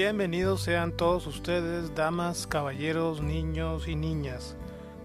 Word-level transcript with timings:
Bienvenidos 0.00 0.62
sean 0.62 0.92
todos 0.92 1.26
ustedes, 1.26 1.92
damas, 1.96 2.46
caballeros, 2.46 3.20
niños 3.20 3.88
y 3.88 3.96
niñas, 3.96 4.54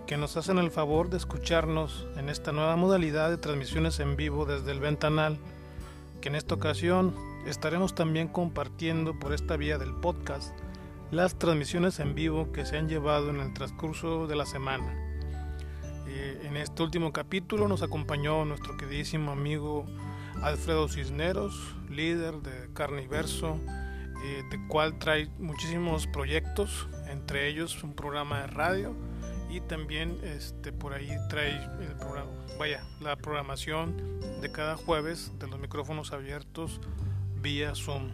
que 0.05 0.17
nos 0.17 0.37
hacen 0.37 0.59
el 0.59 0.69
favor 0.69 1.09
de 1.09 1.17
escucharnos 1.17 2.05
en 2.15 2.29
esta 2.29 2.51
nueva 2.51 2.75
modalidad 2.75 3.31
de 3.31 3.39
transmisiones 3.39 3.99
en 3.99 4.15
vivo 4.15 4.45
desde 4.45 4.71
el 4.71 4.79
ventanal, 4.79 5.39
que 6.21 6.29
en 6.29 6.35
esta 6.35 6.53
ocasión 6.53 7.15
estaremos 7.47 7.95
también 7.95 8.27
compartiendo 8.27 9.17
por 9.17 9.33
esta 9.33 9.57
vía 9.57 9.79
del 9.79 9.95
podcast 9.95 10.55
las 11.09 11.39
transmisiones 11.39 11.99
en 11.99 12.13
vivo 12.13 12.51
que 12.51 12.63
se 12.63 12.77
han 12.77 12.87
llevado 12.87 13.31
en 13.31 13.39
el 13.39 13.51
transcurso 13.51 14.27
de 14.27 14.35
la 14.35 14.45
semana. 14.45 14.93
Eh, 16.07 16.39
en 16.43 16.55
este 16.55 16.83
último 16.83 17.11
capítulo 17.11 17.67
nos 17.67 17.81
acompañó 17.81 18.45
nuestro 18.45 18.77
queridísimo 18.77 19.31
amigo 19.31 19.87
Alfredo 20.43 20.87
Cisneros, 20.87 21.73
líder 21.89 22.43
de 22.43 22.71
Carniverso, 22.75 23.59
eh, 24.23 24.43
de 24.49 24.67
cual 24.67 24.97
trae 24.99 25.29
muchísimos 25.37 26.07
proyectos, 26.07 26.87
entre 27.07 27.49
ellos 27.49 27.83
un 27.83 27.93
programa 27.93 28.41
de 28.41 28.47
radio 28.47 28.95
y 29.49 29.61
también 29.61 30.17
este 30.23 30.71
por 30.71 30.93
ahí 30.93 31.15
trae 31.29 31.61
el 31.81 31.95
programa, 31.97 32.31
vaya, 32.57 32.83
la 33.01 33.15
programación 33.15 34.19
de 34.41 34.51
cada 34.51 34.77
jueves 34.77 35.31
de 35.39 35.47
los 35.47 35.59
micrófonos 35.59 36.11
abiertos 36.11 36.79
vía 37.41 37.75
Zoom. 37.75 38.09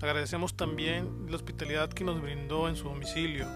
Agradecemos 0.00 0.54
también 0.54 1.26
la 1.28 1.36
hospitalidad 1.36 1.88
que 1.88 2.04
nos 2.04 2.20
brindó 2.20 2.68
en 2.68 2.76
su 2.76 2.84
domicilio 2.84 3.46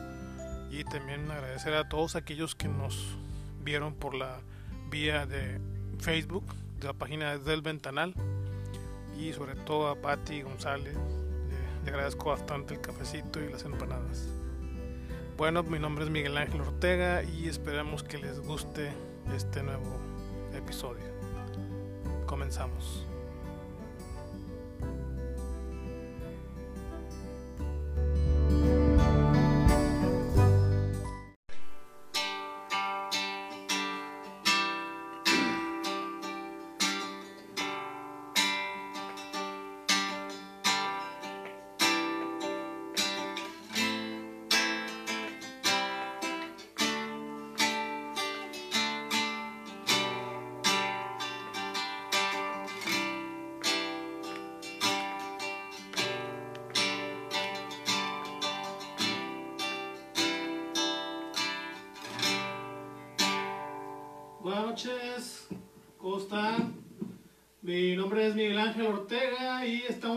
y 0.70 0.82
también 0.84 1.30
agradecer 1.30 1.74
a 1.74 1.88
todos 1.88 2.16
aquellos 2.16 2.54
que 2.54 2.66
nos 2.66 3.16
vieron 3.62 3.94
por 3.94 4.14
la 4.14 4.40
vía 4.90 5.26
de 5.26 5.60
Facebook, 6.00 6.44
de 6.80 6.86
la 6.88 6.94
página 6.94 7.38
del 7.38 7.62
Ventanal 7.62 8.14
y 9.16 9.32
sobre 9.34 9.54
todo 9.54 9.88
a 9.88 9.94
Patti 9.94 10.42
González. 10.42 10.96
Le 11.84 11.90
agradezco 11.90 12.30
bastante 12.30 12.74
el 12.74 12.80
cafecito 12.80 13.40
y 13.40 13.48
las 13.48 13.64
empanadas. 13.64 14.28
Bueno, 15.36 15.62
mi 15.64 15.78
nombre 15.78 16.04
es 16.04 16.10
Miguel 16.10 16.36
Ángel 16.36 16.60
Ortega 16.60 17.24
y 17.24 17.48
esperamos 17.48 18.02
que 18.04 18.18
les 18.18 18.40
guste 18.40 18.92
este 19.34 19.62
nuevo 19.62 19.98
episodio. 20.54 21.06
Comenzamos. 22.26 23.06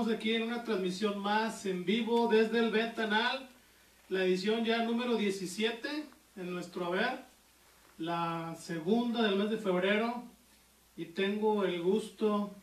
Estamos 0.05 0.21
aquí 0.21 0.35
en 0.35 0.43
una 0.43 0.63
transmisión 0.63 1.17
más 1.17 1.65
en 1.65 1.83
vivo 1.83 2.27
desde 2.27 2.59
el 2.59 2.69
Ventanal, 2.69 3.49
la 4.09 4.23
edición 4.23 4.63
ya 4.63 4.83
número 4.83 5.15
17 5.15 6.05
en 6.35 6.53
nuestro 6.53 6.85
haber, 6.85 7.25
la 7.97 8.55
segunda 8.55 9.23
del 9.23 9.35
mes 9.35 9.49
de 9.49 9.57
febrero 9.57 10.23
y 10.95 11.05
tengo 11.05 11.63
el 11.63 11.81
gusto, 11.81 12.53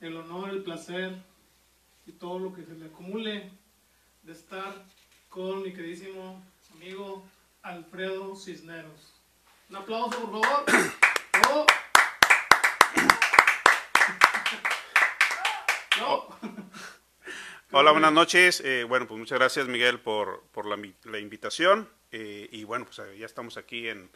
el 0.00 0.16
honor, 0.16 0.50
el 0.50 0.62
placer 0.62 1.16
y 2.06 2.12
todo 2.12 2.38
lo 2.38 2.52
que 2.52 2.62
se 2.62 2.74
le 2.74 2.86
acumule 2.86 3.50
de 4.22 4.32
estar 4.32 4.84
con 5.28 5.60
mi 5.60 5.72
queridísimo 5.72 6.40
amigo 6.72 7.24
Alfredo 7.62 8.36
Cisneros. 8.36 9.12
Un 9.70 9.76
aplauso, 9.76 10.30
por 10.30 10.40
favor. 10.40 10.64
¡Bravo! 11.32 11.66
No. 15.98 16.26
Hola, 17.72 17.90
buenas 17.92 18.12
noches. 18.12 18.60
Eh, 18.64 18.84
bueno, 18.84 19.06
pues 19.06 19.18
muchas 19.18 19.38
gracias 19.38 19.66
Miguel 19.66 20.00
por, 20.00 20.42
por 20.52 20.66
la, 20.66 20.76
la 21.04 21.18
invitación. 21.18 21.88
Eh, 22.12 22.48
y 22.52 22.64
bueno, 22.64 22.84
pues 22.84 22.98
eh, 23.00 23.18
ya 23.18 23.26
estamos 23.26 23.56
aquí 23.56 23.88
en, 23.88 24.10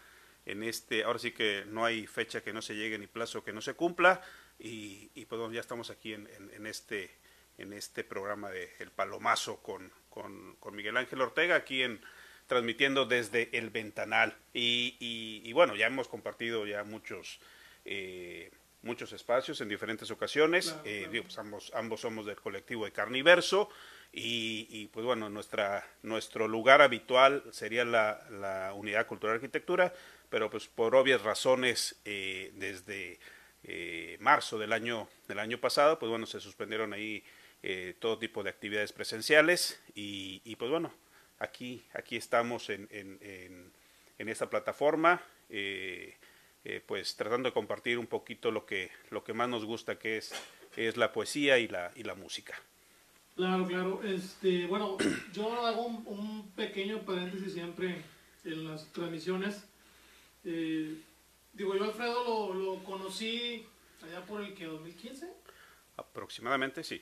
en 0.46 0.62
este, 0.62 1.04
ahora 1.04 1.18
sí 1.18 1.32
que 1.32 1.64
no 1.66 1.84
hay 1.84 2.06
fecha 2.06 2.42
que 2.42 2.52
no 2.52 2.62
se 2.62 2.74
llegue 2.76 2.98
ni 2.98 3.06
plazo 3.06 3.42
que 3.44 3.52
no 3.52 3.60
se 3.60 3.74
cumpla. 3.74 4.20
Y, 4.58 5.10
y 5.14 5.24
pues 5.26 5.38
bueno, 5.40 5.52
ya 5.54 5.60
estamos 5.60 5.90
aquí 5.90 6.14
en, 6.14 6.28
en- 6.36 6.50
en 6.54 6.66
este, 6.66 7.10
en 7.58 7.72
este 7.72 8.04
programa 8.04 8.50
de 8.50 8.72
El 8.78 8.90
Palomazo 8.90 9.62
con, 9.62 9.92
con, 10.08 10.56
con 10.56 10.74
Miguel 10.76 10.96
Ángel 10.96 11.20
Ortega, 11.20 11.56
aquí 11.56 11.82
en 11.82 12.00
transmitiendo 12.46 13.04
desde 13.06 13.56
el 13.58 13.70
Ventanal. 13.70 14.36
Y, 14.52 14.96
y- 15.00 15.42
y 15.48 15.52
bueno, 15.52 15.74
ya 15.76 15.86
hemos 15.86 16.08
compartido 16.08 16.66
ya 16.66 16.84
muchos... 16.84 17.40
eh, 17.84 18.50
muchos 18.88 19.12
espacios 19.12 19.60
en 19.60 19.68
diferentes 19.68 20.10
ocasiones. 20.10 20.64
Claro, 20.72 20.82
Eh, 20.84 20.96
claro. 20.98 21.12
digo, 21.12 21.24
pues 21.24 21.38
ambos, 21.38 21.70
ambos 21.74 22.00
somos 22.00 22.26
del 22.26 22.36
colectivo 22.36 22.84
de 22.86 22.92
Carniverso 22.92 23.68
y, 24.12 24.66
y, 24.70 24.86
pues 24.86 25.04
bueno, 25.04 25.28
nuestra, 25.28 25.86
nuestro 26.02 26.48
lugar 26.48 26.80
habitual 26.80 27.42
sería 27.52 27.84
la, 27.84 28.26
la 28.30 28.72
Unidad 28.74 29.06
Cultural 29.06 29.36
Arquitectura, 29.36 29.92
pero 30.30 30.48
pues 30.50 30.66
por 30.66 30.94
obvias 30.96 31.22
razones 31.22 31.94
eh, 32.04 32.50
desde 32.54 33.18
eh, 33.64 34.16
marzo 34.20 34.58
del 34.58 34.72
año, 34.72 35.08
del 35.28 35.38
año 35.38 35.58
pasado, 35.58 35.98
pues 35.98 36.08
bueno, 36.10 36.26
se 36.26 36.40
suspendieron 36.40 36.92
ahí 36.92 37.22
eh, 37.62 37.94
todo 38.00 38.18
tipo 38.18 38.42
de 38.42 38.50
actividades 38.50 38.92
presenciales 38.92 39.80
y, 39.94 40.40
y, 40.44 40.56
pues 40.56 40.70
bueno, 40.70 40.92
aquí, 41.38 41.84
aquí 41.92 42.16
estamos 42.16 42.70
en, 42.70 42.88
en, 42.90 43.18
en, 43.20 43.72
en 44.18 44.28
esta 44.28 44.48
plataforma. 44.48 45.20
eh, 45.50 46.14
eh, 46.68 46.82
pues 46.84 47.16
tratando 47.16 47.48
de 47.48 47.54
compartir 47.54 47.98
un 47.98 48.06
poquito 48.06 48.50
lo 48.50 48.66
que, 48.66 48.90
lo 49.08 49.24
que 49.24 49.32
más 49.32 49.48
nos 49.48 49.64
gusta, 49.64 49.98
que 49.98 50.18
es, 50.18 50.34
es 50.76 50.98
la 50.98 51.14
poesía 51.14 51.58
y 51.58 51.66
la, 51.66 51.90
y 51.96 52.02
la 52.02 52.14
música. 52.14 52.60
Claro, 53.36 53.66
claro. 53.66 54.02
Este, 54.04 54.66
bueno, 54.66 54.98
yo 55.32 55.64
hago 55.64 55.86
un, 55.86 56.04
un 56.06 56.50
pequeño 56.50 57.00
paréntesis 57.06 57.54
siempre 57.54 58.02
en 58.44 58.68
las 58.68 58.84
transmisiones. 58.92 59.64
Eh, 60.44 60.94
digo, 61.54 61.74
yo 61.74 61.84
Alfredo 61.84 62.52
lo, 62.52 62.54
lo 62.54 62.84
conocí 62.84 63.64
allá 64.02 64.22
por 64.26 64.42
el 64.42 64.52
que 64.52 64.66
2015. 64.66 65.26
Aproximadamente, 65.96 66.84
sí. 66.84 67.00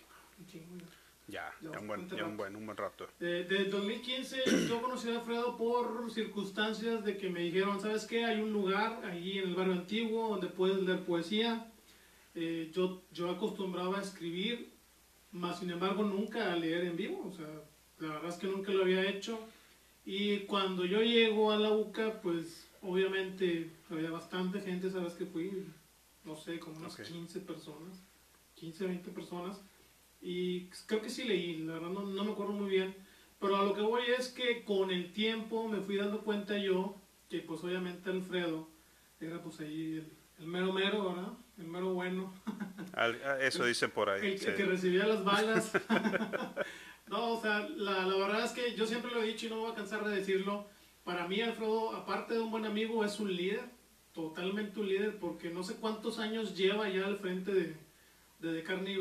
Ya, 1.29 1.53
Ya 1.61 1.73
ya 1.73 1.81
un, 1.81 1.89
buen, 1.89 2.09
ya 2.09 2.25
un, 2.25 2.37
buen, 2.37 2.55
un 2.55 2.67
buen 2.67 2.77
rato. 2.77 3.09
Eh, 3.21 3.47
de 3.49 3.65
2015 3.65 4.69
yo 4.69 4.81
conocí 4.81 5.11
a 5.11 5.17
Alfredo 5.19 5.57
por 5.57 6.11
circunstancias 6.13 7.05
de 7.05 7.17
que 7.17 7.29
me 7.29 7.41
dijeron, 7.41 7.81
¿sabes 7.81 8.05
qué? 8.05 8.25
Hay 8.25 8.41
un 8.41 8.53
lugar 8.53 9.05
allí 9.05 9.39
en 9.39 9.49
el 9.49 9.55
barrio 9.57 9.73
antiguo 9.73 10.29
donde 10.29 10.47
puedes 10.47 10.81
leer 10.83 11.05
poesía. 11.05 11.73
Eh, 12.35 12.71
yo, 12.73 13.03
yo 13.13 13.31
acostumbraba 13.31 13.99
a 13.99 14.03
escribir, 14.03 14.71
más 15.33 15.59
sin 15.59 15.71
embargo 15.71 16.05
nunca 16.05 16.53
a 16.53 16.57
leer 16.57 16.85
en 16.85 16.97
vivo. 16.97 17.27
O 17.27 17.33
sea, 17.33 17.47
la 17.99 18.09
verdad 18.15 18.29
es 18.31 18.37
que 18.37 18.47
nunca 18.47 18.73
lo 18.73 18.83
había 18.83 19.09
hecho. 19.09 19.41
Y 20.05 20.41
cuando 20.41 20.85
yo 20.85 21.01
llego 21.01 21.51
a 21.51 21.59
la 21.59 21.73
UCA, 21.73 22.21
pues 22.23 22.69
obviamente 22.83 23.73
había 23.91 24.11
bastante 24.11 24.61
gente, 24.61 24.91
¿sabes 24.91 25.15
que 25.15 25.27
fui? 25.27 25.67
No 26.25 26.37
sé, 26.37 26.61
como 26.61 26.77
unas 26.77 26.95
Ok. 26.95 27.05
15 27.07 27.41
personas, 27.41 28.01
15, 28.55 28.87
20 28.87 29.11
personas. 29.11 29.61
Y 30.29 30.69
creo 30.87 31.01
que 31.01 31.09
sí 31.09 31.23
leí, 31.23 31.59
la 31.59 31.75
verdad 31.75 31.91
no, 31.91 32.03
no 32.03 32.25
me 32.25 32.33
acuerdo 32.33 32.53
muy 32.53 32.69
bien. 32.69 32.97
Pero 33.39 33.55
a 33.57 33.63
lo 33.65 33.75
que 33.75 33.81
voy 33.81 34.03
es 34.19 34.29
que 34.29 34.65
con 34.65 34.91
el 34.91 35.13
tiempo 35.13 35.69
me 35.69 35.81
fui 35.81 35.95
dando 35.97 36.23
cuenta 36.23 36.59
yo 36.59 36.97
que 37.31 37.39
pues 37.41 37.63
obviamente 37.63 38.11
Alfredo 38.11 38.69
era 39.21 39.41
pues 39.41 39.61
ahí 39.61 39.99
el, 39.99 40.13
el 40.41 40.47
mero 40.49 40.73
mero, 40.73 41.11
¿verdad? 41.15 41.33
El 41.59 41.69
mero 41.69 41.95
bueno. 41.95 42.35
Al- 42.95 43.21
ah, 43.25 43.39
Eso 43.41 43.65
dicen 43.65 43.93
por 43.93 44.11
ahí. 44.11 44.33
El, 44.33 44.39
sí. 44.41 44.47
el 44.49 44.57
que 44.57 44.65
recibía 44.65 45.07
las 45.07 45.23
balas. 45.23 45.73
no, 47.07 47.35
o 47.35 47.41
sea, 47.41 47.61
la, 47.69 48.05
la 48.05 48.17
verdad 48.17 48.45
es 48.45 48.51
que 48.51 48.75
yo 48.75 48.85
siempre 48.85 49.13
lo 49.13 49.23
he 49.23 49.29
dicho 49.29 49.47
y 49.47 49.51
no 49.51 49.57
me 49.57 49.63
voy 49.63 49.73
a 49.73 49.77
cansar 49.77 50.05
de 50.05 50.17
decirlo. 50.17 50.67
Para 51.05 51.29
mí, 51.29 51.41
Alfredo, 51.41 51.95
aparte 51.95 52.35
de 52.35 52.41
un 52.41 52.51
buen 52.51 52.65
amigo, 52.65 53.05
es 53.05 53.21
un 53.21 53.33
líder. 53.33 53.63
Totalmente 54.13 54.81
un 54.81 54.89
líder, 54.89 55.19
porque 55.21 55.51
no 55.51 55.63
sé 55.63 55.77
cuántos 55.77 56.19
años 56.19 56.57
lleva 56.57 56.89
ya 56.89 57.07
al 57.07 57.19
frente 57.19 57.53
de, 57.53 57.77
de, 58.41 58.53
de 58.55 58.63
Carne 58.65 58.93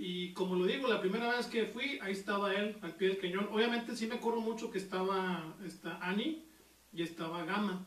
y 0.00 0.32
como 0.32 0.54
lo 0.54 0.64
digo, 0.64 0.86
la 0.86 1.00
primera 1.00 1.36
vez 1.36 1.46
que 1.46 1.66
fui, 1.66 1.98
ahí 2.00 2.12
estaba 2.12 2.54
él, 2.54 2.78
al 2.82 2.94
pie 2.94 3.08
del 3.08 3.18
cañón. 3.18 3.48
Obviamente 3.50 3.96
sí 3.96 4.06
me 4.06 4.14
acuerdo 4.14 4.40
mucho 4.40 4.70
que 4.70 4.78
estaba 4.78 5.56
esta 5.66 5.98
Annie 5.98 6.46
y 6.92 7.02
estaba 7.02 7.44
Gama. 7.44 7.84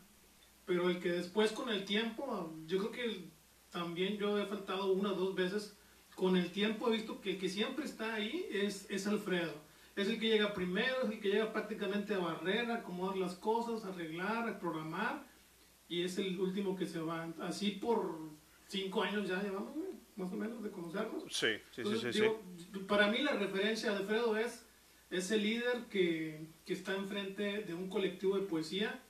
Pero 0.66 0.90
el 0.90 1.00
que 1.00 1.10
después 1.10 1.52
con 1.52 1.70
el 1.70 1.86
tiempo, 1.86 2.54
yo 2.66 2.78
creo 2.78 2.90
que 2.92 3.30
también 3.70 4.18
yo 4.18 4.38
he 4.38 4.44
faltado 4.44 4.92
una 4.92 5.12
o 5.12 5.14
dos 5.14 5.34
veces 5.34 5.74
con 6.14 6.36
el 6.36 6.52
tiempo 6.52 6.88
he 6.88 6.92
visto 6.92 7.18
que 7.22 7.30
el 7.30 7.38
que 7.38 7.48
siempre 7.48 7.86
está 7.86 8.12
ahí 8.12 8.46
es, 8.50 8.90
es 8.90 9.06
Alfredo. 9.06 9.54
Es 9.96 10.06
el 10.08 10.20
que 10.20 10.28
llega 10.28 10.52
primero, 10.52 11.04
es 11.04 11.10
el 11.10 11.18
que 11.18 11.30
llega 11.30 11.50
prácticamente 11.50 12.12
a 12.12 12.18
barrer, 12.18 12.70
a 12.70 12.76
acomodar 12.76 13.16
las 13.16 13.36
cosas, 13.36 13.86
a 13.86 13.88
arreglar, 13.88 14.46
a 14.46 14.58
programar. 14.58 15.26
Y 15.88 16.02
es 16.02 16.18
el 16.18 16.38
último 16.38 16.76
que 16.76 16.84
se 16.84 17.00
va. 17.00 17.32
Así 17.40 17.70
por 17.70 18.18
cinco 18.66 19.02
años 19.02 19.26
ya 19.26 19.42
llevamos, 19.42 19.72
más 20.16 20.32
o 20.32 20.36
menos, 20.36 20.62
de 20.62 20.70
conocernos. 20.70 21.24
Sí, 21.30 21.48
sí, 21.70 21.82
sí, 21.84 22.12
sí, 22.12 22.22
Para 22.86 23.08
mí 23.08 23.18
la 23.18 23.32
referencia 23.32 23.90
de 23.90 23.98
Alfredo 23.98 24.36
es 24.36 24.64
ese 25.10 25.36
líder 25.36 25.86
que, 25.90 26.46
que 26.64 26.72
está 26.72 26.94
enfrente 26.94 27.62
de 27.62 27.74
un 27.74 27.88
colectivo 27.88 28.36
de 28.36 28.46
poesía 28.46 29.00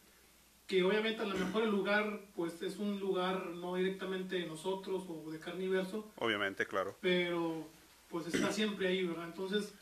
que 0.67 0.83
obviamente 0.83 1.21
a 1.21 1.27
lo 1.27 1.35
mejor 1.35 1.65
el 1.65 1.71
lugar 1.71 2.21
pues 2.35 2.63
es 2.63 2.79
un 2.79 2.99
lugar 2.99 3.47
no 3.47 3.75
directamente 3.75 4.37
de 4.37 4.47
nosotros 4.47 5.05
o 5.09 5.31
de 5.31 5.39
carniverso. 5.39 6.11
Obviamente, 6.17 6.67
claro. 6.67 6.97
Pero 7.01 7.69
pues 8.09 8.27
está 8.29 8.51
siempre 8.53 8.89
ahí, 8.89 9.07
¿verdad? 9.07 9.27
Entonces, 9.27 9.75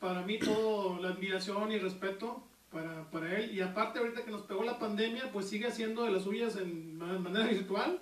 para 0.00 0.22
mí 0.22 0.38
todo 0.38 1.00
la 1.02 1.10
admiración 1.10 1.70
y 1.72 1.78
respeto 1.78 2.42
para, 2.70 3.10
para 3.10 3.38
él. 3.38 3.54
Y 3.54 3.60
aparte 3.60 3.98
ahorita 3.98 4.24
que 4.24 4.30
nos 4.30 4.42
pegó 4.42 4.64
la 4.64 4.78
pandemia, 4.78 5.30
pues 5.32 5.48
sigue 5.48 5.66
haciendo 5.66 6.04
de 6.04 6.12
las 6.12 6.22
suyas 6.22 6.56
en 6.56 6.96
manera 6.96 7.46
virtual. 7.46 8.00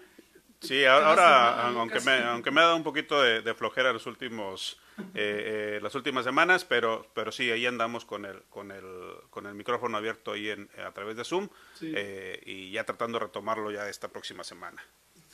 Sí, 0.66 0.84
ahora, 0.84 1.68
aunque, 1.68 2.00
me, 2.00 2.18
aunque 2.24 2.50
me 2.50 2.60
ha 2.60 2.64
dado 2.64 2.76
un 2.76 2.82
poquito 2.82 3.22
de, 3.22 3.54
flojera 3.54 3.92
los 3.92 4.06
últimos, 4.06 4.78
eh, 4.98 5.76
eh, 5.76 5.80
las 5.82 5.94
últimas 5.94 6.24
semanas, 6.24 6.64
pero, 6.64 7.06
pero 7.14 7.30
sí, 7.30 7.50
ahí 7.50 7.66
andamos 7.66 8.04
con 8.04 8.24
el, 8.24 8.42
con 8.50 8.72
el, 8.72 8.84
con 9.30 9.46
el 9.46 9.54
micrófono 9.54 9.96
abierto 9.96 10.32
ahí 10.32 10.50
en, 10.50 10.68
a 10.84 10.92
través 10.92 11.16
de 11.16 11.24
Zoom 11.24 11.48
eh, 11.80 12.42
y 12.44 12.72
ya 12.72 12.84
tratando 12.84 13.18
de 13.18 13.26
retomarlo 13.26 13.70
ya 13.70 13.88
esta 13.88 14.08
próxima 14.08 14.42
semana. 14.42 14.82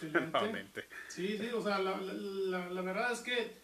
Nuevamente. 0.02 0.86
Sí, 1.08 1.38
sí, 1.38 1.48
o 1.54 1.62
sea, 1.62 1.78
la, 1.78 1.96
la, 1.96 2.70
la 2.70 2.82
verdad 2.82 3.12
es 3.12 3.20
que, 3.20 3.56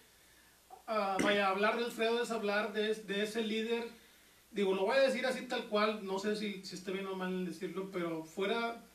uh, 0.88 1.22
vaya, 1.22 1.48
hablar 1.48 1.76
de 1.76 1.84
Alfredo 1.84 2.22
es 2.22 2.30
hablar 2.30 2.72
de, 2.72 2.94
de, 2.94 3.22
ese 3.22 3.42
líder, 3.42 3.88
digo, 4.50 4.74
lo 4.74 4.86
voy 4.86 4.96
a 4.96 5.00
decir 5.00 5.26
así 5.26 5.46
tal 5.46 5.66
cual, 5.68 6.04
no 6.06 6.18
sé 6.18 6.36
si, 6.36 6.64
si 6.64 6.76
esté 6.76 6.92
bien 6.92 7.06
o 7.06 7.16
mal 7.16 7.44
decirlo, 7.44 7.90
pero 7.92 8.24
fuera 8.24 8.87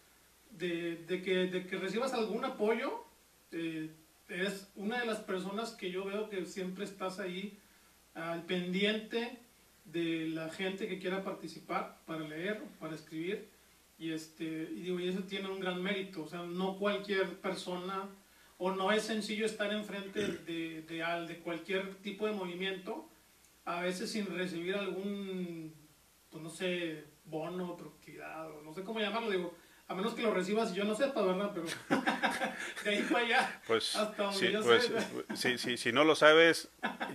de, 0.57 1.21
que, 1.23 1.47
de 1.47 1.67
que 1.67 1.77
recibas 1.77 2.13
algún 2.13 2.45
apoyo, 2.45 3.03
eh, 3.51 3.89
es 4.29 4.71
una 4.75 4.99
de 4.99 5.05
las 5.05 5.19
personas 5.19 5.71
que 5.71 5.91
yo 5.91 6.05
veo 6.05 6.29
que 6.29 6.45
siempre 6.45 6.85
estás 6.85 7.19
ahí 7.19 7.57
al 8.13 8.43
pendiente 8.43 9.39
de 9.85 10.27
la 10.29 10.49
gente 10.49 10.87
que 10.87 10.99
quiera 10.99 11.23
participar 11.23 11.99
para 12.05 12.27
leer, 12.27 12.63
para 12.79 12.95
escribir. 12.95 13.49
Y, 13.97 14.11
este, 14.11 14.45
y 14.45 14.81
digo, 14.81 14.99
y 14.99 15.07
eso 15.07 15.23
tiene 15.23 15.49
un 15.49 15.59
gran 15.59 15.81
mérito. 15.81 16.23
O 16.23 16.27
sea, 16.27 16.43
no 16.43 16.77
cualquier 16.77 17.37
persona, 17.39 18.09
o 18.57 18.71
no 18.71 18.91
es 18.91 19.03
sencillo 19.03 19.45
estar 19.45 19.71
enfrente 19.73 20.27
de, 20.27 20.81
de, 20.83 21.25
de 21.27 21.39
cualquier 21.39 21.95
tipo 21.95 22.25
de 22.25 22.33
movimiento, 22.33 23.09
a 23.65 23.81
veces 23.81 24.11
sin 24.11 24.25
recibir 24.25 24.75
algún, 24.75 25.73
pues 26.29 26.43
no 26.43 26.49
sé, 26.49 27.03
bono, 27.25 27.77
productividad, 27.77 28.51
o 28.51 28.61
no 28.61 28.73
sé 28.73 28.83
cómo 28.83 28.99
llamarlo. 28.99 29.31
Digo, 29.31 29.53
a 29.87 29.95
menos 29.95 30.13
que 30.13 30.21
lo 30.21 30.33
recibas 30.33 30.73
yo 30.73 30.85
no 30.85 30.95
sepa, 30.95 31.21
¿verdad? 31.21 31.51
Pero 31.53 31.67
de 32.83 32.89
ahí 32.89 33.01
para 33.03 33.25
allá, 33.25 33.61
pues, 33.67 33.95
hasta 33.95 34.23
donde 34.23 34.51
yo 34.51 34.63
pues, 34.63 34.91
sé. 35.33 35.57
Si, 35.57 35.77
si, 35.77 35.91
no 35.91 36.03
lo 36.03 36.15
sabes, 36.15 36.69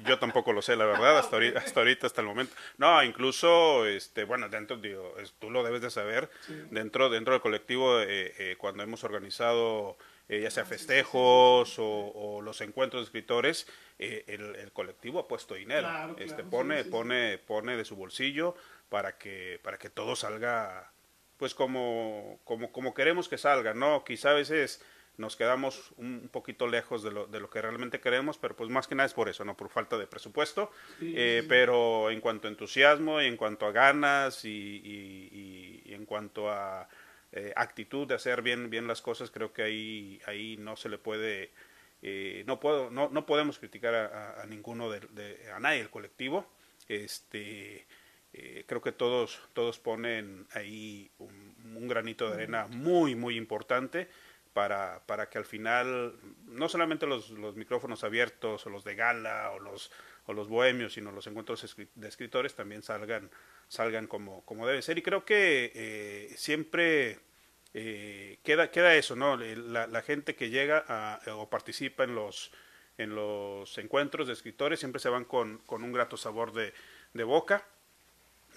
yo 0.05 0.19
tampoco 0.19 0.53
lo 0.53 0.61
sé, 0.61 0.77
la 0.77 0.85
verdad, 0.85 1.19
hasta 1.19 1.37
ahorita, 1.37 1.59
hasta, 1.65 1.81
ahorita, 1.81 2.07
hasta 2.07 2.21
el 2.21 2.27
momento. 2.27 2.55
No, 2.77 3.03
incluso, 3.03 3.87
este, 3.87 4.25
bueno, 4.25 4.49
dentro, 4.49 4.77
digo, 4.77 5.15
tú 5.39 5.51
lo 5.51 5.63
debes 5.63 5.81
de 5.81 5.91
saber, 5.91 6.31
dentro, 6.71 7.09
dentro 7.09 7.33
del 7.33 7.41
colectivo, 7.41 8.01
eh, 8.01 8.35
eh, 8.39 8.57
cuando 8.59 8.83
hemos 8.83 9.03
organizado 9.03 9.97
eh, 10.29 10.43
ya 10.43 10.51
sea 10.51 10.65
ah, 10.65 10.67
festejos 10.67 11.77
o, 11.79 12.41
los 12.43 12.61
encuentros 12.61 13.01
de 13.01 13.05
escritores, 13.07 13.67
el, 13.99 14.71
colectivo 14.75 15.21
ha 15.21 15.27
puesto 15.27 15.55
dinero, 15.55 15.89
este, 16.19 16.45
pone, 16.45 16.85
pone, 16.85 17.39
pone 17.39 17.77
de 17.77 17.85
su 17.87 17.97
bolsillo 17.97 18.55
para 18.91 19.17
que, 19.17 19.59
para 19.63 19.79
que 19.79 19.89
todo 19.89 20.15
salga 20.17 20.93
pues 21.39 21.55
como, 21.55 22.41
como, 22.45 22.71
como 22.73 22.95
queremos 22.95 23.29
que 23.29 23.39
salga, 23.39 23.73
¿no? 23.73 24.05
Quizá 24.05 24.31
a 24.31 24.35
veces 24.35 24.83
nos 25.19 25.35
quedamos 25.35 25.93
un 25.97 26.29
poquito 26.33 26.69
lejos 26.69 27.03
de 27.03 27.11
lo, 27.11 27.27
de 27.27 27.41
lo 27.41 27.51
que 27.51 27.61
realmente 27.61 28.01
queremos, 28.01 28.39
pero 28.39 28.55
pues 28.55 28.71
más 28.71 28.87
que 28.87 28.95
nada 28.95 29.07
es 29.07 29.15
por 29.15 29.29
eso, 29.29 29.45
¿no? 29.45 29.57
Por 29.57 29.69
falta 29.69 29.99
de 29.99 30.07
presupuesto, 30.07 30.71
eh, 31.01 31.45
pero 31.49 32.11
en 32.11 32.21
cuanto 32.21 32.47
a 32.47 32.51
entusiasmo 32.51 33.21
y 33.21 33.27
en 33.27 33.37
cuanto 33.37 33.67
a 33.67 33.73
ganas 33.73 34.45
y, 34.45 34.51
y, 34.55 35.93
en 35.93 36.07
cuanto 36.07 36.51
a 36.51 36.89
eh, 37.33 37.53
actitud 37.57 38.07
de 38.07 38.15
hacer 38.15 38.43
bien, 38.43 38.71
bien 38.71 38.87
las 38.87 39.03
cosas, 39.03 39.33
creo 39.33 39.53
que 39.53 39.63
ahí, 39.63 40.21
ahí 40.27 40.57
no 40.57 40.77
se 40.77 40.89
le 40.89 40.99
puede, 40.99 41.51
eh, 42.01 42.45
no, 42.47 42.61
puedo, 42.61 42.89
no, 42.91 43.09
no 43.09 43.27
podemos 43.27 43.59
criticar 43.59 43.97
a, 43.97 44.41
a 44.41 44.47
ninguno 44.47 44.89
de, 44.89 45.01
de, 45.01 45.51
a 45.51 45.59
nadie 45.59 45.79
del 45.79 45.91
colectivo, 45.91 46.49
este 46.87 47.88
eh, 48.41 48.65
creo 48.67 48.81
que 48.81 48.93
todos, 48.93 49.41
todos 49.53 49.81
ponen 49.81 50.47
ahí 50.53 51.11
un, 51.19 51.49
granito 51.89 52.29
de 52.29 52.35
arena 52.35 52.67
muy, 52.67 53.15
muy 53.15 53.37
importante 53.37 54.09
para, 54.53 55.01
para 55.07 55.29
que 55.29 55.39
al 55.39 55.45
final 55.45 56.15
no 56.47 56.69
solamente 56.69 57.07
los, 57.07 57.31
los, 57.31 57.57
micrófonos 57.57 58.05
abiertos 58.05 58.67
o 58.67 58.71
los 58.71 58.85
de 58.85 58.95
gala 58.95 59.51
o 59.53 59.59
los, 59.59 59.91
o 60.27 60.33
los 60.33 60.49
bohemios, 60.49 60.95
sino 60.95 61.13
los 61.13 61.27
encuentros 61.27 61.77
de 61.95 62.09
escritores 62.09 62.55
también 62.55 62.83
salgan, 62.83 63.31
salgan 63.69 64.07
como, 64.07 64.45
como 64.45 64.67
debe 64.67 64.83
ser. 64.83 64.99
Y 64.99 65.03
creo 65.03 65.25
que 65.25 65.73
eh, 65.75 66.35
siempre 66.37 67.21
eh, 67.75 68.39
queda, 68.43 68.71
queda 68.71 68.95
eso, 68.95 69.17
¿no? 69.17 69.37
La, 69.37 69.87
la 69.87 70.03
gente 70.03 70.35
que 70.35 70.51
llega 70.51 70.85
a, 70.87 71.21
o 71.35 71.49
participa 71.49 72.05
en 72.05 72.15
los, 72.15 72.53
en 72.99 73.15
los 73.15 73.79
encuentros 73.79 74.27
de 74.27 74.35
escritores 74.35 74.81
siempre 74.81 75.01
se 75.01 75.09
van 75.09 75.25
con, 75.25 75.59
con 75.59 75.83
un 75.83 75.93
grato 75.93 76.17
sabor 76.17 76.53
de, 76.53 76.75
de 77.15 77.25
boca 77.25 77.65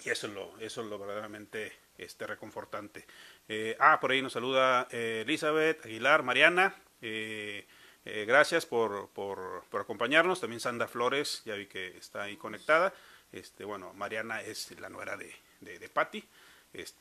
y 0.03 0.09
eso 0.09 0.27
es 0.27 0.33
lo, 0.33 0.57
eso 0.59 0.81
es 0.81 0.88
lo 0.88 0.98
verdaderamente 0.98 1.74
este, 1.98 2.25
reconfortante. 2.27 3.06
Eh, 3.48 3.75
ah, 3.80 4.00
por 4.00 4.12
ahí 4.12 4.21
nos 4.21 4.33
saluda 4.33 4.88
eh, 4.92 5.24
Elizabeth 5.25 5.86
Aguilar, 5.86 6.24
Mariana. 6.24 6.75
Eh, 7.01 7.65
gracias 8.03 8.65
por, 8.65 9.09
por, 9.09 9.63
por, 9.69 9.81
acompañarnos. 9.81 10.42
También 10.42 10.59
Sandra 10.59 10.88
Flores, 10.88 11.44
ya 11.45 11.56
vi 11.56 11.68
que 11.68 11.98
está 11.98 12.24
ahí 12.24 12.38
conectada. 12.38 12.94
Este, 13.31 13.63
bueno, 13.63 13.94
Mariana 13.94 14.42
es 14.42 14.71
la 14.80 14.89
nuera 14.89 15.15
de, 15.18 15.33
de, 15.62 15.80
de 15.80 15.89
Patti, 15.89 16.24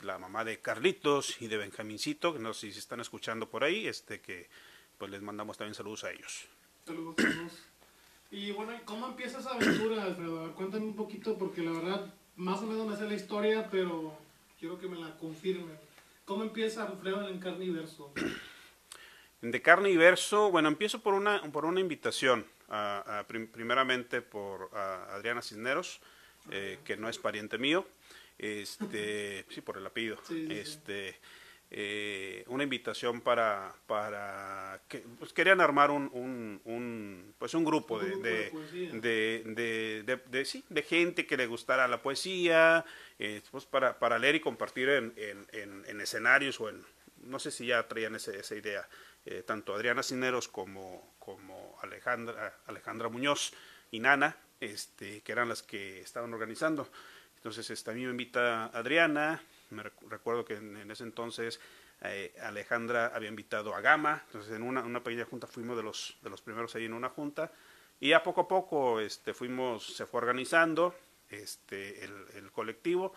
la 0.02 0.18
mamá 0.18 0.44
de 0.44 0.60
Carlitos 0.60 1.40
y 1.40 1.48
de 1.48 1.56
Benjamincito, 1.56 2.32
que 2.32 2.38
no 2.38 2.54
sé 2.54 2.68
si 2.68 2.74
se 2.74 2.78
están 2.80 3.00
escuchando 3.00 3.48
por 3.48 3.64
ahí, 3.64 3.88
este, 3.88 4.20
que 4.20 4.48
pues 4.98 5.10
les 5.10 5.22
mandamos 5.22 5.56
también 5.56 5.74
saludos 5.74 6.04
a 6.04 6.10
ellos. 6.10 6.46
Saludos, 6.84 7.16
saludos. 7.18 7.52
Y 8.30 8.52
bueno, 8.52 8.72
¿cómo 8.84 9.08
empieza 9.08 9.40
esa 9.40 9.54
aventura, 9.54 10.04
Alfredo? 10.04 10.54
Cuéntame 10.54 10.84
un 10.84 10.94
poquito, 10.94 11.36
porque 11.36 11.62
la 11.62 11.72
verdad 11.72 12.14
más 12.40 12.62
o 12.62 12.66
menos 12.66 12.86
me 12.86 12.96
sé 12.96 13.06
la 13.06 13.14
historia, 13.14 13.68
pero 13.70 14.18
quiero 14.58 14.78
que 14.80 14.88
me 14.88 14.98
la 14.98 15.16
confirme. 15.18 15.72
¿Cómo 16.24 16.42
empieza 16.42 16.84
Alfredo 16.84 17.28
en 17.28 17.38
Carne 17.38 17.66
y 17.66 17.70
Verso? 17.70 18.12
De 19.42 19.62
Carne 19.62 19.90
y 19.90 19.96
Verso, 19.96 20.50
bueno, 20.50 20.68
empiezo 20.68 21.00
por 21.02 21.14
una, 21.14 21.42
por 21.52 21.64
una 21.64 21.80
invitación, 21.80 22.46
primeramente 23.52 24.22
por 24.22 24.74
Adriana 24.74 25.42
Cisneros, 25.42 26.00
eh, 26.50 26.78
que 26.84 26.96
no 26.96 27.08
es 27.08 27.18
pariente 27.18 27.58
mío, 27.58 27.86
este, 28.38 29.44
sí, 29.50 29.60
por 29.60 29.76
el 29.76 29.86
apellido, 29.86 30.18
este, 30.48 31.18
eh, 31.72 32.42
una 32.48 32.64
invitación 32.64 33.20
para, 33.20 33.72
para 33.86 34.80
que 34.88 35.04
pues 35.18 35.32
querían 35.32 35.60
armar 35.60 35.92
un, 35.92 36.10
un, 36.64 37.34
pues 37.38 37.54
un 37.54 37.64
grupo, 37.64 38.00
de, 38.00 38.16
de, 38.16 40.02
de, 40.04 40.20
de, 40.26 40.44
sí, 40.44 40.64
de 40.68 40.82
gente 40.82 41.26
que 41.26 41.36
le 41.36 41.46
gustara 41.46 41.86
la 41.86 42.02
poesía, 42.02 42.84
eh, 43.20 43.40
pues 43.52 43.66
para, 43.66 44.00
para 44.00 44.18
leer 44.18 44.34
y 44.34 44.40
compartir 44.40 44.88
en, 44.88 45.14
en, 45.16 45.84
en, 45.86 46.00
escenarios 46.00 46.60
o 46.60 46.68
en, 46.68 46.84
no 47.22 47.38
sé 47.38 47.52
si 47.52 47.66
ya 47.66 47.86
traían 47.86 48.16
ese, 48.16 48.40
esa 48.40 48.56
idea, 48.56 48.88
eh, 49.24 49.44
tanto 49.46 49.72
Adriana 49.72 50.02
Cineros 50.02 50.48
como, 50.48 51.14
como 51.20 51.78
Alejandra, 51.82 52.58
Alejandra 52.66 53.08
Muñoz 53.08 53.52
y 53.92 54.00
Nana, 54.00 54.36
este, 54.58 55.20
que 55.20 55.30
eran 55.30 55.48
las 55.48 55.62
que 55.62 56.00
estaban 56.00 56.34
organizando. 56.34 56.88
Entonces, 57.36 57.86
mí 57.88 58.04
me 58.04 58.10
invita 58.10 58.66
Adriana, 58.66 59.40
me 59.70 59.82
recuerdo 59.82 60.44
que 60.44 60.54
en, 60.54 60.90
ese 60.90 61.04
entonces 61.04 61.60
eh, 62.02 62.34
Alejandra 62.42 63.12
había 63.14 63.28
invitado 63.28 63.74
a 63.74 63.80
Gama, 63.80 64.22
entonces 64.26 64.52
en 64.52 64.62
una, 64.62 64.82
una, 64.82 65.02
pequeña 65.02 65.24
junta 65.24 65.46
fuimos 65.46 65.76
de 65.76 65.82
los, 65.82 66.16
de 66.22 66.30
los 66.30 66.42
primeros 66.42 66.74
ahí 66.74 66.84
en 66.84 66.92
una 66.92 67.08
junta, 67.08 67.52
y 68.00 68.12
a 68.12 68.22
poco 68.22 68.42
a 68.42 68.48
poco 68.48 69.00
este, 69.00 69.34
fuimos, 69.34 69.94
se 69.94 70.06
fue 70.06 70.18
organizando 70.18 70.94
este, 71.28 72.04
el, 72.04 72.26
el 72.34 72.50
colectivo, 72.50 73.12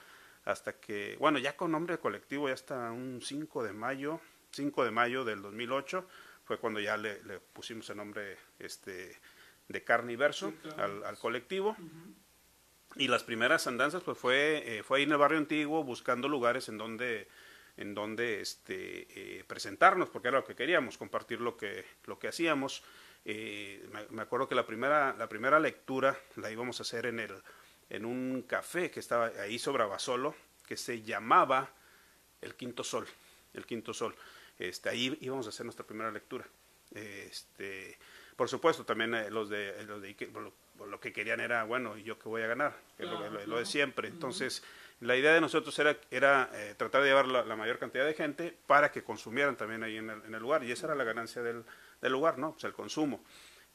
hasta 0.45 0.73
que, 0.73 1.15
bueno, 1.19 1.39
ya 1.39 1.55
con 1.55 1.71
nombre 1.71 1.95
de 1.95 2.01
colectivo, 2.01 2.47
ya 2.47 2.53
hasta 2.53 2.91
un 2.91 3.21
5 3.21 3.63
de 3.63 3.73
mayo, 3.73 4.19
5 4.51 4.83
de 4.83 4.91
mayo 4.91 5.23
del 5.23 5.41
2008, 5.41 6.05
fue 6.43 6.57
cuando 6.57 6.79
ya 6.79 6.97
le, 6.97 7.23
le 7.23 7.39
pusimos 7.39 7.89
el 7.89 7.97
nombre 7.97 8.37
este, 8.59 9.17
de 9.67 9.83
Carniverso 9.83 10.53
al, 10.77 11.03
al 11.05 11.17
colectivo. 11.17 11.75
Y 12.95 13.07
las 13.07 13.23
primeras 13.23 13.65
andanzas 13.67 14.03
pues 14.03 14.17
fue, 14.17 14.77
eh, 14.77 14.83
fue 14.83 14.99
ahí 14.99 15.03
en 15.03 15.11
el 15.11 15.17
barrio 15.17 15.39
antiguo 15.39 15.83
buscando 15.83 16.27
lugares 16.27 16.69
en 16.69 16.77
donde, 16.77 17.27
en 17.77 17.95
donde 17.95 18.41
este, 18.41 19.07
eh, 19.39 19.43
presentarnos, 19.45 20.09
porque 20.09 20.27
era 20.27 20.39
lo 20.39 20.45
que 20.45 20.55
queríamos, 20.55 20.97
compartir 20.97 21.41
lo 21.41 21.57
que, 21.57 21.85
lo 22.05 22.19
que 22.19 22.27
hacíamos. 22.27 22.83
eh, 23.25 23.87
me, 24.11 24.21
acuerdo 24.21 24.47
que 24.47 24.55
la 24.55 24.65
primera, 24.65 25.15
la 25.17 25.27
primera 25.27 25.59
lectura 25.59 26.17
la 26.35 26.51
íbamos 26.51 26.79
a 26.79 26.83
hacer 26.83 27.07
en, 27.07 27.19
el, 27.19 27.33
en 27.89 28.05
un 28.05 28.43
café 28.43 28.91
que 28.91 28.99
estaba 28.99 29.27
ahí 29.39 29.57
sobre 29.57 29.83
Abasolo, 29.83 30.35
que 30.67 30.77
se 30.77 31.01
llamaba 31.01 31.71
El 32.41 32.55
Quinto 32.55 32.83
Sol. 32.83 33.07
El 33.53 33.65
Quinto 33.65 33.93
Sol. 33.93 34.15
Este, 34.59 34.89
ahí 34.89 35.17
íbamos 35.21 35.45
a 35.47 35.49
hacer 35.49 35.65
nuestra 35.65 35.85
primera 35.85 36.11
lectura. 36.11 36.45
Este, 36.91 37.97
por 38.35 38.49
supuesto, 38.49 38.85
también 38.85 39.13
eh, 39.15 39.29
los 39.29 39.49
de, 39.49 39.83
los 39.83 40.01
de 40.01 40.09
lo, 40.79 40.99
que 40.99 41.13
querían 41.13 41.39
era, 41.39 41.63
bueno, 41.63 41.97
¿y 41.97 42.03
yo 42.03 42.19
qué 42.19 42.29
voy 42.29 42.41
a 42.41 42.47
ganar? 42.47 42.75
lo, 42.99 43.57
de 43.57 43.65
siempre. 43.65 44.07
Entonces, 44.07 44.63
la 44.99 45.15
idea 45.15 45.33
de 45.33 45.41
nosotros 45.41 45.77
era, 45.79 45.97
era 46.11 46.49
eh, 46.53 46.75
tratar 46.77 47.01
de 47.01 47.09
llevar 47.09 47.27
la, 47.27 47.55
mayor 47.55 47.79
cantidad 47.79 48.05
de 48.05 48.13
gente 48.13 48.57
para 48.67 48.91
que 48.91 49.03
consumieran 49.03 49.55
también 49.55 49.83
ahí 49.83 49.97
en 49.97 50.09
el, 50.09 50.21
en 50.25 50.33
el 50.33 50.41
lugar. 50.41 50.63
Y 50.63 50.71
esa 50.71 50.87
era 50.87 50.95
la 50.95 51.03
ganancia 51.03 51.41
del, 51.41 51.63
del 52.01 52.11
lugar, 52.11 52.37
¿no? 52.37 52.53
Pues 52.53 52.63
el 52.65 52.73
consumo. 52.73 53.23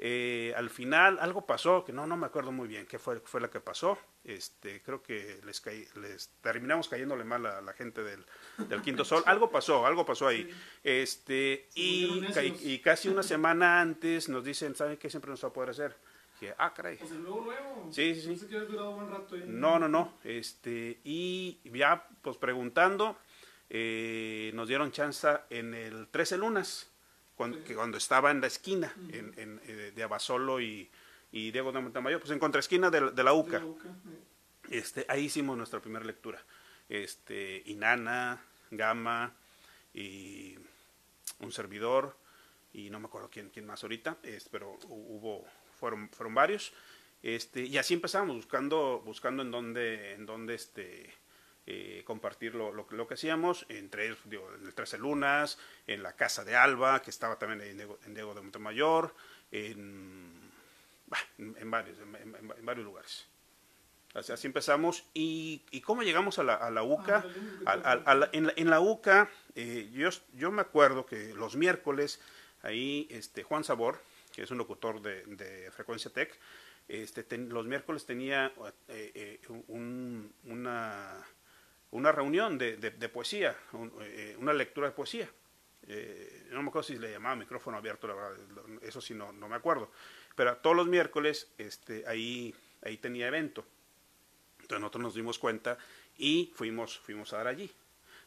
Eh, 0.00 0.54
al 0.56 0.70
final 0.70 1.18
algo 1.20 1.44
pasó, 1.44 1.84
que 1.84 1.92
no, 1.92 2.06
no 2.06 2.16
me 2.16 2.26
acuerdo 2.26 2.52
muy 2.52 2.68
bien 2.68 2.86
qué 2.86 3.00
fue, 3.00 3.18
fue 3.20 3.40
lo 3.40 3.50
que 3.50 3.58
pasó. 3.58 3.98
Este, 4.22 4.80
creo 4.82 5.02
que 5.02 5.40
les, 5.44 5.62
les 5.96 6.28
terminamos 6.40 6.88
cayéndole 6.88 7.24
mal 7.24 7.44
a 7.46 7.60
la 7.60 7.72
gente 7.72 8.04
del, 8.04 8.24
del, 8.68 8.80
Quinto 8.80 9.04
Sol. 9.04 9.24
Algo 9.26 9.50
pasó, 9.50 9.84
algo 9.86 10.06
pasó 10.06 10.28
ahí. 10.28 10.48
Este, 10.84 11.68
y, 11.74 12.24
y, 12.62 12.78
casi 12.78 13.08
una 13.08 13.24
semana 13.24 13.80
antes 13.80 14.28
nos 14.28 14.44
dicen, 14.44 14.76
¿saben 14.76 14.98
qué 14.98 15.10
siempre 15.10 15.30
nos 15.30 15.42
va 15.42 15.48
a 15.48 15.52
poder 15.52 15.70
hacer? 15.70 15.96
Que, 16.38 16.54
ah, 16.56 16.72
caray. 16.72 16.96
Pues 16.96 17.10
el 17.10 17.22
nuevo 17.22 17.42
nuevo. 17.42 17.88
Sí, 17.92 18.14
sí, 18.14 18.36
sí. 18.36 18.46
buen 18.46 19.10
rato 19.10 19.36
No, 19.46 19.78
no, 19.78 19.88
no. 19.88 20.14
Este, 20.22 21.00
y 21.04 21.58
ya, 21.64 22.06
pues 22.22 22.36
preguntando, 22.36 23.18
eh, 23.68 24.52
nos 24.54 24.68
dieron 24.68 24.92
chance 24.92 25.28
en 25.50 25.74
el 25.74 26.08
13 26.08 26.38
lunas 26.38 26.90
cuando, 27.34 27.62
que 27.64 27.74
cuando 27.74 27.98
estaba 27.98 28.30
en 28.30 28.40
la 28.40 28.46
esquina 28.46 28.92
en, 29.12 29.34
en, 29.36 29.60
eh, 29.66 29.92
de 29.94 30.02
Abasolo 30.02 30.60
y, 30.60 30.88
y 31.32 31.50
Diego 31.50 31.72
de 31.72 31.80
Montemayor, 31.80 32.20
pues 32.20 32.30
en 32.32 32.38
contraesquina 32.38 32.90
de, 32.90 33.10
de 33.10 33.24
la 33.24 33.32
UCA. 33.32 33.62
este, 34.70 35.06
ahí 35.08 35.24
hicimos 35.24 35.56
nuestra 35.56 35.80
primera 35.80 36.04
lectura. 36.04 36.42
Este, 36.88 37.62
Inana, 37.66 38.40
Gama 38.70 39.32
y 39.92 40.56
un 41.40 41.52
servidor 41.52 42.16
y 42.72 42.90
no 42.90 43.00
me 43.00 43.06
acuerdo 43.06 43.28
quién, 43.30 43.50
quién 43.50 43.66
más 43.66 43.82
ahorita, 43.82 44.18
es, 44.22 44.48
pero 44.48 44.78
hubo, 44.88 45.44
fueron, 45.78 46.08
fueron 46.10 46.34
varios. 46.34 46.72
Este, 47.22 47.62
y 47.62 47.78
así 47.78 47.94
empezamos 47.94 48.36
buscando, 48.36 49.02
buscando 49.04 49.42
en 49.42 49.50
dónde, 49.50 50.14
en 50.14 50.26
dónde 50.26 50.54
este, 50.54 51.12
eh, 51.66 52.02
compartir 52.06 52.54
lo, 52.54 52.72
lo, 52.72 52.86
lo, 52.90 53.06
que 53.06 53.14
hacíamos, 53.14 53.66
entre 53.68 54.16
digo, 54.24 54.48
en 54.58 54.66
el 54.66 54.74
Trece 54.74 54.98
Lunas, 54.98 55.58
en 55.86 56.02
la 56.02 56.14
Casa 56.14 56.44
de 56.44 56.56
Alba, 56.56 57.02
que 57.02 57.10
estaba 57.10 57.38
también 57.38 57.60
en 57.60 57.76
Diego, 57.76 57.98
en 58.06 58.14
Diego 58.14 58.34
de 58.34 58.40
Montemayor, 58.40 59.14
en, 59.50 60.50
en, 61.38 61.70
varios, 61.70 61.98
en, 61.98 62.64
varios 62.64 62.84
lugares. 62.86 63.26
Así, 64.14 64.32
así 64.32 64.46
empezamos. 64.46 65.04
¿Y, 65.12 65.62
¿Y, 65.70 65.80
cómo 65.80 66.02
llegamos 66.02 66.38
a 66.38 66.44
la, 66.44 66.54
a 66.54 66.70
la 66.70 66.82
UCA? 66.84 67.24
A, 67.66 67.72
a, 67.72 68.14
la, 68.14 68.30
en, 68.32 68.46
la, 68.46 68.52
en, 68.56 68.70
la, 68.70 68.80
UCA, 68.80 69.28
eh, 69.54 69.90
yo, 69.92 70.08
yo 70.34 70.50
me 70.50 70.62
acuerdo 70.62 71.04
que 71.04 71.34
los 71.34 71.56
miércoles, 71.56 72.20
ahí 72.62 73.06
este, 73.10 73.42
Juan 73.42 73.64
Sabor, 73.64 74.00
que 74.38 74.44
es 74.44 74.50
un 74.52 74.58
locutor 74.58 75.02
de, 75.02 75.24
de 75.24 75.68
Frecuencia 75.72 76.12
Tech, 76.12 76.38
este, 76.86 77.26
los 77.38 77.66
miércoles 77.66 78.06
tenía 78.06 78.52
eh, 78.86 79.10
eh, 79.12 79.40
un, 79.66 80.32
una 80.44 81.26
una 81.90 82.12
reunión 82.12 82.56
de, 82.56 82.76
de, 82.76 83.08
poesía, 83.08 83.56
eh, 84.02 84.36
una 84.38 84.52
lectura 84.52 84.88
de 84.88 84.94
poesía. 84.94 85.28
No 86.50 86.62
me 86.62 86.68
acuerdo 86.68 86.86
si 86.86 86.98
le 86.98 87.10
llamaba 87.10 87.34
micrófono 87.34 87.78
abierto, 87.78 88.06
la 88.06 88.14
verdad, 88.14 88.36
eso 88.82 89.00
sí 89.00 89.14
no, 89.14 89.32
no 89.32 89.48
me 89.48 89.56
acuerdo. 89.56 89.90
Pero 90.36 90.58
todos 90.58 90.76
los 90.76 90.86
miércoles 90.86 91.50
este, 91.56 92.04
ahí, 92.06 92.54
ahí 92.82 92.98
tenía 92.98 93.26
evento. 93.26 93.64
Entonces 94.60 94.80
nosotros 94.80 95.02
nos 95.02 95.14
dimos 95.14 95.38
cuenta 95.38 95.78
y 96.18 96.52
fuimos, 96.54 96.98
fuimos 96.98 97.32
a 97.32 97.38
dar 97.38 97.48
allí. 97.48 97.72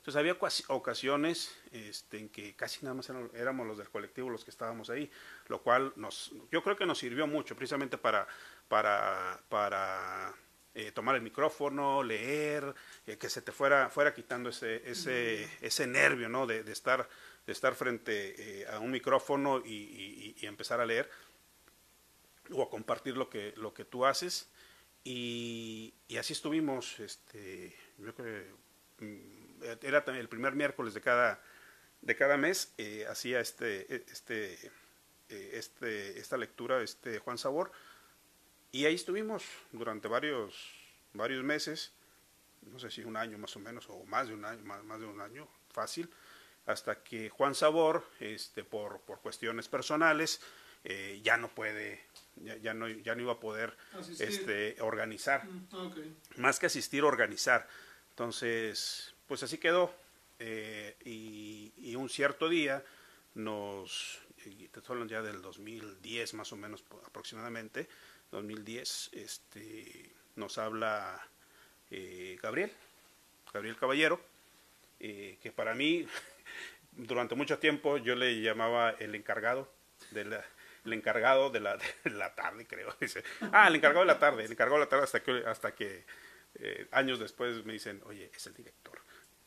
Entonces 0.01 0.19
había 0.19 0.35
ocasiones 0.69 1.55
este, 1.71 2.17
en 2.17 2.29
que 2.29 2.55
casi 2.55 2.83
nada 2.83 2.95
más 2.95 3.11
éramos 3.35 3.67
los 3.67 3.77
del 3.77 3.87
colectivo 3.87 4.31
los 4.31 4.43
que 4.43 4.49
estábamos 4.49 4.89
ahí, 4.89 5.11
lo 5.47 5.61
cual 5.61 5.93
nos, 5.95 6.33
yo 6.51 6.63
creo 6.63 6.75
que 6.75 6.87
nos 6.87 6.97
sirvió 6.97 7.27
mucho 7.27 7.55
precisamente 7.55 7.99
para, 7.99 8.27
para, 8.67 9.39
para 9.47 10.33
eh, 10.73 10.91
tomar 10.91 11.17
el 11.17 11.21
micrófono, 11.21 12.01
leer, 12.01 12.73
eh, 13.05 13.19
que 13.19 13.29
se 13.29 13.43
te 13.43 13.51
fuera, 13.51 13.91
fuera 13.91 14.11
quitando 14.11 14.49
ese, 14.49 14.81
ese, 14.89 15.47
ese 15.61 15.85
nervio 15.85 16.29
¿no? 16.29 16.47
de, 16.47 16.63
de 16.63 16.71
estar, 16.71 17.07
de 17.45 17.53
estar 17.53 17.75
frente 17.75 18.61
eh, 18.61 18.67
a 18.69 18.79
un 18.79 18.89
micrófono 18.89 19.61
y, 19.63 19.69
y, 19.69 20.35
y, 20.41 20.47
empezar 20.47 20.81
a 20.81 20.85
leer 20.87 21.11
o 22.51 22.63
a 22.63 22.71
compartir 22.71 23.15
lo 23.17 23.29
que, 23.29 23.53
lo 23.55 23.71
que 23.71 23.85
tú 23.85 24.03
haces. 24.03 24.49
Y, 25.03 25.93
y 26.07 26.17
así 26.17 26.33
estuvimos, 26.33 26.99
este, 26.99 27.75
yo 27.99 28.15
creo 28.15 28.15
que 28.15 29.40
mm, 29.61 29.85
era 29.85 30.03
el 30.07 30.29
primer 30.29 30.55
miércoles 30.55 30.93
de 30.93 31.01
cada, 31.01 31.41
de 32.01 32.15
cada 32.15 32.37
mes, 32.37 32.73
hacía 33.09 33.39
este, 33.39 34.03
este, 34.11 34.71
este, 35.29 36.19
esta 36.19 36.37
lectura, 36.37 36.81
este 36.81 37.19
Juan 37.19 37.37
Sabor, 37.37 37.71
y 38.71 38.85
ahí 38.85 38.95
estuvimos 38.95 39.43
durante 39.71 40.07
varios, 40.07 40.73
varios 41.13 41.43
meses, 41.43 41.91
no 42.61 42.79
sé 42.79 42.89
si 42.89 43.03
un 43.03 43.17
año 43.17 43.37
más 43.37 43.55
o 43.55 43.59
menos, 43.59 43.89
o 43.89 44.05
más 44.05 44.27
de 44.27 44.33
un 44.33 44.45
año, 44.45 44.63
más, 44.63 44.83
más 44.83 44.99
de 44.99 45.05
un 45.05 45.19
año, 45.19 45.47
fácil, 45.71 46.09
hasta 46.65 47.03
que 47.03 47.29
Juan 47.29 47.55
Sabor, 47.55 48.05
este, 48.19 48.63
por, 48.63 49.01
por 49.01 49.19
cuestiones 49.19 49.67
personales, 49.67 50.41
eh, 50.83 51.19
ya 51.23 51.37
no 51.37 51.49
puede, 51.49 52.05
ya, 52.37 52.55
ya, 52.57 52.73
no, 52.73 52.87
ya 52.87 53.15
no 53.15 53.21
iba 53.21 53.33
a 53.33 53.39
poder 53.39 53.75
este, 54.19 54.77
organizar. 54.81 55.45
Mm, 55.45 55.67
más 56.37 56.59
que 56.59 56.67
asistir, 56.67 57.03
organizar. 57.03 57.67
Entonces, 58.09 59.13
pues 59.31 59.43
así 59.43 59.59
quedó. 59.59 59.93
Eh, 60.39 60.93
y, 61.05 61.95
un 61.95 62.09
cierto 62.09 62.49
día 62.49 62.83
nos, 63.35 64.19
te 64.43 65.07
ya 65.07 65.21
del 65.21 65.41
2010 65.41 66.33
más 66.33 66.51
o 66.51 66.57
menos 66.57 66.83
aproximadamente, 67.05 67.87
2010, 68.31 69.11
este, 69.13 70.11
nos 70.35 70.57
habla 70.57 71.25
eh, 71.91 72.37
Gabriel, 72.41 72.73
Gabriel 73.53 73.77
Caballero, 73.77 74.19
eh, 74.99 75.37
que 75.41 75.53
para 75.53 75.75
mí, 75.75 76.05
durante 76.91 77.35
mucho 77.35 77.57
tiempo, 77.57 77.95
yo 77.99 78.15
le 78.15 78.41
llamaba 78.41 78.89
el 78.99 79.15
encargado 79.15 79.71
de 80.09 80.25
la, 80.25 80.45
el 80.83 80.91
encargado 80.91 81.49
de 81.49 81.61
la, 81.61 81.77
de 82.03 82.09
la 82.09 82.35
tarde, 82.35 82.67
creo. 82.67 82.93
Dice, 82.99 83.23
ah, 83.53 83.69
el 83.69 83.75
encargado 83.75 84.01
de 84.01 84.11
la 84.11 84.19
tarde, 84.19 84.43
el 84.43 84.51
encargado 84.51 84.79
de 84.79 84.85
la 84.87 84.89
tarde 84.89 85.05
hasta 85.05 85.23
que, 85.23 85.43
hasta 85.45 85.73
que 85.73 86.03
eh, 86.55 86.87
años 86.91 87.17
después 87.17 87.63
me 87.63 87.71
dicen, 87.71 88.01
oye, 88.05 88.29
es 88.35 88.45
el 88.47 88.55
director. 88.55 88.99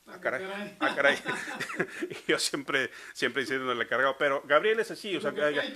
Ah, 0.06 0.20
caray. 0.20 0.76
Ah, 0.80 0.94
caray. 0.94 1.16
yo 2.28 2.38
siempre, 2.38 2.90
siempre 3.14 3.42
diciendo 3.42 3.72
el 3.72 3.80
encargado, 3.80 4.16
pero 4.18 4.42
Gabriel 4.46 4.78
es 4.80 4.90
así, 4.90 5.16
o 5.16 5.20
sea, 5.20 5.32
eh, 5.34 5.72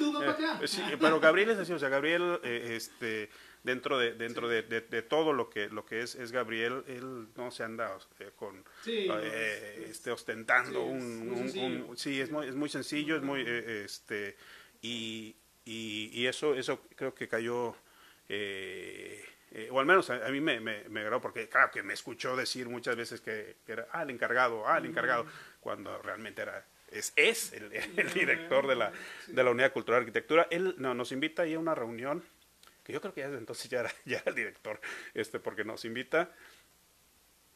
sí, 0.67 0.83
pero 1.01 1.19
Gabriel 1.19 1.51
es 1.51 1.59
así, 1.59 1.73
o 1.73 1.79
sea, 1.79 1.89
Gabriel, 1.89 2.39
eh, 2.43 2.75
este, 2.77 3.31
dentro 3.63 3.99
de, 3.99 4.13
dentro 4.15 4.49
de, 4.49 4.63
de, 4.63 4.81
de, 4.81 5.03
todo 5.03 5.33
lo 5.33 5.51
que, 5.51 5.69
lo 5.69 5.85
que 5.85 6.03
es, 6.03 6.15
es 6.15 6.33
Gabriel, 6.33 6.85
él 6.87 7.29
no 7.37 7.51
se 7.51 7.65
anda 7.65 7.97
eh, 8.19 8.31
con, 8.37 8.65
sí, 8.83 9.09
eh, 9.11 9.87
este, 9.91 10.11
ostentando 10.11 10.81
sí, 10.81 10.91
un, 10.91 11.33
un, 11.33 11.85
un, 11.89 11.97
sí, 11.97 12.21
es 12.21 12.31
muy, 12.31 12.47
es 12.47 12.55
muy 12.55 12.69
sencillo, 12.69 13.17
es 13.17 13.23
muy, 13.23 13.43
eh, 13.47 13.85
este, 13.85 14.37
y, 14.83 15.37
y, 15.65 16.11
y, 16.13 16.27
eso, 16.27 16.55
eso 16.55 16.81
creo 16.95 17.15
que 17.15 17.29
cayó, 17.29 17.77
eh, 18.29 19.25
eh, 19.53 19.69
o 19.71 19.81
al 19.81 19.87
menos 19.87 20.11
a, 20.11 20.27
a 20.27 20.31
mí 20.31 20.41
me, 20.41 20.61
me, 20.61 20.89
me, 20.89 21.01
agradó 21.01 21.21
porque 21.21 21.49
claro 21.49 21.71
que 21.71 21.83
me 21.83 21.95
escuchó 21.95 22.37
decir 22.37 22.69
muchas 22.69 22.97
veces 22.97 23.21
que, 23.21 23.57
que 23.65 23.73
era, 23.73 23.89
ah, 23.93 24.03
el 24.03 24.11
encargado, 24.11 24.69
ah, 24.69 24.79
el 24.79 24.87
encargado, 24.87 25.27
cuando 25.61 26.01
realmente 26.03 26.43
era, 26.43 26.65
es, 26.91 27.13
es 27.17 27.53
el, 27.53 27.73
el 27.73 28.13
director 28.13 28.67
de 28.67 28.77
la, 28.77 28.93
de 29.27 29.45
la 29.45 29.51
Unidad 29.51 29.73
Cultural 29.73 30.01
de 30.01 30.09
Arquitectura. 30.09 30.49
Él 30.51 30.75
no, 30.79 30.95
nos 30.95 31.13
invita 31.13 31.43
ahí 31.43 31.55
a 31.55 31.59
una 31.59 31.75
reunión, 31.75 32.23
que 32.85 32.93
yo 32.93 33.01
creo 33.01 33.15
que 33.15 33.21
ya 33.21 33.29
desde 33.29 33.41
entonces 33.41 33.71
ya 33.71 33.81
era, 33.81 33.93
ya 34.05 34.19
era 34.19 34.31
el 34.31 34.35
director, 34.35 34.81
este, 35.15 35.41
porque 35.41 35.65
nos 35.65 35.85
invita. 35.85 36.31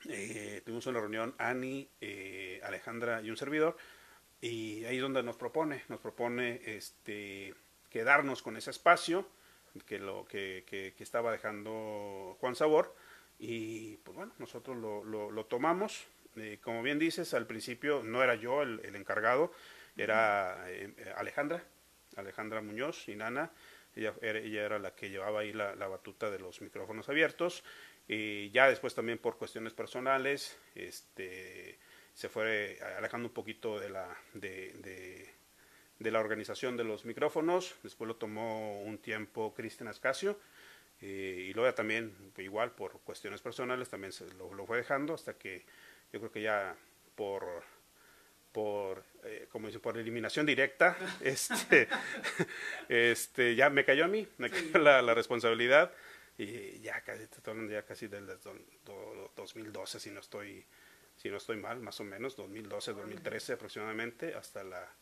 Eh, 0.09 0.63
tuvimos 0.65 0.87
una 0.87 0.99
reunión, 0.99 1.35
Ani, 1.39 1.89
eh, 2.01 2.61
Alejandra 2.65 3.23
y 3.23 3.31
un 3.31 3.37
servidor, 3.37 3.77
y 4.41 4.85
ahí 4.87 4.97
es 4.97 5.03
donde 5.03 5.23
nos 5.23 5.37
propone, 5.37 5.85
nos 5.89 6.01
propone 6.01 6.61
este, 6.65 7.55
quedarnos 7.89 8.43
con 8.43 8.57
ese 8.57 8.71
espacio, 8.71 9.29
que, 9.87 9.99
lo, 9.99 10.25
que, 10.27 10.65
que, 10.67 10.95
estaba 11.03 11.33
dejando 11.33 12.37
Juan 12.41 12.55
Sabor. 12.55 12.95
Y 13.39 13.97
pues 13.99 14.17
bueno, 14.17 14.33
nosotros 14.39 14.77
lo, 14.77 15.05
lo, 15.05 15.45
tomamos. 15.47 16.07
Eh, 16.37 16.59
como 16.63 16.83
bien 16.83 16.99
dices, 16.99 17.35
al 17.35 17.47
principio 17.47 18.03
no 18.03 18.23
era 18.23 18.35
yo 18.35 18.63
el, 18.63 18.81
el 18.85 18.97
encargado, 18.97 19.53
era 19.97 20.65
eh, 20.69 20.95
Alejandra, 21.17 21.63
Alejandra 22.17 22.61
Muñoz 22.61 23.09
y 23.09 23.17
Nana. 23.17 23.51
Ella 23.95 24.15
ella 24.23 24.65
era 24.65 24.79
la 24.79 24.95
que 24.95 25.11
llevaba 25.11 25.41
ahí 25.41 25.53
la, 25.53 25.75
la, 25.75 25.87
batuta 25.87 26.31
de 26.31 26.39
los 26.39 26.63
micrófonos 26.63 27.09
abiertos. 27.09 27.63
Y 28.09 28.51
ya 28.51 28.69
después 28.69 28.95
también 28.95 29.19
por 29.19 29.37
cuestiones 29.37 29.75
personales, 29.75 30.59
este, 30.75 31.79
se 32.15 32.29
fue 32.29 32.79
alejando 32.97 33.29
un 33.29 33.35
poquito 33.35 33.79
de 33.79 33.91
la, 33.91 34.09
de 34.35 35.31
de 36.03 36.11
la 36.11 36.21
organización 36.21 36.77
de 36.77 36.85
los 36.85 37.05
micrófonos. 37.05 37.75
Después 37.83 38.09
lo 38.09 38.17
tomó 38.17 38.81
un 38.83 38.99
tiempo 38.99 39.55
Cristian 39.55 39.89
Ascasio. 39.89 40.39
Eh, 41.01 41.49
y 41.49 41.53
luego 41.53 41.73
también, 41.75 42.15
igual 42.39 42.71
por 42.73 43.01
cuestiones 43.01 43.41
personales, 43.41 43.89
también 43.89 44.13
se 44.13 44.33
lo, 44.35 44.55
lo, 44.55 44.67
fue 44.67 44.77
dejando 44.77 45.15
hasta 45.15 45.35
que 45.35 45.65
yo 46.13 46.21
creo 46.21 46.31
que 46.31 46.43
ya 46.43 46.77
por, 47.17 47.45
por 48.53 49.03
eh, 49.25 49.49
como 49.51 49.67
dice, 49.67 49.81
por 49.81 49.99
eliminación 49.99 50.47
directa, 50.47 50.97
este, 51.21 51.89
este, 52.89 53.57
ya 53.57 53.69
me 53.69 53.85
cayó 53.85 54.05
a 54.05 54.09
mí, 54.09 54.29
me 54.39 54.49
cayó 54.49 54.79
la, 54.79 55.03
la 55.03 55.15
responsabilidad 55.15 55.93
y 56.39 56.79
ya 56.81 57.01
casi, 57.03 57.25
ya 57.69 57.83
casi 57.85 58.07
del 58.07 58.27
2012, 58.27 60.01
si 60.01 60.11
no 60.11 60.21
estoy 60.21 60.65
si 61.17 61.29
no 61.31 61.37
estoy 61.37 61.57
mal, 61.57 61.79
más 61.81 62.01
o 62.01 62.05
menos, 62.05 62.37
2012, 62.37 62.95
2013 62.95 63.53
aproximadamente, 63.53 64.35
hasta 64.35 64.65
la, 64.65 64.93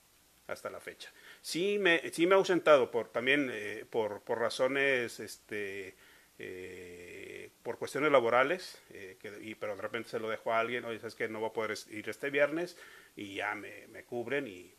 hasta 0.53 0.71
la 0.71 0.81
fecha. 0.81 1.11
Sí 1.41 1.79
me, 1.79 2.11
sí 2.13 2.27
me 2.27 2.35
he 2.35 2.39
ausentado 2.39 2.91
por, 2.91 3.09
también 3.09 3.51
eh, 3.53 3.85
por, 3.89 4.23
por 4.23 4.39
razones, 4.39 5.21
este, 5.21 5.95
eh, 6.39 7.51
por 7.63 7.79
cuestiones 7.79 8.11
laborales, 8.13 8.81
eh, 8.91 9.17
y, 9.43 9.55
pero 9.55 9.77
de 9.77 9.83
repente 9.83 10.09
se 10.09 10.21
lo 10.21 10.29
dejo 10.29 10.53
a 10.53 10.61
alguien, 10.61 10.85
oye, 10.85 10.99
sabes 10.99 11.15
que 11.15 11.29
no 11.29 11.41
voy 11.41 11.51
a 11.51 11.53
poder 11.53 11.77
ir 11.91 12.09
este 12.09 12.31
viernes 12.31 12.77
y 13.17 13.35
ya 13.35 13.55
me, 13.55 13.87
me 13.89 14.05
cubren 14.05 14.47
y 14.47 14.73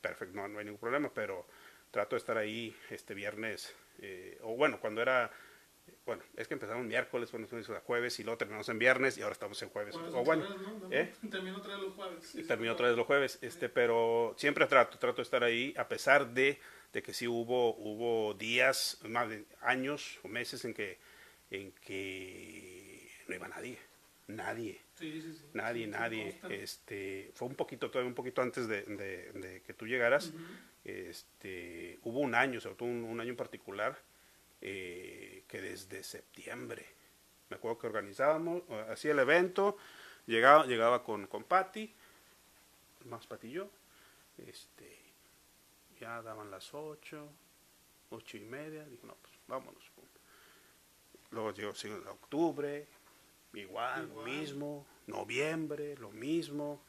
perfecto, 0.00 0.36
no, 0.36 0.48
no, 0.48 0.58
hay 0.58 0.64
ningún 0.64 0.80
problema, 0.80 1.12
pero 1.12 1.46
trato 1.90 2.16
de 2.16 2.18
estar 2.18 2.38
ahí 2.38 2.76
este 2.90 3.14
viernes, 3.14 3.74
o 4.42 4.54
bueno, 4.54 4.78
cuando 4.78 5.02
era 5.02 5.30
bueno, 6.06 6.22
es 6.36 6.48
que 6.48 6.54
empezamos 6.54 6.86
miércoles, 6.86 7.30
bueno, 7.30 7.44
estamos 7.44 7.68
a 7.70 7.80
jueves 7.80 8.18
y 8.18 8.24
luego 8.24 8.38
terminamos 8.38 8.68
en 8.68 8.78
viernes 8.78 9.18
y 9.18 9.22
ahora 9.22 9.32
estamos 9.32 9.60
en 9.62 9.68
jueves. 9.68 9.94
o 9.96 10.24
bueno, 10.24 10.44
¿eh? 10.90 11.12
termino 11.30 11.58
otra 11.58 11.74
vez 11.76 11.84
los 11.84 11.94
jueves. 11.94 12.46
termino 12.46 12.72
otra 12.72 12.88
vez 12.88 12.96
los 12.96 13.06
jueves, 13.06 13.38
este, 13.42 13.68
pero 13.68 14.34
siempre 14.38 14.66
trato, 14.66 14.98
trato 14.98 15.16
de 15.16 15.22
estar 15.22 15.44
ahí, 15.44 15.74
a 15.76 15.86
pesar 15.88 16.32
de, 16.32 16.58
de 16.92 17.02
que 17.02 17.12
sí 17.12 17.28
hubo, 17.28 17.74
hubo 17.76 18.34
días, 18.34 18.98
más 19.04 19.28
de 19.28 19.44
años 19.60 20.18
o 20.22 20.28
meses 20.28 20.64
en 20.64 20.74
que, 20.74 20.98
en 21.50 21.72
que 21.72 23.10
no 23.28 23.34
iba 23.34 23.48
nadie, 23.48 23.78
nadie. 24.26 24.80
Sí, 24.94 25.20
sí, 25.20 25.32
sí. 25.32 25.44
Nadie, 25.52 25.86
nadie. 25.86 26.40
Este, 26.50 27.30
fue 27.34 27.48
un 27.48 27.54
poquito, 27.54 27.90
todavía 27.90 28.08
un 28.08 28.14
poquito 28.14 28.42
antes 28.42 28.66
de, 28.66 28.82
de, 28.82 29.62
que 29.66 29.74
tú 29.74 29.86
llegaras. 29.86 30.32
este, 30.84 31.98
hubo 32.02 32.20
un 32.20 32.34
año, 32.34 32.60
sobre 32.60 32.76
todo 32.76 32.88
un, 32.88 33.04
un 33.04 33.20
año 33.20 33.30
en 33.30 33.36
particular, 33.36 33.98
eh, 34.60 35.44
que 35.46 35.60
desde 35.60 36.02
septiembre, 36.02 36.86
me 37.48 37.56
acuerdo 37.56 37.78
que 37.78 37.86
organizábamos, 37.86 38.62
hacía 38.90 39.12
el 39.12 39.18
evento, 39.20 39.76
llegaba, 40.26 40.66
llegaba 40.66 41.02
con, 41.02 41.26
con 41.26 41.44
Patti, 41.44 41.94
más 43.04 43.26
Patti 43.26 43.48
y 43.48 43.52
yo, 43.52 43.70
este, 44.38 44.98
ya 46.00 46.22
daban 46.22 46.50
las 46.50 46.74
ocho, 46.74 47.28
ocho 48.10 48.36
y 48.36 48.44
media, 48.44 48.84
dijo, 48.84 49.06
no, 49.06 49.14
pues 49.14 49.34
vámonos. 49.46 49.82
Luego 51.30 51.52
llegó 51.52 51.72
octubre, 52.10 52.86
igual, 53.52 54.08
lo 54.08 54.22
mismo, 54.22 54.86
noviembre, 55.06 55.96
lo 55.98 56.10
mismo, 56.10 56.82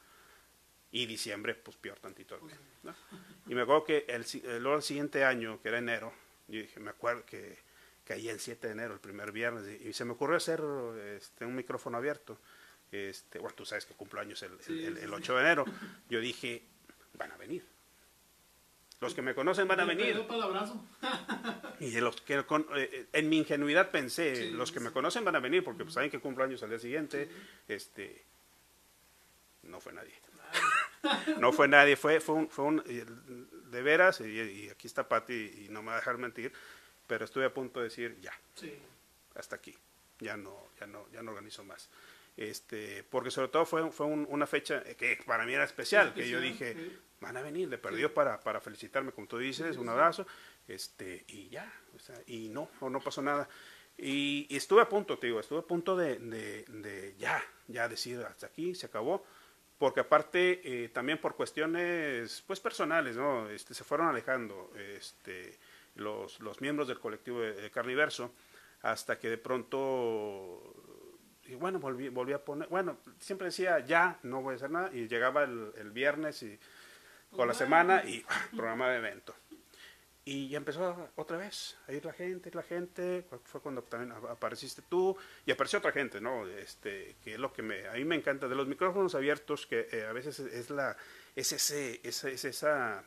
y 0.91 1.05
diciembre, 1.05 1.55
pues 1.55 1.77
peor 1.77 1.99
tantito. 1.99 2.39
Y 3.47 3.53
me 3.53 3.61
acuerdo 3.61 3.83
que 3.83 4.05
el, 4.07 4.25
luego 4.61 4.77
el 4.77 4.83
siguiente 4.83 5.23
año, 5.23 5.61
que 5.61 5.69
era 5.69 5.79
enero, 5.79 6.13
yo 6.49 6.61
dije, 6.61 6.79
me 6.79 6.89
acuerdo 6.89 7.25
que 7.25 7.57
caía 8.05 8.31
el 8.31 8.39
7 8.39 8.67
de 8.67 8.73
enero, 8.73 8.93
el 8.95 8.99
primer 8.99 9.31
viernes, 9.31 9.81
y, 9.81 9.93
se 9.93 10.03
me 10.03 10.13
ocurrió 10.13 10.37
hacer 10.37 10.61
este, 11.15 11.45
un 11.45 11.55
micrófono 11.55 11.97
abierto. 11.97 12.39
Este, 12.91 13.37
bueno, 13.37 13.55
tú 13.55 13.65
sabes 13.65 13.85
que 13.85 13.93
cumplo 13.93 14.19
años 14.19 14.41
el, 14.41 14.97
el, 14.97 15.13
8 15.13 15.35
de 15.35 15.41
enero. 15.41 15.65
Yo 16.09 16.19
dije, 16.19 16.63
van 17.13 17.31
a 17.31 17.37
venir. 17.37 17.63
Los 18.99 19.13
que 19.13 19.21
me 19.21 19.35
conocen 19.35 19.67
van 19.67 19.79
a 19.79 19.85
venir. 19.85 20.25
y 21.79 21.91
los 22.01 22.19
que 22.21 22.43
eh, 22.75 23.05
en 23.13 23.29
mi 23.29 23.37
ingenuidad 23.37 23.91
pensé, 23.91 24.51
los 24.51 24.71
que 24.71 24.79
me 24.79 24.91
conocen 24.91 25.23
van 25.23 25.35
a 25.35 25.39
venir 25.39 25.63
porque 25.63 25.83
pues, 25.83 25.93
saben 25.93 26.09
que 26.09 26.19
cumplo 26.19 26.43
años 26.43 26.63
al 26.63 26.69
día 26.69 26.79
siguiente. 26.79 27.29
Este, 27.67 28.23
no 29.63 29.79
fue 29.79 29.93
nadie. 29.93 30.13
no 31.39 31.53
fue 31.53 31.67
nadie, 31.67 31.95
fue, 31.95 32.19
fue 32.19 32.35
un, 32.35 32.49
fue 32.49 32.65
un 32.65 32.83
de 33.71 33.81
veras, 33.81 34.21
y, 34.21 34.69
aquí 34.69 34.87
está 34.87 35.07
Patti 35.07 35.65
y 35.65 35.69
no 35.69 35.81
me 35.81 35.87
va 35.89 35.93
a 35.93 35.99
dejar 35.99 36.17
mentir, 36.17 36.51
pero 37.07 37.25
estoy 37.25 37.43
a 37.43 37.53
punto 37.53 37.79
de 37.79 37.85
decir 37.85 38.17
ya, 38.21 38.33
hasta 39.35 39.55
aquí, 39.55 39.75
ya 40.19 40.37
no, 40.37 40.69
ya 40.79 40.87
no, 40.87 41.07
ya 41.11 41.21
no 41.21 41.31
organizo 41.31 41.63
más. 41.63 41.89
Este, 42.37 43.03
porque 43.09 43.31
sobre 43.31 43.49
todo 43.49 43.65
fue, 43.65 43.91
fue 43.91 44.05
una 44.05 44.47
fecha 44.47 44.81
que 44.83 45.19
para 45.25 45.45
mí 45.45 45.53
era 45.53 45.65
especial, 45.65 46.13
que 46.13 46.29
yo 46.29 46.39
dije, 46.39 46.75
van 47.19 47.35
a 47.35 47.41
venir, 47.41 47.67
le 47.67 47.77
perdió 47.77 48.13
para, 48.13 48.39
para 48.39 48.61
felicitarme, 48.61 49.11
como 49.11 49.27
tú 49.27 49.37
dices, 49.37 49.77
un 49.77 49.89
abrazo, 49.89 50.25
este, 50.67 51.25
y 51.27 51.49
ya, 51.49 51.71
y 52.27 52.49
no, 52.49 52.69
no, 52.81 52.99
pasó 53.01 53.21
nada. 53.21 53.49
Y, 53.97 54.47
estuve 54.49 54.81
a 54.81 54.87
punto, 54.87 55.17
te 55.17 55.27
digo, 55.27 55.39
estuve 55.39 55.59
a 55.59 55.63
punto 55.63 55.97
de, 55.97 56.17
de, 56.19 56.63
de 56.65 57.15
ya, 57.17 57.43
ya 57.67 57.89
decir, 57.89 58.21
hasta 58.21 58.47
aquí, 58.47 58.73
se 58.73 58.85
acabó, 58.85 59.25
porque 59.79 60.01
aparte 60.01 60.61
eh, 60.63 60.89
también 60.89 61.17
por 61.17 61.35
cuestiones 61.35 62.43
pues 62.45 62.59
personales, 62.59 63.15
¿no? 63.15 63.49
Este, 63.49 63.73
se 63.73 63.85
fueron 63.85 64.07
alejando 64.07 64.71
este, 64.77 65.57
los, 65.95 66.39
los 66.41 66.59
miembros 66.61 66.89
del 66.89 66.99
colectivo 66.99 67.39
de, 67.39 67.71
Carniverso 67.71 68.33
hasta 68.81 69.17
que 69.17 69.29
de 69.29 69.37
pronto 69.37 70.75
y 71.45 71.55
bueno, 71.55 71.79
volví, 71.79 72.09
volví 72.09 72.33
a 72.33 72.43
poner, 72.43 72.67
bueno, 72.67 72.97
siempre 73.17 73.45
decía 73.45 73.79
ya, 73.79 74.19
no 74.21 74.41
voy 74.41 74.53
a 74.53 74.55
hacer 74.57 74.69
nada, 74.69 74.91
y 74.93 75.07
llegaba 75.07 75.45
el, 75.45 75.71
el 75.77 75.91
viernes 75.91 76.43
y 76.43 76.59
con 77.31 77.47
la 77.47 77.53
semana 77.53 78.03
y 78.03 78.23
programa 78.55 78.89
de 78.89 78.97
evento. 78.97 79.33
Y 80.25 80.49
ya 80.49 80.57
empezó 80.57 81.09
otra 81.15 81.37
vez 81.37 81.77
a 81.87 81.93
ir 81.93 82.05
la 82.05 82.13
gente, 82.13 82.51
la 82.53 82.61
gente, 82.61 83.25
fue 83.45 83.61
cuando 83.61 83.81
también 83.83 84.11
apareciste 84.29 84.83
tú 84.87 85.17
y 85.45 85.51
apareció 85.51 85.79
otra 85.79 85.91
gente, 85.91 86.21
¿no? 86.21 86.45
Este, 86.47 87.15
que 87.23 87.33
es 87.33 87.39
lo 87.39 87.51
que 87.51 87.63
me, 87.63 87.87
a 87.87 87.93
mí 87.93 88.03
me 88.05 88.15
encanta 88.15 88.47
de 88.47 88.55
los 88.55 88.67
micrófonos 88.67 89.15
abiertos, 89.15 89.65
que 89.65 89.87
eh, 89.91 90.05
a 90.05 90.13
veces 90.13 90.39
es 90.39 90.69
la, 90.69 90.95
es 91.35 91.51
ese, 91.51 92.01
esa, 92.03 92.29
es 92.29 92.45
esa, 92.45 93.03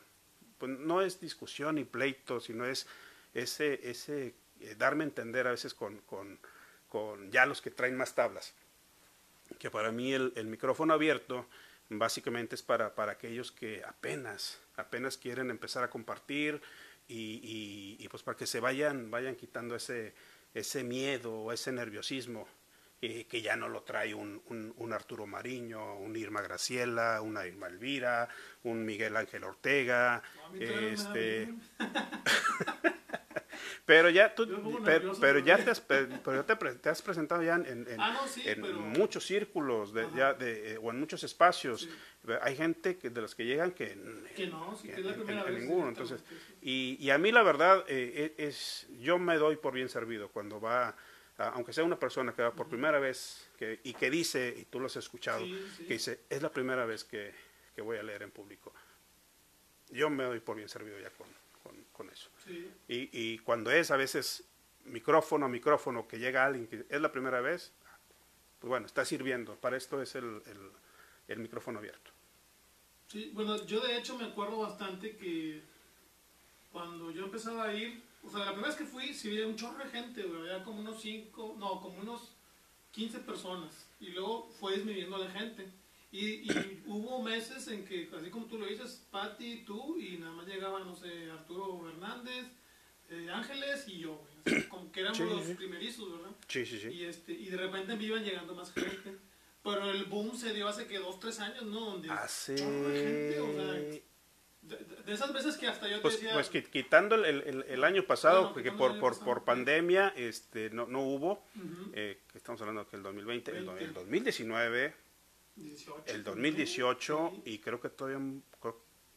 pues 0.57 0.71
no 0.71 1.01
es 1.01 1.21
discusión 1.21 1.75
ni 1.75 1.85
pleito, 1.85 2.41
sino 2.41 2.65
es 2.65 2.87
ese, 3.33 3.89
ese 3.89 4.33
eh, 4.59 4.75
darme 4.77 5.03
a 5.03 5.07
entender 5.07 5.47
a 5.47 5.51
veces 5.51 5.73
con, 5.73 5.99
con, 5.99 6.39
con, 6.89 7.31
ya 7.31 7.45
los 7.45 7.61
que 7.61 7.71
traen 7.71 7.95
más 7.95 8.15
tablas. 8.15 8.53
Que 9.59 9.69
para 9.69 9.91
mí 9.91 10.13
el, 10.13 10.33
el 10.35 10.47
micrófono 10.47 10.93
abierto 10.93 11.47
básicamente 11.89 12.55
es 12.55 12.63
para, 12.63 12.95
para 12.95 13.13
aquellos 13.13 13.51
que 13.51 13.83
apenas, 13.85 14.59
apenas 14.75 15.17
quieren 15.17 15.49
empezar 15.49 15.83
a 15.83 15.89
compartir, 15.89 16.61
y, 17.07 17.97
y, 17.99 18.07
pues 18.07 18.23
para 18.23 18.37
que 18.37 18.47
se 18.47 18.59
vayan, 18.59 19.11
vayan 19.11 19.35
quitando 19.35 19.75
ese, 19.75 20.13
ese 20.53 20.83
miedo 20.83 21.33
o 21.33 21.51
ese 21.51 21.71
nerviosismo 21.71 22.47
eh, 23.01 23.25
que 23.25 23.41
ya 23.41 23.55
no 23.55 23.67
lo 23.67 23.83
trae 23.83 24.13
un, 24.13 24.41
un, 24.47 24.73
un, 24.77 24.93
Arturo 24.93 25.27
Mariño, 25.27 25.97
un 25.97 26.15
Irma 26.15 26.41
Graciela, 26.41 27.21
una 27.21 27.45
Irma 27.45 27.67
Elvira, 27.67 28.29
un 28.63 28.85
Miguel 28.85 29.17
Ángel 29.17 29.43
Ortega, 29.43 30.23
este 30.57 31.53
Pero 33.85 34.09
ya 34.09 34.33
tú, 34.33 34.47
pero, 35.19 35.39
ya 35.39 35.57
te 35.57 35.71
has, 35.71 35.81
pero 35.81 36.45
te, 36.45 36.89
has 36.89 37.01
presentado 37.01 37.43
ya 37.43 37.55
en, 37.55 37.85
en, 37.87 37.99
ah, 37.99 38.25
muchos 38.79 39.25
círculos 39.25 39.93
de, 39.93 40.07
ya 40.15 40.33
de, 40.33 40.79
o 40.81 40.89
en 40.89 40.99
muchos 40.99 41.23
espacios. 41.23 41.89
Hay 42.41 42.55
gente 42.55 42.97
que, 42.97 43.09
de 43.09 43.21
los 43.21 43.35
que 43.35 43.45
llegan 43.45 43.71
que, 43.71 43.97
que 44.35 44.47
no, 44.47 44.79
que, 44.81 44.93
es 44.93 45.05
la 45.05 45.13
primera 45.13 45.43
vez. 45.43 45.59
Ninguno. 45.59 45.89
Entonces, 45.89 46.23
y, 46.61 46.97
y, 46.99 47.09
a 47.09 47.17
mí 47.17 47.33
la 47.33 47.43
verdad 47.43 47.83
eh, 47.89 48.33
e, 48.37 48.47
es, 48.47 48.87
yo 49.01 49.19
me 49.19 49.35
doy 49.35 49.57
por 49.57 49.73
bien 49.73 49.89
servido 49.89 50.29
cuando 50.29 50.61
va, 50.61 50.95
aunque 51.37 51.73
sea 51.73 51.83
una 51.83 51.99
persona 51.99 52.33
que 52.33 52.41
va 52.41 52.51
por 52.53 52.69
primera 52.69 52.99
vez 52.99 53.49
que, 53.57 53.81
y 53.83 53.93
que 53.93 54.09
dice, 54.09 54.55
y 54.57 54.63
tú 54.65 54.79
lo 54.79 54.85
has 54.85 54.95
escuchado, 54.95 55.43
que 55.77 55.93
dice, 55.93 56.21
es 56.29 56.41
la 56.41 56.49
primera 56.49 56.85
vez 56.85 57.03
que, 57.03 57.33
que 57.75 57.81
voy 57.81 57.97
a 57.97 58.03
leer 58.03 58.23
en 58.23 58.31
público. 58.31 58.73
Yo 59.89 60.09
me 60.09 60.23
doy 60.23 60.39
por 60.39 60.55
bien 60.55 60.69
servido 60.69 60.97
ya 60.99 61.09
con, 61.09 61.27
con 62.03 62.13
eso. 62.13 62.29
Y, 62.87 63.09
y, 63.11 63.39
cuando 63.39 63.71
es 63.71 63.91
a 63.91 63.97
veces 63.97 64.43
micrófono, 64.85 65.47
micrófono, 65.47 66.07
que 66.07 66.19
llega 66.19 66.45
alguien 66.45 66.67
que 66.67 66.85
es 66.89 67.01
la 67.01 67.11
primera 67.11 67.41
vez, 67.41 67.71
pues 68.59 68.69
bueno, 68.69 68.85
está 68.85 69.05
sirviendo. 69.05 69.55
Para 69.55 69.77
esto 69.77 70.01
es 70.01 70.15
el, 70.15 70.41
el, 70.45 70.71
el 71.27 71.39
micrófono 71.39 71.79
abierto. 71.79 72.11
Sí, 73.07 73.31
bueno, 73.33 73.63
yo 73.65 73.79
de 73.81 73.97
hecho 73.97 74.17
me 74.17 74.25
acuerdo 74.25 74.59
bastante 74.59 75.15
que 75.15 75.61
cuando 76.71 77.11
yo 77.11 77.25
empezaba 77.25 77.65
a 77.65 77.73
ir, 77.73 78.01
o 78.23 78.29
sea, 78.29 78.39
la 78.39 78.51
primera 78.51 78.69
vez 78.69 78.77
que 78.77 78.85
fui, 78.85 79.13
sí 79.13 79.29
había 79.29 79.47
un 79.47 79.55
chorro 79.55 79.83
de 79.83 79.89
gente, 79.89 80.23
había 80.23 80.63
como 80.63 80.79
unos 80.79 81.01
5, 81.01 81.55
no, 81.59 81.81
como 81.81 81.99
unos 81.99 82.33
15 82.91 83.19
personas. 83.19 83.87
Y 83.99 84.07
luego 84.07 84.49
fue 84.59 84.75
disminuyendo 84.75 85.17
la 85.17 85.29
gente. 85.29 85.67
Y, 86.13 86.47
hubo 86.85 87.23
meses 87.23 87.67
en 87.69 87.83
que, 87.85 88.07
así 88.15 88.29
como 88.29 88.45
tú 88.45 88.59
lo 88.59 88.67
dices, 88.67 89.03
Patti, 89.09 89.63
tú, 89.65 89.97
y 89.99 90.19
nada 90.19 90.31
más 90.33 90.45
llegaban, 90.45 90.85
no 90.85 90.95
sé, 90.95 91.31
Arturo 91.31 91.89
Hernández, 91.89 92.45
eh, 93.09 93.29
Ángeles 93.33 93.87
y 93.87 93.97
yo, 93.97 94.23
como 94.69 94.91
que 94.91 95.01
éramos 95.01 95.19
los 95.19 95.57
primerizos, 95.57 96.11
¿verdad? 96.11 96.35
Sí, 96.47 96.67
sí, 96.67 96.79
sí. 96.79 96.89
Y, 96.89 97.05
este, 97.05 97.33
y 97.33 97.49
de 97.49 97.57
repente 97.57 97.95
me 97.95 98.03
iban 98.03 98.23
llegando 98.23 98.53
más 98.53 98.71
gente. 98.73 99.17
Pero 99.63 99.89
el 99.89 100.05
boom 100.05 100.35
se 100.35 100.53
dio 100.53 100.67
hace 100.67 100.85
que 100.85 100.99
dos, 100.99 101.19
tres 101.19 101.39
años, 101.39 101.63
¿no? 101.63 101.79
Donde 101.79 102.11
hace... 102.11 102.57
gente, 102.57 103.39
o 103.39 103.53
sea, 103.53 104.01
de 105.05 105.13
esas 105.13 105.33
veces 105.33 105.57
que 105.57 105.67
hasta 105.67 105.87
yo 105.87 105.95
te 105.95 106.01
pues, 106.01 106.15
decía... 106.15 106.33
Pues 106.33 106.49
quitando 106.49 107.15
el, 107.15 107.41
el, 107.41 107.65
el 107.67 107.83
año 107.83 108.05
pasado, 108.05 108.53
porque 108.53 108.71
por, 108.71 108.99
por, 108.99 109.17
por, 109.19 109.43
pandemia 109.43 110.13
este, 110.15 110.69
no, 110.69 110.85
no 110.85 111.01
hubo, 111.01 111.43
eh, 111.93 112.19
estamos 112.35 112.61
hablando 112.61 112.87
que 112.87 112.97
el 112.97 113.03
2020, 113.03 113.51
el, 113.51 113.69
el 113.79 113.93
2019, 113.93 114.93
18, 115.55 116.03
el 116.07 116.23
2018 116.23 117.43
y 117.45 117.59
creo 117.59 117.79
que 117.79 117.89
todavía 117.89 118.17
un 118.17 118.43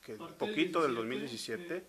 que 0.06 0.14
poquito 0.14 0.82
del, 0.82 0.94
2017. 0.94 1.84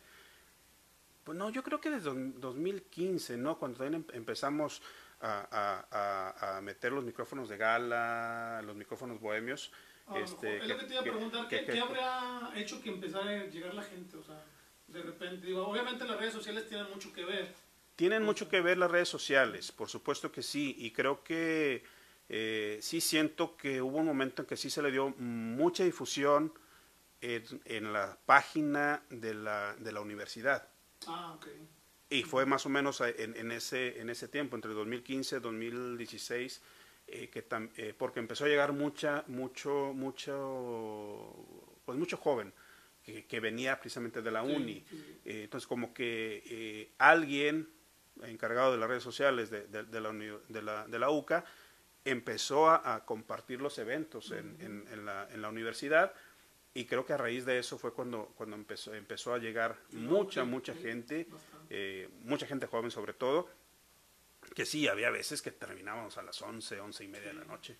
Pues 1.23 1.37
no, 1.37 1.49
yo 1.49 1.61
creo 1.61 1.79
que 1.79 1.91
desde 1.91 2.09
2015, 2.09 3.37
¿no? 3.37 3.59
Cuando 3.59 3.77
también 3.77 4.05
em, 4.09 4.15
empezamos 4.15 4.81
a, 5.19 5.47
a, 5.91 6.57
a, 6.57 6.61
meter 6.61 6.91
los 6.91 7.03
micrófonos 7.03 7.49
de 7.49 7.57
gala, 7.57 8.61
los 8.63 8.75
micrófonos 8.75 9.19
bohemios. 9.19 9.71
este, 10.15 10.57
es 10.57 10.67
lo 10.67 10.77
que 10.77 10.85
te 10.85 10.93
iba 10.93 11.01
a 11.01 11.03
preguntar, 11.03 11.47
¿qué, 11.47 11.65
¿qué, 11.65 11.79
habría 11.79 12.51
hecho 12.55 12.81
que 12.81 12.89
empezara 12.89 13.29
a 13.29 13.45
llegar 13.45 13.73
la 13.73 13.83
gente? 13.83 14.17
O 14.17 14.23
sea, 14.23 14.43
de 14.87 15.01
repente, 15.01 15.45
digo, 15.45 15.67
obviamente 15.67 16.05
las 16.05 16.17
redes 16.17 16.33
sociales 16.33 16.67
tienen 16.67 16.89
mucho 16.89 17.13
que 17.13 17.25
ver. 17.25 17.53
Tienen 17.95 18.23
mucho 18.23 18.47
que 18.47 18.61
ver 18.61 18.77
las 18.77 18.89
redes 18.89 19.09
sociales, 19.09 19.71
por 19.71 19.89
supuesto 19.89 20.31
que 20.31 20.41
sí, 20.41 20.75
y 20.77 20.91
creo 20.91 21.23
que 21.23 21.83
eh, 22.29 22.79
sí 22.81 23.01
siento 23.01 23.55
que 23.55 23.81
hubo 23.81 23.97
un 23.97 24.05
momento 24.05 24.41
en 24.41 24.47
que 24.47 24.57
sí 24.57 24.69
se 24.69 24.81
le 24.81 24.91
dio 24.91 25.09
mucha 25.17 25.83
difusión 25.83 26.53
en, 27.21 27.43
en 27.65 27.93
la 27.93 28.17
página 28.25 29.01
de 29.09 29.33
la, 29.33 29.75
de 29.75 29.91
la 29.91 30.01
universidad. 30.01 30.67
Ah, 31.07 31.33
ok. 31.35 31.47
Y 32.09 32.23
fue 32.23 32.45
más 32.45 32.65
o 32.65 32.69
menos 32.69 33.01
en, 33.01 33.35
en, 33.35 33.51
ese, 33.51 33.99
en 33.99 34.09
ese 34.09 34.27
tiempo, 34.27 34.55
entre 34.55 34.71
2015 34.73 35.37
y 35.37 35.39
2016, 35.39 36.61
eh, 37.07 37.29
que 37.29 37.45
eh, 37.75 37.93
porque 37.97 38.19
empezó 38.19 38.45
a 38.45 38.47
llegar 38.47 38.71
mucha, 38.71 39.23
mucho, 39.27 39.91
mucho, 39.93 41.33
pues 41.85 41.97
mucho 41.97 42.17
joven 42.17 42.53
que, 43.03 43.25
que 43.25 43.39
venía 43.39 43.79
precisamente 43.79 44.21
de 44.21 44.31
la 44.31 44.43
uni. 44.43 44.83
Eh, 45.25 45.43
entonces, 45.43 45.67
como 45.67 45.93
que 45.93 46.43
eh, 46.45 46.91
alguien 46.97 47.69
encargado 48.23 48.71
de 48.71 48.77
las 48.77 48.89
redes 48.89 49.03
sociales 49.03 49.49
de, 49.49 49.67
de, 49.67 49.83
de, 49.83 50.01
la, 50.01 50.11
de, 50.11 50.61
la, 50.61 50.87
de 50.87 50.99
la 50.99 51.09
UCA 51.09 51.45
empezó 52.09 52.69
a, 52.69 52.95
a 52.95 53.05
compartir 53.05 53.61
los 53.61 53.77
eventos 53.77 54.31
en, 54.31 54.55
en, 54.59 54.85
en, 54.91 55.05
la, 55.05 55.27
en 55.31 55.41
la 55.41 55.49
universidad 55.49 56.13
y 56.73 56.85
creo 56.85 57.05
que 57.05 57.13
a 57.13 57.17
raíz 57.17 57.43
de 57.43 57.57
eso 57.57 57.79
fue 57.79 57.91
cuando, 57.91 58.33
cuando 58.35 58.55
empezó, 58.55 58.93
empezó 58.93 59.33
a 59.33 59.39
llegar 59.39 59.75
mucha, 59.93 60.43
mucha 60.43 60.75
gente, 60.75 61.27
eh, 61.71 62.07
mucha 62.21 62.45
gente 62.45 62.67
joven 62.67 62.91
sobre 62.91 63.13
todo, 63.13 63.49
que 64.53 64.63
sí, 64.63 64.87
había 64.87 65.09
veces 65.09 65.41
que 65.41 65.51
terminábamos 65.51 66.19
a 66.19 66.21
las 66.21 66.39
11, 66.39 66.79
11 66.79 67.03
y 67.03 67.07
media 67.07 67.29
de 67.29 67.33
la 67.33 67.45
noche. 67.45 67.75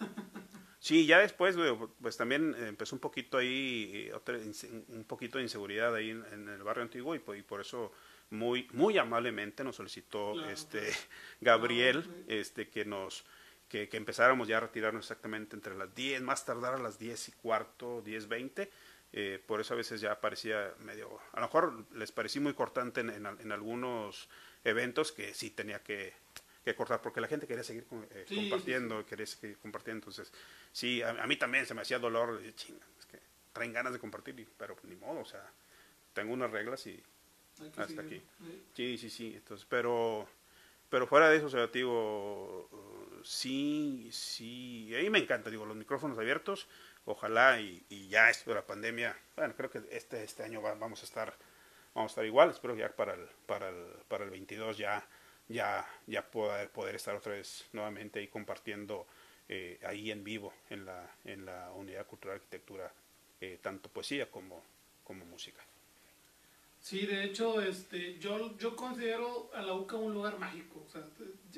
Sí, 0.80 1.06
ya 1.06 1.18
después, 1.18 1.56
pues 2.00 2.16
también 2.16 2.54
empezó 2.56 2.94
un 2.94 3.00
poquito 3.00 3.38
ahí, 3.38 4.10
un 4.88 5.04
poquito 5.04 5.38
de 5.38 5.44
inseguridad 5.44 5.94
ahí 5.94 6.10
en, 6.10 6.48
el 6.48 6.62
barrio 6.62 6.84
antiguo 6.84 7.16
y, 7.16 7.22
y, 7.36 7.42
por 7.42 7.60
eso 7.60 7.92
muy, 8.30 8.68
muy 8.72 8.96
amablemente 8.96 9.64
nos 9.64 9.76
solicitó 9.76 10.48
este 10.48 10.80
Gabriel, 11.40 12.04
este 12.28 12.68
que 12.68 12.84
nos 12.84 13.24
que, 13.68 13.88
que, 13.88 13.96
empezáramos 13.96 14.48
ya 14.48 14.58
a 14.58 14.60
retirarnos 14.60 15.04
exactamente 15.04 15.56
entre 15.56 15.76
las 15.76 15.94
10, 15.94 16.22
más 16.22 16.44
tardar 16.46 16.74
a 16.74 16.78
las 16.78 16.98
10 16.98 17.28
y 17.28 17.32
cuarto, 17.32 18.00
10, 18.02 18.28
20. 18.28 18.70
Eh, 19.12 19.42
por 19.46 19.60
eso 19.60 19.74
a 19.74 19.76
veces 19.76 20.00
ya 20.00 20.20
parecía 20.20 20.74
medio, 20.80 21.18
a 21.32 21.40
lo 21.40 21.46
mejor 21.46 21.86
les 21.94 22.12
parecí 22.12 22.40
muy 22.40 22.54
cortante 22.54 23.00
en, 23.00 23.10
en, 23.10 23.26
en 23.26 23.52
algunos 23.52 24.28
eventos 24.64 25.12
que 25.12 25.34
sí 25.34 25.50
tenía 25.50 25.82
que, 25.82 26.14
que, 26.72 26.76
cortar 26.76 27.00
porque 27.00 27.20
la 27.20 27.28
gente 27.28 27.46
quería 27.46 27.64
seguir 27.64 27.86
eh, 28.10 28.24
sí, 28.28 28.36
compartiendo, 28.36 28.98
sí, 28.98 29.02
sí. 29.02 29.08
quería 29.08 29.26
seguir 29.26 29.58
compartiendo. 29.58 29.98
Entonces, 30.00 30.32
sí, 30.72 31.02
a, 31.02 31.10
a, 31.10 31.26
mí 31.26 31.36
también 31.36 31.66
se 31.66 31.74
me 31.74 31.82
hacía 31.82 31.98
dolor, 31.98 32.40
de, 32.40 32.54
chinga, 32.54 32.86
es 32.98 33.06
que 33.06 33.18
traen 33.52 33.72
ganas 33.72 33.92
de 33.92 33.98
compartir, 33.98 34.48
pero 34.56 34.76
ni 34.84 34.96
modo, 34.96 35.20
o 35.20 35.24
sea, 35.24 35.44
tengo 36.12 36.32
unas 36.32 36.50
reglas 36.50 36.86
y 36.86 37.02
hasta 37.60 37.86
seguir. 37.86 38.00
aquí. 38.00 38.22
Sí, 38.74 38.98
sí, 38.98 39.10
sí, 39.10 39.32
entonces, 39.36 39.66
pero, 39.68 40.28
pero 40.88 41.06
fuera 41.06 41.28
de 41.28 41.38
eso, 41.38 41.46
o 41.46 41.50
sea, 41.50 41.66
digo, 41.66 42.68
sí, 43.24 44.08
sí, 44.12 44.94
a 44.96 45.02
mí 45.02 45.10
me 45.10 45.18
encanta, 45.18 45.50
digo, 45.50 45.66
los 45.66 45.76
micrófonos 45.76 46.18
abiertos, 46.18 46.68
ojalá 47.04 47.60
y, 47.60 47.84
y 47.88 48.08
ya 48.08 48.30
esto 48.30 48.50
de 48.50 48.56
la 48.56 48.66
pandemia, 48.66 49.16
bueno, 49.36 49.54
creo 49.56 49.70
que 49.70 49.82
este, 49.90 50.22
este 50.22 50.42
año 50.42 50.62
va, 50.62 50.74
vamos 50.74 51.02
a 51.02 51.04
estar 51.04 51.34
vamos 51.94 52.10
a 52.10 52.12
estar 52.12 52.26
igual, 52.26 52.50
espero 52.50 52.74
que 52.74 52.80
ya 52.80 52.90
para 52.90 53.14
el, 53.14 53.26
para 53.46 53.70
el, 53.70 53.86
para 54.06 54.24
el 54.24 54.30
22 54.30 54.78
ya, 54.78 55.04
ya, 55.48 55.86
ya 56.06 56.30
poder, 56.30 56.70
poder 56.70 56.94
estar 56.94 57.14
otra 57.14 57.32
vez 57.32 57.66
nuevamente 57.72 58.18
ahí 58.18 58.28
compartiendo 58.28 59.06
eh, 59.48 59.80
ahí 59.86 60.10
en 60.10 60.22
vivo 60.22 60.52
en 60.68 60.84
la, 60.84 61.10
en 61.24 61.46
la 61.46 61.72
Unidad 61.72 62.06
Cultural 62.06 62.36
Arquitectura, 62.36 62.92
eh, 63.40 63.58
tanto 63.62 63.88
poesía 63.88 64.30
como, 64.30 64.62
como 65.04 65.24
música. 65.24 65.62
Sí, 66.80 67.06
de 67.06 67.24
hecho, 67.24 67.60
este, 67.60 68.18
yo, 68.18 68.56
yo 68.58 68.76
considero 68.76 69.50
a 69.54 69.62
la 69.62 69.74
UCA 69.74 69.96
un 69.96 70.12
lugar 70.12 70.38
mágico. 70.38 70.84
O 70.86 70.90
sea, 70.90 71.02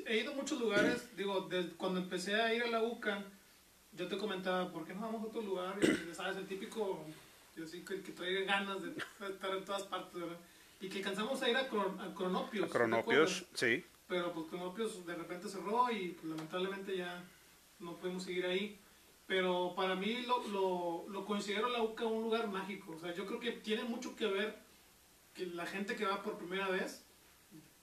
he 0.05 0.17
ido 0.17 0.31
a 0.31 0.35
muchos 0.35 0.59
lugares, 0.59 1.09
digo, 1.17 1.41
desde 1.41 1.71
cuando 1.71 1.99
empecé 1.99 2.35
a 2.35 2.53
ir 2.53 2.63
a 2.63 2.67
la 2.67 2.81
UCA, 2.81 3.23
yo 3.91 4.07
te 4.07 4.17
comentaba, 4.17 4.71
¿por 4.71 4.87
qué 4.87 4.93
no 4.93 5.01
vamos 5.01 5.23
a 5.23 5.25
otro 5.25 5.41
lugar? 5.41 5.77
Y, 5.81 6.15
¿sabes? 6.15 6.37
El 6.37 6.47
típico, 6.47 7.05
yo 7.57 7.67
sí, 7.67 7.83
que, 7.83 8.01
que 8.01 8.13
trae 8.13 8.45
ganas 8.45 8.81
de 8.81 8.91
estar 9.29 9.55
en 9.55 9.65
todas 9.65 9.83
partes, 9.83 10.13
¿verdad? 10.13 10.37
Y 10.81 10.89
que 10.89 11.01
cansamos 11.01 11.41
a 11.41 11.49
ir 11.49 11.55
a, 11.55 11.67
Cron, 11.67 11.99
a 12.01 12.13
Cronopios. 12.13 12.65
A 12.65 12.69
Cronopios, 12.69 13.45
sí. 13.53 13.85
Pero 14.07 14.33
pues 14.33 14.47
Cronopios 14.47 15.05
de 15.05 15.15
repente 15.15 15.47
cerró 15.47 15.91
y 15.91 16.09
pues, 16.09 16.25
lamentablemente 16.25 16.97
ya 16.97 17.23
no 17.79 17.95
podemos 17.97 18.23
seguir 18.23 18.45
ahí. 18.45 18.79
Pero 19.27 19.73
para 19.75 19.95
mí 19.95 20.23
lo, 20.23 20.45
lo, 20.47 21.05
lo 21.07 21.25
considero 21.25 21.69
la 21.69 21.81
UCA 21.81 22.05
un 22.05 22.23
lugar 22.23 22.49
mágico. 22.49 22.93
O 22.93 22.99
sea, 22.99 23.13
yo 23.13 23.25
creo 23.25 23.39
que 23.39 23.51
tiene 23.51 23.83
mucho 23.83 24.15
que 24.15 24.25
ver 24.25 24.59
que 25.33 25.45
la 25.45 25.65
gente 25.65 25.95
que 25.95 26.05
va 26.05 26.21
por 26.21 26.37
primera 26.37 26.67
vez 26.67 27.05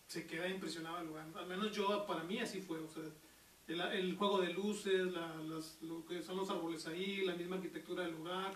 se 0.06 0.26
queda 0.26 0.48
impresionada 0.48 0.98
del 0.98 1.08
lugar. 1.08 1.26
Al 1.36 1.46
menos 1.46 1.72
yo, 1.72 2.04
para 2.06 2.24
mí 2.24 2.38
así 2.40 2.60
fue. 2.60 2.78
O 2.80 2.88
sea, 2.88 3.04
el, 3.68 3.80
el 3.80 4.16
juego 4.16 4.40
de 4.40 4.52
luces, 4.52 5.12
la, 5.12 5.36
las, 5.36 5.80
lo 5.82 6.04
que 6.04 6.22
son 6.22 6.36
los 6.36 6.50
árboles 6.50 6.86
ahí, 6.86 7.24
la 7.24 7.34
misma 7.34 7.56
arquitectura 7.56 8.02
del 8.02 8.12
lugar, 8.12 8.52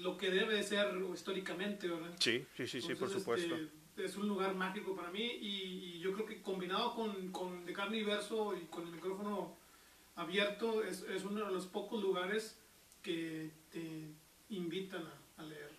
lo 0.00 0.16
que 0.16 0.30
debe 0.30 0.54
de 0.54 0.62
ser 0.62 0.86
históricamente, 1.12 1.88
¿verdad? 1.88 2.14
Sí, 2.18 2.46
sí, 2.56 2.66
sí, 2.66 2.78
Entonces, 2.78 2.84
sí, 2.86 2.94
por 2.94 3.10
supuesto. 3.10 3.56
Este, 3.56 4.04
es 4.04 4.16
un 4.16 4.28
lugar 4.28 4.54
mágico 4.54 4.96
para 4.96 5.10
mí 5.10 5.24
y, 5.24 5.94
y 5.94 5.98
yo 6.00 6.12
creo 6.12 6.26
que 6.26 6.40
combinado 6.40 6.94
con, 6.94 7.30
con, 7.32 7.66
de 7.66 7.72
carne 7.72 7.98
y 7.98 8.04
verso 8.04 8.56
y 8.56 8.66
con 8.66 8.86
el 8.86 8.92
micrófono 8.92 9.56
abierto 10.16 10.82
es, 10.82 11.02
es 11.02 11.24
uno 11.24 11.44
de 11.44 11.52
los 11.52 11.66
pocos 11.66 12.02
lugares 12.02 12.58
que 13.02 13.50
te 13.70 14.08
invitan 14.48 15.02
a, 15.04 15.42
a 15.42 15.44
leer, 15.44 15.70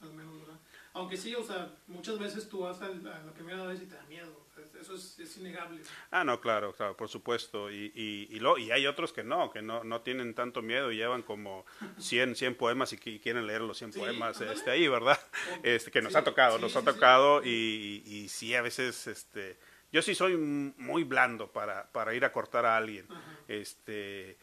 al 0.00 0.12
menos, 0.12 0.38
¿verdad? 0.40 0.60
Aunque 0.94 1.16
sí, 1.16 1.34
o 1.34 1.42
sea, 1.42 1.76
muchas 1.86 2.18
veces 2.18 2.48
tú 2.48 2.60
vas 2.60 2.80
a 2.80 2.88
la, 2.88 3.16
a 3.16 3.24
la 3.24 3.32
primera 3.32 3.66
vez 3.66 3.82
y 3.82 3.86
te 3.86 3.94
da 3.94 4.04
miedo. 4.04 4.45
Eso 4.80 4.94
es, 4.94 5.18
es, 5.18 5.36
innegable. 5.36 5.80
Ah, 6.10 6.24
no, 6.24 6.40
claro, 6.40 6.72
claro, 6.74 6.96
por 6.96 7.08
supuesto. 7.08 7.70
Y, 7.70 7.92
y, 7.94 8.28
y, 8.30 8.38
lo, 8.40 8.58
y 8.58 8.70
hay 8.70 8.86
otros 8.86 9.12
que 9.12 9.24
no, 9.24 9.50
que 9.50 9.62
no, 9.62 9.84
no 9.84 10.00
tienen 10.02 10.34
tanto 10.34 10.62
miedo 10.62 10.92
y 10.92 10.96
llevan 10.96 11.22
como 11.22 11.64
100, 11.98 12.36
100 12.36 12.54
poemas 12.56 12.92
y, 12.92 13.00
y 13.04 13.18
quieren 13.18 13.46
leer 13.46 13.62
los 13.62 13.78
100 13.78 13.92
sí, 13.92 13.98
poemas 13.98 14.40
este, 14.40 14.70
ahí, 14.70 14.88
¿verdad? 14.88 15.18
Este, 15.62 15.90
que 15.90 16.02
nos 16.02 16.12
sí, 16.12 16.18
ha 16.18 16.24
tocado, 16.24 16.56
sí, 16.56 16.62
nos 16.62 16.76
ha 16.76 16.82
tocado 16.82 17.42
y, 17.44 18.02
y 18.04 18.28
sí, 18.28 18.54
a 18.54 18.62
veces, 18.62 19.06
este, 19.06 19.58
yo 19.92 20.02
sí 20.02 20.14
soy 20.14 20.36
muy 20.36 21.04
blando 21.04 21.50
para, 21.52 21.90
para 21.92 22.14
ir 22.14 22.24
a 22.24 22.32
cortar 22.32 22.66
a 22.66 22.76
alguien. 22.76 23.06
Ajá. 23.10 23.22
Este 23.48 24.36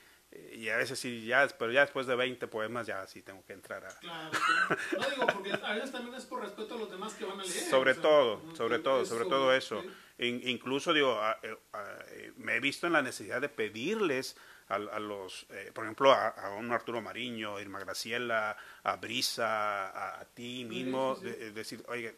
y 0.55 0.69
a 0.69 0.77
veces 0.77 0.99
sí, 0.99 1.25
ya, 1.25 1.47
pero 1.59 1.71
ya 1.71 1.81
después 1.81 2.07
de 2.07 2.15
20 2.15 2.47
poemas 2.47 2.87
ya 2.87 3.05
sí 3.07 3.21
tengo 3.21 3.43
que 3.45 3.53
entrar 3.53 3.85
a... 3.85 3.89
Claro, 3.99 4.31
claro. 4.31 4.81
No 4.97 5.09
digo, 5.09 5.27
porque 5.27 5.51
a 5.51 5.73
veces 5.73 5.91
también 5.91 6.15
es 6.15 6.25
por 6.25 6.41
respeto 6.41 6.75
a 6.75 6.77
los 6.77 6.89
demás 6.89 7.13
que 7.15 7.25
van 7.25 7.39
a 7.39 7.43
leer. 7.43 7.69
Sobre 7.69 7.91
o 7.91 7.93
sea, 7.95 8.03
todo, 8.03 8.41
no, 8.45 8.55
sobre 8.55 8.79
todo, 8.79 9.05
sobre 9.05 9.25
todo 9.25 9.53
eso. 9.53 9.81
Sí. 9.81 10.27
In, 10.27 10.47
incluso, 10.47 10.93
digo, 10.93 11.13
a, 11.13 11.31
a, 11.31 11.37
a, 11.73 11.99
me 12.37 12.55
he 12.55 12.59
visto 12.59 12.87
en 12.87 12.93
la 12.93 13.01
necesidad 13.01 13.41
de 13.41 13.49
pedirles 13.49 14.37
a, 14.67 14.99
los, 14.99 15.45
eh, 15.49 15.71
por 15.73 15.83
ejemplo, 15.83 16.11
a, 16.13 16.55
un 16.57 16.71
Arturo 16.71 17.01
Mariño, 17.01 17.59
Irma 17.59 17.79
Graciela, 17.79 18.57
a 18.83 18.95
Brisa, 18.95 20.19
a, 20.19 20.25
ti 20.25 20.65
mismo, 20.65 21.15
sí, 21.15 21.25
de, 21.25 21.51
decir, 21.51 21.83
oye, 21.87 22.15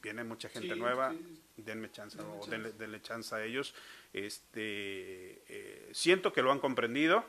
viene 0.00 0.24
mucha 0.24 0.48
gente 0.48 0.76
nueva, 0.76 1.14
denme 1.56 1.90
chance, 1.90 2.16
denme 2.16 2.38
o 2.38 2.46
denle, 2.46 2.72
denle, 2.72 3.02
chance 3.02 3.34
a 3.34 3.44
ellos. 3.44 3.74
Este, 4.12 5.42
eh, 5.48 5.90
siento 5.92 6.32
que 6.32 6.42
lo 6.42 6.52
han 6.52 6.58
comprendido 6.58 7.24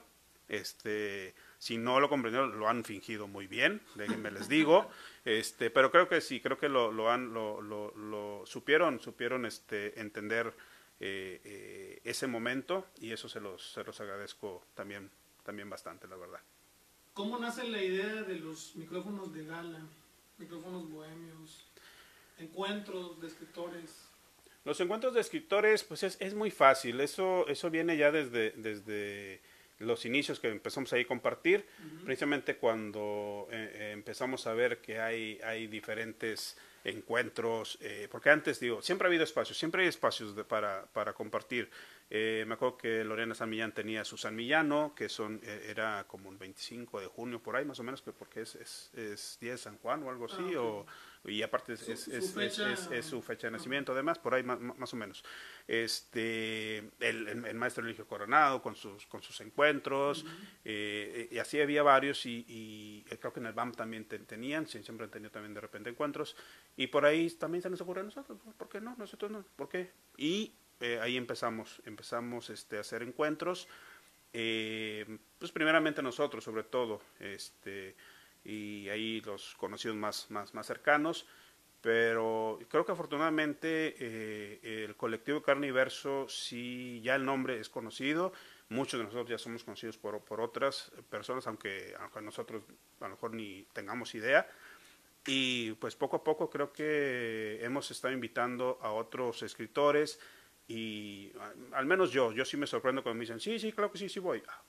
este, 0.52 1.34
si 1.58 1.78
no 1.78 2.02
lo 2.02 2.10
comprendieron, 2.10 2.60
lo 2.60 2.68
han 2.68 2.84
fingido 2.84 3.26
muy 3.26 3.48
bien, 3.48 3.82
déjenme 3.96 4.32
les 4.32 4.48
digo. 4.48 4.90
Este, 5.24 5.70
pero 5.70 5.92
creo 5.92 6.10
que 6.10 6.20
sí, 6.20 6.42
creo 6.42 6.58
que 6.58 6.68
lo, 6.68 6.92
lo 6.92 7.12
han, 7.12 7.32
lo, 7.32 7.62
lo, 7.62 7.96
lo, 7.96 8.44
supieron, 8.48 9.00
supieron 9.00 9.46
este, 9.46 10.02
entender 10.02 10.52
eh, 11.00 11.40
eh, 11.44 12.02
ese 12.04 12.26
momento 12.26 12.88
y 13.00 13.12
eso 13.12 13.30
se 13.30 13.40
los, 13.40 13.72
se 13.72 13.84
los 13.84 14.02
agradezco 14.02 14.66
también, 14.74 15.12
también 15.44 15.70
bastante, 15.70 16.08
la 16.08 16.16
verdad. 16.16 16.40
¿Cómo 17.14 17.38
nace 17.38 17.68
la 17.68 17.84
idea 17.84 18.24
de 18.24 18.40
los 18.40 18.76
micrófonos 18.76 19.32
de 19.32 19.46
gala, 19.46 19.80
micrófonos 20.40 20.90
bohemios, 20.90 21.64
encuentros 22.40 23.22
de 23.22 23.28
escritores? 23.28 24.10
Los 24.66 24.80
encuentros 24.80 25.14
de 25.14 25.22
escritores, 25.22 25.84
pues 25.84 26.02
es, 26.02 26.18
es 26.20 26.34
muy 26.34 26.50
fácil. 26.50 27.00
Eso, 27.00 27.48
eso 27.48 27.70
viene 27.70 27.96
ya 27.96 28.12
desde, 28.12 28.54
desde 28.58 29.40
los 29.82 30.06
inicios 30.06 30.40
que 30.40 30.50
empezamos 30.50 30.94
ahí 30.94 31.02
a 31.02 31.08
compartir, 31.08 31.66
precisamente 32.06 32.56
cuando 32.56 33.48
empezamos 33.52 34.48
a 34.48 34.54
ver 34.54 34.80
que 34.80 35.00
hay, 35.00 35.40
hay 35.44 35.68
diferentes 35.68 36.58
encuentros, 36.84 37.78
porque 38.10 38.30
antes 38.30 38.60
digo, 38.60 38.82
siempre 38.82 39.08
ha 39.08 39.10
habido 39.10 39.24
espacios, 39.24 39.58
siempre 39.58 39.84
hay 39.84 39.90
espacios 39.90 40.34
para, 40.48 40.86
para 40.94 41.14
compartir. 41.14 41.70
Eh, 42.14 42.44
me 42.46 42.56
acuerdo 42.56 42.78
que 42.78 43.06
Lorena 43.06 43.34
San 43.34 43.50
Millán 43.50 43.72
tenía 43.72 44.04
su 44.04 44.18
San 44.18 44.36
Millano, 44.36 44.94
que 44.94 45.08
son, 45.08 45.40
eh, 45.44 45.68
era 45.70 46.04
como 46.10 46.28
un 46.28 46.38
25 46.38 47.00
de 47.00 47.08
junio, 47.08 47.42
por 47.42 47.56
ahí 47.56 47.64
más 47.64 47.80
o 47.80 47.84
menos, 47.84 48.02
que 48.02 48.12
porque 48.12 48.42
es, 48.42 48.56
es, 48.56 48.92
es 48.96 49.38
día 49.40 49.54
de 49.54 49.58
San 49.58 49.78
Juan 49.78 50.04
o 50.04 50.10
algo 50.10 50.26
así, 50.26 50.44
ah, 50.54 50.62
o, 50.62 50.86
y 51.26 51.44
aparte 51.44 51.74
es, 51.74 51.88
es, 51.88 52.08
es, 52.08 53.06
su 53.06 53.22
fecha 53.22 53.48
de 53.48 53.52
nacimiento, 53.52 53.92
además, 53.92 54.18
por 54.18 54.34
ahí 54.34 54.44
más, 54.44 54.60
más 54.60 54.94
o 54.94 54.96
menos. 54.96 55.24
Este, 55.68 56.80
el, 57.00 57.28
el, 57.46 57.56
maestro 57.56 57.86
Eligio 57.86 58.08
Coronado 58.08 58.62
con 58.62 58.76
sus, 58.76 59.06
con 59.06 59.22
sus 59.22 59.40
encuentros, 59.42 60.26
eh, 60.66 61.30
y 61.32 61.38
así 61.38 61.62
había 61.62 61.84
varios, 61.84 62.26
y, 62.26 62.46
y, 62.48 63.04
creo 63.18 63.32
que 63.32 63.40
en 63.40 63.46
el 63.46 63.54
BAM 63.54 63.74
también 63.74 64.06
tenían, 64.06 64.68
siempre 64.68 65.06
han 65.06 65.12
tenido 65.12 65.32
también 65.32 65.54
de 65.54 65.62
repente 65.62 65.90
encuentros, 65.90 66.36
y 66.76 66.88
por 66.88 67.06
ahí 67.06 67.30
también 67.32 67.62
se 67.62 67.70
nos 67.70 67.82
ocurre 67.82 68.02
a 68.02 68.06
nosotros, 68.06 68.40
¿por 68.58 68.70
qué 68.70 68.82
no? 68.82 68.96
Nosotros 68.98 69.30
no, 69.30 69.46
¿por 69.56 69.70
qué? 69.70 69.92
Y 70.18 70.54
eh, 70.80 71.00
ahí 71.02 71.18
empezamos, 71.18 71.82
empezamos 71.86 72.50
este, 72.50 72.78
a 72.78 72.82
hacer 72.82 73.04
encuentros. 73.04 73.68
Eh, 74.34 75.06
pues 75.38 75.52
primeramente 75.52 76.02
nosotros, 76.02 76.44
sobre 76.44 76.64
todo, 76.64 77.02
este, 77.20 77.96
y 78.44 78.90
ahí 78.90 79.22
los 79.22 79.56
conocidos 79.56 79.96
más, 79.96 80.30
más, 80.32 80.54
más 80.54 80.66
cercanos, 80.68 81.26
pero 81.82 82.60
creo 82.70 82.86
que 82.86 82.92
afortunadamente 82.92 83.96
eh, 84.00 84.86
el 84.86 84.96
colectivo 84.96 85.42
Carniverso, 85.42 86.28
sí, 86.30 87.02
ya 87.04 87.16
el 87.16 87.26
nombre 87.26 87.60
es 87.60 87.70
conocido, 87.70 88.34
muchos 88.70 89.00
de 89.00 89.06
nosotros 89.06 89.30
ya 89.30 89.38
somos 89.38 89.64
conocidos 89.64 89.98
por, 89.98 90.20
por 90.22 90.42
otras 90.42 90.92
personas, 91.10 91.48
aunque, 91.48 91.94
aunque 92.00 92.22
nosotros 92.22 92.64
a 93.00 93.06
lo 93.06 93.12
mejor 93.12 93.34
ni 93.34 93.66
tengamos 93.74 94.14
idea, 94.16 94.48
y 95.26 95.74
pues 95.74 95.96
poco 95.96 96.18
a 96.18 96.24
poco 96.24 96.50
creo 96.50 96.72
que 96.72 97.60
hemos 97.64 97.90
estado 97.92 98.14
invitando 98.14 98.80
a 98.82 98.92
otros 98.92 99.42
escritores, 99.44 100.20
y 100.68 101.32
al 101.74 101.86
menos 101.86 102.12
yo, 102.12 102.32
yo 102.32 102.46
sí 102.46 102.58
me 102.58 102.66
sorprendo 102.66 103.04
cuando 103.04 103.18
me 103.18 103.24
dicen, 103.24 103.40
sí, 103.40 103.60
sí, 103.60 103.74
claro 103.74 103.92
que 103.92 103.98
sí, 103.98 104.08
sí 104.08 104.20
voy. 104.20 104.42
Ah, 104.48 104.62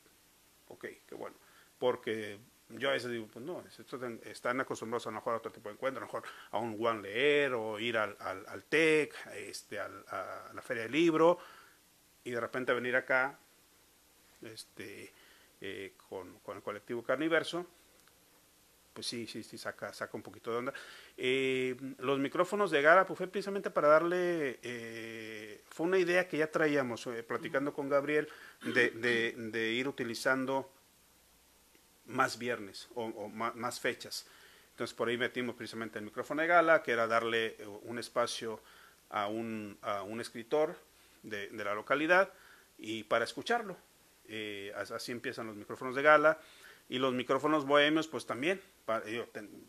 ok, 0.68 0.86
qué 1.06 1.14
bueno. 1.14 1.36
Porque 1.78 2.38
yo 2.78 2.90
a 2.90 2.92
veces 2.92 3.10
digo, 3.10 3.26
pues 3.32 3.44
no, 3.44 3.62
están 4.24 4.60
acostumbrados 4.60 5.06
a 5.06 5.10
lo 5.10 5.16
mejor 5.16 5.34
a 5.34 5.36
otro 5.38 5.52
tipo 5.52 5.68
de 5.68 5.74
encuentro, 5.74 5.98
a 5.98 6.06
lo 6.06 6.06
mejor 6.06 6.22
a 6.50 6.58
un 6.58 6.76
one 6.84 7.02
leer 7.02 7.54
o 7.54 7.78
ir 7.78 7.96
al, 7.96 8.16
al, 8.20 8.44
al 8.46 8.64
TEC, 8.64 9.14
este, 9.34 9.78
al, 9.78 10.04
a 10.08 10.50
la 10.54 10.62
feria 10.62 10.84
del 10.84 10.92
libro, 10.92 11.38
y 12.24 12.30
de 12.30 12.40
repente 12.40 12.72
venir 12.72 12.96
acá 12.96 13.38
este, 14.42 15.12
eh, 15.60 15.94
con, 16.08 16.38
con 16.40 16.56
el 16.56 16.62
colectivo 16.62 17.02
Carniverso 17.02 17.66
pues 18.92 19.06
sí, 19.06 19.26
sí, 19.26 19.42
sí, 19.42 19.56
saca, 19.56 19.92
saca 19.92 20.16
un 20.16 20.22
poquito 20.22 20.50
de 20.50 20.56
onda. 20.58 20.72
Eh, 21.16 21.76
los 21.98 22.18
micrófonos 22.18 22.70
de 22.70 22.82
Gara, 22.82 23.06
pues 23.06 23.16
fue 23.16 23.26
precisamente 23.26 23.70
para 23.70 23.88
darle, 23.88 24.58
eh, 24.62 25.62
fue 25.70 25.86
una 25.86 25.98
idea 25.98 26.28
que 26.28 26.38
ya 26.38 26.50
traíamos, 26.50 27.06
eh, 27.06 27.22
platicando 27.22 27.72
con 27.72 27.88
Gabriel, 27.88 28.28
de, 28.62 28.90
de, 28.90 29.34
de, 29.36 29.72
ir 29.72 29.88
utilizando 29.88 30.70
más 32.06 32.38
viernes 32.38 32.88
o, 32.94 33.28
más, 33.28 33.80
fechas. 33.80 34.26
Entonces 34.70 34.94
por 34.94 35.08
ahí 35.08 35.16
metimos 35.16 35.54
precisamente 35.54 35.98
el 35.98 36.04
micrófono 36.04 36.42
de 36.42 36.48
Gala, 36.48 36.82
que 36.82 36.92
era 36.92 37.06
darle 37.06 37.56
un 37.82 37.98
espacio 37.98 38.60
a 39.10 39.28
un, 39.28 39.78
a 39.82 40.02
un 40.02 40.20
escritor 40.20 40.76
de, 41.22 41.50
la 41.52 41.74
localidad 41.74 42.32
y 42.78 43.04
para 43.04 43.24
escucharlo. 43.24 43.76
así 44.76 45.12
empiezan 45.12 45.46
los 45.46 45.56
micrófonos 45.56 45.94
de 45.94 46.02
Gala 46.02 46.38
y 46.88 46.98
los 46.98 47.14
micrófonos 47.14 47.64
bohemios, 47.64 48.08
pues 48.08 48.26
también 48.26 48.60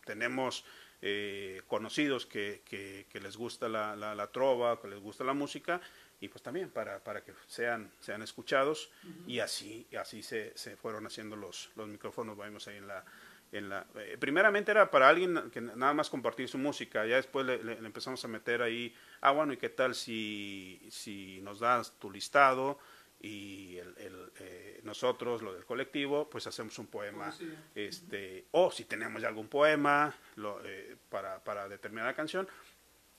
tenemos 0.05 0.65
eh, 1.01 1.61
conocidos 1.67 2.25
que, 2.25 2.61
que, 2.65 3.19
les 3.19 3.37
gusta 3.37 3.67
la, 3.67 3.95
la, 3.95 4.27
trova, 4.31 4.81
que 4.81 4.87
les 4.87 4.99
gusta 4.99 5.23
la 5.23 5.33
música, 5.33 5.81
y 6.23 6.29
pues 6.29 6.41
también 6.41 6.69
para, 6.69 7.03
para 7.03 7.21
que 7.21 7.33
sean, 7.47 7.91
sean 7.99 8.21
escuchados, 8.21 8.89
y 9.27 9.39
así, 9.39 9.85
así 9.99 10.23
se, 10.23 10.57
se 10.57 10.77
fueron 10.77 11.05
haciendo 11.05 11.35
los, 11.35 11.69
los 11.75 11.85
micrófonos 11.89 12.37
bohemios 12.37 12.67
ahí 12.67 12.77
en 12.77 12.87
la... 12.87 13.03
En 13.51 13.69
la 13.69 13.85
eh, 13.97 14.17
primeramente 14.17 14.71
era 14.71 14.89
para 14.89 15.09
alguien 15.09 15.51
que 15.51 15.61
nada 15.61 15.93
más 15.93 16.09
compartir 16.09 16.47
su 16.47 16.57
música, 16.57 17.05
ya 17.05 17.17
después 17.17 17.45
le, 17.45 17.63
le, 17.63 17.73
empezamos 17.73 18.23
a 18.25 18.27
meter 18.27 18.63
ahí, 18.63 18.95
ah 19.21 19.29
bueno, 19.31 19.53
¿y 19.53 19.57
qué 19.57 19.69
tal 19.69 19.93
si, 19.93 20.81
si 20.89 21.39
nos 21.41 21.59
das 21.59 21.91
tu 21.99 22.09
listado? 22.09 22.79
y 23.23 23.77
el, 23.77 23.95
el, 23.99 24.31
eh, 24.39 24.81
nosotros, 24.83 25.41
lo 25.41 25.53
del 25.53 25.63
colectivo, 25.65 26.29
pues 26.29 26.45
hacemos 26.45 26.77
un 26.77 26.87
poema, 26.87 27.33
este, 27.73 28.47
o 28.51 28.69
si 28.69 28.83
tenemos 28.83 29.21
ya 29.21 29.29
algún 29.29 29.47
poema 29.47 30.13
lo, 30.35 30.59
eh, 30.65 30.97
para, 31.09 31.41
para 31.41 31.69
determinada 31.69 32.13
canción, 32.13 32.49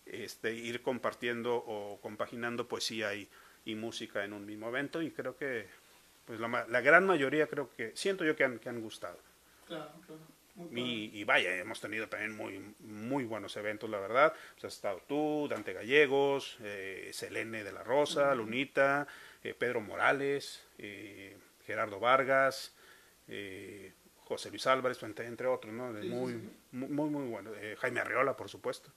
este, 0.07 0.53
ir 0.53 0.83
compartiendo 0.83 1.57
o 1.57 2.01
compaginando 2.01 2.69
poesía 2.69 3.14
y, 3.14 3.29
y 3.64 3.75
música 3.75 4.25
en 4.25 4.33
un 4.33 4.47
mismo 4.47 4.69
evento 4.69 5.03
y 5.03 5.11
creo 5.11 5.37
que 5.37 5.67
pues 6.27 6.40
la, 6.40 6.67
la 6.69 6.81
gran 6.81 7.07
mayoría 7.07 7.47
creo 7.47 7.71
que 7.77 7.93
siento 7.95 8.25
yo 8.25 8.37
que 8.37 8.45
han, 8.45 8.59
que 8.59 8.69
han 8.69 8.81
gustado. 8.81 9.19
Claro, 9.67 9.90
claro. 10.07 10.35
Y, 10.71 11.11
y, 11.12 11.25
vaya, 11.25 11.57
hemos 11.57 11.81
tenido 11.81 12.09
también 12.09 12.37
muy, 12.37 12.61
muy 12.79 13.25
buenos 13.25 13.57
eventos, 13.57 13.90
la 13.90 13.99
verdad. 13.99 14.33
has 14.59 14.64
estado 14.64 15.03
tú, 15.09 15.49
Dante 15.51 15.73
Gallegos, 15.73 16.59
eh, 16.61 17.11
Selene 17.12 17.64
de 17.64 17.73
la 17.73 17.83
Rosa, 17.83 18.33
Lunita, 18.37 19.09
eh, 19.43 19.53
Pedro 19.53 19.81
Morales, 19.81 20.64
eh, 20.79 21.37
Gerardo 21.67 21.99
Vargas, 21.99 22.73
eh, 23.27 23.93
José 24.19 24.51
Luis 24.51 24.67
Álvarez, 24.69 25.03
entre, 25.03 25.47
otros, 25.49 25.73
¿no? 25.73 25.93
muy, 25.93 26.40
muy, 26.71 27.11
muy, 27.11 27.27
bueno. 27.27 27.51
Jaime 27.79 28.01
Arriola, 28.01 28.37
por 28.37 28.49
supuesto. 28.49 28.90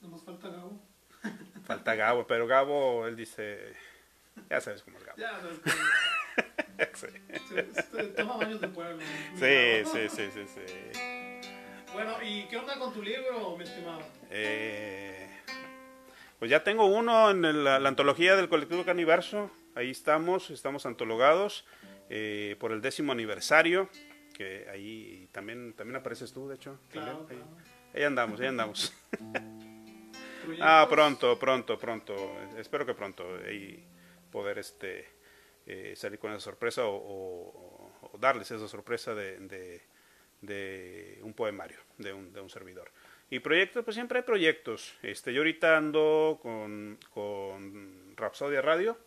Nomás 0.00 0.22
falta 0.22 0.48
Gabo. 0.48 0.80
Falta 1.66 1.94
Gabo, 1.94 2.26
pero 2.26 2.46
Gabo, 2.46 3.06
él 3.06 3.16
dice, 3.16 3.74
ya 4.48 4.60
sabes 4.60 4.82
cómo 4.82 4.98
es 4.98 5.04
Gabo. 5.04 5.18
Ya 5.18 5.40
sabes 5.40 5.58
cómo 5.58 5.74
sí. 6.94 8.12
Toma 8.16 8.36
baños 8.38 8.60
de 8.60 8.68
pueblo. 8.68 8.98
Sí, 9.34 9.84
sí, 9.84 10.08
sí, 10.08 10.30
sí, 10.32 10.46
sí. 10.46 11.00
Bueno, 11.92 12.22
¿y 12.22 12.44
qué 12.44 12.56
onda 12.56 12.78
con 12.78 12.92
tu 12.92 13.02
libro, 13.02 13.56
mi 13.56 13.64
estimado? 13.64 14.00
Eh, 14.30 15.28
pues 16.38 16.50
ya 16.50 16.62
tengo 16.64 16.86
uno 16.86 17.30
en 17.30 17.64
la, 17.64 17.76
antología 17.76 18.36
del 18.36 18.48
colectivo 18.48 18.84
Caniverso. 18.84 19.50
Ahí 19.74 19.90
estamos, 19.90 20.50
estamos 20.50 20.86
antologados 20.86 21.66
eh, 22.08 22.56
por 22.58 22.72
el 22.72 22.80
décimo 22.80 23.12
aniversario. 23.12 23.90
Que 24.34 24.66
ahí 24.72 25.28
también, 25.32 25.74
también 25.74 25.96
apareces 25.96 26.32
tú, 26.32 26.48
de 26.48 26.54
hecho. 26.54 26.78
Claro, 26.90 27.26
ahí, 27.94 28.02
andamos, 28.04 28.40
ahí 28.40 28.46
andamos. 28.46 28.94
ah, 30.60 30.86
pronto, 30.88 31.38
pronto, 31.38 31.78
pronto. 31.78 32.14
Espero 32.56 32.84
que 32.86 32.94
pronto. 32.94 33.24
Ahí 33.46 33.84
poder 34.30 34.58
este 34.58 35.08
eh, 35.66 35.94
salir 35.96 36.18
con 36.18 36.32
esa 36.32 36.40
sorpresa 36.40 36.86
o, 36.86 36.94
o, 36.94 38.18
darles 38.18 38.50
esa 38.50 38.68
sorpresa 38.68 39.14
de, 39.14 39.38
de, 39.40 39.82
de 40.40 41.20
un 41.22 41.34
poemario 41.34 41.78
de 41.98 42.12
un, 42.12 42.32
de 42.32 42.40
un 42.40 42.50
servidor. 42.50 42.90
Y 43.30 43.38
proyectos, 43.38 43.84
pues 43.84 43.94
siempre 43.94 44.18
hay 44.18 44.24
proyectos. 44.24 44.94
Este, 45.02 45.32
yo 45.32 45.40
ahorita 45.40 45.76
ando 45.76 46.40
con, 46.42 46.98
con 47.10 48.16
Rapsodia 48.16 48.60
Radio, 48.60 48.98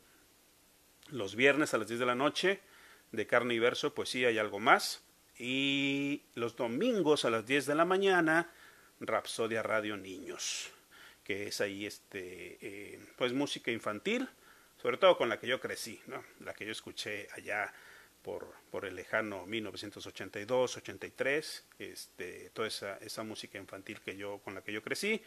los 1.10 1.36
viernes 1.36 1.74
a 1.74 1.78
las 1.78 1.88
10 1.88 2.00
de 2.00 2.06
la 2.06 2.16
noche, 2.16 2.62
de 3.12 3.28
carne 3.28 3.54
y 3.54 3.60
verso, 3.60 3.94
pues 3.94 4.10
sí 4.10 4.24
hay 4.24 4.38
algo 4.38 4.60
más. 4.60 5.04
Y 5.38 6.24
los 6.36 6.56
domingos 6.56 7.26
a 7.26 7.30
las 7.30 7.46
10 7.46 7.66
de 7.66 7.76
la 7.76 7.86
mañana, 7.86 8.50
Rapsodia 9.02 9.62
Radio 9.64 9.98
Niños, 9.98 10.72
que 11.24 11.48
es 11.48 11.62
ahí 11.62 11.86
este, 11.86 12.58
eh, 12.62 13.00
pues 13.18 13.34
música 13.34 13.72
infantil, 13.72 14.28
sobre 14.82 14.98
todo 14.98 15.18
con 15.18 15.30
la 15.30 15.40
que 15.40 15.48
yo 15.48 15.60
crecí, 15.60 16.00
¿no? 16.08 16.24
la 16.42 16.54
que 16.54 16.66
yo 16.66 16.72
escuché 16.72 17.28
allá 17.34 17.74
por, 18.22 18.54
por 18.72 18.86
el 18.86 18.96
lejano 18.96 19.46
1982, 19.46 20.78
83, 20.78 21.66
este, 21.80 22.50
toda 22.52 22.68
esa, 22.68 22.98
esa 22.98 23.24
música 23.24 23.58
infantil 23.58 24.02
que 24.02 24.16
yo, 24.16 24.40
con 24.40 24.56
la 24.56 24.62
que 24.62 24.74
yo 24.74 24.82
crecí, 24.82 25.22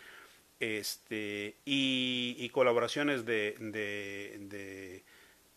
este, 0.58 1.56
y, 1.66 2.48
colaboraciones 2.50 3.26
de, 3.26 3.54
de, 3.58 5.02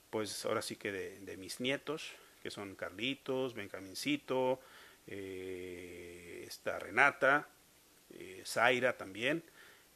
pues 0.10 0.46
ahora 0.46 0.62
sí 0.62 0.76
que 0.76 0.92
de, 0.92 1.20
de, 1.22 1.38
mis 1.38 1.62
nietos, 1.62 2.12
que 2.44 2.52
son 2.52 2.76
Carlitos, 2.76 3.54
Benjamincito, 3.54 4.60
eh, 5.08 6.44
está 6.46 6.78
Renata, 6.80 7.48
eh, 8.14 8.44
Zaira 8.46 8.98
también, 8.98 9.44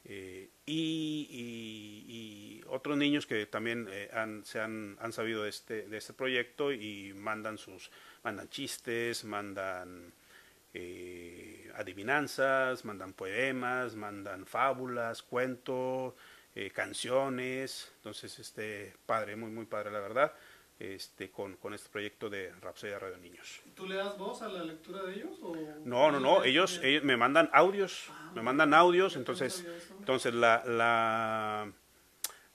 eh, 0.05 0.49
y, 0.65 2.61
otros 2.67 2.97
niños 2.97 3.27
que 3.27 3.45
también 3.45 3.87
eh, 3.89 4.09
han, 4.13 4.43
se 4.45 4.59
han, 4.59 4.97
han, 4.99 5.13
sabido 5.13 5.43
de 5.43 5.49
este, 5.49 5.87
de 5.87 5.97
este 5.97 6.13
proyecto 6.13 6.73
y 6.73 7.13
mandan 7.13 7.59
sus 7.59 7.91
mandan 8.23 8.49
chistes, 8.49 9.23
mandan 9.23 10.11
eh, 10.73 11.71
adivinanzas, 11.75 12.83
mandan 12.83 13.13
poemas, 13.13 13.95
mandan 13.95 14.47
fábulas, 14.47 15.21
cuentos, 15.21 16.15
canciones. 16.73 17.91
Entonces, 17.97 18.39
este 18.39 18.93
padre, 19.05 19.35
muy, 19.35 19.51
muy 19.51 19.65
padre, 19.65 19.91
la 19.91 19.99
verdad. 19.99 20.33
Este, 20.83 21.31
con, 21.31 21.55
con 21.55 21.73
este 21.73 21.89
proyecto 21.89 22.29
de 22.29 22.51
Rapsodia 22.61 22.99
Radio 22.99 23.17
Niños. 23.17 23.61
¿Tú 23.73 23.87
le 23.87 23.95
das 23.95 24.17
voz 24.17 24.41
a 24.41 24.49
la 24.49 24.63
lectura 24.63 25.03
de 25.03 25.15
ellos? 25.15 25.31
O 25.41 25.55
No, 25.85 26.11
no, 26.11 26.19
no, 26.19 26.43
ellos, 26.43 26.81
ellos 26.83 27.03
me 27.03 27.15
mandan 27.15 27.49
audios, 27.53 28.07
Ah, 28.09 28.31
me 28.35 28.41
mandan 28.41 28.73
audios, 28.73 29.15
entonces, 29.15 29.65
entonces 29.97 30.33
la, 30.33 30.63
la, 30.65 31.71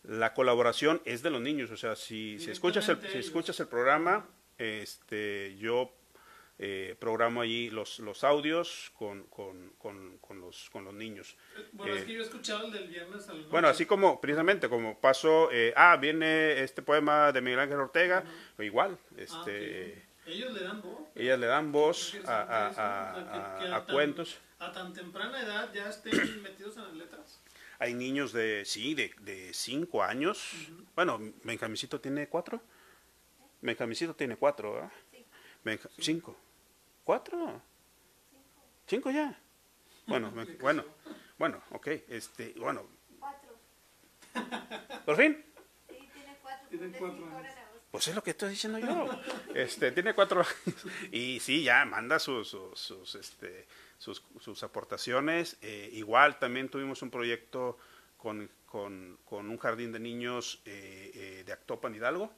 la 0.03 0.35
colaboración 0.35 1.01
es 1.07 1.23
de 1.23 1.31
los 1.31 1.41
niños, 1.41 1.71
o 1.71 1.77
sea, 1.77 1.97
si, 1.97 2.39
si 2.39 2.51
escuchas 2.51 2.89
el, 2.91 3.01
si 3.11 3.19
escuchas 3.19 3.59
el 3.61 3.69
programa, 3.69 4.27
este, 4.59 5.57
yo 5.59 5.91
eh, 6.59 6.97
programo 6.99 7.41
allí 7.41 7.71
los, 7.71 7.99
los 8.01 8.25
audios 8.25 8.91
con, 8.99 9.25
con, 9.25 9.71
con, 9.79 10.19
con 10.19 10.41
los, 10.41 10.69
con 10.71 10.85
los 10.85 10.93
niños. 10.95 11.37
Bueno, 11.73 11.93
eh, 11.95 11.99
es 11.99 12.05
que 12.07 12.13
yo 12.15 12.21
he 12.21 12.25
escuchado 12.25 12.67
el 12.67 12.73
del 12.73 12.89
viernes 12.89 13.29
al 13.29 13.45
Bueno, 13.45 13.69
así 13.69 13.87
como, 13.87 14.21
precisamente, 14.21 14.69
como 14.69 14.99
pasó, 15.01 15.51
eh, 15.53 15.73
ah, 15.77 15.97
viene 15.97 16.63
este 16.63 16.83
poema 16.83 17.31
de 17.33 17.41
Miguel 17.41 17.61
Ángel 17.61 17.79
Ortega, 17.79 18.25
igual, 18.59 18.99
Ah, 19.11 19.15
este, 19.19 20.05
Ellos 20.27 20.53
le 20.53 20.63
dan 20.63 20.83
voz. 20.83 21.01
ellas 21.15 21.39
le 21.39 21.47
dan 21.47 21.73
voz 21.73 22.17
a, 22.27 22.41
a- 22.43 22.67
a- 22.69 22.73
que- 23.15 23.31
a- 23.31 23.59
que 23.59 23.67
a 23.67 23.71
tan- 23.71 23.87
cuentos. 23.87 24.39
A 24.59 24.73
tan 24.73 24.93
temprana 24.93 25.41
edad 25.41 25.73
ya 25.73 25.89
estén 25.89 26.11
metidos 26.43 26.77
en 26.77 26.83
las 26.85 26.95
letras. 26.95 27.41
Hay 27.79 27.95
niños 27.95 28.33
de, 28.33 28.65
sí, 28.65 28.95
de, 28.95 29.15
de 29.21 29.55
cinco 29.55 30.03
años. 30.03 30.53
Bueno, 30.97 31.21
Benjamicito 31.45 32.01
tiene 32.01 32.29
cuatro. 32.29 32.61
Benjamicito 33.61 34.15
tiene 34.15 34.37
cuatro, 34.37 34.73
¿verdad? 34.75 34.93
Benja- 35.65 35.91
Cinco. 35.99 36.37
¿Cuatro? 37.09 37.63
Cinco 38.87 39.11
ya. 39.11 39.35
Bueno, 40.07 40.31
Ben- 40.31 40.59
bueno, 40.61 40.85
bueno, 41.39 41.63
ok, 41.71 41.87
este, 42.11 42.53
bueno, 42.59 42.87
Cuatro. 43.19 43.57
por 45.07 45.17
fin. 45.17 45.43
Sí, 45.89 45.97
tiene 46.13 46.37
cuatro. 46.43 46.69
Tiene 46.69 46.93
cuatro 46.99 47.27
años. 47.35 47.55
Pues 47.91 48.09
es 48.09 48.15
lo 48.15 48.23
que 48.23 48.33
estoy 48.33 48.51
diciendo 48.51 48.79
yo. 48.79 49.09
Este, 49.55 49.91
tiene 49.93 50.13
cuatro 50.13 50.41
años. 50.43 50.55
Y 51.11 51.41
sí, 51.41 51.63
ya 51.63 51.87
manda 51.87 52.19
sus, 52.19 52.47
sus, 52.51 52.79
sus, 52.79 53.15
este, 53.15 53.67
sus, 53.97 54.23
sus 54.39 54.63
aportaciones. 54.63 55.57
Eh, 55.63 55.89
igual 55.95 56.39
también 56.39 56.69
tuvimos 56.69 57.01
un 57.01 57.09
proyecto 57.11 57.79
con, 58.19 58.51
con, 58.67 59.19
con 59.25 59.49
un 59.49 59.57
jardín 59.57 59.93
de 59.93 59.99
niños 60.01 60.61
eh, 60.67 61.11
eh, 61.15 61.43
de 61.47 61.53
Actopan 61.55 61.95
Hidalgo, 61.95 62.31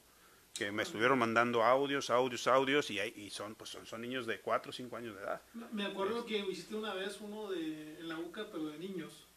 que 0.53 0.71
me 0.71 0.83
estuvieron 0.83 1.17
mandando 1.17 1.63
audios, 1.63 2.09
audios, 2.09 2.45
audios, 2.47 2.89
y, 2.91 2.99
hay- 2.99 3.13
y 3.15 3.29
son, 3.29 3.55
pues 3.55 3.69
son, 3.69 3.85
son 3.85 4.01
niños 4.01 4.25
de 4.25 4.39
cuatro 4.39 4.69
o 4.71 4.73
cinco 4.73 4.97
años 4.97 5.15
de 5.15 5.21
edad. 5.21 5.41
Me 5.71 5.85
acuerdo 5.85 6.25
que 6.25 6.37
hiciste 6.39 6.75
una 6.75 6.93
vez 6.93 7.19
uno 7.21 7.49
de 7.51 7.99
en 7.99 8.07
la 8.09 8.17
UCA, 8.19 8.47
pero 8.51 8.65
de 8.67 8.77
niños. 8.77 9.27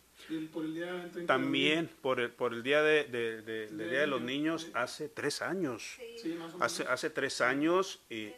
por 0.52 0.64
el 0.64 0.74
día 0.74 0.86
30 1.12 1.18
de 1.20 1.26
También 1.26 1.90
por 2.00 2.20
el, 2.20 2.30
por 2.30 2.52
el 2.54 2.62
Día 2.62 2.82
de, 2.82 3.04
de- 3.04 3.42
de- 3.42 3.66
Día 3.90 4.00
de 4.00 4.06
los 4.06 4.20
niños, 4.22 4.62
sí. 4.62 4.70
hace 4.74 5.08
tres 5.08 5.42
años. 5.42 5.96
Sí. 5.98 6.18
Sí, 6.18 6.28
más 6.34 6.50
o 6.54 6.58
menos. 6.58 6.62
Hace, 6.62 6.82
hace 6.84 7.10
tres 7.10 7.40
años, 7.40 8.00
y 8.08 8.32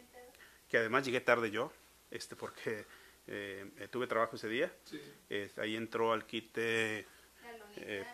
que 0.68 0.78
además 0.78 1.04
llegué 1.04 1.20
tarde 1.20 1.50
yo, 1.50 1.72
este 2.10 2.34
porque 2.36 2.84
eh, 3.28 3.88
tuve 3.90 4.06
trabajo 4.06 4.36
ese 4.36 4.48
día. 4.48 4.72
Sí. 4.84 5.00
Eh, 5.30 5.50
ahí 5.58 5.76
entró 5.76 6.12
al 6.12 6.26
quite. 6.26 7.06
Eh, 7.76 8.04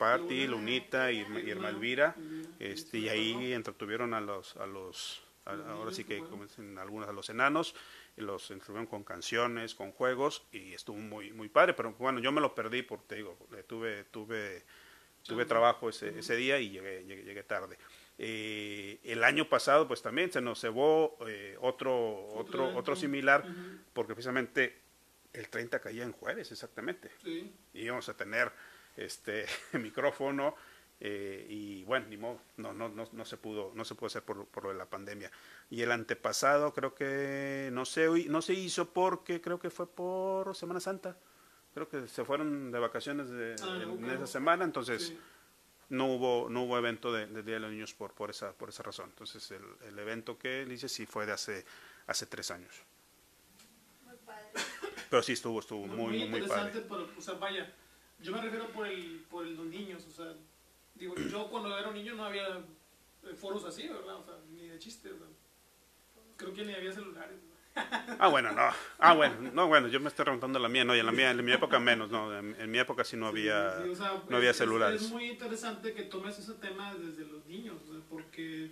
Lunita 0.48 1.11
y, 1.12 1.18
Irma, 1.20 1.40
y 1.40 1.51
Irma 1.51 1.68
Elvira. 1.68 2.14
Este, 2.59 2.98
y 2.98 3.09
ahí 3.09 3.53
entretuvieron 3.53 4.14
a 4.14 4.20
los, 4.20 4.57
a 4.57 4.66
los 4.66 5.22
a- 5.44 5.72
ahora 5.72 5.92
sí 5.92 6.05
que 6.05 6.18
como 6.20 6.44
dicen 6.44 6.79
algunos 6.79 7.09
a 7.09 7.12
los 7.12 7.29
enanos, 7.31 7.75
y 8.16 8.20
los 8.20 8.51
entretuvieron 8.51 8.87
con 8.87 9.03
canciones, 9.05 9.75
con 9.75 9.90
juegos, 9.92 10.44
y 10.53 10.72
estuvo 10.75 10.98
muy, 10.98 11.33
muy 11.33 11.48
padre, 11.48 11.75
pero 11.75 11.92
bueno, 11.94 12.20
yo 12.20 12.31
me 12.31 12.40
lo 12.40 12.55
perdí 12.55 12.83
porque 12.83 13.05
te 13.09 13.14
digo, 13.16 13.37
tuve, 13.66 14.05
tuve, 14.05 14.62
tuve 15.27 15.44
trabajo 15.46 15.88
ese, 15.88 16.18
ese 16.18 16.37
día 16.37 16.59
y 16.61 16.70
llegué, 16.70 17.05
llegué, 17.05 17.25
llegué 17.25 17.42
tarde. 17.42 17.77
Eh, 18.18 19.01
el 19.05 19.25
año 19.25 19.48
pasado 19.48 19.88
pues 19.88 20.03
también 20.03 20.31
se 20.31 20.40
nos 20.40 20.61
cebó 20.61 21.16
eh, 21.27 21.57
otro, 21.61 22.27
otro, 22.35 22.77
otro 22.77 22.94
similar, 22.94 23.44
porque 23.92 24.14
precisamente 24.14 24.79
el 25.33 25.48
30 25.48 25.81
caía 25.81 26.05
en 26.05 26.12
jueves, 26.12 26.53
exactamente 26.53 27.11
Sí. 27.25 27.53
y 27.72 27.81
íbamos 27.85 28.09
a 28.11 28.16
tener 28.16 28.53
este 28.96 29.46
micrófono 29.72 30.55
eh, 31.05 31.46
y 31.48 31.83
bueno 31.85 32.07
ni 32.09 32.16
modo 32.16 32.40
no 32.59 32.72
no 32.72 32.88
no 32.88 33.09
no 33.11 33.24
se 33.24 33.37
pudo 33.37 33.72
no 33.74 33.85
se 33.85 33.96
pudo 33.96 34.07
hacer 34.07 34.22
por, 34.22 34.46
por 34.46 34.64
lo 34.64 34.70
de 34.70 34.76
la 34.76 34.87
pandemia. 34.87 35.31
Y 35.70 35.83
el 35.83 35.90
antepasado 35.90 36.72
creo 36.72 36.94
que 36.94 37.70
no 37.72 37.85
se 37.85 38.07
no 38.28 38.40
se 38.42 38.55
hizo 38.55 38.90
porque 38.92 39.40
creo 39.40 39.59
que 39.59 39.70
fue 39.70 39.87
por 39.88 40.55
Semana 40.55 40.81
Santa. 40.81 41.16
Creo 41.74 41.88
que 41.88 42.07
se 42.07 42.24
fueron 42.24 42.70
de 42.70 42.78
vacaciones 42.78 43.31
de, 43.31 43.57
Ah, 43.62 43.81
en, 43.83 44.05
esa 44.11 44.26
semana 44.26 44.64
entonces 44.64 45.07
Sí. 45.09 45.18
no 45.88 46.07
hubo 46.07 46.48
no 46.50 46.64
hubo 46.64 46.76
evento 46.78 47.12
de, 47.12 47.26
del 47.26 47.44
Día 47.44 47.55
de 47.55 47.61
los 47.61 47.70
Niños 47.72 47.94
por 47.94 48.12
por 48.12 48.31
esa 48.31 48.52
por 48.52 48.68
esa 48.68 48.83
razón. 48.85 49.07
Entonces 49.09 49.50
el, 49.50 49.64
el 49.88 49.98
evento 49.98 50.38
que 50.38 50.66
hice 50.70 50.88
sí 50.88 51.07
fue 51.07 51.26
de 51.26 51.33
hace 51.33 51.64
hace 52.07 52.26
tres 52.26 52.50
años. 52.52 52.74
Muy 54.07 54.16
padre. 54.24 54.50
pero 55.11 55.22
sí 55.22 55.33
estuvo 55.33 55.59
estuvo 55.61 55.87
muy 55.87 55.96
muy, 55.96 56.28
muy 56.28 56.38
interesante, 56.40 56.81
padre. 56.83 56.87
pero, 57.07 57.18
o 57.18 57.20
sea, 57.22 57.35
vaya, 57.35 57.72
yo 58.22 58.32
me 58.32 58.40
refiero 58.40 58.68
por 58.72 58.87
el, 58.87 59.24
por 59.30 59.46
el 59.46 59.56
los 59.56 59.66
niños, 59.66 60.04
o 60.06 60.11
sea, 60.11 60.35
digo, 60.94 61.14
yo 61.30 61.48
cuando 61.50 61.76
era 61.78 61.88
un 61.88 61.94
niño 61.94 62.14
no 62.14 62.24
había 62.24 62.46
eh, 62.48 63.35
foros 63.37 63.64
así, 63.64 63.88
¿verdad? 63.88 64.16
O 64.16 64.24
sea, 64.24 64.35
ni 64.50 64.66
de 64.68 64.78
chiste, 64.78 65.11
sea, 65.11 65.26
creo 66.37 66.52
que 66.52 66.64
ni 66.64 66.74
había 66.74 66.92
celulares. 66.92 67.38
¿no? 67.42 67.52
Ah, 68.18 68.28
bueno, 68.28 68.52
no. 68.52 68.68
Ah, 68.98 69.14
bueno, 69.14 69.50
no, 69.52 69.66
bueno, 69.66 69.88
yo 69.88 69.98
me 70.00 70.08
estoy 70.08 70.24
preguntando 70.24 70.58
la 70.58 70.68
mía, 70.68 70.85
no, 70.85 70.94
y 70.94 71.00
en 71.00 71.06
la 71.06 71.12
mía, 71.12 71.30
en 71.30 71.44
mi 71.44 71.52
época 71.52 71.78
menos, 71.80 72.11
no, 72.11 72.37
en, 72.38 72.54
en 72.61 72.70
mi 72.70 72.78
época 72.78 73.04
sí 73.04 73.16
no 73.16 73.26
había, 73.26 73.87
Sí, 73.87 73.90
o 73.92 73.94
sea, 73.96 74.24
no 74.28 74.37
había 74.37 74.50
es- 74.50 74.56
es- 74.56 74.58
celulares. 74.58 75.02
Es, 75.02 75.11
muy 75.11 75.30
interesante 75.30 75.94
que 75.94 76.02
tomes 76.04 76.38
ese 76.38 76.54
tema 76.54 76.94
desde 76.94 77.24
los 77.26 77.46
niños, 77.46 77.76
porque 78.08 78.70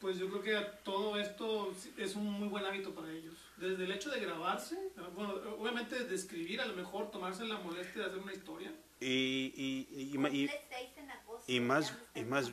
pues 0.00 0.18
yo 0.18 0.28
creo 0.28 0.42
que 0.42 0.66
todo 0.84 1.18
esto 1.18 1.74
es 1.96 2.14
un 2.16 2.26
muy 2.26 2.48
buen 2.48 2.64
hábito 2.64 2.94
para 2.94 3.10
ellos. 3.10 3.34
Desde 3.56 3.84
el 3.84 3.92
hecho 3.92 4.10
de 4.10 4.20
grabarse, 4.20 4.76
bueno, 5.14 5.34
obviamente 5.58 6.04
de 6.04 6.14
escribir, 6.14 6.60
a 6.60 6.66
lo 6.66 6.74
mejor 6.74 7.10
tomarse 7.10 7.44
la 7.44 7.58
molestia 7.58 8.02
de 8.02 8.08
hacer 8.08 8.18
una 8.18 8.32
historia. 8.32 8.72
Y, 9.00 9.06
y, 9.56 9.88
y, 9.90 10.16
y, 10.32 10.50
y- 11.46 11.60
más- 11.60 11.92
y 12.14 12.24
más- 12.24 12.52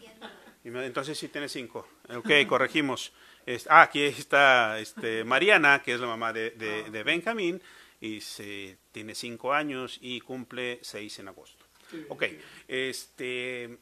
y 0.63 0.69
me- 0.69 0.85
entonces 0.85 1.17
sí 1.17 1.27
tiene 1.27 1.49
cinco. 1.49 1.87
Ok, 2.15 2.29
corregimos. 2.47 3.11
Es- 3.45 3.67
ah, 3.69 3.81
aquí 3.83 4.01
está 4.03 4.79
este, 4.79 5.23
Mariana, 5.25 5.81
que 5.83 5.93
es 5.93 5.99
la 5.99 6.07
mamá 6.07 6.31
de, 6.31 6.51
de, 6.51 6.89
de 6.89 7.03
Benjamín, 7.03 7.61
y 7.99 8.21
se, 8.21 8.77
tiene 8.91 9.15
cinco 9.15 9.53
años 9.53 9.97
y 10.01 10.21
cumple 10.21 10.79
seis 10.81 11.19
en 11.19 11.27
agosto. 11.27 11.65
que- 11.91 12.05
Ok, 12.09 12.19
que- 12.19 12.89
este, 12.89 13.77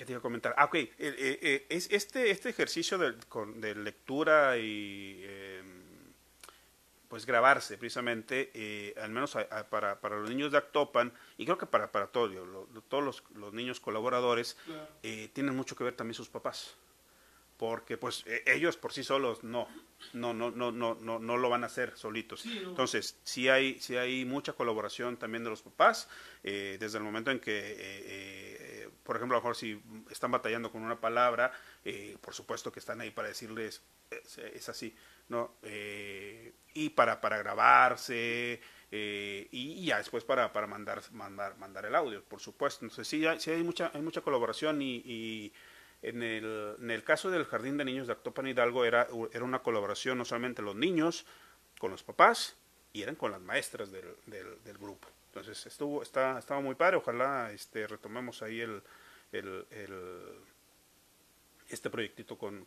¿qué 0.00 0.06
te 0.06 0.12
iba 0.12 0.18
a 0.20 0.22
comentar? 0.22 0.54
Ah, 0.56 0.64
ok, 0.64 0.74
eh, 0.76 0.88
eh, 0.98 1.38
eh, 1.42 1.66
es 1.68 1.90
este, 1.90 2.30
este 2.30 2.48
ejercicio 2.48 2.96
de, 2.96 3.16
con- 3.28 3.60
de 3.60 3.74
lectura 3.74 4.56
y 4.56 5.20
eh, 5.22 5.62
pues 7.06 7.26
grabarse 7.26 7.76
precisamente, 7.76 8.50
eh, 8.54 8.94
al 8.98 9.10
menos 9.10 9.36
a- 9.36 9.40
a- 9.50 9.68
para, 9.68 10.00
para 10.00 10.16
los 10.18 10.30
niños 10.30 10.52
de 10.52 10.56
Actopan, 10.58 11.12
y 11.36 11.44
creo 11.44 11.58
que 11.58 11.66
para, 11.66 11.92
para 11.92 12.06
todos, 12.06 12.30
lo- 12.32 12.66
los, 12.72 13.22
los 13.34 13.52
niños 13.52 13.78
colaboradores, 13.78 14.56
claro. 14.64 14.88
eh, 15.02 15.28
tienen 15.34 15.54
mucho 15.54 15.76
que 15.76 15.84
ver 15.84 15.94
también 15.94 16.14
sus 16.14 16.30
papás 16.30 16.76
porque 17.60 17.98
pues 17.98 18.24
eh, 18.26 18.42
ellos 18.46 18.78
por 18.78 18.90
sí 18.94 19.04
solos 19.04 19.44
no 19.44 19.68
no 20.14 20.32
no 20.32 20.50
no 20.50 20.72
no 20.72 20.94
no 20.94 21.18
no 21.18 21.36
lo 21.36 21.50
van 21.50 21.62
a 21.62 21.66
hacer 21.66 21.92
solitos. 21.94 22.40
Sí, 22.40 22.58
no. 22.62 22.70
entonces 22.70 23.18
sí 23.22 23.50
hay 23.50 23.78
sí 23.80 23.98
hay 23.98 24.24
mucha 24.24 24.54
colaboración 24.54 25.18
también 25.18 25.44
de 25.44 25.50
los 25.50 25.60
papás 25.60 26.08
eh, 26.42 26.78
desde 26.80 26.96
el 26.96 27.04
momento 27.04 27.30
en 27.30 27.38
que 27.38 27.58
eh, 27.58 27.76
eh, 28.14 28.88
por 29.04 29.16
ejemplo 29.16 29.36
a 29.36 29.40
lo 29.40 29.42
mejor 29.42 29.56
si 29.56 29.78
están 30.10 30.30
batallando 30.30 30.72
con 30.72 30.82
una 30.82 30.98
palabra 30.98 31.52
eh, 31.84 32.16
por 32.22 32.32
supuesto 32.32 32.72
que 32.72 32.80
están 32.80 32.98
ahí 33.02 33.10
para 33.10 33.28
decirles 33.28 33.82
es, 34.10 34.38
es 34.38 34.68
así 34.70 34.94
no 35.28 35.56
Eh, 35.62 36.54
y 36.72 36.88
para 36.90 37.20
para 37.20 37.36
grabarse 37.38 38.60
eh, 38.90 39.48
y 39.52 39.84
ya 39.84 39.98
después 39.98 40.24
para, 40.24 40.50
para 40.52 40.66
mandar 40.66 41.02
mandar 41.12 41.56
mandar 41.58 41.84
el 41.84 41.94
audio 41.94 42.24
por 42.24 42.40
supuesto. 42.40 42.84
Entonces 42.86 43.06
sí 43.06 43.26
hay, 43.26 43.38
sí 43.38 43.50
hay 43.50 43.62
mucha 43.62 43.90
hay 43.94 44.00
mucha 44.02 44.22
colaboración 44.22 44.80
y, 44.82 45.02
y 45.04 45.52
en 46.02 46.22
el, 46.22 46.76
en 46.78 46.90
el 46.90 47.04
caso 47.04 47.30
del 47.30 47.44
Jardín 47.44 47.76
de 47.76 47.84
Niños 47.84 48.06
de 48.06 48.14
Actopan 48.14 48.46
Hidalgo 48.46 48.84
era, 48.84 49.06
era 49.32 49.44
una 49.44 49.60
colaboración 49.60 50.18
no 50.18 50.24
solamente 50.24 50.62
los 50.62 50.74
niños 50.74 51.26
con 51.78 51.90
los 51.90 52.02
papás 52.02 52.56
y 52.92 53.02
eran 53.02 53.16
con 53.16 53.30
las 53.30 53.40
maestras 53.40 53.90
del, 53.90 54.78
grupo. 54.78 55.08
Entonces 55.26 55.64
estuvo 55.66 56.02
está 56.02 56.38
estaba 56.38 56.60
muy 56.60 56.74
padre. 56.74 56.96
Ojalá 56.96 57.52
este 57.52 57.86
retomemos 57.86 58.42
ahí 58.42 58.60
el, 58.60 58.82
este 61.68 61.90
proyectito 61.90 62.36
con, 62.36 62.66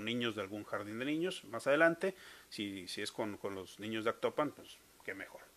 niños 0.00 0.34
de 0.34 0.42
algún 0.42 0.64
jardín 0.64 0.98
de 0.98 1.04
niños 1.04 1.44
más 1.44 1.66
adelante. 1.66 2.14
Si, 2.48 2.88
si 2.88 3.02
es 3.02 3.12
con 3.12 3.38
los 3.42 3.78
niños 3.80 4.04
de 4.04 4.10
Actopan, 4.10 4.52
pues 4.52 4.78
qué 5.04 5.14
mejor. 5.14 5.51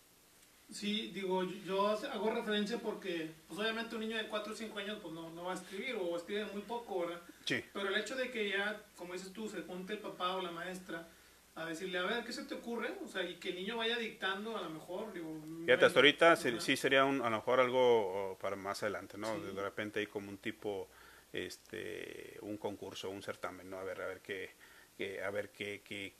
Sí, 0.70 1.12
digo, 1.14 1.44
yo- 1.44 1.86
hago 1.88 2.30
referencia 2.30 2.78
porque, 2.78 3.30
pues 3.46 3.58
obviamente 3.60 3.94
un 3.94 4.00
niño 4.00 4.16
de 4.16 4.26
4 4.26 4.52
o 4.52 4.56
5 4.56 4.78
años 4.80 4.98
pues 5.00 5.14
no, 5.14 5.30
no 5.30 5.44
va 5.44 5.52
a 5.52 5.54
escribir 5.54 5.94
o 6.00 6.16
escribe 6.16 6.44
muy 6.46 6.62
poco, 6.62 7.00
¿verdad? 7.06 7.22
Sí. 7.44 7.62
Pero 7.72 7.88
el 7.88 7.96
hecho 8.00 8.16
de 8.16 8.30
que 8.32 8.48
ya, 8.50 8.82
como 8.96 9.12
dices 9.12 9.32
tú, 9.32 9.48
se 9.48 9.62
junte 9.62 9.92
el 9.92 10.00
papá 10.00 10.34
o 10.36 10.42
la 10.42 10.50
maestra 10.50 11.08
a 11.54 11.64
decirle, 11.66 11.98
a 11.98 12.02
ver, 12.02 12.24
¿qué 12.24 12.32
se 12.32 12.44
te 12.44 12.54
ocurre? 12.54 12.92
O 13.04 13.08
sea, 13.08 13.22
y 13.22 13.36
que 13.36 13.50
el 13.50 13.54
niño 13.54 13.76
vaya 13.76 13.96
dictando 13.96 14.56
a 14.56 14.60
lo 14.62 14.68
mejor, 14.70 15.12
digo... 15.12 15.40
Fíjate, 15.64 15.84
hasta 15.86 15.98
ahorita 16.00 16.36
se- 16.36 16.60
sí 16.60 16.76
sería 16.76 17.04
un, 17.04 17.22
a 17.22 17.30
lo 17.30 17.36
mejor 17.36 17.60
algo 17.60 18.36
para 18.40 18.56
más 18.56 18.82
adelante, 18.82 19.16
¿no? 19.16 19.34
Sí. 19.36 19.40
De, 19.42 19.52
de 19.52 19.62
repente 19.62 20.00
hay 20.00 20.06
como 20.06 20.28
un 20.28 20.38
tipo 20.38 20.88
este 21.32 22.38
un 22.42 22.56
concurso, 22.56 23.08
un 23.10 23.22
certamen, 23.22 23.70
¿no? 23.70 23.78
A 23.78 23.84
ver, 23.84 24.00
a 24.02 24.06
ver 24.06 24.20
qué, 24.20 24.50
qué- 24.98 25.22
a 25.22 25.30
ver 25.30 25.50
qué, 25.50 25.80
qué- 25.84 26.12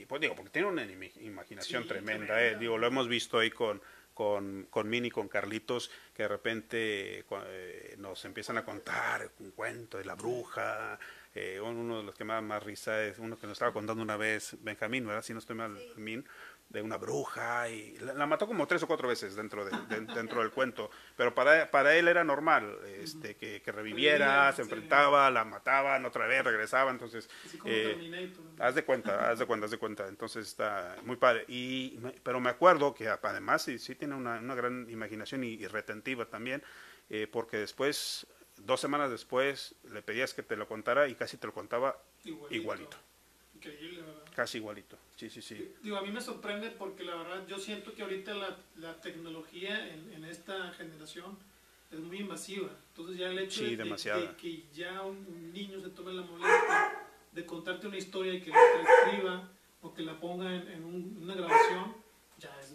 qué- 0.00 0.06
pues 0.06 0.20
digo, 0.20 0.34
porque 0.34 0.50
tiene 0.50 0.68
una 0.68 0.84
imaginación 0.84 1.82
Sí, 1.82 1.88
tremenda, 1.88 2.26
tremenda. 2.26 2.56
¿eh? 2.56 2.58
Digo, 2.58 2.78
lo 2.78 2.86
hemos 2.86 3.08
visto 3.08 3.38
ahí 3.38 3.50
con 3.50 3.80
con, 4.14 4.66
con 4.68 4.90
Mini, 4.90 5.10
con 5.10 5.26
Carlitos, 5.26 5.90
que 6.14 6.24
de 6.24 6.28
repente 6.28 7.24
eh, 7.46 7.94
nos 7.96 8.22
empiezan 8.26 8.58
a 8.58 8.64
contar 8.64 9.30
un 9.38 9.52
cuento 9.52 9.96
de 9.96 10.04
la 10.04 10.14
bruja, 10.16 10.98
eh, 11.34 11.58
uno 11.62 11.96
de 11.96 12.02
los 12.04 12.14
que 12.14 12.22
más, 12.22 12.42
más 12.42 12.62
risa 12.62 13.02
es 13.02 13.18
uno 13.18 13.38
que 13.38 13.46
nos 13.46 13.54
estaba 13.54 13.72
contando 13.72 14.02
una 14.02 14.18
vez, 14.18 14.54
Benjamín, 14.60 15.06
¿verdad? 15.06 15.22
Si 15.22 15.32
no 15.32 15.38
estoy 15.38 15.56
mal, 15.56 15.72
Benjamín, 15.72 16.26
de 16.72 16.80
una 16.82 16.96
bruja 16.96 17.68
y 17.68 17.96
la, 17.98 18.14
la 18.14 18.26
mató 18.26 18.46
como 18.46 18.66
tres 18.66 18.82
o 18.82 18.86
cuatro 18.86 19.06
veces 19.08 19.34
dentro, 19.36 19.64
de, 19.64 19.70
de- 19.88 20.12
dentro 20.14 20.40
del 20.40 20.50
cuento, 20.50 20.90
pero 21.16 21.34
para, 21.34 21.70
para 21.70 21.94
él 21.96 22.08
era 22.08 22.24
normal 22.24 22.78
este, 22.98 23.36
que, 23.36 23.60
que 23.60 23.72
reviviera, 23.72 24.50
se 24.52 24.56
sí. 24.56 24.62
enfrentaba, 24.62 25.30
la 25.30 25.44
mataban 25.44 26.04
otra 26.06 26.26
vez, 26.26 26.42
regresaba, 26.42 26.90
entonces... 26.90 27.28
Eh. 27.66 28.30
Haz 28.58 28.74
de 28.74 28.84
cuenta, 28.84 29.30
haz 29.30 29.38
de 29.38 29.46
cuenta, 29.46 29.64
haz 29.66 29.70
de 29.72 29.78
cuenta. 29.78 30.08
Entonces 30.08 30.46
está 30.46 30.96
muy 31.04 31.16
padre. 31.16 31.44
Y, 31.48 31.98
me- 32.00 32.12
pero 32.22 32.40
me 32.40 32.48
acuerdo 32.50 32.94
que 32.94 33.08
además 33.08 33.62
sí, 33.62 33.78
sí 33.78 33.94
tiene 33.94 34.14
una, 34.14 34.38
una 34.38 34.54
gran 34.54 34.88
imaginación 34.88 35.44
y, 35.44 35.48
y 35.54 35.66
retentiva 35.66 36.26
también, 36.26 36.62
eh, 37.10 37.26
porque 37.30 37.58
después, 37.58 38.26
dos 38.56 38.80
semanas 38.80 39.10
después, 39.10 39.74
le 39.90 40.00
pedías 40.02 40.32
que 40.32 40.42
te 40.42 40.56
lo 40.56 40.66
contara 40.68 41.08
y 41.08 41.14
casi 41.14 41.36
te 41.36 41.46
lo 41.46 41.52
contaba 41.52 41.98
Igualito. 42.24 42.54
igualito. 42.54 42.96
Increíble, 43.56 44.02
¿verdad? 44.02 44.21
Casi 44.34 44.58
igualito. 44.58 44.98
Sí, 45.16 45.30
sí, 45.30 45.40
sí. 45.42 45.72
Digo, 45.82 45.96
a 45.96 46.02
mí 46.02 46.10
me 46.10 46.20
sorprende 46.20 46.70
porque 46.70 47.04
la 47.04 47.14
verdad 47.16 47.46
yo 47.46 47.58
siento 47.58 47.92
que 47.94 48.02
ahorita 48.02 48.34
la, 48.34 48.56
la 48.76 49.00
tecnología 49.00 49.88
en, 49.92 50.12
en 50.12 50.24
esta 50.24 50.72
generación 50.72 51.36
es 51.90 51.98
muy 52.00 52.18
invasiva. 52.18 52.70
Entonces 52.88 53.18
ya 53.18 53.28
el 53.30 53.38
hecho 53.38 53.60
Sí, 53.60 53.76
de, 53.76 54.34
que 54.40 54.64
ya 54.74 55.02
un, 55.02 55.16
un 55.28 55.52
niño 55.52 55.80
se 55.80 55.90
tome 55.90 56.12
la 56.12 56.22
molestia 56.22 56.92
de 57.32 57.46
contarte 57.46 57.86
una 57.86 57.98
historia 57.98 58.34
y 58.34 58.40
que 58.40 58.50
la 58.50 58.58
transcriba 58.82 59.48
o 59.82 59.92
que 59.94 60.02
la 60.02 60.18
ponga 60.18 60.54
en, 60.54 60.68
en 60.68 60.84
un- 60.84 61.18
una 61.22 61.34
grabación, 61.34 61.94
ya 62.38 62.50
es 62.60 62.74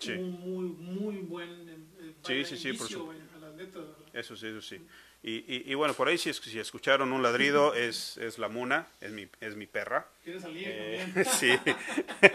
Sí. 0.00 0.12
un 0.12 0.32
muy, 0.40 0.64
muy 0.66 1.16
buen 1.18 1.68
eh, 1.68 2.14
Sí, 2.22 2.32
vaya, 2.34 2.44
sí, 2.44 2.56
sí, 2.56 2.72
por 2.72 2.88
supuesto. 2.88 3.24
Eso 4.12 4.36
sí, 4.36 4.46
eso 4.48 4.60
sí. 4.60 4.80
Y, 5.26 5.36
y, 5.52 5.64
y 5.72 5.74
bueno, 5.74 5.94
por 5.94 6.08
ahí 6.08 6.18
si, 6.18 6.34
si 6.34 6.58
escucharon 6.58 7.10
un 7.12 7.22
ladrido, 7.22 7.72
es, 7.74 8.18
es 8.18 8.38
la 8.38 8.48
Muna, 8.50 8.88
es 9.00 9.10
mi, 9.10 9.26
es 9.40 9.56
mi 9.56 9.66
perra. 9.66 10.06
Quiere 10.22 10.38
salir 10.38 10.64
Eh, 10.68 11.24
sí. 11.24 11.50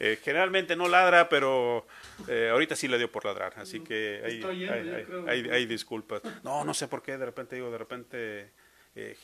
Eh, 0.00 0.18
generalmente 0.22 0.74
no 0.76 0.88
ladra, 0.88 1.28
pero 1.28 1.86
eh, 2.28 2.48
ahorita 2.50 2.74
sí 2.76 2.88
le 2.88 2.98
dio 2.98 3.10
por 3.10 3.24
ladrar, 3.24 3.54
así 3.56 3.80
que 3.80 4.20
hay, 4.24 4.34
Está 4.36 4.48
oyendo, 4.48 4.72
hay, 4.74 4.88
hay- 4.90 5.04
creo. 5.04 5.28
hay- 5.28 5.48
hay 5.50 5.66
disculpas. 5.66 6.20
No, 6.42 6.64
no 6.64 6.74
sé 6.74 6.88
por 6.88 7.02
qué, 7.02 7.16
de 7.16 7.24
repente 7.24 7.54
digo, 7.56 7.70
de 7.70 7.78
repente, 7.78 8.50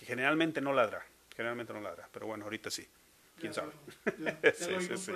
generalmente 0.07 0.61
no 0.61 0.73
ladra, 0.73 1.05
generalmente 1.37 1.73
no 1.73 1.81
ladra, 1.81 2.09
pero 2.12 2.27
bueno, 2.27 2.45
ahorita 2.45 2.71
sí, 2.71 2.87
quién 3.39 3.53
Ya 3.53 3.62
sabe. 3.62 3.73
Ya, 4.19 4.41
ya 4.43 4.53
Sí, 4.55 4.75
sí, 4.81 4.97
sí. 4.97 5.12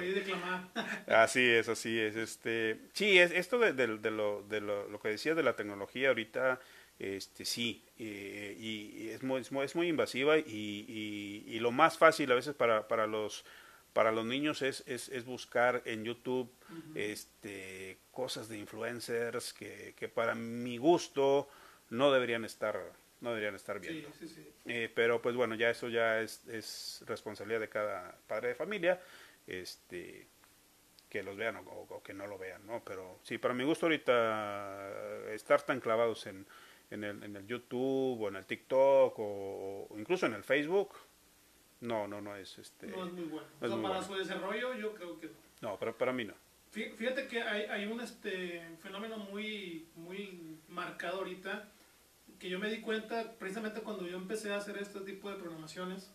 Así 1.07 1.49
es, 1.49 1.69
así 1.69 1.99
es. 1.99 2.17
Este, 2.17 2.79
sí, 2.93 3.19
es 3.19 3.31
esto 3.33 3.59
de, 3.59 3.73
de- 3.73 3.99
de 3.99 4.11
lo, 4.11 4.43
de 4.49 4.61
lo, 4.61 4.89
lo 4.89 5.01
que 5.01 5.09
decías 5.09 5.37
de 5.37 5.43
la 5.43 5.55
tecnología 5.57 6.09
ahorita, 6.09 6.61
este, 6.99 7.45
sí, 7.45 7.85
eh, 7.99 8.57
y, 8.59 9.09
es, 9.09 9.23
muy, 9.23 9.41
es, 9.41 9.51
muy, 9.53 9.65
es 9.65 9.75
muy 9.75 9.89
invasiva 9.89 10.39
y, 10.39 10.43
y, 10.47 11.45
y 11.47 11.59
lo 11.59 11.73
más 11.73 11.99
fácil 11.99 12.31
a 12.33 12.35
veces 12.35 12.55
para, 12.55 12.89
para 12.89 13.07
los 13.07 13.45
para 13.93 14.11
los 14.11 14.25
niños 14.25 14.63
es, 14.63 14.83
es, 14.87 15.09
es 15.11 15.25
buscar 15.25 15.83
en 15.85 16.05
YouTube 16.05 16.51
este, 16.95 17.99
cosas 18.11 18.49
de 18.49 18.59
influencers 18.59 19.53
que, 19.53 19.95
que 19.97 20.09
para 20.09 20.35
mi 20.35 20.79
gusto 20.79 21.49
no 21.91 22.11
deberían 22.11 22.45
estar 22.45 22.81
no 23.21 23.31
deberían 23.31 23.55
estar 23.55 23.79
viendo. 23.79 24.09
sí, 24.19 24.27
sí. 24.27 24.53
Eh, 24.65 24.91
pero 24.93 25.23
pues 25.23 25.37
bueno, 25.37 25.55
ya 25.55 25.71
eso 25.71 25.89
ya 25.89 26.21
es, 26.21 26.45
es 26.49 27.05
responsabilidad 27.07 27.61
de 27.61 27.69
cada 27.69 28.19
padre 28.27 28.49
de 28.49 28.55
familia, 28.57 29.01
este, 29.47 30.27
que 31.09 31.23
los 31.23 31.37
vean 31.37 31.57
o, 31.57 31.61
o 31.61 32.03
que 32.03 32.15
no 32.15 32.27
lo 32.27 32.37
vean, 32.37 32.67
¿no? 32.67 32.83
Pero 32.85 33.21
sí, 33.23 33.39
para 33.39 33.55
mi 33.55 33.63
gusto 33.63 33.87
ahorita 33.87 35.33
estar 35.33 35.63
tan 35.63 35.79
clavados 35.79 36.27
en, 36.27 36.45
en, 36.93 37.05
el, 37.05 37.23
en 37.23 37.37
el 37.37 37.47
YouTube 37.47 38.21
o 38.21 38.29
en 38.29 38.37
el 38.37 38.47
TikTok 38.47 39.19
o, 39.19 39.87
o 39.91 39.99
incluso 39.99 40.27
en 40.27 40.35
el 40.35 40.43
Facebook, 40.45 40.91
no, 41.81 42.07
no, 42.07 42.21
no 42.21 42.37
es 42.37 42.59
este, 42.59 42.87
No 42.89 43.07
es 43.07 43.13
muy 43.13 43.25
bueno. 43.25 43.47
no 43.61 43.67
O 43.67 43.69
sea, 43.69 43.77
muy 43.77 43.83
para 43.83 43.99
bueno. 44.01 44.07
su 44.15 44.15
desarrollo 44.19 44.75
yo 44.75 44.95
creo 44.95 45.19
que 45.19 45.27
no. 45.27 45.33
no, 45.71 45.79
pero 45.79 45.97
para 45.97 46.13
mí 46.13 46.25
no. 46.25 46.35
Fí- 46.73 46.93
Fíjate 46.95 47.27
que 47.27 47.43
hay, 47.43 47.63
hay 47.65 47.87
un 47.87 48.01
este, 48.01 48.63
fenómeno 48.81 49.17
muy, 49.19 49.87
muy 49.97 50.57
marcado 50.69 51.19
ahorita 51.19 51.69
que 52.39 52.49
yo 52.49 52.59
me 52.59 52.71
di 52.71 52.81
cuenta 52.81 53.33
precisamente 53.39 53.81
cuando 53.83 54.07
yo 54.07 54.17
empecé 54.17 54.53
a 54.53 54.57
hacer 54.57 54.77
este 54.79 55.01
tipo 55.01 55.31
de 55.31 55.37
programaciones. 55.37 56.11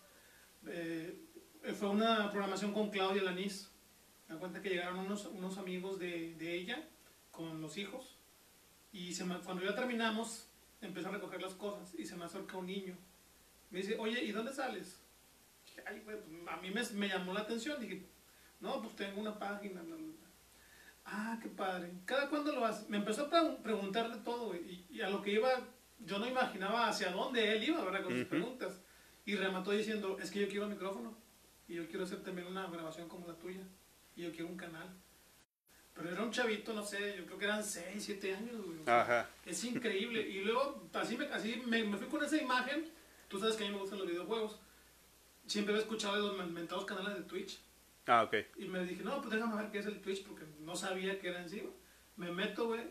eh, 0.67 1.15
fue 1.77 1.89
una 1.89 2.29
programación 2.31 2.71
con 2.73 2.89
Claudia 2.89 3.23
Lanís. 3.23 3.69
Me 4.27 4.35
da 4.35 4.39
cuenta 4.39 4.61
que 4.61 4.69
llegaron 4.69 4.99
unos, 4.99 5.25
unos 5.25 5.57
amigos 5.57 5.99
de, 5.99 6.33
de 6.35 6.53
ella 6.53 6.87
con 7.31 7.61
los 7.61 7.77
hijos 7.77 8.15
y 8.93 9.13
se 9.13 9.25
cuando 9.25 9.63
ya 9.63 9.75
terminamos 9.75 10.46
empecé 10.81 11.07
a 11.07 11.11
recoger 11.11 11.41
las 11.41 11.53
cosas 11.55 11.93
y 11.97 12.05
se 12.05 12.15
me 12.15 12.25
acerca 12.25 12.57
un 12.57 12.67
niño. 12.67 12.95
Me 13.69 13.79
dice, 13.79 13.97
oye, 13.99 14.23
¿y 14.23 14.31
dónde 14.31 14.53
sales? 14.53 14.99
Dije, 15.65 15.83
Ay, 15.85 16.01
pues, 16.05 16.17
a 16.49 16.57
mí 16.57 16.71
me, 16.71 16.81
me 16.93 17.07
llamó 17.09 17.33
la 17.33 17.41
atención. 17.41 17.79
Dije, 17.81 18.05
no, 18.59 18.81
pues 18.81 18.95
tengo 18.95 19.19
una 19.21 19.37
página. 19.37 19.81
bla, 19.81 19.95
bla, 19.95 20.05
bla". 20.05 20.13
Ah, 21.05 21.39
qué 21.41 21.49
padre. 21.49 21.91
¿Cada 22.05 22.29
cuándo 22.29 22.51
lo 22.53 22.65
haces? 22.65 22.89
Me 22.89 22.97
empezó 22.97 23.23
a 23.25 23.29
pre- 23.29 23.57
preguntarle 23.63 24.17
todo. 24.17 24.55
Y, 24.55 24.85
y 24.89 25.01
a 25.01 25.09
lo 25.09 25.21
que 25.21 25.31
iba, 25.31 25.49
yo 25.99 26.19
no 26.19 26.27
imaginaba 26.27 26.87
hacia 26.87 27.11
dónde 27.11 27.53
él 27.55 27.63
iba, 27.63 27.83
¿verdad? 27.83 28.03
Con 28.03 28.13
sus 28.13 28.25
preguntas. 28.25 28.81
Y 29.25 29.35
remató 29.35 29.71
diciendo, 29.71 30.17
es 30.21 30.31
que 30.31 30.39
yo 30.41 30.47
quiero 30.47 30.65
un 30.65 30.71
micrófono. 30.71 31.15
Y 31.67 31.75
yo 31.75 31.87
quiero 31.87 32.03
hacer 32.05 32.23
también 32.23 32.47
una 32.47 32.67
grabación 32.67 33.09
como 33.09 33.27
la 33.27 33.33
tuya. 33.35 33.63
Y 34.15 34.23
yo 34.23 34.31
quiero 34.31 34.47
un 34.47 34.57
canal. 34.57 34.87
Pero 35.97 36.11
era 36.11 36.21
un 36.21 36.31
chavito, 36.31 36.73
no 36.73 36.83
sé, 36.83 37.15
yo 37.17 37.25
creo 37.25 37.37
que 37.39 37.45
eran 37.45 37.63
6, 37.63 38.03
7 38.03 38.35
años, 38.35 38.61
güey. 38.63 38.77
Ajá. 38.85 39.27
es 39.45 39.63
increíble. 39.63 40.21
Y 40.21 40.43
luego, 40.43 40.87
así 40.93 41.17
me, 41.17 41.25
así 41.25 41.61
me, 41.65 41.83
me 41.83 41.97
fui 41.97 42.07
con 42.07 42.23
esa 42.23 42.37
imagen. 42.37 42.87
Tú 43.27 43.39
sabes 43.39 43.55
que 43.55 43.63
a 43.63 43.67
mí 43.67 43.73
me 43.73 43.79
gustan 43.79 43.99
los 43.99 44.07
videojuegos. 44.07 44.59
Siempre 45.47 45.73
había 45.73 45.83
escuchado 45.83 46.15
de 46.15 46.37
los 46.37 46.51
mentados 46.51 46.85
canales 46.85 47.15
de 47.15 47.23
Twitch. 47.23 47.59
Ah, 48.05 48.23
ok. 48.23 48.35
Y 48.57 48.65
me 48.65 48.85
dije, 48.85 49.03
no, 49.03 49.17
pues 49.21 49.33
déjame 49.33 49.55
ver 49.61 49.71
qué 49.71 49.79
es 49.79 49.85
el 49.85 49.99
Twitch 49.99 50.23
porque 50.23 50.45
no 50.61 50.75
sabía 50.75 51.19
que 51.19 51.29
era 51.29 51.41
en 51.41 51.49
sí. 51.49 51.59
güey. 51.61 51.73
Me 52.15 52.31
meto, 52.31 52.67
güey. 52.67 52.81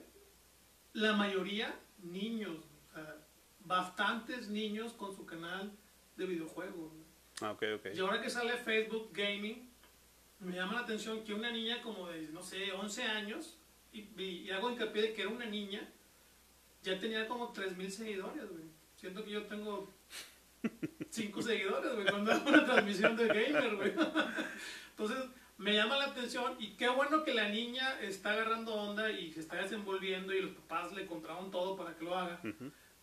La 0.92 1.12
mayoría, 1.12 1.78
niños. 2.02 2.64
O 2.90 2.94
sea, 2.94 3.16
bastantes 3.60 4.48
niños 4.48 4.92
con 4.94 5.14
su 5.14 5.24
canal 5.24 5.72
de 6.16 6.26
videojuegos. 6.26 6.92
Ah, 7.40 7.52
ok, 7.52 7.62
ok. 7.76 7.86
Y 7.94 8.00
ahora 8.00 8.20
que 8.20 8.30
sale 8.30 8.56
Facebook 8.56 9.10
Gaming, 9.12 9.70
me 10.40 10.54
llama 10.54 10.74
la 10.74 10.80
atención 10.80 11.24
que 11.24 11.34
una 11.34 11.50
niña 11.50 11.82
como 11.82 12.08
de, 12.08 12.28
no 12.28 12.42
sé, 12.42 12.72
11 12.72 13.02
años, 13.04 13.58
y, 13.92 14.50
hago 14.50 14.70
hincapié 14.70 15.02
de 15.02 15.12
que 15.14 15.22
era 15.22 15.30
una 15.30 15.46
niña, 15.46 15.88
ya 16.82 16.98
tenía 16.98 17.26
como 17.26 17.52
3.000 17.52 17.88
seguidores, 17.88 18.48
güey. 18.50 18.64
Siento 18.96 19.24
que 19.24 19.30
yo 19.30 19.44
tengo 19.44 19.92
5 21.10 21.42
seguidores, 21.42 21.94
güey, 21.94 22.06
cuando 22.06 22.32
hago 22.32 22.48
una 22.48 22.64
transmisión 22.64 23.16
de 23.16 23.26
gamer, 23.28 23.76
güey. 23.76 23.92
Entonces, 24.90 25.24
me 25.58 25.74
llama 25.74 25.96
la 25.96 26.06
atención 26.06 26.56
y 26.58 26.76
qué 26.76 26.88
bueno 26.88 27.24
que 27.24 27.32
la 27.32 27.48
niña 27.48 27.98
está 28.00 28.32
agarrando 28.32 28.74
onda 28.74 29.10
y 29.10 29.32
se 29.32 29.40
está 29.40 29.56
desenvolviendo 29.56 30.34
y 30.34 30.42
los 30.42 30.52
papás 30.52 30.92
le 30.92 31.06
compraron 31.06 31.50
todo 31.50 31.76
para 31.76 31.96
que 31.96 32.04
lo 32.04 32.16
haga. 32.16 32.40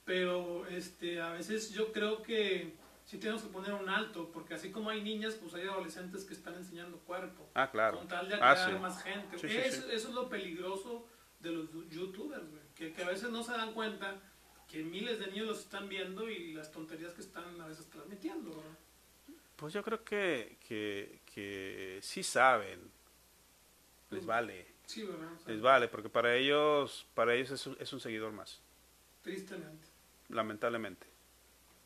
Pero 0.06 0.68
este, 0.68 1.20
a 1.22 1.32
veces 1.32 1.72
yo 1.72 1.92
creo 1.92 2.22
que 2.22 2.74
sí 3.14 3.20
tenemos 3.20 3.44
que 3.44 3.50
poner 3.50 3.74
un 3.76 3.88
alto, 3.90 4.32
porque 4.32 4.56
así 4.56 4.72
como 4.72 4.90
hay 4.90 5.04
niñas, 5.04 5.36
pues 5.36 5.54
hay 5.54 5.68
adolescentes 5.68 6.24
que 6.26 6.34
están 6.34 6.56
enseñando 6.56 6.98
cuerpo. 6.98 7.48
Ah, 7.54 7.70
claro. 7.70 8.00
Con 8.00 8.08
tal 8.08 8.28
de 8.28 8.34
Ah, 8.36 8.52
atraer 8.54 8.76
sí. 8.78 8.82
más 8.82 9.04
gente. 9.04 9.38
Sí, 9.38 9.48
eso, 9.56 9.88
eso 9.92 10.08
es 10.10 10.14
lo 10.16 10.28
peligroso 10.30 11.08
de 11.40 11.52
los 11.52 11.70
youtubers, 11.90 12.50
güey. 12.50 12.64
Que, 12.74 12.92
que 12.92 13.04
a 13.04 13.08
veces 13.08 13.30
no 13.30 13.44
se 13.44 13.52
dan 13.52 13.72
cuenta 13.74 14.20
que 14.68 14.82
miles 14.82 15.20
de 15.20 15.28
niños 15.28 15.46
los 15.46 15.60
están 15.60 15.88
viendo 15.88 16.28
y 16.28 16.54
las 16.54 16.72
tonterías 16.72 17.14
que 17.14 17.22
están 17.22 17.62
a 17.62 17.68
veces 17.68 17.88
transmitiendo. 17.92 18.50
¿verdad? 18.50 18.78
Pues 19.58 19.74
yo 19.74 19.84
creo 19.84 20.04
que, 20.04 20.58
que, 20.68 21.22
que 21.32 22.00
sí 22.02 22.24
saben. 22.24 22.80
Les 24.10 24.26
vale. 24.26 24.74
Sí, 24.88 25.04
¿verdad? 25.04 25.32
O 25.34 25.40
sea, 25.40 25.54
Les 25.54 25.62
vale, 25.62 25.88
porque 25.88 26.10
para 26.10 26.36
ellos, 26.36 27.06
para 27.14 27.36
ellos 27.36 27.52
es 27.52 27.68
un, 27.68 27.78
es 27.80 27.94
un 27.94 28.00
seguidor 28.00 28.32
más. 28.32 28.60
Tristemente. 29.22 29.88
lamentablemente. 30.30 31.06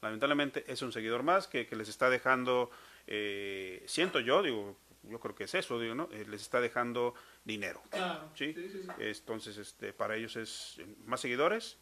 Lamentablemente 0.02 0.64
es 0.68 0.82
un 0.82 0.92
seguidor 0.92 1.24
más 1.24 1.48
que, 1.48 1.66
que 1.66 1.76
les 1.76 1.90
está 1.90 2.10
dejando, 2.10 2.70
eh, 3.08 3.84
siento 3.88 4.20
yo, 4.20 4.44
digo, 4.44 4.78
yo 5.04 5.20
creo 5.20 5.34
que 5.36 5.46
es 5.46 5.56
eso, 5.56 5.80
digo, 5.80 5.96
¿no? 5.96 6.10
Eh, 6.12 6.26
les 6.30 6.42
está 6.42 6.62
dejando 6.62 7.14
dinero. 7.44 7.82
Claro. 7.90 8.30
Sí. 8.36 8.54
sí, 8.54 8.70
sí. 8.70 8.82
sí. 8.84 8.90
Entonces, 9.00 9.58
este, 9.58 9.94
para 9.94 10.16
ellos 10.16 10.36
es 10.36 10.76
eh, 10.80 10.86
más 11.06 11.22
seguidores. 11.22 11.78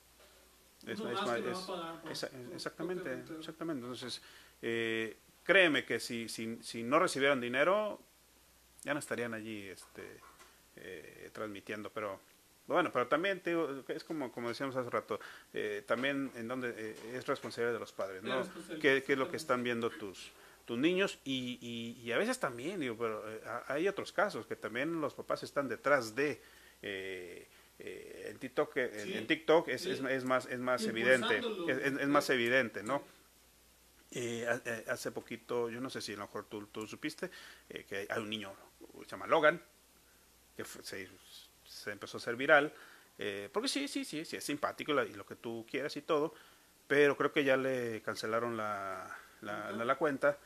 Es- 0.85 0.99
más 1.03 1.13
es- 1.13 1.19
pagar 1.19 1.41
exactamente, 2.53 3.13
exactamente. 3.39 3.81
Entonces, 3.83 4.21
eh, 4.61 5.17
créeme 5.43 5.83
que 5.85 5.99
si, 5.99 6.29
si, 6.29 6.57
si 6.61 6.83
no 6.83 6.99
recibieran 6.99 7.41
dinero, 7.41 7.99
ya 8.83 8.93
no 8.93 8.99
estarían 8.99 9.33
allí 9.33 9.63
este, 9.67 10.19
eh, 10.75 11.29
transmitiendo, 11.33 11.89
pero 11.91 12.19
Bueno, 12.67 12.91
pero 12.91 13.07
también 13.07 13.41
te 13.41 13.51
digo, 13.51 13.83
es 13.87 14.03
como, 14.03 14.31
como 14.31 14.49
decíamos 14.49 14.75
hace 14.75 14.89
rato, 14.89 15.19
eh, 15.53 15.83
también 15.85 16.31
en 16.35 16.47
donde 16.47 16.73
eh, 16.75 16.95
es 17.13 17.27
responsabilidad 17.27 17.73
de 17.73 17.79
los 17.79 17.91
padres, 17.91 18.17
Es 18.17 18.23
¿no? 18.23 18.43
¿Qué, 18.79 19.03
qué 19.05 19.13
es 19.13 19.19
lo 19.19 19.29
que 19.29 19.37
están 19.37 19.63
viendo 19.63 19.89
tus 19.91 20.31
tus 20.65 20.79
niños? 20.79 21.19
Y, 21.23 21.59
y, 21.61 22.01
y 22.03 22.11
a 22.11 22.17
veces 22.17 22.39
también, 22.39 22.79
digo, 22.79 22.97
pero 22.97 23.31
eh, 23.31 23.39
hay 23.67 23.87
otros 23.87 24.11
casos 24.11 24.47
que 24.47 24.55
también 24.55 24.99
los 24.99 25.13
papás 25.13 25.43
están 25.43 25.67
detrás 25.67 26.15
de... 26.15 26.41
En 27.77 28.37
TikTok, 28.39 28.77
en- 28.77 28.99
Sí, 28.99 29.13
en 29.17 29.27
TikTok 29.27 29.67
es, 29.67 29.81
sí. 29.83 29.91
es, 29.91 29.99
es 29.99 30.23
más 30.23 30.45
es 30.47 30.59
más 30.59 30.87
evidente 30.87 31.41
es, 31.67 32.07
más 32.07 32.29
evidente 32.29 32.81
no 32.83 33.03
ha- 34.47 34.91
hace 34.93 35.11
poquito, 35.11 35.69
yo 35.69 35.81
no 35.81 35.89
sé 35.89 36.01
si 36.01 36.13
a 36.13 36.17
lo 36.17 36.21
mejor 36.23 36.45
tú, 36.45 36.67
tú 36.67 36.87
supiste, 36.87 37.29
que 37.87 38.07
hay 38.09 38.21
un 38.21 38.29
niño, 38.29 38.53
se 39.03 39.09
llama 39.09 39.27
Logan, 39.27 39.61
que 40.55 40.63
fue- 40.63 40.83
se, 40.83 41.07
se 41.65 41.91
empezó 41.91 42.17
a 42.17 42.19
hacer 42.19 42.35
viral, 42.35 42.73
eh, 43.17 43.49
porque 43.53 43.67
sí, 43.69 43.87
sí, 43.87 44.05
sí, 44.05 44.25
sí, 44.25 44.37
es 44.37 44.43
simpático 44.43 44.91
y 45.03 45.13
lo 45.13 45.25
que 45.25 45.35
tú 45.35 45.65
quieras 45.69 45.95
y 45.97 46.01
todo, 46.01 46.33
pero 46.87 47.17
creo 47.17 47.31
que 47.33 47.43
ya 47.43 47.57
le 47.57 48.01
cancelaron 48.03 48.57
la, 48.57 49.15
la, 49.41 49.71
la- 49.71 49.85
la 49.85 49.95
cuenta, 49.97 50.37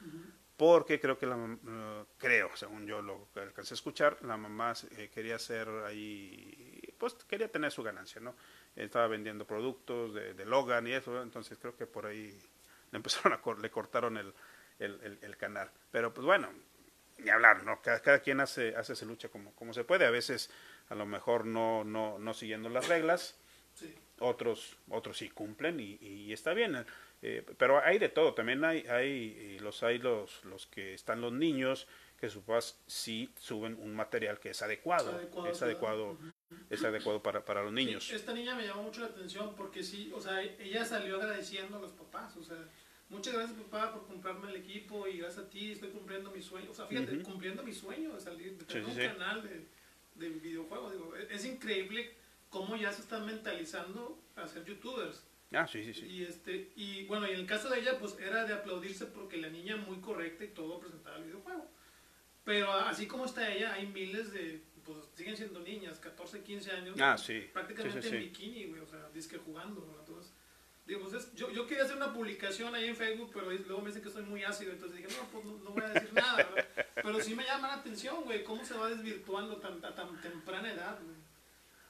porque 0.57 0.99
creo 0.99 1.17
que 1.17 1.25
la 1.25 1.35
eh, 1.37 2.05
creo, 2.17 2.49
según 2.55 2.85
yo 2.85 3.01
lo 3.01 3.29
alcancé 3.35 3.73
a 3.73 3.75
escuchar, 3.75 4.17
la 4.23 4.37
mamá 4.37 4.73
eh, 4.97 5.09
quería 5.13 5.35
hacer 5.35 5.69
ahí, 5.85 6.93
pues 6.97 7.13
quería 7.27 7.49
tener 7.49 7.71
su 7.71 7.81
ganancia, 7.83 8.19
¿no? 8.21 8.35
Estaba 8.75 9.07
vendiendo 9.07 9.45
productos 9.47 10.13
de, 10.13 10.33
de 10.33 10.45
Logan 10.45 10.87
y 10.87 10.93
eso, 10.93 11.21
entonces 11.21 11.57
creo 11.59 11.75
que 11.77 11.85
por 11.87 12.05
ahí 12.05 12.37
le 12.91 12.97
empezaron 12.97 13.33
a 13.33 13.41
cor- 13.41 13.59
le 13.61 13.69
cortaron 13.71 14.17
el, 14.17 14.33
el, 14.79 14.99
el- 15.03 15.19
el 15.21 15.37
canal. 15.37 15.71
Pero 15.91 16.13
pues 16.13 16.25
bueno, 16.25 16.49
ni 17.19 17.29
hablar, 17.29 17.63
¿no? 17.63 17.81
Cada, 17.81 18.01
cada 18.01 18.19
quien 18.19 18.39
hace, 18.39 18.75
hace 18.75 18.95
su 18.95 19.05
lucha 19.05 19.29
como, 19.29 19.53
como 19.55 19.73
se 19.73 19.83
puede, 19.83 20.05
a 20.05 20.11
veces 20.11 20.49
a 20.89 20.95
lo 20.95 21.05
mejor 21.05 21.45
no, 21.45 21.83
no, 21.83 22.19
no 22.19 22.33
siguiendo 22.33 22.69
las 22.69 22.87
reglas, 22.87 23.37
Sí. 23.75 23.95
otros 24.19 24.75
otros 24.89 25.17
sí 25.17 25.29
cumplen 25.29 25.79
y, 25.79 25.97
y 26.01 26.33
está 26.33 26.53
bien. 26.53 26.85
Eh, 27.21 27.45
pero 27.57 27.81
hay 27.83 27.97
de 27.99 28.09
todo. 28.09 28.33
También 28.33 28.63
hay 28.65 28.85
hay 28.87 29.09
y 29.09 29.59
los 29.59 29.83
hay 29.83 29.99
los 29.99 30.43
los 30.43 30.67
que 30.67 30.93
están 30.93 31.21
los 31.21 31.31
niños 31.31 31.87
que 32.19 32.29
sus 32.29 32.43
papás 32.43 32.81
sí 32.87 33.29
suben 33.39 33.77
un 33.79 33.95
material 33.95 34.39
que 34.39 34.49
es 34.49 34.61
adecuado, 34.61 35.13
Adecuado, 35.13 35.49
es 35.49 35.61
adecuado 35.61 36.17
es 36.69 36.83
adecuado 36.83 37.23
para, 37.23 37.45
para 37.45 37.63
los 37.63 37.71
niños. 37.71 38.07
Sí, 38.07 38.15
esta 38.15 38.33
niña 38.33 38.55
me 38.55 38.67
llamó 38.67 38.83
mucho 38.83 38.99
la 39.01 39.07
atención 39.07 39.55
porque 39.55 39.81
sí, 39.83 40.11
o 40.13 40.19
sea, 40.19 40.41
ella 40.41 40.83
salió 40.83 41.15
agradeciendo 41.15 41.77
a 41.77 41.79
los 41.79 41.93
papás, 41.93 42.35
o 42.35 42.43
sea, 42.43 42.57
muchas 43.07 43.33
gracias 43.33 43.57
papá 43.61 43.93
por 43.93 44.05
comprarme 44.07 44.49
el 44.49 44.57
equipo 44.57 45.07
y 45.07 45.19
gracias 45.19 45.45
a 45.45 45.49
ti 45.49 45.71
estoy 45.71 45.89
cumpliendo 45.91 46.29
mi 46.31 46.41
sueño, 46.41 46.71
o 46.71 46.73
sea, 46.73 46.85
fíjate, 46.87 47.21
cumpliendo 47.23 47.63
mi 47.63 47.73
sueño 47.73 48.13
de 48.13 48.19
salir, 48.19 48.57
de 48.57 48.65
tener 48.65 48.83
sí, 48.83 48.89
un 48.91 48.95
sí. 48.97 49.07
canal 49.07 49.41
de, 49.43 49.65
de 50.19 50.29
videojuegos, 50.29 50.91
digo, 50.91 51.15
es, 51.15 51.31
es 51.31 51.45
increíble 51.45 52.13
cómo 52.49 52.75
ya 52.75 52.91
se 52.91 53.01
están 53.01 53.25
mentalizando 53.25 54.19
a 54.35 54.47
ser 54.47 54.65
youtubers. 54.65 55.23
ah 55.51 55.67
sí 55.67 55.83
sí 55.83 55.93
sí 55.93 56.05
Y 56.07 56.23
este, 56.23 56.71
y 56.75 57.05
bueno, 57.05 57.27
y 57.27 57.31
en 57.31 57.39
el 57.41 57.45
caso 57.45 57.69
de 57.69 57.79
ella, 57.79 57.97
pues 57.99 58.17
era 58.19 58.45
de 58.45 58.53
aplaudirse 58.53 59.05
porque 59.05 59.37
la 59.37 59.49
niña 59.49 59.77
muy 59.77 59.97
correcta 59.99 60.43
y 60.43 60.49
todo 60.49 60.79
presentaba 60.79 61.17
el 61.17 61.25
videojuego. 61.25 61.67
Pero 62.43 62.71
así 62.71 63.05
como 63.07 63.25
está 63.25 63.51
ella, 63.51 63.73
hay 63.73 63.85
miles 63.87 64.31
de, 64.33 64.63
pues 64.83 64.97
siguen 65.13 65.37
siendo 65.37 65.59
niñas, 65.59 65.99
14, 65.99 66.41
15 66.41 66.71
años. 66.71 66.97
ah 66.99 67.17
sí 67.17 67.49
prácticamente 67.53 68.01
sí, 68.01 68.09
sí, 68.09 68.15
en 68.15 68.21
bikini, 68.23 68.65
güey, 68.65 68.81
o 68.81 68.87
sea, 68.87 69.09
disque 69.13 69.37
jugando, 69.37 69.85
¿no? 69.85 69.99
Entonces, 69.99 70.33
digo, 70.89 71.01
pues 71.07 71.13
es- 71.23 71.33
yo, 71.35 71.49
yo 71.51 71.65
quería 71.67 71.83
hacer 71.85 71.95
una 71.95 72.11
publicación 72.13 72.73
ahí 72.75 72.85
en 72.87 72.95
Facebook, 72.95 73.29
pero 73.33 73.49
luego 73.51 73.81
me 73.81 73.87
dicen 73.87 74.01
que 74.03 74.09
soy 74.09 74.23
muy 74.23 74.43
ácido, 74.43 74.71
entonces 74.73 74.97
dije, 74.97 75.07
no, 75.17 75.27
pues 75.29 75.45
no, 75.45 75.57
no 75.59 75.69
voy 75.71 75.83
a 75.83 75.89
decir 75.89 76.11
nada, 76.13 76.35
¿verdad? 76.37 76.67
Pero 76.95 77.21
sí 77.21 77.35
me 77.35 77.43
llama 77.45 77.67
la 77.69 77.75
atención, 77.75 78.23
güey, 78.23 78.43
cómo 78.43 78.65
se 78.65 78.73
va 78.73 78.89
desvirtuando 78.89 79.57
tan, 79.57 79.83
a 79.85 79.95
tan 79.95 80.19
temprana 80.19 80.73
edad, 80.73 80.99
güey. 81.03 81.15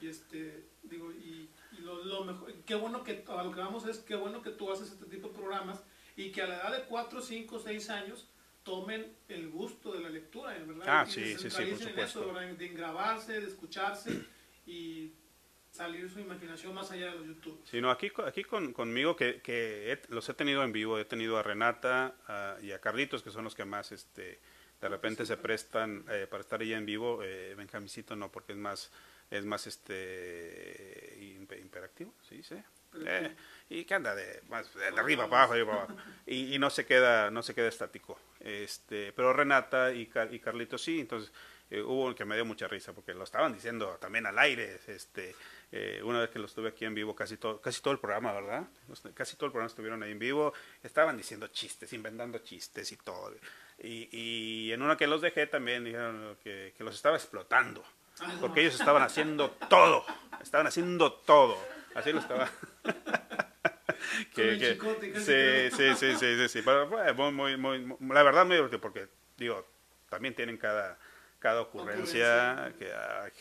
Y 0.02 0.08
este, 0.08 0.66
digo, 0.84 1.12
y, 1.12 1.50
y 1.72 1.82
lo, 1.82 2.04
lo 2.04 2.24
mejor, 2.26 2.54
qué 2.66 2.76
bueno 2.76 3.04
que, 3.04 3.24
a 3.28 3.43
lo 3.43 3.52
que 3.52 3.60
vamos 3.60 3.86
es, 3.88 3.97
qué 4.00 4.16
bueno 4.16 4.41
que 4.41 4.52
tú 4.52 4.72
haces 4.72 4.91
este 4.91 5.06
tipo 5.06 5.28
de 5.30 5.34
programas 5.34 5.82
y 6.16 6.32
que 6.32 6.41
a 6.41 6.47
la 6.47 6.56
edad 6.56 6.72
de 6.78 6.84
4, 6.84 7.22
5, 7.22 7.60
6 7.60 7.89
años 7.89 8.28
tomen 8.64 9.16
el 9.30 9.50
gusto 9.50 9.91
de 9.93 10.02
la 10.02 10.10
lectura, 10.10 10.52
¿verdad? 10.54 10.86
Ah, 10.88 11.06
Y 11.08 11.12
sí, 11.12 11.22
se 11.22 11.28
sí, 11.30 11.38
sí, 11.38 11.41
por 11.43 11.52
centralicen 11.52 11.88
en 11.89 12.00
eso, 12.00 12.24
supuesto. 12.24 12.56
de 12.58 12.68
grabarse, 12.70 13.39
de 13.41 13.47
escucharse 13.47 14.26
y 14.68 15.12
salir 15.80 16.10
su 16.10 16.20
imaginación 16.20 16.74
más 16.74 16.92
allá 16.92 17.06
de 17.08 17.16
los 17.20 17.26
YouTube. 17.28 17.62
Sí, 17.64 17.80
no, 17.80 17.90
aquí, 17.90 18.12
aquí 18.26 18.44
con, 18.44 18.74
conmigo, 18.74 19.16
que, 19.16 19.42
que 19.42 19.94
he- 19.94 20.02
los 20.10 20.28
he 20.28 20.34
tenido 20.34 20.62
en 20.64 20.74
vivo, 20.74 21.00
he 21.00 21.06
tenido 21.06 21.38
a 21.38 21.44
Renata 21.44 22.16
a- 22.28 22.58
y 22.62 22.74
a 22.74 22.80
Carlitos, 22.80 23.24
que 23.24 23.32
son 23.32 23.46
los 23.46 23.56
que 23.56 23.64
más 23.64 23.92
este, 23.94 24.40
de 24.82 24.90
repente 24.90 25.26
se 25.26 25.38
prestan 25.38 26.04
eh, 26.10 26.28
para 26.30 26.42
estar 26.42 26.60
ahí 26.60 26.74
en 26.74 26.86
vivo. 26.86 27.22
Eh, 27.24 27.56
Benjamicito 27.56 28.14
no, 28.18 28.30
porque 28.30 28.52
es 28.52 28.58
más, 28.58 28.92
es 29.32 29.46
más 29.46 29.68
este 29.68 31.16
imp- 31.20 31.60
imperactivo, 31.60 32.14
¿sí? 32.28 32.44
sí. 32.44 32.56
Eh, 33.06 33.36
y 33.70 33.86
que 33.86 33.94
anda 33.94 34.16
de, 34.16 34.42
más 34.50 34.74
de 34.74 34.88
arriba 34.88 35.24
abajo, 35.26 35.54
de 35.54 35.62
abajo. 35.62 35.96
Y, 36.26 36.56
y 36.56 36.60
no 36.60 36.70
se 36.70 36.86
queda, 36.86 37.30
no 37.32 37.42
se 37.44 37.54
queda 37.54 37.68
estático. 37.70 38.20
Este, 38.42 39.14
pero 39.14 39.32
Renata 39.32 39.94
y, 39.94 40.08
Car- 40.08 40.34
y 40.34 40.40
Carlitos 40.40 40.82
sí, 40.82 41.00
entonces 41.00 41.32
eh, 41.70 41.82
hubo 41.82 42.06
uno 42.06 42.16
que 42.16 42.26
me 42.26 42.34
dio 42.36 42.46
mucha 42.46 42.68
risa 42.68 42.94
porque 42.94 43.14
lo 43.14 43.24
estaban 43.26 43.54
diciendo 43.54 43.98
también 44.02 44.26
al 44.26 44.40
aire, 44.40 44.80
este, 44.88 45.36
eh, 45.72 46.02
una 46.04 46.20
vez 46.20 46.30
que 46.32 46.40
los 46.40 46.54
tuve 46.54 46.70
aquí 46.70 46.86
en 46.86 46.96
vivo 46.96 47.16
casi 47.16 47.38
todo, 47.38 47.62
casi 47.62 47.82
todo 47.82 47.94
el 47.94 48.00
programa, 48.00 48.34
¿verdad? 48.34 48.68
Casi 49.14 49.36
todo 49.36 49.46
el 49.48 49.52
programa 49.52 49.68
estuvieron 49.68 50.02
ahí 50.02 50.12
en 50.12 50.20
vivo, 50.20 50.54
estaban 50.82 51.16
diciendo 51.16 51.48
chistes, 51.48 51.94
inventando 51.94 52.40
chistes 52.40 52.92
y 52.92 52.98
todo. 52.98 53.36
Y, 53.78 54.10
y 54.12 54.72
en 54.72 54.82
una 54.82 54.98
que 54.98 55.06
los 55.06 55.22
dejé 55.22 55.46
también 55.46 55.84
dijeron 55.84 56.38
que, 56.44 56.74
que 56.76 56.84
los 56.84 56.96
estaba 56.96 57.18
explotando, 57.18 57.84
porque 58.42 58.62
ellos 58.62 58.80
estaban 58.80 59.04
haciendo 59.04 59.52
todo, 59.70 60.04
estaban 60.42 60.66
haciendo 60.66 61.14
todo, 61.14 61.58
así 61.94 62.12
lo 62.12 62.20
estaba. 62.20 62.50
Con 64.34 64.44
el 64.44 64.60
chicote, 64.60 65.14
sí, 65.20 65.76
sí, 65.76 65.96
sí, 65.96 66.16
sí, 66.16 66.36
sí, 66.36 66.50
sí, 66.50 66.62
pero 66.64 66.88
fue 66.88 67.14
muy, 67.32 67.58
muy, 67.58 67.80
muy, 67.80 67.98
la 68.14 68.24
verdad 68.24 68.46
muy 68.46 68.56
divertido 68.56 68.82
porque, 68.82 69.08
digo, 69.38 69.66
también 70.10 70.34
tienen 70.34 70.58
cada, 70.58 70.98
cada 71.40 71.62
ocurrencia, 71.62 72.74
que, 72.78 72.92
ay, 72.94 73.32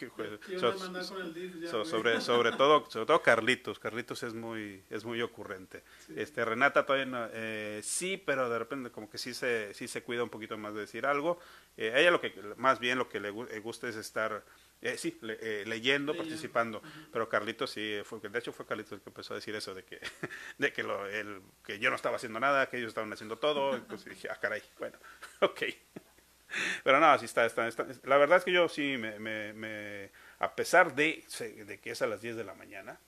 so- 0.58 0.72
DIF 0.72 1.68
so- 1.70 1.78
güey. 1.78 1.84
sobre, 1.86 2.20
sobre 2.20 2.52
todo, 2.52 2.88
sobre 2.90 3.06
todo 3.06 3.22
Carlitos, 3.22 3.78
Carlitos 3.78 4.22
es 4.22 4.34
muy, 4.34 4.82
es 4.88 5.04
muy 5.04 5.20
ocurrente. 5.20 5.82
Sí. 6.06 6.14
Este, 6.16 6.44
Renata 6.44 6.86
todavía 6.86 7.06
no, 7.06 7.28
eh, 7.32 7.80
sí, 7.82 8.16
pero 8.24 8.48
de 8.48 8.58
repente 8.58 8.90
como 8.90 9.10
que 9.10 9.18
sí 9.18 9.34
se, 9.34 9.74
sí 9.74 9.88
se 9.88 10.02
cuida 10.02 10.22
un 10.22 10.30
poquito 10.30 10.56
más 10.56 10.74
de 10.74 10.80
decir 10.80 11.06
algo. 11.06 11.38
Eh, 11.76 11.92
ella 11.96 12.10
lo 12.10 12.20
que, 12.20 12.32
más 12.56 12.78
bien 12.78 12.98
lo 12.98 13.08
que 13.08 13.20
le 13.20 13.32
gu- 13.32 13.60
gusta 13.62 13.88
es 13.88 13.96
estar, 13.96 14.44
eh, 14.80 14.96
sí, 14.96 15.18
le- 15.20 15.34
eh, 15.40 15.64
leyendo, 15.66 16.12
Leyendo. 16.12 16.14
participando. 16.16 16.82
Pero 17.12 17.28
Carlitos 17.28 17.70
sí, 17.70 17.98
fue, 18.04 18.20
de 18.20 18.38
hecho 18.38 18.52
fue 18.52 18.64
Carlitos 18.64 18.92
el 18.92 19.00
que 19.00 19.10
empezó 19.10 19.34
a 19.34 19.36
decir 19.36 19.54
eso 19.56 19.74
de 19.74 19.84
que, 19.84 19.98
de 20.58 20.72
que, 20.72 20.82
lo, 20.84 21.06
el, 21.08 21.42
que 21.64 21.78
yo 21.80 21.90
no 21.90 21.96
estaba 21.96 22.14
haciendo 22.16 22.38
nada, 22.38 22.68
que 22.68 22.78
ellos 22.78 22.88
estaban 22.88 23.12
haciendo 23.12 23.38
todo. 23.38 23.74
Entonces 23.76 24.10
dije, 24.14 24.28
ah, 24.30 24.38
caray, 24.40 24.62
bueno, 24.78 24.98
ok. 25.40 25.62
Pero 26.84 27.00
no, 27.00 27.18
sí 27.18 27.24
está, 27.26 27.44
está, 27.46 27.68
está- 27.68 27.86
La 28.04 28.16
verdad 28.16 28.38
es 28.38 28.44
que 28.44 28.52
yo 28.52 28.68
sí 28.68 28.96
me, 28.98 29.18
me, 29.18 29.52
me- 29.52 30.10
a 30.38 30.54
pesar 30.54 30.94
de, 30.94 31.24
de 31.66 31.78
que 31.78 31.90
es 31.90 32.02
a 32.02 32.06
las 32.06 32.20
10 32.22 32.36
de 32.36 32.44
la 32.44 32.54
mañana, 32.54 32.98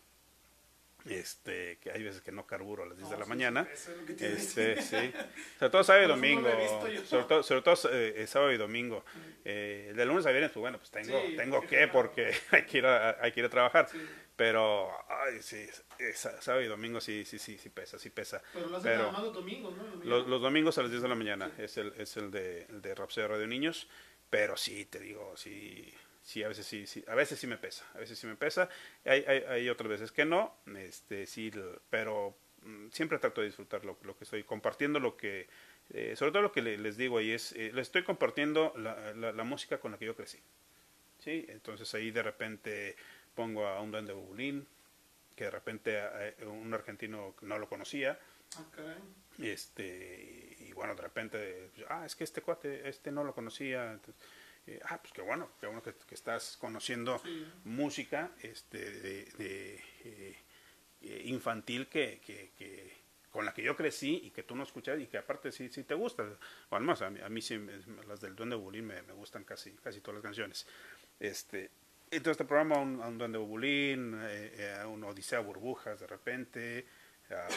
este, 1.08 1.78
que 1.78 1.90
hay 1.90 2.02
veces 2.02 2.20
que 2.20 2.30
no 2.30 2.46
carburo 2.46 2.82
a 2.82 2.86
las 2.86 2.98
10 2.98 3.08
de 3.08 3.14
No, 3.14 3.20
la 3.20 3.24
sí, 3.24 3.28
mañana, 3.30 3.64
sí, 3.64 3.70
eso 3.72 3.92
es 3.92 3.96
lo 3.98 4.04
que 4.06 4.12
tiene. 4.12 4.34
este, 4.34 4.82
sí, 4.82 5.12
sobre 5.58 5.70
todo 5.70 5.82
sábado 5.84 6.04
y 6.04 6.08
no 6.08 6.14
domingo, 6.14 6.48
yo. 6.92 7.04
sobre 7.06 7.24
todo, 7.24 7.42
sobre 7.42 7.62
todo 7.62 7.90
eh, 7.90 8.26
sábado 8.26 8.52
y 8.52 8.58
domingo, 8.58 9.02
eh, 9.46 9.94
de 9.96 10.04
lunes 10.04 10.26
a 10.26 10.30
viernes, 10.30 10.50
pues 10.52 10.60
bueno, 10.60 10.76
pues 10.76 10.90
tengo, 10.90 11.18
Sí, 11.26 11.36
tengo 11.36 11.66
que, 11.66 11.88
porque 11.88 12.34
hay 12.50 12.64
que 12.66 12.78
ir 12.78 12.86
a, 12.86 13.16
hay 13.22 13.32
que 13.32 13.40
ir 13.40 13.46
a 13.46 13.48
trabajar, 13.48 13.88
Sí. 13.90 13.98
Pero, 14.40 14.90
ay, 15.06 15.42
sí, 15.42 15.66
sá- 16.14 16.40
sábado 16.40 16.64
y 16.64 16.66
domingo 16.66 16.98
sí, 16.98 17.26
sí, 17.26 17.38
sí, 17.38 17.58
sí 17.58 17.68
pesa, 17.68 17.98
sí 17.98 18.08
pesa. 18.08 18.42
Pero 18.54 18.68
lo 18.70 18.78
hacen 18.78 18.90
Pero- 18.92 19.12
los 19.12 19.34
domingos, 19.34 19.76
¿no? 19.76 19.84
Los 19.96 20.04
Los, 20.06 20.26
los 20.28 20.40
domingos 20.40 20.78
a 20.78 20.80
las 20.82 20.90
10 20.90 21.02
de 21.02 21.08
la 21.10 21.14
mañana 21.14 21.52
es 21.58 21.76
el, 21.76 21.92
es 21.98 22.16
el 22.16 22.30
de, 22.30 22.62
el 22.70 22.80
de 22.80 22.94
Rapsodia 22.94 23.28
Radio 23.28 23.46
Niños, 23.46 23.86
pero 24.30 24.56
sí, 24.56 24.86
te 24.86 24.98
digo, 24.98 25.36
sí, 25.36 25.92
sí, 26.22 26.42
a 26.42 26.48
veces 26.48 26.64
sí, 26.64 26.86
sí, 26.86 27.04
a 27.06 27.14
veces 27.14 27.38
sí 27.38 27.46
me 27.46 27.58
pesa, 27.58 27.84
a 27.94 27.98
veces 27.98 28.18
sí 28.18 28.26
me 28.26 28.34
pesa, 28.36 28.70
hay, 29.04 29.22
hay, 29.28 29.40
hay 29.46 29.68
otras 29.68 29.90
veces 29.90 30.10
que 30.10 30.24
no, 30.24 30.56
este, 30.74 31.26
sí, 31.26 31.50
pero 31.90 32.34
mm, 32.62 32.88
siempre 32.92 33.18
trato 33.18 33.42
de 33.42 33.48
disfrutar 33.48 33.84
lo, 33.84 33.98
lo 34.04 34.16
que 34.16 34.24
estoy 34.24 34.42
compartiendo, 34.44 35.00
lo 35.00 35.18
que, 35.18 35.48
eh, 35.90 36.14
sobre 36.16 36.32
todo 36.32 36.40
lo 36.40 36.52
que 36.52 36.62
le- 36.62 36.78
les 36.78 36.96
digo 36.96 37.18
ahí 37.18 37.32
es, 37.32 37.52
eh, 37.52 37.72
les 37.74 37.88
estoy 37.88 38.04
compartiendo 38.04 38.72
la, 38.78 39.12
la, 39.12 39.32
la 39.32 39.44
música 39.44 39.80
con 39.80 39.92
la 39.92 39.98
que 39.98 40.06
yo 40.06 40.16
crecí, 40.16 40.38
sí, 41.18 41.44
entonces 41.50 41.92
ahí 41.94 42.10
de 42.10 42.22
repente 42.22 42.96
pongo 43.34 43.66
a 43.66 43.80
un 43.80 43.90
duende 43.90 44.12
bubulín, 44.12 44.66
que 45.36 45.44
de 45.44 45.50
repente 45.50 45.92
eh, 45.96 46.34
un 46.46 46.72
argentino 46.74 47.34
no 47.42 47.58
lo 47.58 47.68
conocía, 47.68 48.18
Ah, 48.56 48.64
caray. 48.74 48.98
este 49.38 50.56
y 50.58 50.72
bueno 50.72 50.94
de 50.96 51.02
repente 51.02 51.70
ah 51.88 52.04
es 52.04 52.16
que 52.16 52.24
este 52.24 52.42
cuate 52.42 52.88
este 52.88 53.12
no 53.12 53.22
lo 53.22 53.32
conocía 53.32 53.92
entonces, 53.92 54.20
eh, 54.66 54.80
ah 54.84 54.98
pues 55.00 55.12
qué 55.12 55.22
bueno 55.22 55.50
qué 55.60 55.66
bueno 55.66 55.82
que, 55.82 55.94
que 55.94 56.14
estás 56.16 56.56
conociendo 56.56 57.18
Sí. 57.20 57.46
música 57.64 58.32
este 58.42 58.78
de, 58.78 59.24
de, 59.38 59.84
eh, 60.04 61.22
infantil 61.26 61.86
que, 61.88 62.20
que, 62.26 62.50
que- 62.58 62.92
con 63.30 63.44
la 63.44 63.54
que 63.54 63.62
yo 63.62 63.76
crecí 63.76 64.20
y 64.24 64.30
que 64.32 64.42
tú 64.42 64.56
no 64.56 64.64
escuchas 64.64 64.98
y 65.00 65.06
que 65.06 65.16
aparte 65.18 65.52
sí, 65.52 65.68
sí 65.68 65.84
te 65.84 65.94
gusta 65.94 66.24
o 66.70 66.74
además 66.76 67.00
a 67.02 67.10
mí, 67.10 67.20
a 67.20 67.28
mí 67.28 67.40
sí 67.40 67.56
las 68.08 68.20
del 68.20 68.34
Duende 68.34 68.56
Bulín 68.56 68.86
me, 68.86 69.00
me 69.02 69.12
gustan 69.12 69.44
casi 69.44 69.70
casi 69.74 70.00
todas 70.00 70.16
las 70.16 70.24
canciones 70.24 70.66
este 71.20 71.70
Y 72.10 72.20
todo 72.20 72.32
este 72.32 72.44
programa, 72.44 72.78
un, 72.78 73.00
un 73.00 73.18
Duende 73.18 73.38
Bubulín, 73.38 74.14
eh, 74.22 74.52
eh, 74.80 74.84
un 74.84 75.04
Odisea 75.04 75.40
Burbujas 75.40 76.00
de 76.00 76.06
repente, 76.06 76.86
a, 77.30 77.48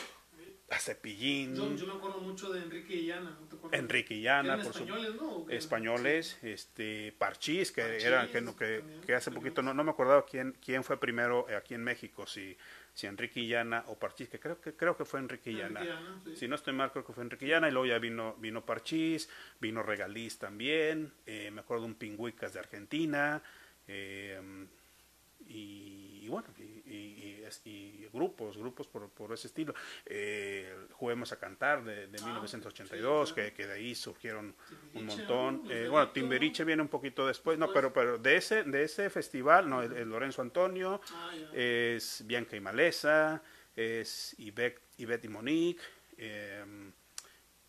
a 0.75 0.79
Cepillín, 0.79 1.55
Yo, 1.55 1.75
yo 1.81 1.85
me 1.87 1.93
acuerdo 1.93 2.21
mucho 2.21 2.51
de 2.53 2.61
Enrique 2.61 2.95
y 2.95 3.09
Ana, 3.11 3.35
¿no 3.39 3.47
te? 3.47 3.77
Enrique 3.77 4.13
y 4.15 4.27
Ana, 4.27 4.61
por 4.61 4.73
su- 4.73 4.83
españoles, 4.83 5.13
¿no? 5.17 5.27
¿O 5.29 5.45
qué? 5.47 5.55
españoles, 5.57 6.37
este 6.43 7.11
Parchís, 7.17 7.71
que 7.71 7.81
Parchís, 7.81 8.05
era 8.05 8.29
que, 8.29 8.41
no- 8.41 8.55
que, 8.55 8.85
que 9.01 9.15
hace 9.15 9.31
poquito 9.31 9.61
no, 9.63 9.73
no 9.73 9.83
me 9.83 9.91
acordaba 9.91 10.25
quién 10.25 10.55
quién 10.63 10.83
fue 10.83 10.99
primero 10.99 11.47
aquí 11.57 11.73
en 11.73 11.83
México, 11.83 12.27
si 12.27 12.55
si 12.93 13.07
Enrique 13.07 13.39
y 13.41 13.53
Ana 13.55 13.83
o 13.87 13.97
Parchís, 13.97 14.29
que 14.29 14.39
creo 14.39 14.61
que 14.61 14.75
creo 14.75 14.95
que 14.95 15.05
fue 15.05 15.19
Enrique 15.19 15.51
y 15.51 15.61
Enrique 15.61 15.79
Ana. 15.79 15.81
y 15.81 15.87
Ana, 15.87 16.11
sí. 16.23 16.29
Si 16.33 16.47
no 16.47 16.55
estoy 16.55 16.73
mal, 16.73 16.91
creo 16.91 17.05
que 17.05 17.13
fue 17.13 17.23
Enrique 17.23 17.47
y 17.47 17.53
Ana, 17.53 17.67
y 17.67 17.71
luego 17.71 17.85
ya 17.87 17.97
vino, 17.99 18.35
vino 18.39 18.65
Parchís, 18.65 19.29
vino 19.59 19.83
Regaliz 19.83 20.37
también, 20.39 21.11
eh, 21.25 21.49
me 21.51 21.61
acuerdo 21.61 21.85
un 21.85 21.95
Pingüicas 21.95 22.53
de 22.53 22.59
Argentina, 22.59 23.41
eh, 23.87 24.39
y, 25.47 26.21
y 26.23 26.27
bueno, 26.29 26.47
y, 26.57 26.61
y- 26.63 27.39
y 27.39 27.43
es- 27.45 27.61
y 27.65 28.07
grupos, 28.13 28.57
grupos 28.57 28.87
por, 28.87 29.09
por 29.09 29.33
ese 29.33 29.47
estilo. 29.47 29.73
Eh, 30.05 30.73
Juguemos 30.93 31.31
a 31.33 31.37
Cantar 31.39 31.83
de, 31.83 32.07
de 32.07 32.17
Ah, 32.21 32.25
1982, 32.25 33.29
sí, 33.29 33.33
claro. 33.35 33.49
que, 33.49 33.53
que 33.55 33.67
de 33.67 33.73
ahí 33.73 33.93
surgieron 33.93 34.55
un 34.93 35.05
montón. 35.05 35.63
Eh, 35.69 35.87
bueno, 35.89 36.05
¿no? 36.05 36.11
Timberiche 36.11 36.63
viene 36.63 36.81
un 36.81 36.87
poquito 36.87 37.27
después, 37.27 37.57
no, 37.59 37.65
Pues- 37.65 37.75
pero, 37.75 37.91
pero 37.93 38.17
de 38.17 38.37
ese, 38.37 38.63
de 38.63 38.83
ese 38.83 39.09
festival, 39.09 39.69
no, 39.69 39.81
el, 39.83 39.91
el 39.93 40.09
Lorenzo 40.09 40.41
Antonio, 40.41 41.01
Ah, 41.11 41.31
es 41.53 42.23
Bianca 42.25 42.55
y 42.55 42.61
Maleza, 42.61 43.41
es 43.75 44.35
Ivette, 44.39 44.79
Ivette 44.99 45.25
y 45.25 45.29
Monique, 45.29 45.81
eh, 46.17 46.63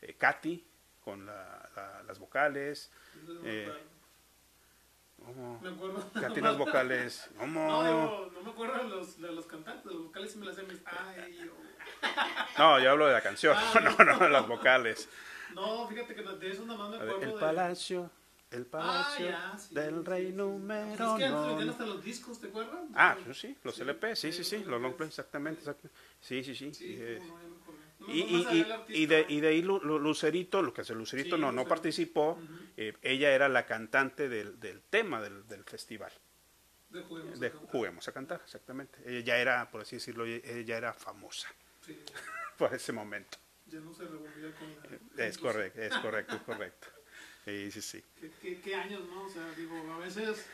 eh, 0.03 0.15
Katy 0.17 0.65
con 1.01 1.27
la- 1.27 1.69
la- 1.75 2.03
las 2.05 2.19
vocales, 2.21 2.91
no. 3.27 3.94
¿Cómo? 5.25 5.61
Me 5.63 5.71
acuerdo. 5.71 6.05
Katy 6.21 6.41
las 6.41 6.57
vocales, 6.59 7.29
¿cómo? 7.39 7.69
No, 7.71 7.85
digo, 7.85 8.31
no 8.35 8.43
me 8.43 8.51
acuerdo 8.51 8.79
de 8.79 8.89
los, 8.89 9.21
de 9.21 9.33
los 9.33 9.47
cantantes, 9.47 9.87
los 9.93 10.05
vocales 10.05 10.33
sí 10.33 10.39
me 10.39 10.47
las 10.47 10.57
sé. 10.57 10.63
mis- 10.65 10.83
Ay, 10.87 11.39
yo. 11.45 11.53
No, 12.59 12.79
yo 12.81 12.91
hablo 12.93 13.07
de 13.07 13.13
la 13.15 13.21
canción, 13.23 13.57
Ah, 13.59 13.81
no, 13.99 14.05
no, 14.05 14.19
de 14.19 14.29
las 14.31 14.47
vocales. 14.47 15.09
No, 15.55 15.87
fíjate 15.89 16.15
que 16.15 16.23
de 16.23 16.51
eso 16.51 16.65
nada 16.67 16.79
más 16.79 16.91
me 16.91 16.97
A 16.97 17.01
ver, 17.01 17.09
acuerdo 17.15 17.27
el 17.29 17.35
de... 17.35 17.41
palacio, 17.41 18.11
el 18.51 18.67
palacio 18.67 19.27
Ah, 19.29 19.53
ya, 19.53 19.59
sí, 19.59 19.75
del 19.75 19.97
sí, 19.97 20.03
rey 20.05 20.23
sí, 20.27 20.31
sí. 20.31 20.37
número 20.37 20.93
es 20.93 20.99
que 21.19 21.25
antes 21.27 21.47
vendían 21.47 21.67
no. 21.67 21.73
hasta 21.73 21.87
los 21.87 22.05
discos, 22.05 22.41
¿te 22.41 22.49
acuerdas? 22.49 22.81
Ah, 22.95 23.17
pues 23.25 23.39
sí, 23.39 23.57
los 23.65 23.75
Sí, 23.75 23.83
LP, 23.83 24.15
sí, 24.17 24.33
sí, 24.33 24.45
sí, 24.45 24.65
los 24.65 24.81
long 24.81 24.95
play, 24.95 25.09
exactamente, 25.09 25.61
exactamente. 25.61 25.99
Sí, 26.21 26.43
sí, 26.45 26.55
sí. 26.55 26.71
Eh, 28.09 28.27
no. 28.31 28.43
No 28.45 28.53
Y, 28.55 28.59
y, 28.59 29.03
y, 29.03 29.07
de, 29.07 29.27
y 29.29 29.41
de 29.41 29.49
ahí 29.49 29.63
Lu- 29.63 29.81
Lu- 29.81 29.99
Lucerito, 29.99 30.63
lo 30.63 30.73
que 30.73 30.83
hace 30.83 30.95
Lucerito 30.95 31.37
Sí, 31.37 31.41
no, 31.41 31.47
no 31.49 31.53
Lucerito. 31.53 31.69
participó, 31.69 32.31
Ujú. 32.33 32.45
eh, 32.77 32.95
ella 33.03 33.33
era 33.35 33.49
la 33.49 33.67
cantante 33.67 34.29
del, 34.29 34.59
del 34.61 34.83
tema 34.83 35.21
del, 35.23 35.47
del 35.49 35.65
festival, 35.65 36.13
De 36.91 37.03
Juguemos. 37.03 37.41
de 37.41 37.47
a 37.47 37.51
Cantar. 37.51 37.71
Juguemos 37.71 38.09
a 38.09 38.13
Cantar, 38.13 38.41
exactamente. 38.45 38.99
Ella 39.07 39.21
ya 39.21 39.39
era, 39.39 39.71
por 39.71 39.81
así 39.83 39.97
decirlo, 39.97 40.25
ella 40.27 40.77
era 40.77 40.93
famosa 40.93 41.49
Sí, 41.85 41.99
por 42.59 42.73
ese 42.75 42.93
momento. 42.93 43.39
ya 43.67 43.81
no 43.81 43.93
se 43.95 44.05
revolvía 44.05 44.53
con 44.55 44.69
la... 45.17 45.25
Es 45.27 45.39
correcto, 45.39 45.81
es 45.81 45.95
correcto, 45.99 46.37
es 46.37 46.43
correcto. 46.43 46.89
Sí, 47.45 47.71
sí, 47.71 47.83
sí. 47.83 48.03
¿Qué, 48.19 48.31
qué, 48.41 48.59
qué 48.63 48.75
años, 48.75 49.03
no? 49.07 49.25
O 49.25 49.29
sea, 49.29 49.47
digo, 49.55 49.77
a 49.93 49.99
veces... 49.99 50.47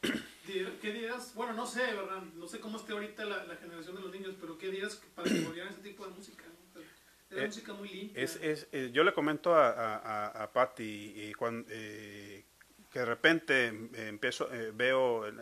¿Qué 0.46 0.92
días? 0.92 1.34
Bueno, 1.34 1.52
no 1.52 1.66
sé, 1.66 1.80
¿verdad? 1.94 2.22
No 2.34 2.46
sé 2.46 2.60
cómo 2.60 2.78
esté 2.78 2.92
ahorita 2.94 3.24
la, 3.26 3.44
la 3.44 3.56
generación 3.56 3.96
de 3.96 4.00
los 4.02 4.10
niños, 4.12 4.34
pero 4.40 4.56
¿qué 4.56 4.70
días 4.70 5.02
para 5.14 5.28
que 5.30 5.40
volvieran 5.40 5.70
ese 5.72 5.82
tipo 5.82 6.06
de 6.06 6.12
música? 6.12 6.44
¿no? 6.46 6.63
Era 7.34 7.44
Eh, 7.44 7.46
música 7.48 7.72
muy 7.74 7.88
limpia. 7.88 8.22
Es, 8.22 8.36
es, 8.36 8.68
eh, 8.72 8.90
yo 8.92 9.02
le 9.04 9.12
comento 9.12 9.54
a, 9.54 9.70
a, 9.70 10.26
a, 10.44 10.52
Patty 10.52 11.12
y 11.28 11.32
cuando, 11.34 11.66
eh, 11.70 12.44
que 12.92 13.00
de 13.00 13.04
repente 13.04 13.66
empiezo, 14.08 14.48
veo, 14.74 15.26
en, 15.26 15.36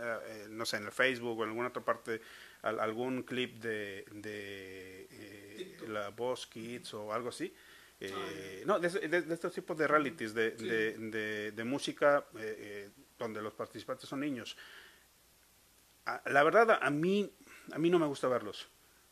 no 0.57 0.65
sé, 0.65 0.79
en 0.79 0.85
el 0.87 0.93
Facebook 0.93 1.39
o 1.39 1.43
en 1.45 1.51
alguna 1.51 1.69
otra 1.69 1.85
parte 1.85 2.21
al- 2.63 2.81
algún 2.81 3.23
clip 3.25 3.57
de, 3.63 4.07
de 4.11 5.07
la 5.89 6.09
Voz 6.11 6.47
Kids 6.47 6.95
o 6.95 7.13
algo 7.13 7.29
así. 7.29 7.53
eh, 8.01 8.61
Ah, 8.63 8.65
no, 8.67 8.79
de, 8.81 8.89
de- 8.89 9.23
de 9.23 9.35
estos 9.35 9.53
tipos 9.53 9.77
de 9.77 9.87
realities 9.87 10.33
de, 10.33 10.57
Sí. 10.59 10.67
de, 10.67 11.65
música 11.65 12.25
eh, 12.37 12.57
eh, 12.59 12.91
donde 13.19 13.43
los 13.43 13.53
participantes 13.53 14.09
son 14.09 14.21
niños. 14.21 14.57
A- 16.07 16.23
la 16.27 16.43
verdad, 16.43 16.79
a 16.83 16.91
mí, 16.91 17.31
a 17.73 17.79
mí 17.79 17.91
no 17.91 17.99
me 17.99 18.07
gusta 18.07 18.29
verlos 18.29 18.69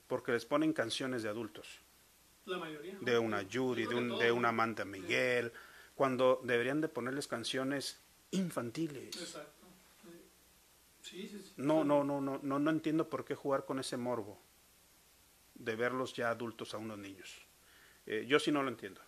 porque 0.09 0.33
les 0.33 0.45
ponen 0.47 0.72
canciones 0.72 1.22
de 1.22 1.28
adultos 1.28 1.81
La 2.51 2.59
mayoría. 2.59 2.94
¿no? 2.94 3.01
de 3.01 3.18
una 3.18 3.42
Judy, 3.51 3.84
Yo 3.84 3.90
de, 3.90 3.94
un, 3.96 4.18
de 4.18 4.32
una. 4.32 4.48
Amanda 4.51 4.84
Miguel, 4.84 5.53
cuando 5.94 6.40
deberían 6.44 6.80
de 6.80 6.88
ponerles 6.88 7.26
canciones 7.26 8.01
infantiles. 8.32 9.16
Exacto. 9.16 9.66
Sí, 11.03 11.28
sí, 11.28 11.40
sí. 11.42 11.53
No, 11.57 11.82
no, 11.84 12.05
no, 12.05 12.20
no, 12.20 12.38
no, 12.42 12.59
no 12.59 12.70
entiendo 12.70 13.09
por 13.09 13.24
qué 13.24 13.34
jugar 13.34 13.64
con 13.64 13.78
ese 13.80 13.96
morbo 13.96 14.40
de 15.55 15.74
verlos 15.76 16.12
ya 16.14 16.30
adultos 16.30 16.74
a 16.74 16.78
unos 16.78 16.98
niños. 16.98 17.46
Eh, 18.07 18.24
yo 18.28 18.38
sí 18.38 18.53
no 18.53 18.62
lo 18.62 18.68
entiendo. 18.68 19.01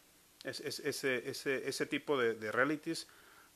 Es, 0.42 0.60
es- 0.60 0.80
ese, 0.80 1.28
ese, 1.30 1.68
ese 1.68 1.86
tipo 1.86 2.18
de, 2.18 2.34
de 2.34 2.50
realities 2.50 3.06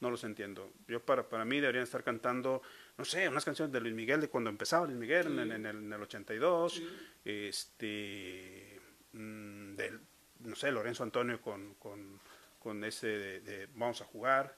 no 0.00 0.10
los 0.10 0.22
entiendo. 0.24 0.70
Yo 0.86 1.00
para, 1.04 1.28
para 1.28 1.44
mí 1.46 1.58
deberían 1.60 1.84
estar 1.84 2.04
cantando, 2.04 2.60
no 2.98 3.04
sé, 3.04 3.28
unas 3.28 3.44
canciones 3.44 3.72
de 3.72 3.80
Luis 3.80 3.94
Miguel 3.94 4.20
de 4.20 4.28
cuando 4.28 4.50
empezaba 4.50 4.84
Luis 4.86 4.98
Miguel 4.98 5.26
en, 5.38 5.52
en- 5.52 5.66
el, 5.66 5.76
en 5.76 5.92
el 5.92 6.02
82, 6.02 6.74
Sí. 6.74 6.86
este, 7.24 8.75
mm, 9.16 9.76
del, 9.76 10.00
no 10.40 10.54
sé, 10.54 10.70
Lorenzo 10.70 11.02
Antonio 11.02 11.40
con, 11.40 11.74
con, 11.74 12.20
con 12.58 12.84
ese 12.84 13.06
de, 13.06 13.40
de 13.40 13.68
Vamos 13.74 14.00
a 14.02 14.04
jugar, 14.04 14.56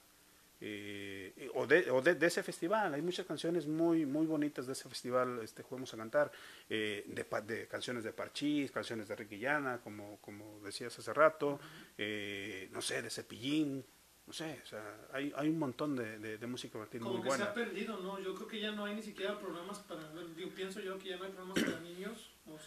eh, 0.61 1.49
o, 1.55 1.65
de, 1.65 1.89
o 1.89 2.01
de, 2.01 2.15
de 2.15 2.27
ese 2.27 2.43
festival, 2.43 2.93
hay 2.93 3.01
muchas 3.01 3.25
canciones 3.25 3.65
muy 3.65 4.05
muy 4.05 4.25
bonitas 4.25 4.67
de 4.67 4.73
ese 4.73 4.89
festival, 4.89 5.39
este 5.41 5.63
Juguemos 5.63 5.93
a 5.93 5.97
Cantar, 5.97 6.31
eh, 6.69 7.05
de, 7.07 7.25
de 7.43 7.67
canciones 7.67 8.03
de 8.03 8.11
Parchís, 8.11 8.69
canciones 8.69 9.07
de 9.07 9.15
Ricky 9.15 9.37
Llana, 9.39 9.79
como, 9.79 10.17
como 10.19 10.59
decías 10.59 10.97
hace 10.99 11.13
rato, 11.13 11.59
eh, 11.97 12.67
no 12.73 12.81
sé, 12.81 13.01
de 13.01 13.09
Cepillín, 13.09 13.85
no 14.27 14.33
sé, 14.33 14.59
o 14.61 14.65
sea, 14.67 15.07
hay, 15.13 15.31
hay 15.37 15.47
un 15.47 15.57
montón 15.57 15.95
de, 15.95 16.19
de, 16.19 16.37
de 16.37 16.47
música 16.47 16.77
infantil 16.77 17.01
Como 17.01 17.17
muy 17.19 17.29
que 17.29 17.37
se 17.37 17.43
ha 17.43 17.53
perdido, 17.53 17.97
¿no? 18.01 18.19
Yo 18.19 18.35
creo 18.35 18.47
que 18.49 18.59
ya 18.59 18.71
no 18.71 18.83
hay 18.83 18.95
ni 18.95 19.01
siquiera 19.01 19.39
programas 19.39 19.79
para, 19.79 20.01
digo, 20.35 20.49
pienso 20.53 20.81
yo 20.81 20.99
que 20.99 21.09
ya 21.09 21.17
no 21.17 21.23
hay 21.23 21.31
programas 21.31 21.63
para 21.63 21.79
niños, 21.79 22.31
o 22.49 22.59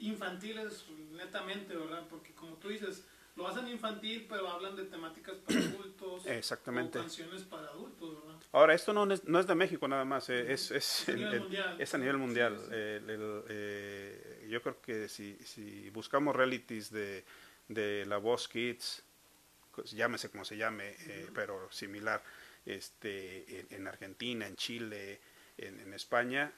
infantiles 0.00 0.86
netamente, 1.12 1.74
¿verdad? 1.74 2.06
Porque 2.08 2.32
como 2.34 2.56
tú 2.56 2.68
dices, 2.68 3.04
lo 3.36 3.46
hacen 3.48 3.68
infantil, 3.68 4.26
pero 4.28 4.48
hablan 4.48 4.76
de 4.76 4.84
temáticas 4.84 5.36
para 5.38 5.58
adultos. 5.58 6.26
Exactamente. 6.26 6.98
O 6.98 7.02
canciones 7.02 7.42
para 7.42 7.68
adultos, 7.68 8.20
¿verdad? 8.24 8.40
Ahora, 8.52 8.74
esto 8.74 8.92
no 8.92 9.10
es, 9.12 9.24
no 9.24 9.38
es 9.38 9.46
de 9.46 9.54
México 9.54 9.86
nada 9.88 10.04
más, 10.04 10.28
eh, 10.28 10.52
es, 10.52 10.70
es, 10.70 11.08
A 11.08 11.12
el- 11.12 11.18
nivel 11.18 11.34
el- 11.34 11.40
mundial. 11.42 11.74
es 11.78 11.94
a 11.94 11.98
nivel 11.98 12.16
mundial. 12.18 12.56
Sí, 12.58 12.64
sí. 12.68 12.74
El- 12.74 13.10
el, 13.10 13.44
eh, 13.48 14.46
yo 14.50 14.62
creo 14.62 14.80
que 14.80 15.08
si, 15.08 15.36
si 15.44 15.88
buscamos 15.90 16.34
realities 16.34 16.90
de, 16.90 17.24
de 17.68 18.04
La 18.06 18.16
Voz 18.18 18.48
Kids, 18.48 19.02
llámese 19.92 20.30
como 20.30 20.44
se 20.44 20.56
llame, 20.56 20.96
eh, 21.06 21.28
pero 21.34 21.70
similar, 21.70 22.22
este, 22.66 23.60
en, 23.60 23.66
en 23.70 23.86
Argentina, 23.88 24.46
en 24.46 24.56
Chile, 24.56 25.20
en, 25.56 25.78
en 25.80 25.94
España, 25.94 26.52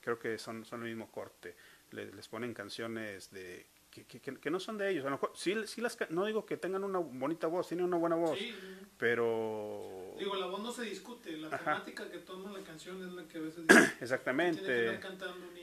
creo 0.00 0.18
que 0.18 0.38
son, 0.38 0.64
son 0.64 0.82
el 0.82 0.88
mismo 0.90 1.10
corte. 1.10 1.56
Le- 1.94 2.12
les 2.12 2.28
ponen 2.28 2.52
canciones 2.54 3.30
de 3.30 3.66
que, 3.90 4.04
que- 4.04 4.50
no 4.50 4.58
son 4.58 4.76
de 4.76 4.90
ellos. 4.90 5.02
A 5.04 5.06
lo 5.06 5.12
mejor, 5.12 5.30
sí, 5.36 5.54
sí 5.66 5.80
las, 5.80 5.96
no 6.10 6.24
digo 6.24 6.44
que 6.44 6.56
tengan 6.56 6.82
una 6.82 6.98
bonita 6.98 7.46
voz, 7.46 7.68
tienen 7.68 7.86
una 7.86 7.96
buena 7.96 8.16
voz, 8.16 8.36
Sí, 8.36 8.52
pero... 8.98 10.14
digo, 10.18 10.34
la 10.34 10.46
voz 10.46 10.60
no 10.62 10.72
se 10.72 10.82
discute, 10.82 11.36
la 11.36 11.46
Ajá. 11.46 11.58
temática 11.58 12.10
que 12.10 12.18
toma 12.18 12.50
la 12.50 12.64
canción 12.64 13.00
es 13.06 13.12
la 13.12 13.22
que 13.28 13.38
a 13.38 13.40
veces 13.42 13.66
dice, 13.66 13.92
que 13.98 14.04
Exactamente. 14.04 15.00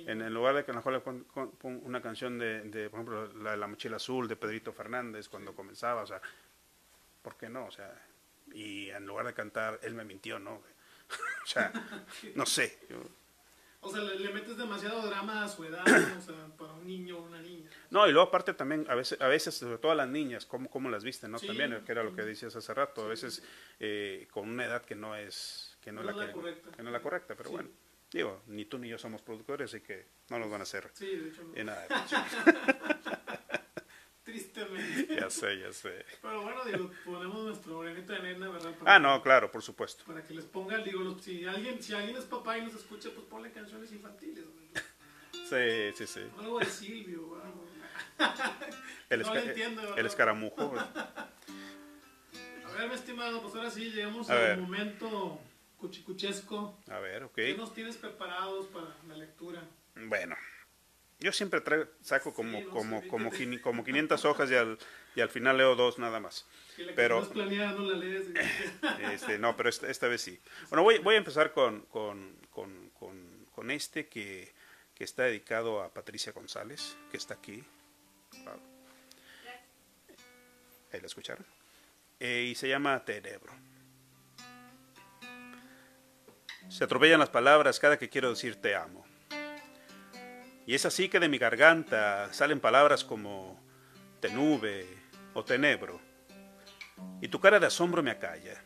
En, 0.06 0.22
en 0.22 0.34
lugar 0.34 0.56
de 0.56 0.64
que 0.64 0.72
a 0.72 0.74
lo 0.74 0.80
mejor 0.80 0.94
le 0.94 1.00
pon 1.02 1.26
una 1.84 2.02
canción 2.02 2.40
de, 2.40 2.62
de, 2.62 2.90
por 2.90 3.00
ejemplo, 3.02 3.34
la 3.44 3.52
de 3.52 3.58
la 3.58 3.68
mochila 3.68 3.98
azul 3.98 4.28
de 4.30 4.36
Pedrito 4.38 4.72
Fernández 4.72 5.28
cuando 5.28 5.54
comenzaba, 5.54 6.04
o 6.04 6.08
sea, 6.08 6.22
¿por 7.22 7.36
qué 7.36 7.50
no? 7.50 7.66
O 7.66 7.72
sea, 7.72 7.94
y 8.54 8.90
en 8.90 9.06
lugar 9.06 9.26
de 9.26 9.34
cantar 9.34 9.80
Él 9.84 9.94
me 9.94 10.06
mintió, 10.06 10.40
¿no? 10.40 10.54
o 11.44 11.46
sea, 11.48 11.72
no 12.36 12.46
sé. 12.46 12.80
yo- 12.90 13.04
O 13.84 13.92
sea, 13.92 14.02
le, 14.02 14.20
le 14.20 14.32
metes 14.32 14.56
demasiado 14.58 15.02
drama 15.08 15.44
a 15.44 15.50
su 15.50 15.64
edad, 15.66 15.84
o 15.88 16.22
sea, 16.22 16.48
para 16.58 16.74
un 16.74 16.86
niño 16.86 17.18
o 17.18 17.24
una 17.24 17.42
niña. 17.42 17.70
No, 17.90 18.08
y 18.08 18.12
luego 18.12 18.28
aparte 18.28 18.54
también, 18.54 18.86
a 18.88 18.94
veces, 18.96 19.20
a 19.20 19.28
veces 19.28 19.56
sobre 19.56 19.80
todo 19.80 19.92
a 19.92 19.96
las 19.96 20.08
niñas, 20.08 20.46
cómo, 20.46 20.70
cómo 20.70 20.90
las 20.90 21.04
visten, 21.04 21.32
¿no? 21.32 21.40
Sí. 21.40 21.48
También, 21.48 21.84
que 21.84 21.92
era 21.92 22.04
lo 22.04 22.14
que 22.16 22.22
decías 22.22 22.56
hace 22.56 22.74
rato, 22.76 23.04
a 23.04 23.08
veces 23.08 23.44
eh, 23.80 24.28
con 24.32 24.48
una 24.50 24.66
edad 24.66 24.86
que 24.86 24.94
no 24.96 25.16
es, 25.16 25.78
que 25.82 25.92
no, 25.92 26.02
No 26.04 26.06
la, 26.06 26.12
es 26.12 26.18
la 26.18 26.26
que- 26.28 26.32
correcta. 26.34 26.72
que 26.72 26.84
no 26.84 26.90
es 26.90 26.94
la 26.94 27.02
correcta, 27.02 27.36
pero 27.36 27.50
Sí. 27.50 27.56
bueno, 27.56 27.70
digo, 28.12 28.44
ni 28.48 28.66
tú 28.66 28.78
ni 28.78 28.88
yo 28.88 29.00
somos 29.00 29.22
productores, 29.24 29.74
así 29.74 29.82
que 29.84 30.06
no 30.30 30.38
nos 30.38 30.52
van 30.52 30.62
a 30.62 30.64
hacer 30.64 30.90
Sí, 30.94 31.08
de 31.08 31.30
hecho, 31.30 31.42
no. 31.44 31.64
nada. 31.64 31.88
tristemente. 31.88 32.62
ya 33.04 33.21
sé, 35.32 35.58
ya 35.60 35.74
sé. 35.74 36.06
Pero 36.22 36.42
bueno, 36.44 36.64
digo, 36.66 36.92
ponemos 37.04 37.44
nuestro 37.46 37.80
granito 37.80 38.14
de 38.14 38.20
arena, 38.20 38.50
¿verdad? 38.50 38.76
Para 38.76 38.96
Ah, 38.96 39.00
no, 39.00 39.22
claro, 39.24 39.50
por 39.52 39.64
supuesto. 39.64 40.04
Para 40.06 40.24
que 40.24 40.34
les 40.34 40.46
ponga, 40.46 40.78
digo, 40.80 41.02
los- 41.02 41.22
si 41.22 41.46
alguien, 41.46 41.82
si 41.82 41.94
alguien 41.94 42.16
es 42.18 42.26
papá 42.26 42.58
y 42.58 42.62
nos 42.64 42.76
escucha, 42.76 43.10
pues 43.16 43.26
ponle 43.28 43.52
canciones 43.52 43.92
infantiles. 43.92 44.46
Sí, 45.50 45.92
sí, 45.98 46.08
sí. 46.08 46.22
Algo 46.38 46.60
de 46.60 46.66
Silvio, 46.66 47.42
algo. 47.44 47.66
El, 49.10 49.20
No 49.22 49.26
esca- 49.26 49.34
lo 49.34 49.40
entiendo, 49.42 49.82
¿verdad? 49.82 50.00
el 50.00 50.06
escaramujo. 50.06 50.74
A 50.80 52.72
ver, 52.78 52.88
mi 52.88 52.96
estimado, 52.96 53.42
pues 53.42 53.54
ahora 53.56 53.70
sí 53.70 53.92
llegamos 53.92 54.30
A 54.30 54.34
al 54.34 54.40
ver. 54.40 54.58
momento 54.60 55.40
cuchicuchesco. 55.78 56.80
A 56.90 57.00
ver, 57.00 57.24
ok. 57.26 57.34
¿Qué 57.36 57.56
nos 57.56 57.74
tienes 57.74 57.98
preparados 57.98 58.68
para 58.68 58.96
la 59.08 59.16
lectura? 59.18 59.62
Bueno, 59.96 60.36
yo 61.22 61.32
siempre 61.32 61.62
traigo, 61.62 61.86
saco 62.02 62.34
como, 62.34 62.58
Sí, 62.60 62.64
no 62.66 62.70
como, 62.72 63.08
como, 63.08 63.32
fíjate. 63.32 63.50
quini- 63.58 63.62
como 63.62 63.84
500 63.86 64.26
hojas 64.26 64.52
y 64.52 64.56
al, 64.56 64.78
y 65.16 65.22
al 65.22 65.30
final 65.30 65.58
leo 65.58 65.76
dos 65.76 65.98
nada 66.00 66.20
más. 66.20 66.46
Que 66.76 66.84
la 66.84 66.90
que 66.90 66.96
Pero- 66.96 67.18
no 67.18 67.24
es 67.24 67.30
planeada 67.30 67.72
no 67.72 67.84
la 67.90 67.96
lees. 67.98 68.26
Este, 69.14 69.38
no, 69.40 69.56
pero 69.56 69.70
esta, 69.70 69.88
esta 69.90 70.08
vez 70.08 70.22
sí. 70.22 70.40
Bueno, 70.70 70.84
voy, 70.84 70.98
voy 71.00 71.16
a 71.16 71.20
empezar 71.20 71.54
con, 71.54 71.82
con, 71.84 72.36
con, 72.50 72.90
con, 73.00 73.46
con 73.54 73.72
este 73.72 74.08
que, 74.08 74.52
que 74.96 75.04
está 75.04 75.24
dedicado 75.24 75.82
a 75.82 75.94
Patricia 75.94 76.32
González, 76.34 76.98
que 77.12 77.18
está 77.18 77.36
aquí. 77.36 77.64
Ah. 78.48 78.56
Ahí 80.94 81.00
la 81.00 81.08
escucharon. 81.08 81.46
Eh, 82.20 82.50
y 82.52 82.56
se 82.56 82.68
llama 82.68 83.04
Tenebro. 83.06 83.54
Se 86.70 86.84
atropellan 86.86 87.20
las 87.20 87.30
palabras 87.30 87.80
cada 87.80 87.98
que 87.98 88.10
quiero 88.10 88.30
decir 88.30 88.56
te 88.56 88.76
amo. 88.76 89.01
Y 90.66 90.76
es 90.76 90.86
así 90.86 91.10
que 91.10 91.20
de 91.20 91.30
mi 91.30 91.38
garganta 91.38 92.32
salen 92.34 92.60
palabras 92.60 93.04
como 93.04 93.60
te 94.20 94.30
nube 94.30 94.88
o 95.34 95.44
tenebro. 95.44 96.00
Y 97.22 97.28
tu 97.30 97.40
cara 97.40 97.60
de 97.60 97.66
asombro 97.66 98.04
me 98.04 98.12
acalla, 98.12 98.62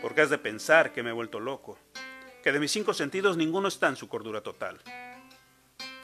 porque 0.00 0.22
has 0.22 0.30
de 0.30 0.38
pensar 0.38 0.92
que 0.92 1.02
me 1.02 1.10
he 1.10 1.14
vuelto 1.14 1.40
loco, 1.40 1.78
que 2.42 2.52
de 2.52 2.60
mis 2.60 2.70
cinco 2.70 2.94
sentidos 2.94 3.36
ninguno 3.36 3.68
está 3.68 3.88
en 3.88 3.96
su 3.96 4.08
cordura 4.08 4.40
total. 4.40 4.80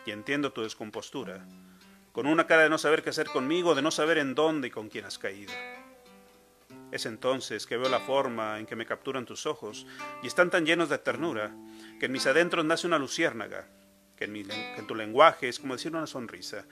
Y 0.05 0.11
entiendo 0.11 0.53
tu 0.53 0.62
descompostura, 0.62 1.47
con 2.12 2.27
una 2.27 2.47
cara 2.47 2.64
de 2.64 2.71
no 2.71 2.79
saber 2.79 3.03
qué 3.03 3.11
hacer 3.11 3.29
conmigo, 3.29 3.75
de 3.75 3.83
no 3.83 3.91
saber 3.91 4.19
en 4.19 4.35
dónde 4.35 4.69
y 4.69 4.71
con 4.71 4.89
quién 4.89 5.07
has 5.07 5.19
caído. 5.19 5.53
Es 6.93 7.07
entonces 7.07 7.67
que 7.67 7.77
veo 7.77 7.89
la 7.89 8.01
forma 8.01 8.59
en 8.59 8.67
que 8.67 8.77
me 8.77 8.87
capturan 8.87 9.27
tus 9.27 9.47
ojos, 9.47 9.87
y 10.23 10.27
están 10.27 10.51
tan 10.51 10.67
llenos 10.67 10.89
de 10.89 10.99
ternura, 10.99 11.53
que 11.99 12.07
en 12.07 12.12
mis 12.12 12.27
adentros 12.27 12.64
nace 12.64 12.87
una 12.87 12.99
luciérnaga, 12.99 13.67
que 14.17 14.25
en, 14.25 14.87
tu 14.87 14.95
lenguaje 14.95 15.49
es 15.49 15.61
como 15.61 15.75
decir 15.75 15.95
una 15.95 16.07
sonrisa, 16.07 16.64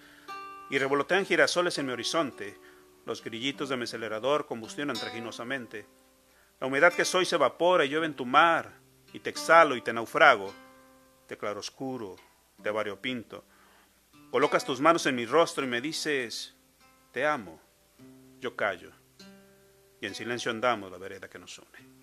y 0.70 0.78
revolotean 0.78 1.26
girasoles 1.26 1.76
en 1.78 1.86
mi 1.86 1.92
horizonte, 1.92 2.58
los 3.04 3.22
grillitos 3.22 3.68
de 3.68 3.76
mi 3.76 3.84
acelerador 3.84 4.46
combustionan 4.46 4.96
traginosamente. 4.96 5.86
La 6.58 6.66
humedad 6.66 6.92
que 6.92 7.04
soy 7.04 7.26
se 7.26 7.36
evapora 7.36 7.84
y 7.84 7.90
llueve 7.90 8.06
en 8.06 8.14
tu 8.14 8.24
mar, 8.24 8.72
y 9.12 9.20
te 9.20 9.30
exhalo 9.30 9.76
y 9.76 9.82
te 9.82 9.92
naufrago, 9.92 10.52
te 11.26 11.36
claroscuro, 11.36 12.16
te 12.62 12.70
variopinto. 12.70 13.44
Colocas 14.30 14.64
tus 14.64 14.80
manos 14.80 15.04
en 15.06 15.14
mi 15.14 15.26
rostro 15.26 15.64
y 15.64 15.68
me 15.68 15.80
dices, 15.80 16.54
te 17.12 17.26
amo. 17.26 17.60
Yo 18.40 18.56
callo, 18.56 18.90
y 20.00 20.06
en 20.06 20.14
silencio 20.14 20.50
andamos 20.50 20.90
la 20.90 20.98
vereda 20.98 21.28
que 21.28 21.38
nos 21.38 21.58
une. 21.58 21.94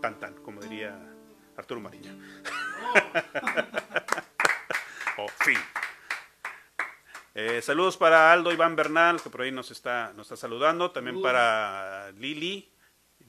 Tan 0.00 0.18
tan, 0.18 0.34
como 0.42 0.60
diría 0.60 1.11
Arturo 1.56 1.80
Mariña. 1.80 2.12
o 5.18 5.28
fin. 5.44 5.58
Eh, 7.34 7.62
saludos 7.62 7.96
para 7.96 8.32
Aldo 8.32 8.52
Iván 8.52 8.76
Bernal, 8.76 9.20
que 9.22 9.30
por 9.30 9.42
ahí 9.42 9.50
nos 9.52 9.70
está, 9.70 10.12
nos 10.14 10.26
está 10.26 10.36
saludando. 10.36 10.90
También 10.90 11.14
Saludos. 11.16 11.32
para 11.32 12.12
Lili, 12.12 12.70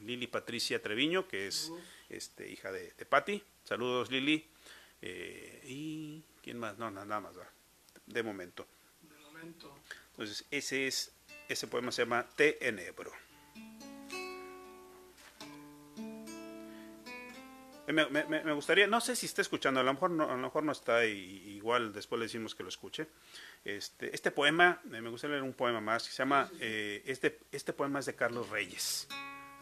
Lili 0.02 0.28
Patricia 0.28 0.82
Treviño, 0.82 1.28
que 1.28 1.48
es 1.48 1.72
este, 2.10 2.50
hija 2.52 2.72
de, 2.72 2.92
de 2.98 3.06
Patti. 3.06 3.44
Saludos, 3.64 4.12
Lili. 4.12 4.50
Eh, 5.02 5.62
y 5.66 6.24
quién 6.42 6.60
más, 6.60 6.78
no, 6.78 6.90
na- 6.92 7.06
nada 7.06 7.22
más, 7.22 7.38
va. 7.38 7.48
de 8.06 8.24
momento. 8.24 8.68
De 9.02 9.18
momento. 9.20 9.78
Entonces, 10.12 10.46
ese 10.52 10.88
es, 10.88 11.14
ese 11.50 11.68
poema 11.68 11.92
se 11.92 12.04
llama 12.04 12.26
Te 12.36 12.66
Enebro. 12.68 13.12
Me, 17.88 18.06
me- 18.10 18.24
me- 18.26 18.44
me 18.44 18.54
gustaría, 18.54 18.88
no 18.88 19.02
sé 19.02 19.16
si 19.16 19.26
está 19.26 19.42
escuchando, 19.42 19.80
a 19.82 19.84
lo 19.84 19.94
mejor 19.94 20.10
no, 20.12 20.24
a 20.24 20.32
lo 20.32 20.38
mejor 20.38 20.64
no 20.64 20.72
está, 20.72 21.06
y, 21.06 21.12
igual 21.56 21.92
después 21.92 22.18
le 22.20 22.26
decimos 22.26 22.56
que 22.56 22.64
lo 22.64 22.70
escuche. 22.70 23.08
Este, 23.66 24.14
este 24.16 24.32
poema, 24.32 24.82
eh, 24.86 25.02
me 25.02 25.10
gustaría 25.10 25.36
leer 25.36 25.44
un 25.44 25.54
poema 25.54 25.82
más, 25.82 26.04
que 26.06 26.12
se 26.12 26.18
llama, 26.18 26.50
eh, 26.62 27.04
este, 27.06 27.40
este 27.52 27.74
poema 27.74 28.00
es 28.00 28.06
de 28.06 28.16
Carlos 28.16 28.50
Reyes, 28.50 29.08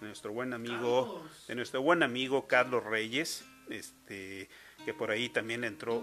de 0.01 0.07
nuestro 0.07 0.31
buen 0.33 0.53
amigo, 0.53 1.15
Carlos. 1.23 1.47
de 1.47 1.55
nuestro 1.55 1.81
buen 1.81 2.03
amigo 2.03 2.47
Carlos 2.47 2.83
Reyes, 2.83 3.43
este, 3.71 4.49
que 4.85 4.93
por 4.93 5.09
ahí 5.09 5.29
también 5.29 5.63
entró, 5.63 5.95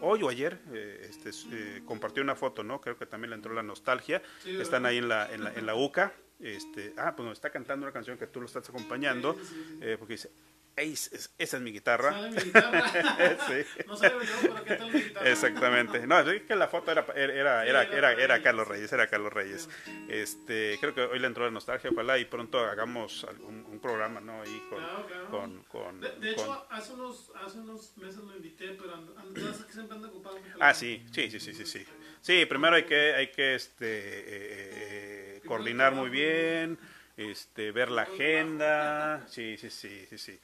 hoy 0.00 0.22
o 0.24 0.28
ayer, 0.28 0.58
eh, 0.72 1.06
este, 1.10 1.30
eh, 1.52 1.82
compartió 1.84 2.24
una 2.24 2.34
foto, 2.34 2.64
¿no? 2.64 2.80
Creo 2.80 2.96
que 2.98 3.06
también 3.06 3.30
le 3.30 3.36
entró 3.36 3.54
la 3.54 3.62
nostalgia, 3.62 4.20
Sí, 4.42 4.56
están 4.60 4.84
ahí 4.84 4.98
en 4.98 5.08
la, 5.08 5.32
en 5.32 5.44
la, 5.44 5.52
en 5.52 5.64
la 5.66 5.74
UCA, 5.76 6.12
este, 6.40 6.92
ah, 6.98 7.14
pues 7.16 7.24
nos 7.26 7.38
está 7.38 7.50
cantando 7.50 7.86
una 7.86 7.92
canción 7.92 8.18
que 8.18 8.26
tú 8.26 8.40
lo 8.40 8.46
estás 8.46 8.68
acompañando, 8.68 9.34
Sí, 9.34 9.40
sí, 9.46 9.78
sí. 9.80 9.96
porque 9.98 10.14
dice, 10.14 10.30
"Ey, 10.76 10.92
es- 10.92 11.10
es- 11.12 11.30
esa 11.38 11.56
es 11.56 11.62
mi 11.62 11.72
guitarra. 11.72 12.12
Sale 12.12 12.30
mi 12.30 12.42
guitarra. 12.42 12.82
Sí. 13.48 13.84
No 13.86 13.96
sale 13.96 14.26
yo, 14.26 14.34
pero 14.48 14.64
¿qué 14.64 14.74
tal 14.74 14.90
mi 14.92 15.00
guitarra? 15.00 15.30
Exactamente. 15.30 16.06
No, 16.06 16.20
es 16.20 16.42
que 16.42 16.54
la 16.56 16.68
foto 16.68 16.92
era, 16.92 17.06
era, 17.14 17.64
era, 17.66 17.82
Sí, 17.84 17.88
era, 17.94 18.12
era 18.12 18.22
era. 18.24 18.42
Carlos 18.42 18.68
Reyes, 18.68 18.92
era 18.92 19.06
Carlos 19.08 19.32
Reyes. 19.32 19.68
Este, 20.06 20.78
creo 20.80 20.94
que 20.94 21.02
hoy 21.02 21.18
le 21.18 21.26
entró 21.26 21.44
la 21.44 21.50
nostalgia, 21.50 21.90
ojalá 21.90 22.18
y 22.18 22.24
pronto 22.26 22.58
hagamos 22.60 23.24
algún- 23.24 23.64
un 23.66 23.80
programa, 23.80 24.20
¿no? 24.20 24.42
Ahí 24.42 24.60
con, 24.62 24.84
Claro, 24.84 25.06
claro. 25.06 25.28
con, 25.30 25.64
con, 25.64 26.00
De, 26.00 26.10
de 26.10 26.32
con- 26.32 26.50
hecho, 26.50 26.66
hace 26.70 26.92
unos, 26.92 27.32
hace 27.44 27.58
unos 27.58 27.96
meses 27.96 28.18
lo 28.18 28.34
invité, 28.36 28.72
pero 28.72 28.94
que 29.34 29.72
siempre 29.72 29.96
anda 29.96 30.08
ocupado. 30.08 30.36
Ah, 30.58 30.74
sí, 30.74 31.02
sí, 31.10 31.30
sí, 31.30 31.40
sí, 31.40 31.54
sí, 31.54 31.64
sí. 31.64 31.86
Sí, 32.20 32.44
primero 32.46 32.76
hay 32.76 32.84
que, 32.84 33.14
hay 33.14 33.28
que 33.30 33.54
este, 33.54 33.86
eh, 33.86 35.36
eh, 35.38 35.42
coordinar 35.44 35.94
muy 35.94 36.10
bien, 36.10 36.78
este, 37.16 37.72
ver 37.72 37.90
la 37.90 38.02
agenda. 38.02 39.24
Sí, 39.28 39.56
sí, 39.58 39.70
sí, 39.70 40.06
sí, 40.08 40.18
sí. 40.18 40.38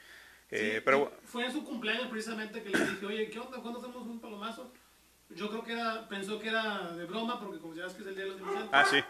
Eh, 0.53 0.75
Sí, 0.77 0.83
pero 0.85 1.11
fue 1.25 1.47
en 1.47 1.53
su 1.53 1.65
cumpleaños 1.65 2.09
precisamente 2.09 2.63
que 2.63 2.69
le 2.71 2.79
dije, 2.79 3.07
oye, 3.07 3.31
¿qué 3.31 3.39
onda? 3.39 3.59
¿Cuándo 3.61 3.79
hacemos 3.81 4.07
un 4.07 4.21
palomazo? 4.21 4.71
Yo 5.31 5.49
creo 5.49 5.65
que 5.65 5.73
era, 5.73 6.07
pensó 6.09 6.39
que 6.39 6.49
era 6.49 6.93
de 6.93 7.07
broma, 7.07 7.41
porque 7.41 7.59
como 7.59 7.75
ya 7.75 7.85
ves 7.85 7.95
que 7.95 8.03
es 8.03 8.09
el 8.09 8.15
día 8.17 8.25
de 8.25 8.31
los 8.33 8.41
inocentes. 8.41 8.69
Ah, 8.71 8.85
sí. 8.85 9.03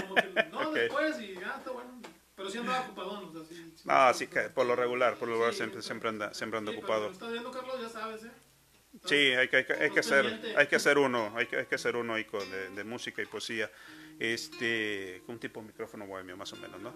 Como 0.00 0.14
que, 0.14 0.44
no, 0.50 0.58
Ok. 0.70 0.74
después, 0.74 1.20
y 1.20 1.34
ya 1.34 1.56
está 1.58 1.70
bueno. 1.72 2.00
Pero 2.34 2.48
sí 2.50 2.58
andaba 2.58 2.80
ocupadón, 2.86 3.24
o 3.24 3.32
sea, 3.32 3.44
sí. 3.44 3.72
sí 3.76 3.82
No, 3.84 4.14
sí, 4.14 4.26
que 4.28 4.40
por 4.48 4.64
lo 4.64 4.74
regular, 4.76 5.16
por 5.16 5.28
lo 5.28 5.34
regular 5.34 5.52
siempre, 5.52 5.82
siempre 5.82 6.08
anda, 6.08 6.32
siempre 6.32 6.58
anda 6.58 6.70
pero 6.70 6.78
ocupado. 6.80 7.06
lo 7.06 7.12
estás 7.12 7.32
viendo, 7.32 7.50
Carlos, 7.50 7.80
ya 7.82 7.88
sabes, 7.88 8.24
¿eh? 8.24 8.30
Sí, 9.04 9.14
hay 9.16 9.48
que, 9.48 9.56
hay 9.58 9.64
que, 9.66 9.72
hay 9.74 9.90
que 9.90 10.00
hacer, 10.00 10.54
hay 10.56 10.66
que 10.66 10.76
hacer 10.76 10.96
uno, 10.98 11.32
hay 11.36 11.46
que, 11.46 11.56
hay 11.58 11.66
que 11.66 11.74
hacer 11.74 11.96
uno 11.96 12.14
ahí 12.14 12.24
de, 12.50 12.70
de 12.70 12.84
música 12.84 13.20
y 13.20 13.26
poesía. 13.26 13.70
Este, 14.18 15.22
un 15.28 15.38
tipo 15.38 15.60
de 15.60 15.68
micrófono 15.68 16.06
bohemio, 16.06 16.36
más 16.36 16.52
o 16.52 16.56
menos, 16.56 16.80
¿no? 16.80 16.92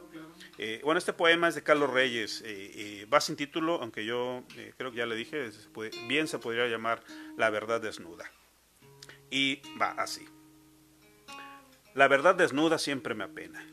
Eh, 0.59 0.81
bueno, 0.83 0.99
este 0.99 1.13
poema 1.13 1.49
es 1.49 1.55
de 1.55 1.63
Carlos 1.63 1.89
Reyes, 1.91 2.43
eh, 2.45 2.73
eh, 2.75 3.07
va 3.07 3.21
sin 3.21 3.37
título, 3.37 3.81
aunque 3.81 4.05
yo 4.05 4.43
eh, 4.57 4.75
creo 4.77 4.91
que 4.91 4.99
ya 4.99 5.07
le 5.07 5.15
dije, 5.15 5.53
se 5.53 5.69
puede- 5.69 5.91
bien 6.09 6.27
se 6.27 6.39
podría 6.39 6.67
llamar 6.67 7.03
La 7.37 7.49
verdad 7.51 7.81
desnuda. 7.81 8.31
Y 9.31 9.63
va 9.81 9.93
así. 9.93 10.27
La 11.95 12.09
verdad 12.09 12.35
desnuda 12.35 12.79
siempre 12.79 13.15
me 13.15 13.25
apena. 13.25 13.65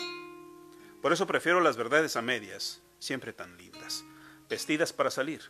Por 1.02 1.12
eso 1.14 1.26
prefiero 1.26 1.60
las 1.62 1.76
verdades 1.78 2.16
a 2.18 2.22
medias, 2.22 2.82
siempre 3.00 3.34
tan 3.34 3.58
lindas, 3.58 4.04
vestidas 4.50 4.94
para 4.94 5.10
salir, 5.10 5.42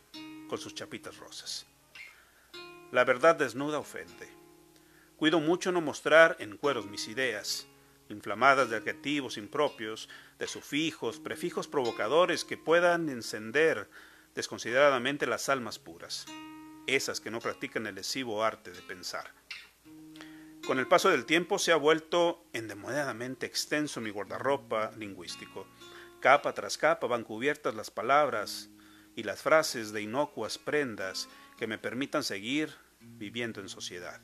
con 0.48 0.58
sus 0.58 0.74
chapitas 0.74 1.18
rosas. 1.18 1.66
La 2.92 3.04
verdad 3.04 3.36
desnuda 3.36 3.80
ofende. 3.80 4.30
Cuido 5.18 5.40
mucho 5.40 5.72
no 5.72 5.82
mostrar 5.82 6.38
en 6.40 6.58
cueros 6.58 6.86
mis 6.86 7.08
ideas, 7.08 7.68
inflamadas 8.10 8.70
de 8.70 8.78
adjetivos 8.78 9.38
impropios, 9.38 10.10
de 10.38 10.48
sufijos, 10.48 11.20
prefijos 11.20 11.68
provocadores 11.68 12.44
que 12.46 12.58
puedan 12.58 13.10
encender 13.10 13.90
desconsideradamente 14.36 15.28
las 15.28 15.50
almas 15.50 15.80
puras, 15.80 16.26
esas 16.88 17.20
que 17.20 17.32
no 17.32 17.40
practican 17.40 17.88
el 17.88 17.96
lesivo 17.96 18.44
arte 18.44 18.72
de 18.72 18.82
pensar. 18.82 19.32
Con 20.66 20.78
el 20.78 20.88
paso 20.88 21.10
del 21.10 21.26
tiempo 21.26 21.58
se 21.58 21.72
ha 21.72 21.78
vuelto 21.78 22.46
endemoniadamente 22.54 23.46
extenso 23.46 24.02
mi 24.02 24.12
guardarropa 24.12 24.92
lingüístico. 24.98 25.68
Capa 26.20 26.54
tras 26.54 26.78
capa 26.78 27.08
van 27.08 27.24
cubiertas 27.24 27.74
las 27.74 27.90
palabras 27.90 28.70
y 29.16 29.24
las 29.24 29.42
frases 29.42 29.92
de 29.94 30.02
inocuas 30.02 30.58
prendas 30.58 31.28
que 31.58 31.66
me 31.66 31.78
permitan 31.78 32.24
seguir 32.24 32.74
viviendo 33.00 33.62
en 33.62 33.70
sociedad. 33.70 34.22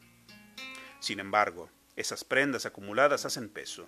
Sin 1.00 1.20
embargo, 1.20 1.70
esas 1.96 2.24
prendas 2.24 2.66
acumuladas 2.66 3.26
hacen 3.26 3.50
peso, 3.50 3.88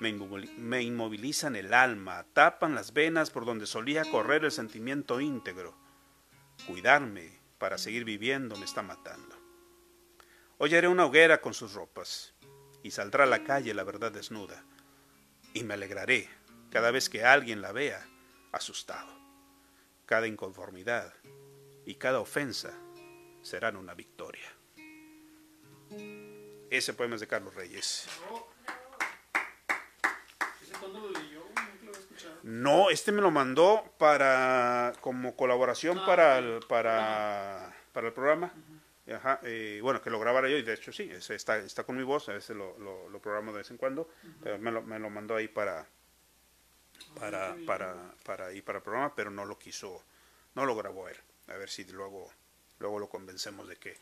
me 0.00 0.10
inmovili- 0.10 0.54
me 0.56 0.82
inmovilizan 0.82 1.56
el 1.56 1.72
alma, 1.74 2.26
tapan 2.32 2.74
las 2.74 2.92
venas 2.92 3.30
por 3.30 3.44
donde 3.44 3.66
solía 3.66 4.04
correr 4.10 4.44
el 4.44 4.52
sentimiento 4.52 5.20
íntegro. 5.20 5.76
Cuidarme 6.66 7.38
para 7.58 7.78
seguir 7.78 8.04
viviendo 8.04 8.56
me 8.56 8.64
está 8.64 8.82
matando. 8.82 9.36
Hoy 10.58 10.74
haré 10.74 10.88
una 10.88 11.06
hoguera 11.06 11.40
con 11.40 11.54
sus 11.54 11.74
ropas, 11.74 12.34
y 12.82 12.90
saldrá 12.90 13.24
a 13.24 13.28
la 13.28 13.44
calle 13.44 13.74
la 13.74 13.84
verdad 13.84 14.12
desnuda, 14.12 14.64
y 15.54 15.62
me 15.62 15.74
alegraré 15.74 16.28
cada 16.70 16.90
vez 16.90 17.08
que 17.08 17.24
alguien 17.24 17.60
la 17.60 17.72
vea 17.72 18.04
asustado. 18.50 19.12
Cada 20.06 20.26
inconformidad 20.26 21.12
y 21.86 21.94
cada 21.94 22.20
ofensa 22.20 22.72
serán 23.42 23.76
una 23.76 23.94
victoria. 23.94 24.48
Ese 26.72 26.94
poema 26.94 27.16
es 27.16 27.20
de 27.20 27.26
Carlos 27.26 27.54
Reyes. 27.54 28.06
No. 28.24 28.46
¿Ese 30.62 30.72
cuándo 30.80 31.00
lo 31.00 31.10
lo 32.44 32.90
este 32.90 33.12
me 33.12 33.20
lo 33.20 33.30
mandó 33.30 33.84
para 33.98 34.94
como 35.02 35.36
colaboración 35.36 35.98
Ah, 35.98 36.06
para, 36.06 36.38
el, 36.38 36.60
para, 36.66 37.76
para 37.92 38.06
el 38.08 38.12
programa. 38.14 38.52
Ajá, 39.14 39.40
eh, 39.42 39.80
bueno, 39.82 40.00
que 40.00 40.08
lo 40.08 40.18
grabara 40.18 40.48
yo 40.48 40.56
y 40.56 40.62
de 40.62 40.72
hecho 40.72 40.92
sí, 40.92 41.10
está, 41.10 41.58
está 41.58 41.84
con 41.84 41.96
mi 41.96 42.04
voz, 42.04 42.28
a 42.30 42.32
veces 42.32 42.56
lo, 42.56 42.78
lo, 42.78 43.08
lo 43.10 43.20
programo 43.20 43.52
de 43.52 43.58
vez 43.58 43.70
en 43.70 43.76
cuando, 43.76 44.08
pero 44.42 44.58
me 44.58 44.70
lo, 44.70 44.80
me 44.82 44.98
lo 44.98 45.10
mandó 45.10 45.36
ahí 45.36 45.48
para, 45.48 45.86
para, 47.20 47.52
bien. 47.52 47.66
para, 47.66 48.14
para 48.24 48.46
ahí 48.46 48.62
para 48.62 48.78
el 48.78 48.82
programa, 48.82 49.14
pero 49.14 49.30
no 49.30 49.44
lo 49.44 49.58
quiso, 49.58 50.02
no 50.54 50.64
lo 50.64 50.74
grabó 50.74 51.08
él. 51.08 51.16
A 51.48 51.56
ver 51.56 51.68
si 51.68 51.84
luego, 51.84 52.32
luego 52.82 52.98
lo 52.98 53.08
convencemos 53.08 53.66
de 53.68 53.76
que, 53.76 53.96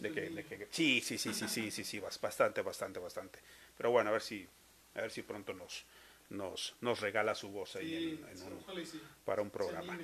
de 0.00 0.10
que, 0.10 0.20
niño. 0.22 0.34
de 0.36 0.44
que- 0.44 0.68
sí, 0.70 1.00
sí, 1.00 1.16
sí, 1.18 1.32
sí, 1.32 1.46
sí, 1.46 1.70
sí, 1.70 1.84
sí, 1.84 2.00
bas- 2.00 2.20
bastante, 2.20 2.62
bastante, 2.62 2.98
bastante. 2.98 3.38
Pero 3.76 3.90
bueno, 3.92 4.10
a 4.10 4.12
ver 4.12 4.22
si, 4.22 4.48
a 4.94 5.02
ver 5.02 5.10
si 5.12 5.22
pronto 5.22 5.52
nos, 5.52 5.84
nos, 6.30 6.74
nos 6.80 7.00
regala 7.00 7.34
su 7.34 7.50
voz 7.50 7.76
ahí 7.76 7.88
Sí, 7.94 8.20
en- 8.30 8.42
un- 8.42 8.84
sí. 8.84 9.00
para 9.24 9.42
un 9.42 9.50
programa. 9.50 9.96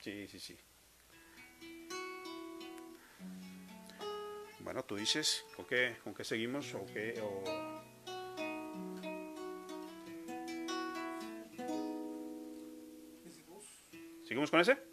Sí, 0.00 0.26
sí, 0.28 0.40
sí. 0.40 0.56
Bueno, 4.60 4.84
tú 4.84 4.96
dices, 4.96 5.44
¿con 5.56 5.66
qué, 5.66 5.96
con 6.04 6.14
qué 6.14 6.22
seguimos 6.24 6.72
o 6.74 6.86
qué? 6.86 7.20
O... 7.20 7.42
¿Seguimos 14.24 14.50
con 14.50 14.60
ese? 14.60 14.91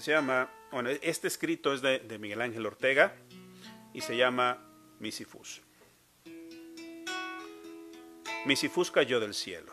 Se 0.00 0.12
llama, 0.12 0.48
bueno, 0.70 0.90
este 0.90 1.26
escrito 1.26 1.74
es 1.74 1.82
de, 1.82 1.98
de 1.98 2.18
Miguel 2.18 2.40
Ángel 2.40 2.64
Ortega 2.64 3.16
y 3.92 4.00
se 4.00 4.16
llama 4.16 4.64
Misifus. 5.00 5.60
Misifus 8.46 8.92
cayó 8.92 9.18
del 9.18 9.34
cielo, 9.34 9.72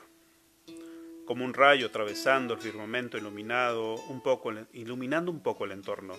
como 1.27 1.45
un 1.45 1.53
rayo 1.53 1.85
atravesando 1.85 2.55
el 2.55 2.59
firmamento 2.59 3.19
iluminado 3.19 3.93
un 4.07 4.21
poco, 4.21 4.51
iluminando 4.73 5.29
un 5.29 5.43
poco 5.43 5.65
el 5.65 5.71
entorno, 5.71 6.15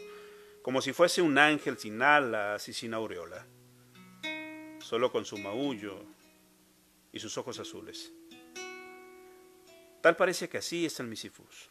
como 0.63 0.81
si 0.81 0.93
fuese 0.93 1.21
un 1.21 1.37
ángel 1.37 1.77
sin 1.77 2.01
alas 2.01 2.69
y 2.69 2.73
sin 2.73 2.95
aureola, 2.95 3.45
solo 4.79 5.11
con 5.11 5.25
su 5.25 5.37
maullo 5.37 6.01
y 7.13 7.19
sus 7.19 7.37
ojos 7.39 7.59
azules. 7.59 8.13
Tal 10.01 10.15
parece 10.15 10.49
que 10.49 10.59
así 10.59 10.87
es 10.87 11.01
el 11.01 11.09
Misifus, 11.09 11.71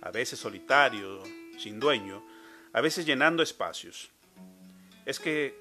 a 0.00 0.10
veces 0.10 0.38
solitario, 0.38 1.22
sin 1.60 1.78
dueño, 1.78 2.24
a 2.72 2.80
veces 2.80 3.04
llenando 3.04 3.42
espacios. 3.42 4.10
Es 5.04 5.20
que 5.20 5.54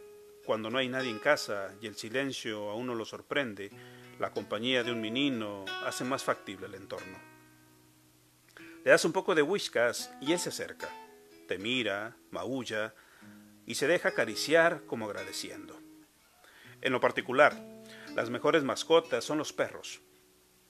cuando 0.46 0.70
no 0.70 0.78
hay 0.78 0.88
nadie 0.88 1.10
en 1.10 1.20
casa 1.20 1.76
y 1.82 1.88
el 1.88 1.96
silencio 1.96 2.70
a 2.70 2.76
uno 2.76 2.96
lo 2.96 3.06
sorprende, 3.06 3.70
la 4.18 4.32
compañía 4.32 4.84
de 4.84 4.92
un 4.92 5.02
menino 5.02 5.66
hace 5.86 6.04
más 6.04 6.24
factible 6.24 6.68
el 6.68 6.76
entorno. 6.76 7.20
Le 8.84 8.92
das 8.92 9.04
un 9.06 9.12
poco 9.12 9.36
de 9.36 9.42
whiskas 9.42 10.12
y 10.22 10.32
él 10.32 10.40
se 10.40 10.50
acerca, 10.50 10.90
te 11.48 11.58
mira, 11.58 12.16
maulla 12.32 12.94
y 13.66 13.76
se 13.76 13.88
deja 13.88 14.10
acariciar 14.10 14.84
como 14.86 15.06
agradeciendo. 15.06 15.80
En 16.82 16.94
lo 16.94 17.02
particular, 17.02 17.62
las 18.16 18.30
mejores 18.30 18.64
mascotas 18.64 19.26
son 19.26 19.38
los 19.38 19.52
perros. 19.52 20.02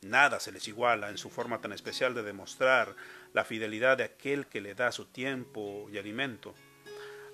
Nada 0.02 0.40
se 0.40 0.52
les 0.52 0.68
iguala 0.68 1.10
en 1.10 1.18
su 1.18 1.30
forma 1.30 1.60
tan 1.60 1.74
especial 1.74 2.14
de 2.14 2.24
demostrar 2.24 2.96
la 3.34 3.44
fidelidad 3.44 3.98
de 3.98 4.06
aquel 4.06 4.48
que 4.48 4.62
le 4.62 4.74
da 4.74 4.92
su 4.92 5.06
tiempo 5.06 5.90
y 5.92 5.98
alimento. 5.98 6.56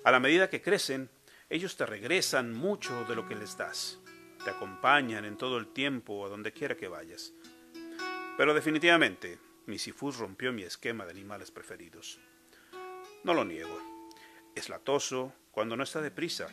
A 0.04 0.10
la 0.10 0.18
medida 0.18 0.50
que 0.50 0.62
crecen, 0.62 1.08
ellos 1.48 1.76
te 1.76 1.86
regresan 1.86 2.52
mucho 2.52 3.04
de 3.04 3.14
lo 3.14 3.28
que 3.28 3.36
les 3.36 3.56
das. 3.56 4.00
Te 4.44 4.50
acompañan 4.50 5.24
en 5.24 5.36
todo 5.36 5.58
el 5.58 5.68
tiempo 5.68 6.26
a 6.26 6.28
donde 6.28 6.52
quiera 6.52 6.76
que 6.76 6.88
vayas. 6.88 7.32
Pero 8.36 8.52
definitivamente, 8.52 9.38
Misifus 9.66 10.18
rompió 10.18 10.52
mi 10.52 10.62
esquema 10.62 11.04
de 11.04 11.12
animales 11.12 11.50
preferidos. 11.50 12.18
No 13.24 13.32
lo 13.32 13.44
niego. 13.44 13.80
Es 14.54 14.68
latoso 14.68 15.32
cuando 15.52 15.76
no 15.76 15.82
está 15.82 16.00
deprisa, 16.00 16.48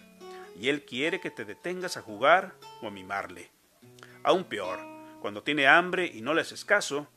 y 0.59 0.69
él 0.69 0.85
quiere 0.85 1.19
que 1.19 1.31
te 1.31 1.45
detengas 1.45 1.97
a 1.97 2.01
jugar 2.01 2.55
o 2.81 2.87
a 2.87 2.91
mimarle. 2.91 3.51
Aún 4.23 4.45
peor, 4.45 4.79
cuando 5.23 5.41
tiene 5.41 5.67
hambre 5.67 6.05
y 6.13 6.19
no 6.19 6.33
le 6.33 6.41
haces 6.41 6.65
caso, 6.65 7.07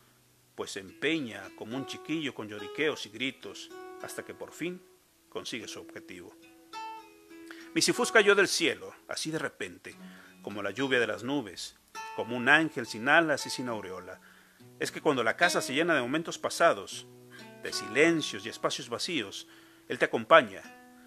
pues 0.54 0.70
se 0.70 0.78
empeña 0.78 1.42
como 1.56 1.76
un 1.76 1.86
chiquillo 1.86 2.36
con 2.36 2.48
lloriqueos 2.48 3.04
y 3.06 3.08
gritos, 3.08 3.68
hasta 4.00 4.24
que 4.24 4.32
por 4.32 4.52
fin 4.52 4.80
consigue 5.28 5.66
su 5.66 5.80
objetivo. 5.80 6.32
Misifus 7.74 8.12
cayó 8.12 8.36
del 8.36 8.46
cielo, 8.46 8.94
así 9.08 9.32
de 9.32 9.40
repente, 9.40 9.96
como 10.40 10.62
la 10.62 10.70
lluvia 10.70 11.00
de 11.00 11.08
las 11.08 11.24
nubes, 11.24 11.74
como 12.14 12.36
un 12.36 12.48
ángel 12.48 12.86
sin 12.86 13.08
alas 13.08 13.44
y 13.46 13.50
sin 13.50 13.66
aureola. 13.66 14.20
Es 14.78 14.92
que 14.92 15.00
cuando 15.00 15.24
la 15.24 15.36
casa 15.36 15.60
se 15.60 15.74
llena 15.74 15.96
de 15.96 16.00
momentos 16.00 16.38
pasados, 16.38 17.08
de 17.64 17.72
silencios 17.72 18.46
y 18.46 18.48
espacios 18.48 18.88
vacíos, 18.88 19.48
Él 19.88 19.98
te 19.98 20.04
acompaña, 20.04 20.62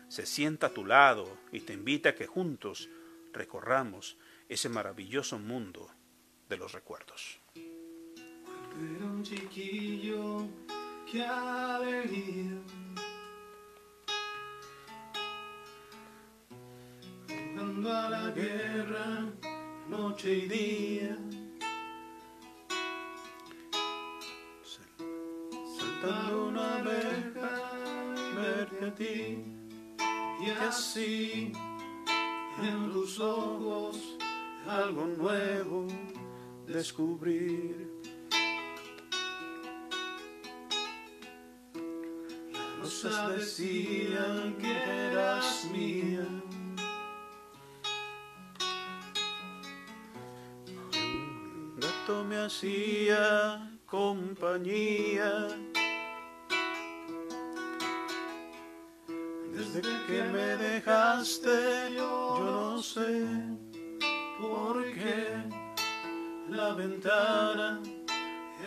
se 0.10 0.26
sienta 0.26 0.68
a 0.68 0.74
tu 0.74 0.86
lado 0.86 1.38
y 1.54 1.62
te 1.62 1.72
invita 1.72 2.10
a 2.10 2.16
que 2.16 2.28
juntos 2.28 2.90
recorramos 3.32 4.18
ese 4.50 4.68
maravilloso 4.68 5.40
mundo 5.40 5.90
de 6.50 6.58
los 6.58 6.72
recuerdos. 6.72 7.40
Era 7.56 9.06
un 9.06 9.24
chiquillo, 9.24 10.48
qué 11.10 11.24
alegría. 11.24 12.58
Jugando 17.28 17.94
a 17.94 18.10
la 18.10 18.32
guerra, 18.32 19.32
noche 19.88 20.34
y 20.34 20.48
día. 20.48 21.18
Saltando 25.78 26.48
una 26.48 26.82
verja, 26.82 27.72
verte 28.36 28.86
a 28.86 28.96
ti. 28.96 29.46
Y 30.42 30.50
así, 30.50 31.52
en 32.64 32.92
tus 32.92 33.20
ojos, 33.20 34.18
algo 34.68 35.06
nuevo 35.06 35.88
descubrir. 36.70 37.90
Las 42.54 43.04
rosas 43.04 43.38
decían 43.38 44.56
que 44.60 44.72
eras 45.12 45.68
mía. 45.72 46.26
Un 50.94 51.80
gato 51.80 52.24
me 52.24 52.38
hacía 52.38 53.78
compañía. 53.86 55.48
Desde 59.54 59.82
que 60.08 60.24
me 60.32 60.56
dejaste, 60.58 61.94
yo 61.96 62.40
no 62.40 62.82
sé 62.82 63.26
por 64.40 64.84
qué 64.94 65.59
la 66.60 66.74
ventana 66.74 67.80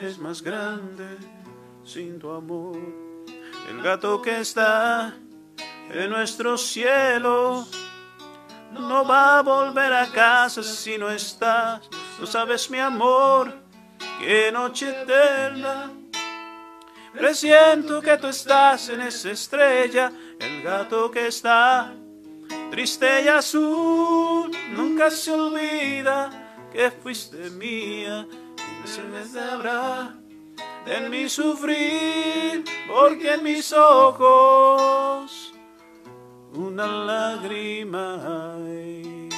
es 0.01 0.19
más 0.19 0.41
grande 0.41 1.09
sin 1.85 2.19
tu 2.19 2.31
amor. 2.31 2.79
El 3.69 3.83
gato 3.83 4.23
que 4.23 4.41
está 4.41 5.15
en 5.91 6.09
nuestro 6.09 6.57
cielo 6.57 7.67
no 8.73 9.05
va 9.05 9.39
a 9.39 9.43
volver 9.43 9.93
a 9.93 10.07
casa 10.07 10.63
si 10.63 10.97
no 10.97 11.11
estás. 11.11 11.83
No 12.19 12.27
sabes 12.27 12.71
mi 12.71 12.79
amor, 12.79 13.53
qué 14.21 14.51
noche 14.51 14.89
eterna. 15.03 15.91
Presiento 17.13 18.01
que 18.01 18.17
tú 18.17 18.29
estás 18.29 18.89
en 18.89 19.03
esa 19.03 19.31
estrella, 19.33 20.11
el 20.41 20.63
gato 20.63 21.11
que 21.11 21.27
está 21.27 21.93
triste 22.71 23.23
y 23.25 23.29
azul. 23.29 24.51
Nunca 24.71 25.11
se 25.11 25.31
olvida 25.33 26.42
que 26.73 26.91
fuiste 26.91 27.51
mía 27.51 28.27
y 28.85 28.89
se 28.89 29.03
me 29.03 29.25
sabrá 29.25 30.17
en 30.87 31.11
mi 31.11 31.29
sufrir, 31.29 32.65
porque 32.89 33.35
en 33.35 33.43
mis 33.45 33.73
ojos 33.73 35.53
una 36.55 36.87
lágrima 36.87 38.57
hay. 38.57 39.29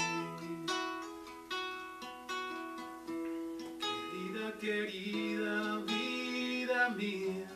Querida, 4.11 4.55
querida 4.59 5.77
vida 5.87 6.89
mía. 6.91 7.51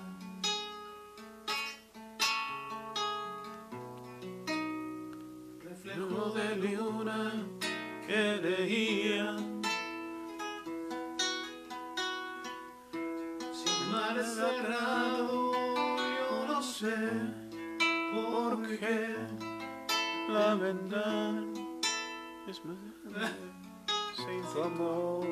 Reflejo 5.63 6.31
de 6.31 6.57
luna 6.57 7.33
que 8.07 8.37
leía. 8.43 9.48
Cerrado, 14.25 15.53
yo 15.53 16.47
no 16.47 16.63
sé 16.63 16.95
por 18.13 18.67
qué 18.79 19.17
la 20.29 20.55
ventana 20.55 21.45
es 22.49 22.65
más 22.65 22.77
grande 23.05 23.59
sin 24.17 24.43
tu 24.53 24.63
amor. 24.63 25.27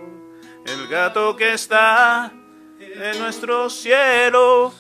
El 0.65 0.89
gato 0.89 1.37
que 1.37 1.53
está 1.53 2.33
en 2.81 3.19
nuestro 3.19 3.69
cielo 3.71 4.73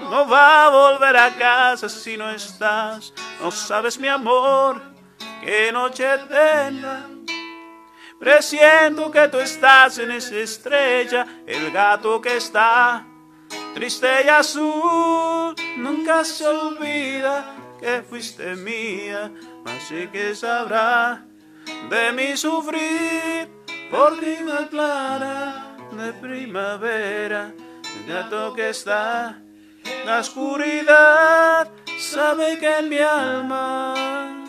no 0.00 0.28
va 0.28 0.66
a 0.66 0.68
volver 0.70 1.16
a 1.16 1.34
casa 1.36 1.88
si 1.88 2.16
no 2.16 2.30
estás. 2.30 3.12
No 3.40 3.50
sabes 3.50 3.98
mi 3.98 4.08
amor, 4.08 4.80
qué 5.42 5.70
noche 5.72 6.14
eterna. 6.14 7.19
Presiento 8.20 9.10
que 9.10 9.28
tú 9.28 9.38
estás 9.38 9.96
en 9.98 10.10
esa 10.10 10.36
estrella, 10.36 11.26
el 11.46 11.70
gato 11.72 12.20
que 12.20 12.36
está 12.36 13.06
triste 13.72 14.06
y 14.26 14.28
azul. 14.28 15.54
Nunca 15.78 16.22
se 16.22 16.46
olvida 16.46 17.56
que 17.80 18.02
fuiste 18.02 18.56
mía, 18.56 19.32
así 19.64 20.06
que 20.08 20.34
sabrá 20.34 21.24
de 21.88 22.12
mi 22.12 22.36
sufrir 22.36 23.48
por 23.90 24.18
clima 24.18 24.68
clara 24.68 25.76
de 25.90 26.12
primavera. 26.12 27.54
El 27.82 28.06
gato 28.06 28.52
que 28.52 28.68
está 28.68 29.40
en 29.82 30.06
la 30.06 30.18
oscuridad 30.18 31.70
sabe 31.98 32.58
que 32.58 32.80
en 32.80 32.88
mi 32.90 32.98
alma 32.98 34.40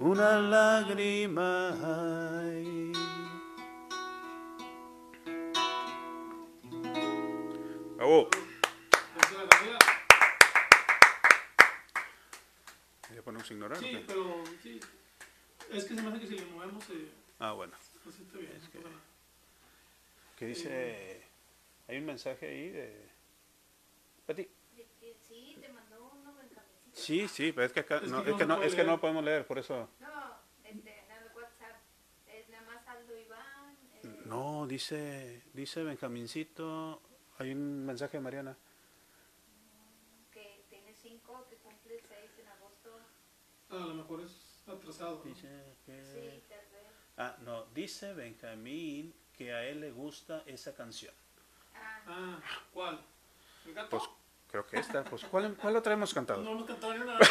una 0.00 0.38
lágrima 0.38 1.70
hay. 1.82 2.92
Bravo. 7.96 8.28
Es. 9.16 9.78
¿Ya 13.14 13.22
ponemos 13.22 13.50
ignorar? 13.50 13.78
Sí, 13.78 14.04
pero 14.06 14.42
sí. 14.62 14.80
Es 15.72 15.84
que 15.84 15.94
se 15.94 16.02
me 16.02 16.08
hace 16.10 16.20
que 16.20 16.26
si 16.26 16.38
le 16.38 16.46
movemos 16.46 16.84
se, 16.84 16.92
Ah, 17.38 17.52
bueno. 17.52 17.72
se 18.04 18.12
siente 18.12 18.38
bien. 18.38 18.52
que- 18.72 18.80
¿Qué 20.38 20.46
dice? 20.46 21.22
Hay 21.88 21.98
un 21.98 22.04
mensaje 22.06 22.46
ahí 22.46 22.68
de... 22.68 23.08
Pati. 24.26 24.42
De 24.76 24.86
que 25.00 25.16
Sí, 25.26 25.56
te 25.60 25.68
mandó 25.72 26.10
uno 26.12 26.34
Benjamín. 26.34 26.85
Sí, 26.96 27.28
sí, 27.28 27.52
pero 27.52 27.66
es 27.66 27.72
que 27.72 27.80
acá 27.80 27.98
Es 27.98 28.10
no, 28.10 28.24
que 28.24 28.30
es 28.30 28.36
que 28.36 28.46
no, 28.46 28.56
puede 28.56 28.68
es 28.68 28.74
que 28.74 28.82
no 28.82 28.88
leer. 28.88 29.00
podemos 29.00 29.24
leer, 29.24 29.46
por 29.46 29.58
eso. 29.58 29.88
No, 30.00 30.08
este, 30.64 30.98
en 31.04 31.10
el 31.12 31.24
WhatsApp. 31.36 31.76
Es 32.26 32.48
nada 32.48 32.62
más 32.66 32.88
Aldo 32.88 33.16
Iván. 33.18 33.76
eh, 34.02 34.22
No, 34.24 34.66
dice, 34.66 35.42
dice 35.52 35.82
Benjamincito, 35.84 37.02
hay 37.38 37.52
un 37.52 37.84
mensaje 37.84 38.16
de 38.16 38.22
Mariana. 38.22 38.56
Que 40.32 40.64
tiene 40.70 40.94
cinco, 40.94 41.46
que 41.50 41.56
cumple 41.56 42.00
6 42.08 42.30
en 42.40 42.48
agosto. 42.48 42.98
Ah, 43.70 43.74
a 43.84 43.86
lo 43.88 43.94
mejor 43.94 44.22
es 44.22 44.62
atrasado. 44.66 45.16
¿no? 45.22 45.24
Dice 45.24 45.76
que... 45.84 46.02
Sí, 46.02 46.42
tal 46.48 46.58
vez. 46.58 46.86
Ah, 47.18 47.36
no, 47.42 47.66
dice 47.74 48.14
Benjamín 48.14 49.14
que 49.36 49.52
a 49.52 49.64
él 49.64 49.80
le 49.80 49.90
gusta 49.90 50.42
esa 50.46 50.74
canción. 50.74 51.14
Ah, 51.74 52.00
Ah, 52.08 52.40
¿cuál? 52.72 53.00
¿El 53.66 53.74
gato? 53.74 53.90
Pues 53.90 54.02
creo 54.64 54.66
que 54.66 54.78
esta, 54.78 55.04
pues 55.04 55.22
¿cuál, 55.24 55.54
cuál 55.60 55.76
otra 55.76 55.92
hemos 55.92 56.14
cantado? 56.14 56.42
No 56.42 56.52
hemos 56.52 56.64
cantado 56.66 56.94
ni 56.94 57.00
una 57.00 57.18
vez. 57.18 57.30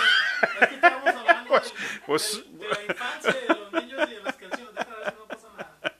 Es 0.61 0.67
que 0.69 0.76
estábamos 0.76 1.15
hablando 1.15 1.53
de, 1.55 1.61
pues- 2.05 2.43
de- 2.51 2.57
de 2.59 2.67
la 2.69 2.84
infancia, 2.84 3.32
de 3.34 3.47
los 3.47 3.73
niños 3.73 4.09
y 4.09 4.13
de 4.13 4.21
las 4.21 4.36
canciones. 4.36 4.73
Ver 4.76 4.86
si 5.09 5.15
no 5.17 5.28
pasa 5.28 5.47
nada. 5.57 5.95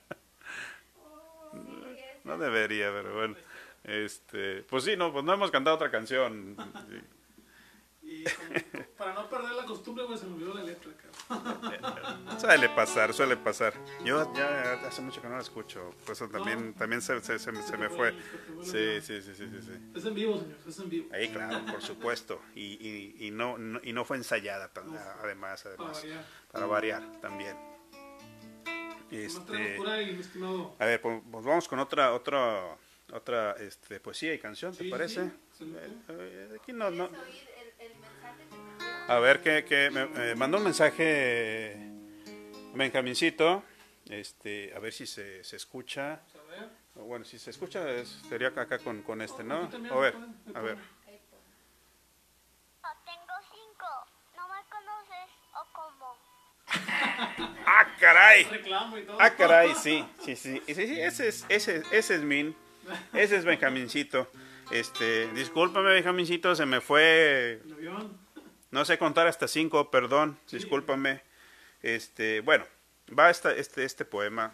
No 2.24 2.38
debería, 2.38 2.92
pero 2.92 3.14
bueno. 3.16 3.36
Este, 3.84 4.64
pues 4.64 4.84
sí, 4.84 4.96
no, 4.98 5.12
pues 5.14 5.24
no 5.24 5.34
hemos 5.34 5.52
cantado 5.52 5.76
otra 5.76 5.92
canción. 5.92 6.56
Sí. 6.90 7.02
Y 8.08 8.24
como- 8.24 8.86
para 8.98 9.14
no 9.14 9.30
perder 9.30 9.52
la 9.52 9.66
costumbre, 9.66 10.06
pues 10.08 10.20
se 10.20 10.26
me 10.28 10.34
olvidó 10.36 10.54
la 10.54 10.64
letra, 10.64 10.92
cabrón. 11.28 11.65
Suele 12.46 12.70
pasar, 12.70 13.12
suele 13.12 13.38
pasar. 13.38 13.74
Yo 14.04 14.32
ya 14.36 14.74
hace 14.88 15.02
mucho 15.02 15.20
que 15.20 15.28
no 15.28 15.34
la 15.36 15.42
escucho, 15.42 15.96
por 16.06 16.14
eso 16.14 16.30
también, 16.30 16.76
también 16.76 17.02
se, 17.02 17.20
se- 17.22 17.40
se- 17.40 17.62
se 17.64 17.78
me 17.78 17.90
fue. 17.90 18.14
Sí, 18.62 19.02
sí, 19.02 19.20
sí, 19.20 19.34
sí, 19.34 19.48
sí, 19.50 19.62
sí. 19.64 19.72
Es 19.96 20.06
en 20.06 20.14
vivo, 20.14 20.38
señor, 20.40 20.58
es 20.68 20.78
en 20.80 20.90
vivo. 20.92 21.08
Ahí, 21.12 21.28
claro, 21.30 21.66
por 21.72 21.82
supuesto. 21.82 22.40
Y, 22.54 22.62
y, 23.20 23.28
y, 23.28 23.32
no, 23.32 23.58
no- 23.58 23.80
y 23.84 23.94
no 23.94 24.06
fue 24.06 24.18
ensayada, 24.18 24.68
tan- 24.72 24.86
además, 25.24 25.64
Para 25.64 25.76
además. 25.76 26.04
variar. 26.04 26.26
Para 26.52 26.66
variar 26.68 27.04
también. 27.20 27.58
Este, 29.10 29.82
a 30.78 30.86
ver, 30.86 31.02
pues, 31.02 31.22
pues 31.32 31.46
vamos 31.46 31.68
con 31.68 31.80
otra, 31.80 32.14
otra, 32.14 32.78
otra 33.12 33.54
este, 33.54 34.00
poesía 34.00 34.36
y 34.36 34.38
canción, 34.40 34.72
¿te 34.76 34.84
Sí, 34.84 34.90
parece? 34.92 35.22
Eh, 35.22 35.90
eh, 36.10 36.58
aquí 36.62 36.74
no, 36.74 36.92
no. 36.92 37.10
A 39.08 39.20
ver, 39.20 39.42
que, 39.42 39.64
que 39.66 39.90
me 39.92 40.32
eh, 40.32 40.36
mandó 40.36 40.58
un 40.58 40.64
mensaje 40.64 41.85
Benjamincito. 42.76 43.64
Este, 44.10 44.74
a 44.76 44.80
ver 44.80 44.94
si 44.94 45.08
se, 45.08 45.44
se 45.44 45.56
escucha. 45.56 46.20
Bueno, 46.96 47.26
si 47.26 47.40
se 47.40 47.50
escucha 47.50 47.90
es- 47.90 48.22
sería 48.30 48.50
acá 48.50 48.78
con, 48.80 49.02
con 49.02 49.22
este, 49.22 49.44
¿no? 49.44 49.70
A 49.92 49.96
ver, 49.96 50.16
a 50.54 50.60
ver. 50.62 50.76
pon. 50.76 51.42
Tengo 53.04 53.34
cinco. 53.52 53.86
¿No 54.36 54.48
me 54.48 54.62
conoces 54.70 55.30
o 55.54 55.66
cómo? 55.74 56.18
¡Ah, 57.66 57.88
caray! 58.00 58.48
¡Ah, 59.20 59.30
caray! 59.36 59.74
Sí, 59.76 60.06
sí, 60.24 60.36
sí. 60.36 60.62
Sí, 60.68 60.74
sí, 60.76 61.02
ese 61.02 61.28
es, 61.28 61.46
ese, 61.50 61.78
es- 61.78 61.92
ese 61.92 62.16
es 62.16 62.22
Min. 62.22 62.56
Ese 63.14 63.38
es 63.38 63.46
Benjamincito. 63.46 64.30
Este, 64.72 65.28
discúlpame, 65.34 65.90
Benjamincito, 65.90 66.56
se 66.56 66.66
me 66.66 66.80
fue. 66.82 67.62
No 68.72 68.86
sé 68.86 68.98
contar 68.98 69.28
hasta 69.28 69.48
cinco, 69.48 69.90
perdón, 69.90 70.38
discúlpame. 70.52 71.22
Este, 71.86 72.42
bueno, 72.42 72.66
va 73.18 73.30
este, 73.30 73.60
este 73.60 74.06
poema 74.06 74.52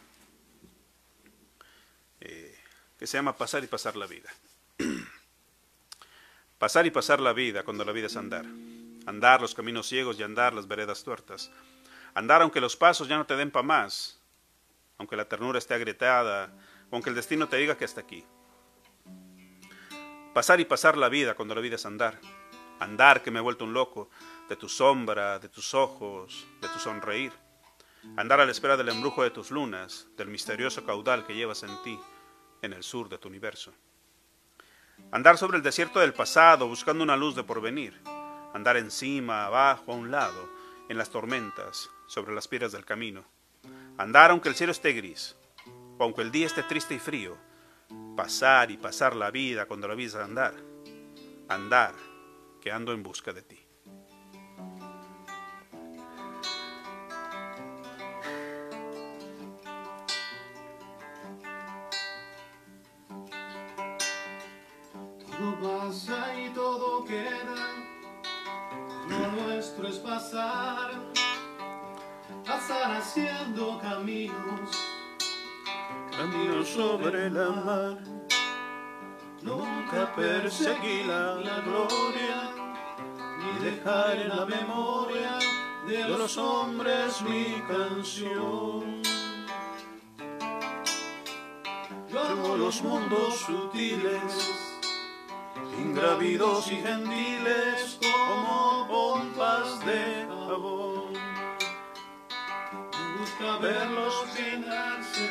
eh, 2.19 2.59
que 2.99 3.07
se 3.07 3.17
llama 3.17 3.37
Pasar 3.37 3.63
y 3.63 3.67
pasar 3.67 3.95
la 3.95 4.05
vida. 4.05 4.29
pasar 6.59 6.85
y 6.85 6.91
pasar 6.91 7.21
la 7.21 7.31
vida 7.31 7.63
cuando 7.63 7.85
la 7.85 7.93
vida 7.93 8.07
es 8.07 8.17
andar. 8.17 8.43
Andar 9.05 9.39
los 9.39 9.55
caminos 9.55 9.87
ciegos 9.87 10.19
y 10.19 10.23
andar 10.23 10.53
las 10.53 10.67
veredas 10.67 11.05
tuertas. 11.05 11.49
Andar 12.15 12.41
aunque 12.41 12.59
los 12.59 12.75
pasos 12.75 13.07
ya 13.07 13.15
no 13.15 13.25
te 13.25 13.37
den 13.37 13.49
pa' 13.49 13.63
más, 13.63 14.19
aunque 14.97 15.15
la 15.15 15.29
ternura 15.29 15.57
esté 15.57 15.73
agrietada, 15.73 16.51
aunque 16.91 17.11
el 17.11 17.15
destino 17.15 17.47
te 17.47 17.55
diga 17.55 17.77
que 17.77 17.85
hasta 17.85 18.01
aquí. 18.01 18.25
Pasar 20.33 20.59
y 20.59 20.65
pasar 20.65 20.97
la 20.97 21.07
vida 21.07 21.35
cuando 21.35 21.55
la 21.55 21.61
vida 21.61 21.75
es 21.75 21.85
andar. 21.85 22.19
Andar 22.81 23.23
que 23.23 23.31
me 23.31 23.39
he 23.39 23.41
vuelto 23.41 23.63
un 23.63 23.71
loco, 23.71 24.09
de 24.51 24.57
tu 24.57 24.67
sombra, 24.67 25.39
de 25.39 25.47
tus 25.47 25.73
ojos, 25.73 26.45
de 26.59 26.67
tu 26.67 26.77
sonreír. 26.77 27.31
Andar 28.17 28.41
a 28.41 28.45
la 28.45 28.51
espera 28.51 28.75
del 28.75 28.89
embrujo 28.89 29.23
de 29.23 29.29
tus 29.29 29.49
lunas, 29.49 30.09
del 30.17 30.27
misterioso 30.27 30.83
caudal 30.85 31.25
que 31.25 31.33
llevas 31.33 31.63
en 31.63 31.81
ti, 31.83 31.97
en 32.61 32.73
el 32.73 32.83
sur 32.83 33.07
de 33.07 33.17
tu 33.17 33.29
universo. 33.29 33.71
Andar 35.09 35.37
sobre 35.37 35.55
el 35.55 35.63
desierto 35.63 36.01
del 36.01 36.13
pasado, 36.13 36.67
buscando 36.67 37.01
una 37.01 37.15
luz 37.15 37.33
de 37.33 37.45
porvenir. 37.45 38.01
Andar 38.53 38.75
encima, 38.75 39.45
abajo, 39.45 39.93
a 39.93 39.95
un 39.95 40.11
lado, 40.11 40.49
en 40.89 40.97
las 40.97 41.11
tormentas, 41.11 41.89
sobre 42.07 42.35
las 42.35 42.49
piedras 42.49 42.73
del 42.73 42.83
camino. 42.83 43.23
Andar 43.97 44.31
aunque 44.31 44.49
el 44.49 44.55
cielo 44.55 44.73
esté 44.73 44.91
gris, 44.91 45.37
o 45.97 46.03
aunque 46.03 46.23
el 46.23 46.31
día 46.33 46.47
esté 46.47 46.63
triste 46.63 46.93
y 46.93 46.99
frío. 46.99 47.37
Pasar 48.17 48.69
y 48.69 48.75
pasar 48.75 49.15
la 49.15 49.31
vida 49.31 49.65
cuando 49.65 49.87
la 49.87 49.95
vida 49.95 50.21
andar. 50.21 50.55
Andar 51.47 51.95
que 52.59 52.69
ando 52.69 52.91
en 52.91 53.01
busca 53.01 53.31
de 53.31 53.43
ti. 53.43 53.60
Todo 65.41 65.55
pasa 65.59 66.39
y 66.39 66.49
todo 66.49 67.03
queda. 67.03 67.65
Lo 69.09 69.31
nuestro 69.41 69.87
es 69.87 69.97
pasar. 69.97 70.91
Pasar 72.45 72.97
haciendo 72.97 73.79
caminos. 73.79 74.69
Camino 76.15 76.63
sobre 76.63 77.31
la 77.31 77.49
mar, 77.49 77.97
nunca 79.41 80.13
perseguí 80.15 81.05
la, 81.05 81.35
la 81.35 81.59
gloria, 81.61 82.51
ni 83.39 83.65
dejar 83.65 84.17
en 84.17 84.29
la 84.29 84.45
memoria 84.45 85.39
de 85.87 86.07
los 86.07 86.37
hombres 86.37 87.19
mi 87.23 87.63
canción. 87.67 89.01
Yo 92.11 92.19
amo 92.19 92.57
los 92.57 92.81
mundos 92.83 93.35
sutiles, 93.35 94.70
ingrávidos 95.81 96.71
y 96.71 96.75
gentiles 96.75 97.99
como 98.01 98.87
pompas 98.87 99.85
de 99.85 100.25
jabón. 100.27 101.13
Me 102.91 103.19
gusta 103.19 103.57
verlos 103.57 104.25
llenarse 104.35 105.27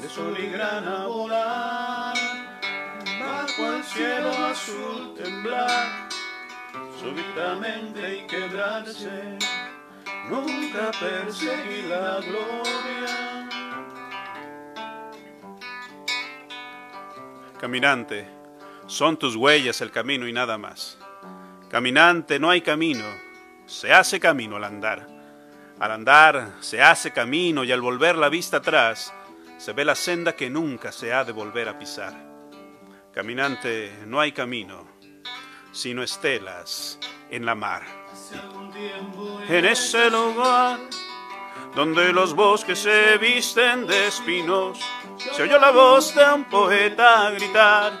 de 0.00 0.08
sol 0.08 0.36
y 0.38 0.46
grana 0.50 1.06
volar, 1.06 2.14
bajo 3.20 3.74
el 3.74 3.84
cielo 3.84 4.30
azul 4.46 5.14
temblar, 5.16 6.08
súbitamente 7.00 8.18
y 8.18 8.26
quebrarse, 8.26 9.38
nunca 10.30 10.90
perseguí 11.00 11.82
la 11.88 12.20
gloria. 12.20 13.48
Caminante, 17.58 18.43
son 18.86 19.16
tus 19.16 19.36
huellas 19.36 19.80
el 19.80 19.90
camino 19.90 20.28
y 20.28 20.32
nada 20.32 20.58
más. 20.58 20.98
Caminante, 21.70 22.38
no 22.38 22.50
hay 22.50 22.60
camino, 22.60 23.04
se 23.66 23.92
hace 23.92 24.20
camino 24.20 24.56
al 24.56 24.64
andar. 24.64 25.08
Al 25.78 25.90
andar 25.90 26.52
se 26.60 26.82
hace 26.82 27.12
camino 27.12 27.64
y 27.64 27.72
al 27.72 27.80
volver 27.80 28.16
la 28.16 28.28
vista 28.28 28.58
atrás 28.58 29.12
se 29.58 29.72
ve 29.72 29.84
la 29.84 29.94
senda 29.94 30.34
que 30.34 30.50
nunca 30.50 30.92
se 30.92 31.12
ha 31.12 31.24
de 31.24 31.32
volver 31.32 31.68
a 31.68 31.78
pisar. 31.78 32.14
Caminante, 33.12 33.92
no 34.06 34.20
hay 34.20 34.32
camino, 34.32 34.86
sino 35.72 36.02
estelas 36.02 36.98
en 37.30 37.46
la 37.46 37.54
mar. 37.54 37.82
En 39.48 39.64
ese 39.64 40.10
lugar 40.10 40.78
donde 41.74 42.12
los 42.12 42.34
bosques 42.34 42.78
se 42.78 43.18
visten 43.18 43.86
de 43.86 44.06
espinos, 44.06 44.78
se 45.34 45.42
oyó 45.42 45.58
la 45.58 45.70
voz 45.70 46.14
de 46.14 46.24
un 46.32 46.44
poeta 46.44 47.30
gritar, 47.30 48.00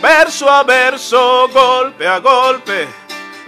verso 0.00 0.48
a 0.48 0.62
verso, 0.64 1.48
golpe 1.48 2.06
a 2.06 2.18
golpe, 2.20 2.88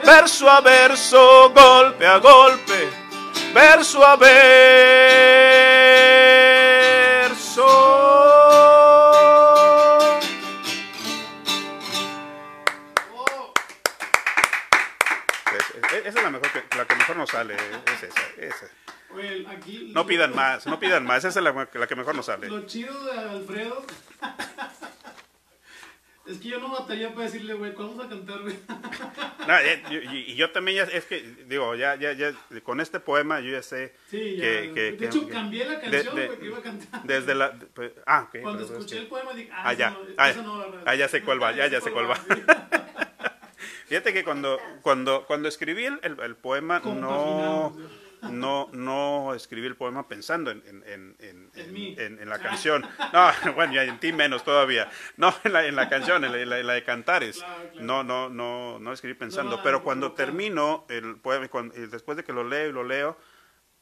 verso 0.05 0.49
a 0.49 0.61
verso, 0.61 1.51
golpe 1.55 2.07
a 2.07 2.19
golpe, 2.19 2.89
verso 3.55 4.05
a 4.05 4.17
verso. 4.17 4.71
Es- 15.93 16.07
Esa 16.07 16.09
es 16.09 16.15
la, 16.25 16.31
mejor 16.31 16.49
que, 16.53 16.77
la 16.77 16.85
que 16.87 16.95
mejor 16.95 17.17
nos 17.17 17.31
sale, 17.31 17.55
es 17.55 18.03
esa, 18.03 18.21
esa. 18.39 18.67
Aquí 19.51 19.91
No 19.93 20.07
pidan 20.07 20.35
más, 20.35 20.67
no 20.67 20.79
pidan 20.79 21.05
más, 21.05 21.25
esa 21.25 21.41
es 21.41 21.45
la, 21.45 21.69
la 21.73 21.87
que 21.87 21.97
mejor 21.97 22.15
nos 22.15 22.27
sale. 22.27 22.49
Lo 22.49 22.65
chido 22.67 23.05
de 23.05 23.19
Alfredo 23.19 23.85
es 26.31 26.39
que 26.39 26.49
yo 26.49 26.59
no 26.61 26.69
mataría 26.69 27.13
para 27.13 27.25
decirle, 27.27 27.55
güey, 27.55 27.73
¿cuándo 27.75 27.97
vamos 27.97 28.07
a 28.07 28.09
cantar, 28.17 28.41
güey? 28.43 28.55
No, 29.49 29.59
eh, 29.59 29.83
y, 30.27 30.35
yo 30.35 30.51
también 30.51 30.77
ya, 30.77 30.83
es 30.85 31.05
que, 31.07 31.23
digo, 31.47 31.75
ya, 31.75 31.97
ya, 31.97 32.13
ya, 32.13 32.33
con 32.63 32.81
este 32.81 33.01
poema 33.01 33.41
yo 33.41 33.51
ya 33.53 33.63
sé 33.63 33.95
Sí, 34.11 34.37
ya. 34.37 34.43
que... 34.43 34.73
que- 34.75 34.83
de 34.93 34.97
que- 34.97 35.05
hecho, 35.07 35.29
cambié 35.29 35.65
la 35.65 35.73
de- 35.79 35.81
canción, 35.91 36.15
de- 36.17 36.39
que 36.39 36.47
iba 36.47 36.59
a 36.59 36.63
cantar. 36.63 37.03
Desde 37.05 37.35
la... 37.35 37.49
de- 37.51 37.67
pues, 37.67 37.93
ah, 38.07 38.27
ok. 38.29 38.43
Cuando 38.43 38.63
es 38.65 38.71
escuché 38.71 38.97
que- 38.97 39.01
el 39.03 39.07
poema 39.09 39.33
dije, 39.33 39.51
ah, 39.53 39.63
Ah, 39.65 39.73
ya. 39.73 39.91
no, 39.91 39.99
Ah, 40.17 40.31
esa 40.31 40.43
no 40.43 40.59
va 40.59 40.65
a- 40.65 40.91
ah, 40.91 40.95
ya 40.95 41.09
sé 41.09 41.23
cuál 41.25 41.43
va, 41.43 41.53
ya, 41.53 41.67
ya 41.67 41.81
sé 41.81 41.91
cuál 41.91 42.11
va. 42.11 42.17
Fíjate 43.87 44.13
que 44.13 44.23
cuando, 44.23 44.61
cuando, 44.83 45.25
cuando 45.27 45.49
escribí 45.49 45.85
el, 45.85 45.99
el- 46.03 46.21
el 46.21 46.37
poema, 46.37 46.81
no, 46.85 47.77
no, 48.23 48.69
no 48.73 49.35
escribí 49.35 49.67
el 49.67 49.77
poema 49.77 50.07
pensando 50.09 50.51
en, 50.51 52.27
la 52.27 52.39
canción. 52.39 52.87
No, 53.13 53.31
bueno, 53.55 53.73
ya 53.73 53.85
en 53.85 53.99
ti 53.99 54.13
menos 54.13 54.45
todavía. 54.45 54.91
No, 55.17 55.35
en 55.45 55.53
la, 55.53 55.67
en 55.67 55.77
la 55.77 55.89
canción, 55.89 56.25
en 56.25 56.49
la, 56.49 56.73
de 56.73 56.85
Cantares. 56.85 57.39
Claro, 57.39 57.71
claro. 57.71 57.87
No, 57.87 58.05
no, 58.05 58.29
no, 58.29 58.79
no 58.79 58.93
escribí 58.93 59.15
pensando. 59.15 59.57
No, 59.57 59.63
Pero 59.63 59.83
cuando 59.83 60.13
termino 60.13 60.85
el 60.89 61.17
poema, 61.17 61.49
cuando- 61.49 61.77
y 61.77 61.87
después 61.87 62.17
de 62.17 62.25
que 62.25 62.33
lo 62.33 62.45
leo 62.45 62.69
y 62.69 62.73
lo 62.73 62.85
leo, 62.85 63.17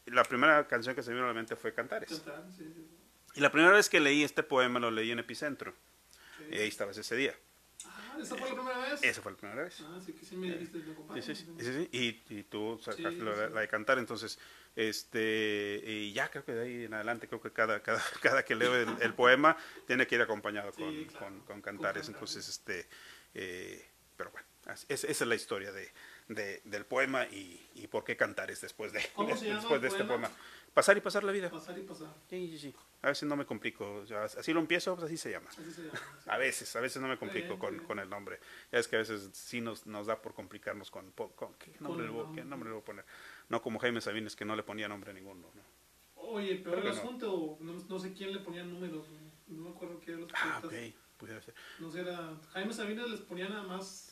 la 0.07 0.23
primera 0.25 0.67
canción 0.67 0.95
que 0.95 1.03
se 1.03 1.11
me 1.11 1.17
vino 1.17 1.27
a 1.27 1.29
la 1.29 1.35
mente 1.35 1.57
fue 1.57 1.75
Cantares. 1.75 2.11
Sí, 2.57 2.65
sí. 2.75 2.87
Y 3.35 3.41
la 3.41 3.53
primera 3.53 3.73
vez 3.73 3.89
que 3.89 4.01
leí 4.01 4.25
este 4.25 4.43
poema 4.43 4.81
lo 4.81 4.91
leí 4.91 5.11
en 5.11 5.19
Epicentro. 5.19 5.75
Y 6.51 6.57
ahí 6.57 6.69
estabas 6.69 6.97
ese 6.97 7.15
día. 7.17 7.35
¿Esa 8.21 8.37
fue 8.37 8.49
la 8.49 8.55
primera 8.55 8.79
vez? 8.79 9.03
Esa 9.03 9.23
fue 9.23 9.33
la 9.33 9.39
primera 9.39 9.63
vez. 9.65 9.81
Ah, 9.81 10.01
sí 10.05 10.13
que 10.13 10.25
sí 10.25 10.37
me 10.37 10.47
dijiste, 10.49 10.79
me 10.79 10.93
acompañas. 10.93 11.25
Sí, 11.25 11.35
sí, 11.35 11.47
sí, 11.59 11.65
sí, 11.65 11.73
sí. 11.85 11.89
Y, 12.31 12.39
y 12.39 12.43
tú 12.45 12.79
sacaste 12.83 13.11
Sí, 13.19 13.25
la, 13.25 13.61
de 13.61 13.69
cantar, 13.69 13.99
entonces, 13.99 14.39
este, 14.77 15.81
y 15.85 16.13
ya 16.13 16.31
creo 16.31 16.45
que 16.45 16.53
de 16.53 16.63
ahí 16.63 16.85
en 16.85 16.95
adelante, 16.95 17.29
creo 17.29 17.41
que 17.41 17.53
cada, 17.53 17.81
cada, 17.83 18.03
cada 18.23 18.45
que 18.45 18.55
leo 18.55 18.75
el, 18.77 18.97
el 19.01 19.15
poema 19.15 19.57
tiene 19.87 20.07
que 20.07 20.15
ir 20.17 20.23
acompañado 20.23 20.73
con, 20.73 21.05
claro. 21.07 21.27
con, 21.27 21.41
con 21.43 21.63
cantares, 21.63 21.63
Con 21.63 21.73
cantares. 21.73 22.09
entonces, 22.09 22.49
este, 22.49 22.89
eh, 23.35 23.87
pero 24.17 24.31
bueno, 24.31 24.47
esa 24.89 25.07
es 25.07 25.21
la 25.21 25.35
historia 25.35 25.73
de, 25.73 25.91
de- 26.29 26.61
del 26.65 26.85
poema 26.87 27.25
y, 27.27 27.69
y 27.75 27.87
por 27.89 28.05
qué 28.05 28.17
cantares 28.17 28.61
después 28.61 28.93
de, 28.93 29.01
¿Cómo 29.15 29.35
se 29.37 29.47
llama 29.47 29.59
después 29.61 29.81
de 29.83 29.89
este 29.89 30.05
poema? 30.05 30.29
poema. 30.29 30.43
Pasar 30.75 30.97
y 30.97 31.01
pasar 31.01 31.25
la 31.25 31.33
vida. 31.33 31.51
Pasar 31.51 31.77
y 31.79 31.83
pasar. 31.83 32.15
Sí, 32.29 32.49
sí, 32.53 32.59
sí. 32.59 32.75
A 33.03 33.09
veces 33.09 33.29
no 33.29 33.37
me 33.37 33.47
complico, 33.47 34.05
así 34.37 34.53
lo 34.53 34.61
empiezo, 34.61 34.95
pues 34.95 35.07
así 35.07 35.17
se 35.17 35.31
llama. 35.31 35.49
Así 35.51 35.73
se 35.73 35.83
llama. 35.83 35.99
A 36.27 36.37
veces, 36.37 36.75
a 36.77 36.81
veces 36.81 37.01
no 37.01 37.09
me 37.09 37.17
complico 37.19 37.59
con, 37.59 37.79
con 37.81 37.99
el 37.99 38.09
nombre. 38.09 38.39
Ya 38.71 38.79
es 38.79 38.87
que 38.89 38.97
a 38.97 38.99
veces 39.01 39.31
sí 39.33 39.61
nos, 39.61 39.87
nos 39.87 40.07
da 40.07 40.21
por 40.21 40.35
complicarnos 40.35 40.91
con, 40.91 41.11
con- 41.13 41.55
¿qué, 41.55 41.73
nombre 41.81 42.05
le 42.07 42.11
voy, 42.13 42.25
qué 42.35 42.45
nombre. 42.45 42.45
nombre 42.45 42.69
le 42.71 42.75
voy 42.75 42.83
a 42.83 42.85
poner. 42.85 43.05
No 43.49 43.63
como 43.63 43.79
Jaime 43.79 44.01
Sabines 44.01 44.37
que 44.37 44.45
no 44.45 44.55
le 44.55 44.63
ponía 44.63 44.89
nombre 44.89 45.11
a 45.11 45.15
ninguno. 45.15 45.51
¿no? 45.55 45.63
Oye, 46.17 46.57
peor 46.57 46.75
Creo 46.75 46.77
el 46.77 46.83
que 46.83 46.97
no. 46.97 47.03
asunto, 47.09 47.57
no, 47.61 47.73
no 47.73 47.99
sé 47.99 48.13
quién 48.13 48.33
le 48.33 48.41
ponía 48.41 48.63
números, 48.63 49.07
no 49.47 49.63
me 49.63 49.71
acuerdo 49.71 49.99
qué 50.01 50.11
eran 50.11 50.23
los 50.23 50.31
Ah, 50.35 50.61
ok. 50.63 50.73
pudiera 51.17 51.41
ser. 51.41 51.55
No 51.79 51.91
sé, 51.91 52.01
era. 52.01 52.37
Jaime 52.53 52.73
Sabines 52.75 53.09
les 53.09 53.21
ponía 53.21 53.49
nada 53.49 53.63
más. 53.63 54.08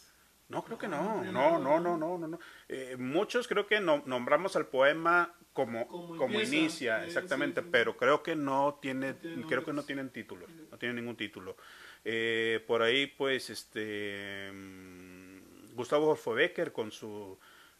No, 0.48 0.62
creo 0.62 0.78
que 0.78 0.86
Ah, 0.86 0.90
no. 0.90 1.24
no, 1.24 1.58
No, 1.58 1.58
no, 1.80 1.96
no, 1.96 2.18
no. 2.18 2.28
no. 2.28 2.38
Eh, 2.68 2.96
muchos 2.98 3.48
creo 3.48 3.66
que 3.66 3.80
no- 3.80 4.02
nombramos 4.06 4.54
al 4.56 4.66
poema 4.66 5.34
como, 5.52 5.88
Como 6.16 6.40
inicia, 6.40 7.04
exactamente, 7.04 7.60
sí, 7.60 7.64
sí. 7.64 7.70
pero 7.72 7.96
creo 7.96 8.22
que 8.22 8.36
no 8.36 8.78
tiene, 8.80 9.16
No 9.34 9.46
creo 9.46 9.64
que 9.64 9.72
no 9.72 9.82
tienen 9.84 10.10
título, 10.10 10.46
no 10.70 10.78
tiene 10.78 10.94
ningún 10.94 11.16
título. 11.16 11.56
Eh, 12.04 12.62
por 12.66 12.82
ahí, 12.82 13.06
pues, 13.06 13.50
este, 13.50 14.50
mm, 14.52 15.74
Gustavo 15.74 16.16
Becker 16.34 16.72
con 16.72 16.92
su, 16.92 17.38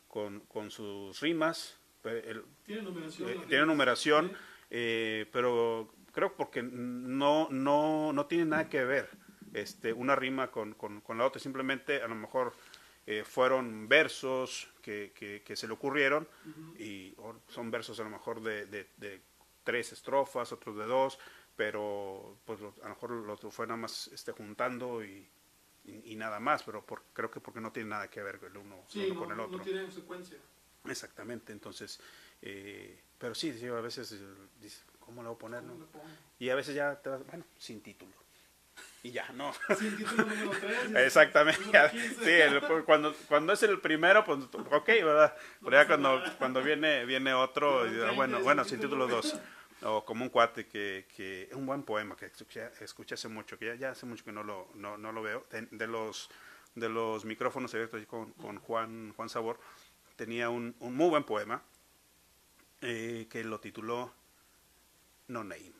con, 0.09 0.41
con 0.41 0.71
sus 0.71 1.21
rimas, 1.21 1.79
eh, 2.05 2.25
el- 2.27 2.45
Tiene 2.65 2.83
numeración. 2.83 3.29
eh, 3.31 3.41
tiene 3.49 3.67
numeración, 3.67 4.33
eh, 4.71 5.27
pero 5.33 5.93
creo 6.13 6.35
porque 6.35 6.63
no, 6.63 7.49
no, 7.51 8.13
no 8.13 8.27
tiene 8.27 8.47
nada 8.47 8.69
que 8.69 8.85
ver 8.85 9.09
este, 9.55 9.93
una 9.93 10.14
rima 10.16 10.51
con, 10.51 10.74
con- 10.74 11.01
con 11.01 11.18
la 11.18 11.27
otra, 11.27 11.40
simplemente 11.40 12.02
a 12.02 12.09
lo 12.09 12.14
mejor 12.14 12.52
eh, 13.06 13.23
fueron 13.24 13.89
versos 13.89 14.68
que, 14.82 15.12
que- 15.14 15.43
que 15.44 15.55
se 15.56 15.66
le 15.66 15.73
ocurrieron 15.74 16.28
y 16.78 17.14
son 17.48 17.70
versos 17.70 17.98
a 18.01 18.05
lo 18.05 18.10
mejor 18.10 18.43
de, 18.43 18.66
de- 18.66 18.89
de 18.97 19.23
tres 19.64 19.93
estrofas, 19.93 20.52
otros 20.52 20.77
de 20.77 20.85
dos, 20.85 21.18
pero 21.56 22.39
pues 22.44 22.60
lo- 22.60 22.74
a 22.82 22.89
lo 22.89 22.94
mejor 22.94 23.10
lo 23.12 23.32
otro 23.32 23.51
fue 23.51 23.66
nada 23.66 23.77
más 23.78 24.09
este, 24.09 24.32
juntando 24.32 25.05
y, 25.05 25.28
y- 25.85 26.12
y 26.12 26.16
nada 26.16 26.39
más, 26.40 26.62
pero 26.64 26.85
por- 26.85 27.05
creo 27.12 27.31
que 27.31 27.40
porque 27.40 27.60
no 27.60 27.70
tiene 27.73 27.90
nada 27.90 28.09
que 28.10 28.23
ver 28.23 28.40
el 28.44 28.56
uno, 28.56 28.82
Sí, 28.89 29.05
uno 29.06 29.14
no, 29.14 29.20
con 29.20 29.32
el 29.32 29.40
otro. 29.40 29.59
no 29.59 29.64
tiene 29.64 29.90
secuencia. 29.90 30.39
Exactamente, 30.85 31.52
entonces, 31.52 32.01
eh, 32.43 33.01
pero 33.18 33.35
sí, 33.35 33.52
sí, 33.59 33.66
a 33.66 33.73
veces 33.81 34.14
dices, 34.60 34.85
¿cómo 35.01 35.23
le 35.23 35.28
voy 35.28 35.36
a 35.36 35.39
poner? 35.39 35.62
Y 36.39 36.48
a 36.51 36.55
veces 36.55 36.74
ya 36.74 37.01
te 37.01 37.09
vas, 37.09 37.27
bueno, 37.27 37.44
sin 37.59 37.81
título. 37.81 38.12
Y 39.07 39.12
ya, 39.12 39.28
no. 39.35 39.53
Sin 39.78 39.97
título 39.97 40.24
número 40.24 40.51
3. 40.51 40.95
Exactamente. 41.07 41.62
Sí, 42.24 42.31
el- 42.31 42.61
cuando, 42.85 43.15
cuando 43.28 43.53
es 43.53 43.62
el 43.62 43.78
primero, 43.81 44.24
pues 44.24 44.41
ok, 44.53 44.87
¿verdad? 44.87 45.37
Pero 45.62 45.70
ya 45.77 45.87
cuando, 45.87 46.20
cuando 46.39 46.61
viene, 46.61 47.05
viene 47.05 47.33
otro, 47.33 47.87
y, 47.87 47.97
bueno, 48.16 48.41
bueno, 48.41 48.65
sin 48.65 48.81
título. 48.81 49.07
título 49.07 49.23
2. 49.23 49.41
O 49.83 50.05
como 50.05 50.24
un 50.24 50.31
cuate 50.31 50.66
que, 50.66 51.07
que 51.15 51.49
un 51.53 51.66
buen 51.66 51.85
poema 51.85 52.16
que 52.16 52.27
escuché, 52.27 53.15
hace 53.15 53.28
mucho, 53.28 53.57
que 53.59 53.66
ya, 53.66 53.74
ya 53.77 53.91
hace 53.91 54.07
mucho 54.07 54.24
que 54.24 54.33
no 54.33 54.43
lo, 54.43 54.70
no, 54.74 54.97
no 54.99 55.12
lo 55.12 55.23
veo, 55.23 55.47
de, 55.51 55.69
de 55.70 55.87
los 55.87 56.28
de 56.74 56.89
los 56.89 57.24
micrófonos 57.24 57.73
abiertos 57.74 58.05
con, 58.07 58.33
con 58.33 58.59
Juan, 58.59 59.12
Juan 59.15 59.28
Sabor, 59.28 59.59
tenía 60.16 60.51
un, 60.51 60.74
un 60.81 60.95
muy 60.97 61.09
buen 61.11 61.24
poema 61.24 61.62
eh, 62.83 63.27
que 63.31 63.45
lo 63.45 63.61
tituló 63.61 64.12
No 65.28 65.45
Name. 65.45 65.73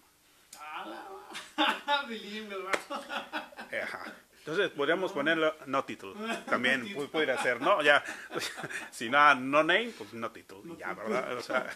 Ajá. 3.83 4.15
Entonces 4.39 4.71
podríamos 4.71 5.13
ponerlo 5.13 5.57
no 5.67 5.85
title. 5.85 6.15
También 6.47 6.87
pu- 6.95 7.09
pudiera 7.09 7.41
ser, 7.43 7.61
¿no? 7.61 7.83
Ya, 7.83 8.05
si 8.93 9.11
no, 9.11 9.35
no 9.35 9.65
name, 9.65 9.93
pues 9.99 10.13
no 10.15 10.31
title. 10.31 10.59
y 10.65 10.77
ya, 10.77 10.95
¿verdad? 10.95 11.37
O 11.37 11.43
sea, 11.43 11.73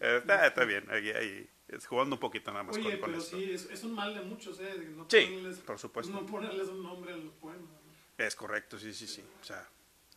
está, 0.00 0.46
está 0.46 0.64
bien. 0.64 0.86
Ahí, 0.90 1.10
ahí, 1.10 1.50
es 1.68 1.86
jugando 1.86 2.14
un 2.16 2.20
poquito 2.20 2.52
nada 2.52 2.62
más 2.62 2.76
Oye, 2.76 2.84
con, 2.84 2.98
con 2.98 3.10
pero 3.10 3.22
esto. 3.22 3.36
sí, 3.36 3.50
es, 3.52 3.64
es 3.70 3.82
un 3.82 3.94
mal 3.94 4.14
de 4.14 4.20
muchos, 4.20 4.60
¿eh? 4.60 4.78
De 4.78 4.86
no 4.86 5.06
Sí, 5.10 5.24
ponerles, 5.26 5.58
por 5.58 5.78
supuesto. 5.80 6.12
No 6.12 6.24
ponerles 6.26 6.68
un 6.68 6.82
nombre 6.82 7.12
a 7.12 7.16
los 7.16 7.32
poemas. 7.34 7.62
¿no? 7.68 8.24
Es 8.24 8.36
correcto, 8.36 8.78
sí, 8.78 8.94
sí, 8.94 9.08
sí. 9.08 9.24
O 9.40 9.44
sea, 9.44 9.66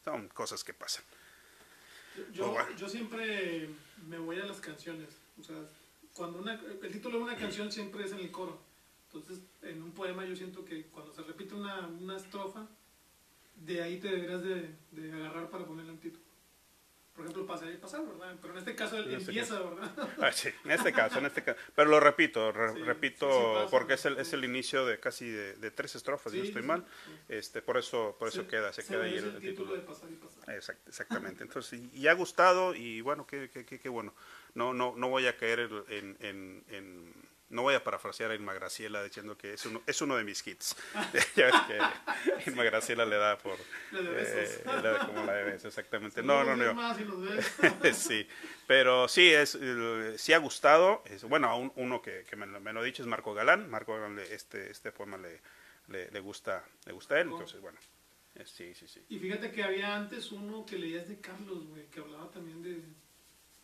son 0.04 0.28
cosas 0.30 0.64
que 0.64 0.74
pasan. 0.76 1.04
Yo, 2.34 2.50
Oh, 2.50 2.52
bueno. 2.52 2.70
yo 2.78 2.88
siempre 2.88 3.70
me 4.08 4.20
voy 4.20 4.40
a 4.40 4.46
las 4.46 4.60
canciones. 4.60 5.10
O 5.40 5.44
sea, 5.44 5.56
cuando 6.18 6.40
una, 6.40 6.60
el 6.82 6.92
título 6.92 7.20
de 7.20 7.24
una 7.26 7.38
canción 7.38 7.72
siempre 7.72 8.04
es 8.06 8.12
en 8.12 8.20
el 8.20 8.32
coro. 8.32 8.60
Entonces, 9.08 9.40
en 9.62 9.82
un 9.84 9.92
poema 9.94 10.26
yo 10.26 10.36
siento 10.36 10.66
que 10.66 10.86
cuando 10.88 11.14
se 11.14 11.24
repite 11.24 11.54
una, 11.56 11.88
una 11.88 12.18
estrofa, 12.18 12.68
de 13.56 13.82
ahí 13.82 14.00
te 14.00 14.10
deberías 14.10 14.44
de, 14.44 14.76
de 14.92 15.14
agarrar 15.14 15.50
para 15.50 15.66
ponerle 15.66 15.92
un 15.92 16.00
título. 16.00 16.24
Por 17.16 17.26
ejemplo, 17.26 17.48
pasar 17.48 17.72
y 17.74 17.78
pasar, 17.78 18.06
¿verdad? 18.06 18.36
Pero 18.40 18.54
en 18.54 18.60
este 18.60 18.76
caso 18.76 19.00
En 19.00 19.16
este 19.16 19.32
empieza, 19.32 19.60
¿verdad? 19.60 19.92
Ah, 20.22 20.32
sí, 20.32 20.50
en 20.66 20.72
este 20.72 20.94
caso, 20.94 21.18
en 21.18 21.26
este 21.26 21.44
caso. 21.44 21.60
Pero 21.76 21.90
lo 21.90 22.00
repito, 22.00 22.52
re- 22.52 22.74
Sí, 22.74 22.80
repito, 22.86 23.28
sí, 23.28 23.56
pasa. 23.56 23.72
porque 23.72 23.94
es 23.96 24.06
el, 24.06 24.18
es 24.20 24.34
el 24.34 24.46
inicio 24.46 24.86
de 24.86 25.00
casi 25.00 25.28
de, 25.28 25.56
de 25.56 25.72
tres 25.72 25.96
estrofas, 25.96 26.32
si 26.34 26.38
no 26.38 26.44
estoy 26.44 26.62
mal. 26.62 26.86
Este, 27.28 27.64
por 27.64 27.78
eso, 27.78 28.16
por 28.20 28.28
eso 28.28 28.44
Se- 28.44 28.48
queda, 28.48 28.72
se, 28.72 28.84
queda 28.86 29.04
ahí 29.06 29.18
el, 29.18 29.26
el 29.36 29.42
título. 29.42 29.74
de 29.74 29.82
pasar 29.82 30.10
y 30.12 30.16
pasar. 30.16 30.56
Exact- 30.56 30.88
exactamente. 30.88 31.44
Entonces, 31.44 31.80
y, 31.80 31.90
y 31.98 32.08
ha 32.08 32.14
gustado 32.14 32.76
y 32.76 33.02
bueno, 33.02 33.26
qué, 33.26 33.50
qué, 33.52 33.66
qué, 33.66 33.80
qué 33.80 33.90
bueno. 33.90 34.14
No, 34.54 34.74
no, 34.74 34.96
no 34.96 35.10
voy 35.10 35.28
a 35.28 35.38
caer 35.38 35.70
en, 35.90 36.18
en, 36.20 36.64
en- 36.70 37.28
no 37.50 37.62
voy 37.62 37.76
a 37.76 37.84
parafrasear 37.84 38.30
a 38.32 38.34
Irma 38.34 38.54
Graciela 38.54 39.02
diciendo 39.02 39.38
que 39.38 39.54
es 39.54 39.66
uno, 39.66 39.82
es 39.88 40.02
uno 40.02 40.18
de 40.18 40.26
mis 40.26 40.46
hits. 40.46 40.76
ya 41.36 41.46
ves 41.46 41.56
que 41.68 42.50
Irma 42.52 42.64
Graciela 42.66 43.06
le 43.06 43.16
da 43.16 43.38
por 43.38 43.56
La 43.92 44.02
de 44.02 44.10
besos. 44.10 44.62
eh, 44.66 44.98
como 45.06 45.24
la 45.24 45.34
de 45.34 45.44
besos, 45.46 45.66
exactamente. 45.66 46.22
No, 46.24 46.44
no, 46.44 46.58
no. 46.58 46.74
Más, 46.74 46.98
si 46.98 47.94
sí, 47.94 48.28
pero 48.68 49.08
sí, 49.08 49.32
es, 49.32 49.58
sí 50.18 50.34
ha 50.34 50.38
gustado. 50.40 51.04
Es, 51.06 51.24
bueno, 51.24 51.58
un- 51.58 51.72
uno 51.78 52.02
que, 52.02 52.26
que 52.30 52.36
me, 52.36 52.46
lo- 52.48 52.60
me 52.60 52.74
lo 52.74 52.82
ha 52.82 52.84
dicho 52.84 53.02
es 53.02 53.08
Marco 53.08 53.34
Galán. 53.34 53.70
Marco 53.70 53.94
Galán, 53.94 54.20
este, 54.20 54.70
este 54.70 54.92
poema 54.92 55.18
le, 55.18 55.40
le, 55.88 56.12
le 56.12 56.20
gusta, 56.20 56.66
le 56.86 56.92
gusta 56.92 57.16
a 57.16 57.22
él. 57.22 57.30
Entonces, 57.30 57.62
bueno, 57.62 57.80
eh, 58.36 58.44
sí, 58.46 58.74
sí, 58.76 58.90
sí. 58.90 59.06
Y 59.08 59.20
fíjate 59.20 59.52
que 59.54 59.64
había 59.64 59.96
antes 59.96 60.34
uno 60.34 60.66
que 60.66 60.78
leías 60.78 61.08
de 61.08 61.22
Carlos, 61.22 61.66
güey, 61.68 61.86
que 61.88 62.02
hablaba 62.02 62.30
también 62.30 62.62
de. 62.62 62.84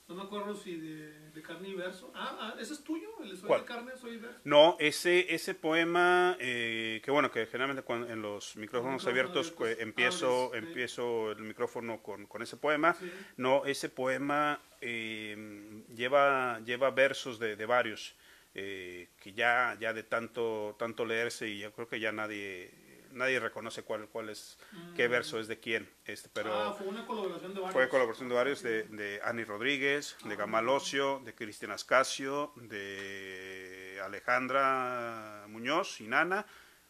No 0.08 0.16
me 0.16 0.24
acuerdo 0.24 0.54
si 0.54 0.76
de, 0.76 1.30
de 1.32 1.42
carne 1.42 1.70
y 1.70 1.76
verso. 1.76 2.12
Ah, 2.14 2.38
ah, 2.40 2.56
¿ese 2.60 2.74
es 2.74 2.84
tuyo? 2.84 3.08
¿El 3.22 3.30
de 3.30 3.38
soy 3.38 3.48
¿Cuál? 3.48 3.62
de 3.62 3.66
carne, 3.66 3.92
soy 3.96 4.18
verso? 4.18 4.40
No, 4.44 4.76
ese, 4.80 5.34
ese 5.34 5.56
poema, 5.56 6.36
eh, 6.40 7.02
que 7.04 7.10
bueno, 7.10 7.32
que 7.32 7.46
generalmente 7.46 7.84
cuando, 7.84 8.10
en 8.10 8.22
los 8.22 8.56
micrófonos 8.58 9.02
Micrófonos 9.04 9.08
abiertos 9.08 9.48
abiertos, 9.48 9.52
pues, 9.58 9.80
empiezo, 9.80 10.48
abres, 10.48 10.64
empiezo 10.64 11.32
el 11.32 11.44
micrófono 11.44 12.04
con, 12.04 12.28
con 12.28 12.42
ese 12.42 12.58
poema. 12.58 12.94
Sí. 12.96 13.10
No, 13.38 13.66
ese 13.66 13.88
poema 13.90 14.60
eh, 14.82 15.84
lleva, 15.96 16.60
lleva 16.66 16.92
versos 16.92 17.40
de, 17.40 17.56
de 17.56 17.66
varios, 17.66 18.16
eh, 18.56 19.10
que 19.22 19.34
ya, 19.34 19.78
ya 19.80 19.94
de 19.94 20.04
tanto, 20.04 20.76
tanto 20.78 21.06
leerse 21.06 21.48
y 21.48 21.60
yo 21.60 21.72
creo 21.72 21.88
que 21.88 22.00
ya 22.02 22.12
nadie, 22.12 22.70
nadie 23.14 23.40
reconoce 23.40 23.84
cuál, 23.84 24.08
cuál 24.10 24.30
es, 24.30 24.58
qué 24.96 25.08
verso 25.08 25.40
es 25.40 25.48
de 25.48 25.60
quién. 25.60 25.90
Este, 26.06 26.30
pero 26.34 26.50
Mm. 26.50 26.68
ah, 26.70 26.74
fue 26.78 26.88
una 26.88 27.06
colaboración 27.06 27.54
de 27.54 27.60
varios. 27.62 27.74
fue 27.74 27.90
colaboración 27.90 28.30
de 28.30 28.36
varios, 28.36 28.62
de, 28.62 28.84
de 28.84 29.22
Ani 29.24 29.44
Rodríguez, 29.44 30.18
de 30.26 30.36
Gamal 30.36 30.68
Ocio, 30.70 31.22
de 31.24 31.34
Cristian 31.34 31.72
Ascasio, 31.72 32.52
de 32.56 34.00
Alejandra 34.04 35.46
Muñoz 35.48 36.02
y 36.02 36.08
Nana, 36.08 36.46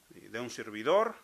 de 0.09 0.39
un 0.39 0.49
servidor 0.49 1.15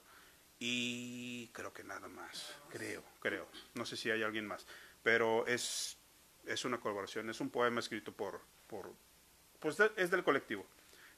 y 0.60 1.48
creo 1.54 1.72
que 1.74 1.84
nada 1.84 2.08
más, 2.08 2.56
creo, 2.70 3.04
creo. 3.22 3.48
No 3.76 3.86
sé 3.86 3.96
si 3.98 4.12
hay 4.12 4.24
alguien 4.24 4.46
más, 4.46 4.66
pero 5.04 5.46
es, 5.48 5.98
es 6.46 6.66
una 6.66 6.80
colaboración, 6.80 7.30
es 7.30 7.40
un 7.40 7.50
poema 7.50 7.80
escrito 7.80 8.12
por, 8.12 8.42
por 8.68 8.92
pues 9.60 9.78
de- 9.78 9.92
es 9.96 10.12
del 10.12 10.24
colectivo. 10.24 10.66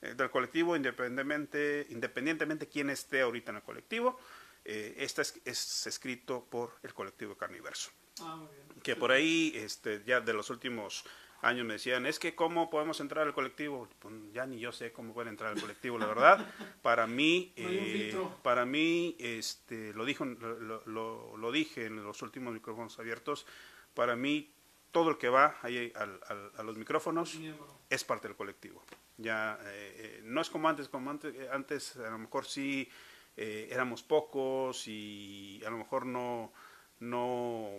Eh, 0.02 0.14
del 0.16 0.30
colectivo, 0.32 0.76
independientemente, 0.76 1.86
independientemente 1.90 2.68
quién 2.68 2.90
esté 2.90 3.22
ahorita 3.22 3.52
en 3.52 3.58
el 3.58 3.64
colectivo, 3.64 4.20
eh, 4.66 4.96
este 4.98 5.22
es, 5.22 5.40
es 5.46 5.88
escrito 5.88 6.44
por 6.50 6.74
el 6.84 6.94
colectivo 6.94 7.36
Carniverso. 7.36 7.92
Ah, 8.22 8.36
muy 8.36 8.48
bien. 8.54 8.82
que 8.84 8.96
por 8.96 9.12
ahí 9.12 9.52
este 9.56 10.04
ya 10.06 10.20
de 10.22 10.34
los 10.34 10.50
últimos 10.50 11.04
años 11.44 11.66
me 11.66 11.74
decían 11.74 12.06
es 12.06 12.20
que 12.20 12.36
cómo 12.36 12.70
podemos 12.70 13.00
entrar 13.00 13.26
al 13.26 13.34
colectivo 13.34 13.88
pues 14.00 14.14
ya 14.34 14.46
ni 14.46 14.60
yo 14.60 14.72
sé 14.72 14.92
cómo 14.92 15.14
pueden 15.14 15.30
entrar 15.30 15.54
al 15.54 15.62
colectivo 15.62 15.98
la 15.98 16.06
verdad. 16.08 16.46
Para 16.84 17.08
mí 17.08 17.54
eh, 17.56 18.12
para 18.44 18.66
mí 18.66 19.16
este 19.20 19.94
lo 19.94 20.06
dijo 20.06 20.26
lo, 20.26 20.84
lo- 20.86 21.38
lo 21.38 21.52
dije 21.52 21.86
en 21.86 22.04
los 22.04 22.22
últimos 22.22 22.54
micrófonos 22.54 23.00
abiertos 23.00 23.46
para 23.96 24.16
mí 24.16 24.52
todo 24.92 25.10
el 25.12 25.18
que 25.18 25.30
va 25.30 25.58
ahí 25.64 25.92
al- 25.96 26.20
al- 26.28 26.52
a 26.58 26.64
los 26.64 26.78
micrófonos 26.78 27.36
es 27.90 28.04
parte 28.04 28.28
del 28.28 28.36
colectivo. 28.38 28.84
Ya 29.22 29.60
eh, 29.66 30.18
eh, 30.20 30.22
no 30.24 30.42
es 30.42 30.50
como 30.50 30.70
antes, 30.70 30.88
como 30.90 31.10
antes, 31.12 31.36
antes 31.52 31.98
a 31.98 32.10
lo 32.12 32.18
mejor 32.20 32.46
sí 32.46 32.90
eh, 33.38 33.68
éramos 33.72 34.04
pocos 34.04 34.88
y 34.88 35.62
a 35.66 35.70
lo 35.70 35.78
mejor 35.78 36.06
no, 36.06 36.52
no, 37.00 37.70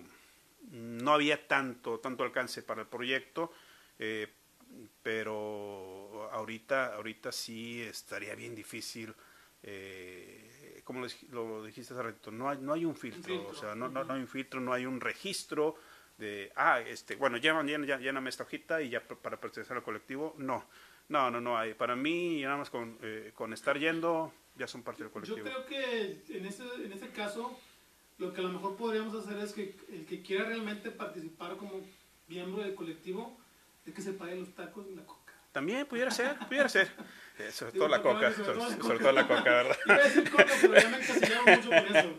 no 0.70 1.12
había 1.12 1.47
tanto, 1.48 2.01
tanto 2.01 2.24
alcance 2.24 2.62
para 2.62 2.82
el 2.82 2.89
proyecto, 2.89 3.52
eh, 3.98 4.28
pero 5.02 6.28
ahorita, 6.32 6.94
ahorita 6.94 7.32
sí 7.32 7.82
estaría 7.82 8.35
bien 8.35 8.55
difícil. 8.55 9.14
Eh, 9.62 10.81
como 10.85 11.01
lo, 11.01 11.06
dij- 11.06 11.28
lo 11.31 11.64
dijiste 11.64 11.94
hace 11.94 12.02
ratito, 12.02 12.31
no 12.32 12.48
hay, 12.48 12.59
no 12.59 12.73
hay 12.73 12.85
un 12.85 12.97
filtro, 12.97 13.35
filtro, 13.35 13.51
o 13.51 13.55
sea, 13.55 13.74
no, 13.74 13.89
no, 13.89 14.02
no 14.05 14.14
hay 14.14 14.20
un 14.20 14.28
filtro, 14.28 14.60
no 14.60 14.73
hay 14.73 14.86
un 14.86 15.01
registro 15.01 15.77
de, 16.19 16.52
ah, 16.56 16.81
este, 16.81 17.14
bueno, 17.16 17.36
lléname, 17.36 17.70
lléname, 17.70 18.02
lléname 18.02 18.31
esta 18.31 18.43
hojita 18.44 18.82
y 18.82 18.90
ya 18.90 19.01
para 19.01 19.40
pertenecer 19.40 19.77
al 19.77 19.82
colectivo, 19.85 20.35
no, 20.39 20.66
no, 21.12 21.30
no, 21.30 21.40
no 21.40 21.56
hay, 21.59 21.74
para 21.74 21.94
mí 21.94 22.43
nada 22.43 22.56
más 22.56 22.70
con, 22.70 22.98
eh, 23.02 23.30
con 23.34 23.52
estar 23.52 23.78
yendo 23.78 24.32
ya 24.56 24.66
son 24.66 24.82
parte 24.82 25.02
del 25.02 25.09
Yo 25.10 25.12
colectivo. 25.12 25.44
creo 25.44 25.66
que 25.66 26.22
en 26.36 26.47
este, 26.47 26.64
en 26.84 26.93
este 26.93 27.09
caso, 27.10 27.59
lo 28.18 28.32
que 28.32 28.40
a 28.40 28.44
lo 28.44 28.51
mejor 28.51 28.76
podríamos 28.76 29.14
hacer 29.14 29.39
es 29.39 29.52
que 29.52 29.74
el 29.93 30.06
que 30.06 30.22
quiera 30.22 30.44
realmente 30.44 30.90
participar 30.90 31.56
como 31.56 31.80
miembro 32.28 32.62
del 32.62 32.74
colectivo, 32.74 33.39
es 33.86 33.94
que 33.94 34.02
se 34.02 34.12
pague 34.12 34.36
los 34.36 34.55
tacos 34.55 34.86
y 34.90 34.94
la 34.94 35.05
coca. 35.05 35.32
También 35.52 35.84
pudiera 35.86 36.10
ser, 36.10 36.36
pudiera 36.48 36.68
ser, 36.68 36.90
Eh, 37.39 37.51
sobre 37.51 37.72
Digo, 37.72 37.86
todo 37.86 37.97
la 37.97 38.02
coca, 38.02 38.30
sobre 38.30 38.44
sobre, 38.44 38.59
todo 38.59 38.68
la 38.68 38.76
sobre 38.76 38.82
coca. 38.82 38.98
todo 39.05 39.12
la 39.12 39.26
coca, 39.26 39.51
¿verdad? 39.51 39.76
Iba 39.86 39.94
a 39.94 40.02
decir 40.05 40.30
coca, 40.30 40.47
pero 40.60 40.90
me 40.90 40.97
encasillaba 40.98 41.56
mucho 41.56 41.68
con 41.70 41.97
eso. 41.97 42.14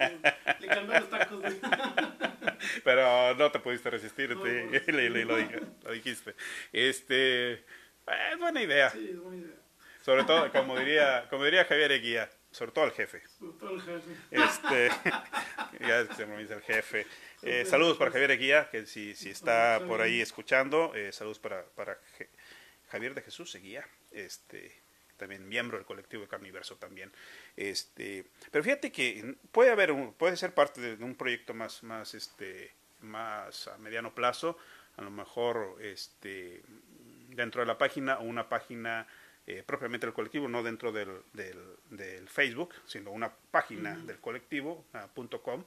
Le 0.59 0.67
cambian 0.67 1.01
los 1.01 1.09
tacos. 1.11 1.43
Pero 2.83 3.35
no 3.35 3.51
te 3.51 3.59
pudiste 3.59 3.89
resistir, 3.91 4.35
No, 4.35 4.41
te- 4.41 4.63
no. 4.65 4.71
le- 4.97 5.09
le- 5.11 5.25
lo, 5.25 5.37
dije- 5.37 5.61
lo 5.83 5.91
dijiste. 5.91 6.35
Este, 6.71 7.63
es 8.07 8.39
buena 8.39 8.61
idea, 8.61 8.89
Sí, 8.89 9.09
es 9.11 9.19
buena 9.19 9.41
idea. 9.41 9.55
sobre 10.01 10.23
todo, 10.23 10.51
como 10.51 10.77
diría, 10.77 11.27
como 11.29 11.45
diría 11.45 11.65
Javier 11.65 11.91
Eguía, 11.91 12.29
sobre 12.51 12.71
todo 12.71 12.85
al 12.85 12.91
jefe. 12.91 13.21
Sobre 13.39 13.57
todo 13.57 13.71
el 13.71 13.81
jefe. 13.81 14.11
Este, 14.31 14.89
ya 15.87 15.99
es 16.01 16.09
que 16.09 16.15
se 16.15 16.25
me 16.25 16.37
dice 16.37 16.53
el 16.53 16.61
jefe. 16.61 17.07
Eh, 17.41 17.65
saludos 17.65 17.97
para 17.97 18.11
Javier 18.11 18.31
Eguía, 18.31 18.69
que 18.69 18.85
si, 18.85 19.15
si 19.15 19.29
está 19.29 19.81
por 19.87 20.01
ahí 20.01 20.21
escuchando, 20.21 20.93
eh, 20.95 21.11
saludos 21.11 21.39
para, 21.39 21.65
para 21.75 21.97
Javier 22.89 23.15
de 23.15 23.21
Jesús 23.21 23.53
Eguía, 23.55 23.85
este, 24.11 24.83
también 25.17 25.47
miembro 25.47 25.77
del 25.77 25.85
colectivo 25.85 26.23
de 26.23 26.29
Carniverso 26.29 26.75
también. 26.75 27.11
Este, 27.57 28.25
pero 28.51 28.63
fíjate 28.63 28.91
que 28.91 29.35
puede 29.51 29.71
haber 29.71 29.91
un, 29.91 30.13
puede 30.13 30.37
ser 30.37 30.53
parte 30.53 30.95
de 30.95 31.03
un 31.03 31.15
proyecto 31.15 31.53
más, 31.53 31.83
más, 31.83 32.13
este, 32.13 32.71
más 33.01 33.67
a 33.67 33.77
mediano 33.77 34.13
plazo, 34.13 34.57
a 34.97 35.01
lo 35.01 35.11
mejor 35.11 35.77
este, 35.81 36.61
dentro 37.33 37.61
de 37.61 37.67
la 37.67 37.77
página 37.77 38.19
o 38.19 38.23
una 38.23 38.47
página 38.49 39.07
eh, 39.45 39.63
propiamente 39.65 40.05
del 40.07 40.13
colectivo, 40.13 40.47
no 40.47 40.63
dentro 40.63 40.91
del, 40.91 41.21
del, 41.33 41.59
del 41.89 42.29
Facebook, 42.29 42.73
sino 42.85 43.11
una 43.11 43.29
página 43.51 43.95
del 43.97 44.19
colectivo, 44.19 44.85
punto 45.13 45.41
.com, 45.41 45.63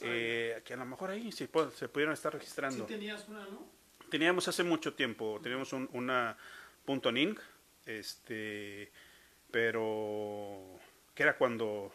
eh, 0.00 0.62
que 0.64 0.72
a 0.74 0.76
lo 0.78 0.86
mejor 0.86 1.10
ahí 1.10 1.30
sí 1.32 1.46
pu- 1.46 1.70
se 1.72 1.88
pudieron 1.88 2.14
estar 2.14 2.32
Sí 2.32 2.38
registrando. 2.38 2.86
tenías 2.86 3.28
una, 3.28 3.44
¿no? 3.46 3.66
Teníamos 4.10 4.48
hace 4.48 4.62
mucho 4.62 4.94
tiempo, 4.94 5.38
teníamos 5.42 5.72
un, 5.72 5.88
una 5.92 6.36
punto 6.84 7.12
.ning, 7.12 7.34
este, 7.86 8.90
pero 9.50 10.78
que 11.14 11.22
era 11.22 11.36
cuando, 11.36 11.92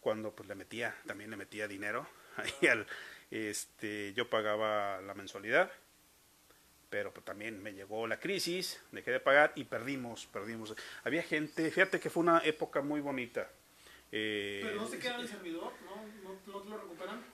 cuando 0.00 0.32
pues 0.34 0.48
le 0.48 0.54
metía, 0.54 0.94
también 1.06 1.30
le 1.30 1.36
metía 1.36 1.66
dinero, 1.68 2.06
ahí 2.36 2.66
al, 2.68 2.86
este, 3.30 4.12
yo 4.14 4.28
pagaba 4.28 5.00
la 5.00 5.14
mensualidad, 5.14 5.70
pero 6.92 7.10
pues, 7.10 7.24
también 7.24 7.62
me 7.62 7.72
llegó 7.72 8.06
la 8.06 8.20
crisis, 8.20 8.78
dejé 8.92 9.12
de 9.12 9.18
pagar 9.18 9.52
y 9.54 9.64
perdimos, 9.64 10.26
perdimos. 10.26 10.76
Había 11.04 11.22
gente, 11.22 11.70
fíjate 11.70 11.98
que 11.98 12.10
fue 12.10 12.22
una 12.22 12.40
época 12.44 12.82
muy 12.82 13.00
bonita. 13.00 13.48
Eh, 14.12 14.60
Pero 14.62 14.82
no 14.82 14.86
se 14.86 14.98
queda 14.98 15.14
en 15.14 15.20
el 15.22 15.28
servidor, 15.28 15.72
¿no? 15.86 15.96
¿No, 16.22 16.52
no 16.52 16.60
te 16.60 16.68
lo 16.68 16.76
recuperan? 16.76 17.24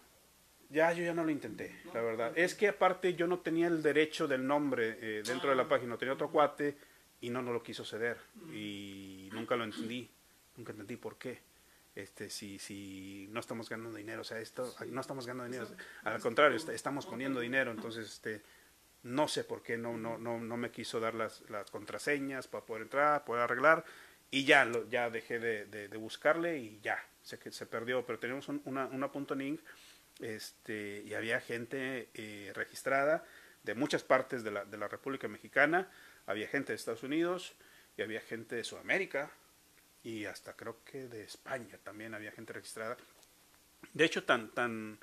ya, 0.70 0.92
yo 0.92 1.02
ya 1.02 1.12
no 1.12 1.24
lo 1.24 1.30
intenté, 1.32 1.74
la 1.92 2.00
No, 2.02 2.06
verdad. 2.06 2.32
Es 2.38 2.54
que 2.54 2.68
aparte 2.68 3.14
yo 3.14 3.26
no 3.26 3.40
tenía 3.40 3.66
el 3.66 3.82
derecho 3.82 4.28
del 4.28 4.46
nombre 4.46 4.96
eh, 5.00 5.22
dentro 5.26 5.50
de 5.50 5.56
la 5.56 5.64
Ah. 5.64 5.68
página, 5.68 5.96
tenía 5.98 6.14
otro 6.14 6.30
cuate 6.30 6.76
y 7.20 7.30
no 7.30 7.42
nos 7.42 7.52
lo 7.52 7.60
quiso 7.64 7.84
ceder 7.84 8.16
y 8.54 9.28
nunca 9.32 9.56
lo 9.56 9.64
entendí, 9.64 10.08
nunca 10.56 10.70
entendí 10.70 10.96
por 10.96 11.18
qué. 11.18 11.40
Este, 11.96 12.30
si, 12.30 12.60
si 12.60 13.26
no 13.32 13.40
estamos 13.40 13.68
ganando 13.68 13.96
dinero, 13.98 14.20
o 14.20 14.24
sea, 14.24 14.38
esto, 14.38 14.72
no 14.86 15.00
estamos 15.00 15.26
ganando 15.26 15.50
dinero, 15.50 15.68
al 16.04 16.20
contrario, 16.20 16.56
est- 16.56 16.68
estamos 16.68 17.06
poniendo 17.06 17.40
dinero, 17.40 17.72
entonces, 17.72 18.06
este, 18.06 18.40
no 19.02 19.28
sé 19.28 19.44
por 19.44 19.62
qué 19.62 19.76
no, 19.78 19.96
no, 19.96 20.18
no, 20.18 20.40
no 20.40 20.56
me 20.56 20.70
quiso 20.70 21.00
dar 21.00 21.14
las, 21.14 21.42
las 21.50 21.70
contraseñas 21.70 22.48
para 22.48 22.64
poder 22.66 22.82
entrar, 22.82 23.24
poder 23.24 23.42
arreglar, 23.44 23.84
y 24.30 24.44
ya, 24.44 24.64
lo, 24.64 24.88
ya 24.88 25.08
dejé 25.10 25.38
de, 25.38 25.66
de- 25.66 25.88
buscarle 25.96 26.58
y 26.58 26.80
ya, 26.82 27.02
se, 27.22 27.38
que 27.38 27.50
se 27.50 27.66
perdió, 27.66 28.04
pero 28.04 28.18
tenemos 28.18 28.48
un- 28.48 28.62
una, 28.64 29.10
punto 29.10 29.34
este, 30.20 31.02
y 31.06 31.14
había 31.14 31.40
gente 31.40 32.10
eh, 32.14 32.52
registrada 32.54 33.24
de 33.62 33.74
muchas 33.74 34.02
partes 34.02 34.42
de 34.44 34.50
la, 34.50 34.64
de 34.64 34.76
la 34.78 34.88
República 34.88 35.28
Mexicana, 35.28 35.90
había 36.26 36.48
gente 36.48 36.72
de 36.72 36.76
Estados 36.76 37.02
Unidos 37.02 37.54
y 37.96 38.02
había 38.02 38.20
gente 38.20 38.56
de 38.56 38.64
Sudamérica 38.64 39.30
y 40.02 40.24
hasta 40.26 40.54
creo 40.54 40.84
que 40.84 41.08
de 41.08 41.24
España 41.24 41.78
también 41.82 42.14
había 42.14 42.32
gente 42.32 42.52
registrada. 42.52 42.96
De 43.92 44.04
hecho, 44.04 44.24
tan, 44.24 44.50
tan, 44.54 44.98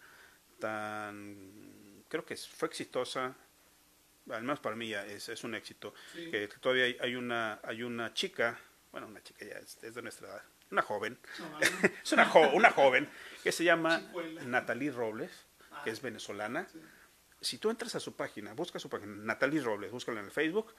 tan, 0.60 2.04
creo 2.10 2.26
que 2.26 2.36
fue 2.38 2.68
exitosa, 2.68 3.36
al 4.32 4.42
menos 4.42 4.60
para 4.60 4.76
mí 4.76 4.90
ya 4.90 5.06
es, 5.06 5.30
es 5.30 5.44
un 5.44 5.56
éxito, 5.56 5.94
Sí. 6.14 6.30
que 6.32 6.48
todavía 6.60 6.86
hay, 6.86 6.98
hay 7.02 7.16
una, 7.16 7.60
hay 7.64 7.84
una 7.84 8.14
chica, 8.14 8.60
bueno, 8.92 9.08
una 9.08 9.22
chica 9.22 9.46
ya 9.46 9.56
es, 9.60 9.84
es 9.84 9.94
de 9.96 10.02
nuestra 10.02 10.28
edad, 10.28 10.44
una 10.72 10.82
joven, 10.82 11.18
es 12.04 12.12
una, 12.12 12.26
jo- 12.26 12.50
una 12.54 12.72
joven 12.72 13.10
que 13.44 13.52
se 13.52 13.64
llama 13.64 14.00
Chicuela. 14.00 14.44
Natalie 14.44 14.92
Robles, 14.92 15.32
que 15.84 15.90
es 15.92 16.02
venezolana. 16.02 16.68
Si 17.42 17.58
tú 17.60 17.70
entras 17.70 17.94
a 17.96 18.00
su 18.00 18.16
página, 18.16 18.54
busca 18.54 18.80
su 18.80 18.90
página, 18.90 19.14
Natalie 19.16 19.62
Robles, 19.62 19.92
búscala 19.92 20.20
en 20.20 20.26
el 20.26 20.32
Facebook, 20.32 20.74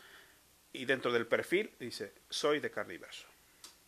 y 0.72 0.84
dentro 0.84 1.12
del 1.12 1.26
perfil 1.26 1.70
dice, 1.78 2.12
soy 2.28 2.58
de 2.60 2.70
Carniverso. 2.70 3.26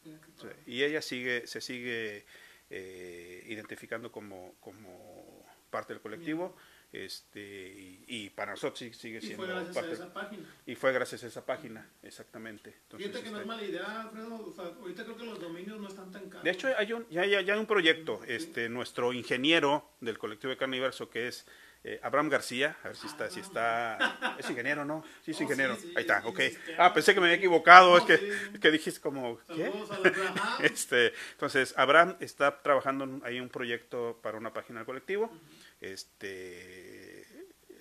Sí. 0.04 0.48
Y 0.66 0.82
ella 0.84 1.02
sigue, 1.02 1.46
se 1.46 1.60
sigue 1.60 2.24
eh, 2.70 3.42
identificando 3.48 4.12
como, 4.12 4.54
como 4.60 5.44
parte 5.70 5.92
del 5.92 6.00
colectivo, 6.00 6.56
este, 6.92 7.40
y, 7.40 8.04
y 8.06 8.30
para 8.30 8.52
nosotros 8.52 8.78
sí- 8.78 8.92
sigue 8.92 9.18
Y 9.18 9.20
siendo 9.20 9.38
fue 9.44 9.46
gracias 9.54 9.76
a 9.76 9.80
parte. 9.80 9.94
esa 9.94 10.12
página. 10.12 10.54
Y 10.66 10.74
fue 10.74 10.92
gracias 10.92 11.24
a 11.24 11.26
esa 11.26 11.44
página, 11.46 11.88
exactamente. 12.02 12.74
Entonces, 12.84 13.08
Fíjate 13.08 13.24
que 13.24 13.30
no 13.30 13.36
es 13.36 13.42
este, 13.42 13.48
mala 13.48 13.62
idea, 13.64 14.00
Alfredo. 14.02 14.46
O 14.46 14.52
sea, 14.52 14.64
ahorita 14.66 15.04
creo 15.04 15.16
que 15.16 15.24
los 15.26 15.40
dominios 15.40 15.80
no 15.80 15.88
están 15.88 16.10
tan 16.10 16.28
caros. 16.28 16.44
De 16.44 16.50
hecho, 16.50 16.68
hay 16.76 16.92
un, 16.92 17.06
ya, 17.10 17.24
ya, 17.26 17.40
ya 17.42 17.54
hay 17.54 17.60
un 17.60 17.66
proyecto. 17.66 18.20
Este, 18.26 18.68
nuestro 18.68 19.12
ingeniero 19.12 19.90
del 20.00 20.18
colectivo 20.18 20.50
de 20.50 20.56
Carniverso, 20.56 21.10
que 21.10 21.28
es 21.28 21.46
eh, 21.84 22.00
Abraham 22.02 22.28
García, 22.28 22.76
a 22.82 22.88
ver 22.88 22.96
si 22.96 23.06
está, 23.06 23.30
si 23.30 23.40
está, 23.40 24.36
es 24.38 24.48
ingeniero, 24.50 24.84
¿no? 24.84 25.04
Sí, 25.24 25.30
es 25.30 25.38
Oh, 25.38 25.42
ingeniero. 25.44 25.76
sí, 25.76 25.82
sí, 25.82 25.92
Ahí 25.94 26.00
está, 26.02 26.22
ok. 26.26 26.40
sí, 26.40 26.58
Ah, 26.76 26.92
pensé 26.92 27.14
que 27.14 27.20
me 27.20 27.26
había 27.26 27.36
equivocado, 27.38 27.96
es 27.96 28.02
No, 28.02 28.06
que, 28.06 28.18
sí. 28.18 28.24
es 28.54 28.60
que 28.60 28.70
dijiste 28.70 29.00
como, 29.00 29.38
¿qué? 29.54 29.72
Este, 30.58 31.12
entonces, 31.32 31.74
Abraham 31.76 32.16
está 32.20 32.60
trabajando 32.62 33.04
en- 33.04 33.22
ahí 33.24 33.40
un 33.40 33.48
proyecto 33.48 34.18
para 34.22 34.38
una 34.38 34.52
página 34.52 34.80
del 34.80 34.86
colectivo. 34.86 35.30
Este, 35.80 37.24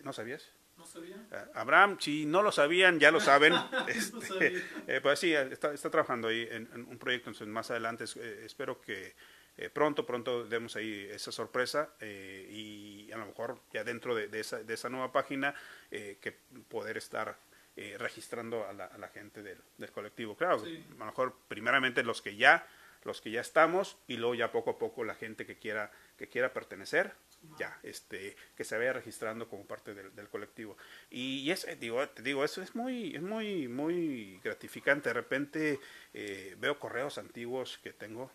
¿no 0.03 0.13
sabías? 0.13 0.51
No 0.77 0.85
sabía. 0.85 1.15
Ah, 1.31 1.45
Abraham, 1.55 1.97
si 1.99 2.25
no 2.25 2.43
lo 2.43 2.51
sabían, 2.51 2.99
ya 2.99 3.11
lo 3.11 3.19
saben. 3.19 3.53
Este, 3.87 4.27
sabía. 4.27 4.61
eh, 4.87 4.99
pues 5.01 5.19
sí, 5.19 5.33
está, 5.33 5.73
está 5.73 5.89
trabajando 5.89 6.27
ahí 6.27 6.47
en, 6.51 6.69
en 6.73 6.85
un 6.87 6.97
proyecto, 6.99 7.29
entonces 7.29 7.47
más 7.47 7.71
adelante 7.71 8.05
eh, 8.17 8.43
espero 8.45 8.79
que 8.79 9.15
eh, 9.57 9.69
pronto, 9.69 10.05
pronto 10.05 10.45
demos 10.45 10.75
ahí 10.75 11.07
esa 11.11 11.31
sorpresa 11.31 11.89
eh, 11.99 12.47
y 12.51 13.11
a 13.11 13.17
lo 13.17 13.25
mejor 13.25 13.59
ya 13.73 13.83
dentro 13.83 14.15
de, 14.15 14.27
de 14.27 14.39
esa, 14.39 14.63
de 14.63 14.73
esa 14.73 14.89
nueva 14.89 15.11
página 15.11 15.55
eh, 15.91 16.17
que 16.21 16.31
poder 16.69 16.97
estar 16.97 17.37
eh, 17.75 17.95
registrando 17.99 18.65
a 18.67 18.73
la, 18.73 18.85
a 18.85 18.97
la 18.97 19.07
gente 19.09 19.43
del, 19.43 19.59
del 19.77 19.91
colectivo. 19.91 20.35
Claro, 20.35 20.59
Sí. 20.63 20.83
a 20.95 20.99
lo 20.99 21.05
mejor 21.05 21.35
primeramente 21.47 22.03
los 22.03 22.21
que 22.21 22.35
ya 22.35 22.67
los 23.03 23.21
que 23.21 23.29
ya 23.31 23.39
estamos 23.41 23.95
y 24.07 24.17
luego 24.17 24.33
ya 24.35 24.51
poco 24.51 24.71
a 24.71 24.77
poco 24.79 25.03
la 25.03 25.13
gente 25.15 25.45
que 25.45 25.55
quiera 25.57 25.91
que 26.17 26.27
quiera 26.27 26.51
pertenecer 26.51 27.13
ya 27.57 27.79
este 27.83 28.35
que 28.57 28.63
se 28.63 28.75
vaya 28.77 28.91
registrando 28.91 29.47
como 29.47 29.65
parte 29.65 29.93
del, 29.93 30.13
del 30.15 30.27
colectivo 30.27 30.75
y, 31.11 31.39
y 31.41 31.51
es 31.51 31.63
eh, 31.65 31.77
digo 31.79 32.09
te 32.09 32.23
digo 32.23 32.43
eso 32.43 32.61
es 32.61 32.75
muy 32.75 33.15
es 33.15 33.21
muy 33.21 33.67
muy 33.67 34.41
gratificante 34.43 35.09
de 35.09 35.13
repente 35.13 35.79
eh, 36.15 36.55
veo 36.59 36.79
correos 36.79 37.17
antiguos 37.19 37.77
que 37.83 37.93
tengo 37.93 38.31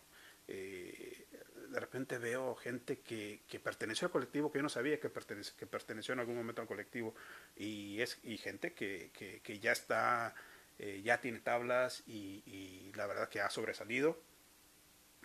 eh, 0.52 1.26
de 1.70 1.80
repente 1.80 2.18
veo 2.18 2.54
gente 2.54 2.98
que, 3.00 3.40
que 3.48 3.58
perteneció 3.58 4.06
al 4.06 4.12
colectivo 4.12 4.50
que 4.52 4.58
yo 4.58 4.62
no 4.62 4.68
sabía 4.68 5.00
que, 5.00 5.08
pertenece, 5.08 5.52
que 5.56 5.66
perteneció 5.66 6.12
en 6.12 6.20
algún 6.20 6.36
momento 6.36 6.60
al 6.60 6.68
colectivo 6.68 7.14
y 7.56 8.00
es 8.00 8.18
y 8.22 8.36
gente 8.36 8.74
que, 8.74 9.10
que, 9.14 9.40
que 9.40 9.58
ya 9.58 9.72
está 9.72 10.34
eh, 10.78 11.00
ya 11.02 11.20
tiene 11.20 11.40
tablas 11.40 12.02
y, 12.06 12.42
y 12.46 12.92
la 12.94 13.06
verdad 13.06 13.28
que 13.28 13.40
ha 13.40 13.48
sobresalido 13.50 14.20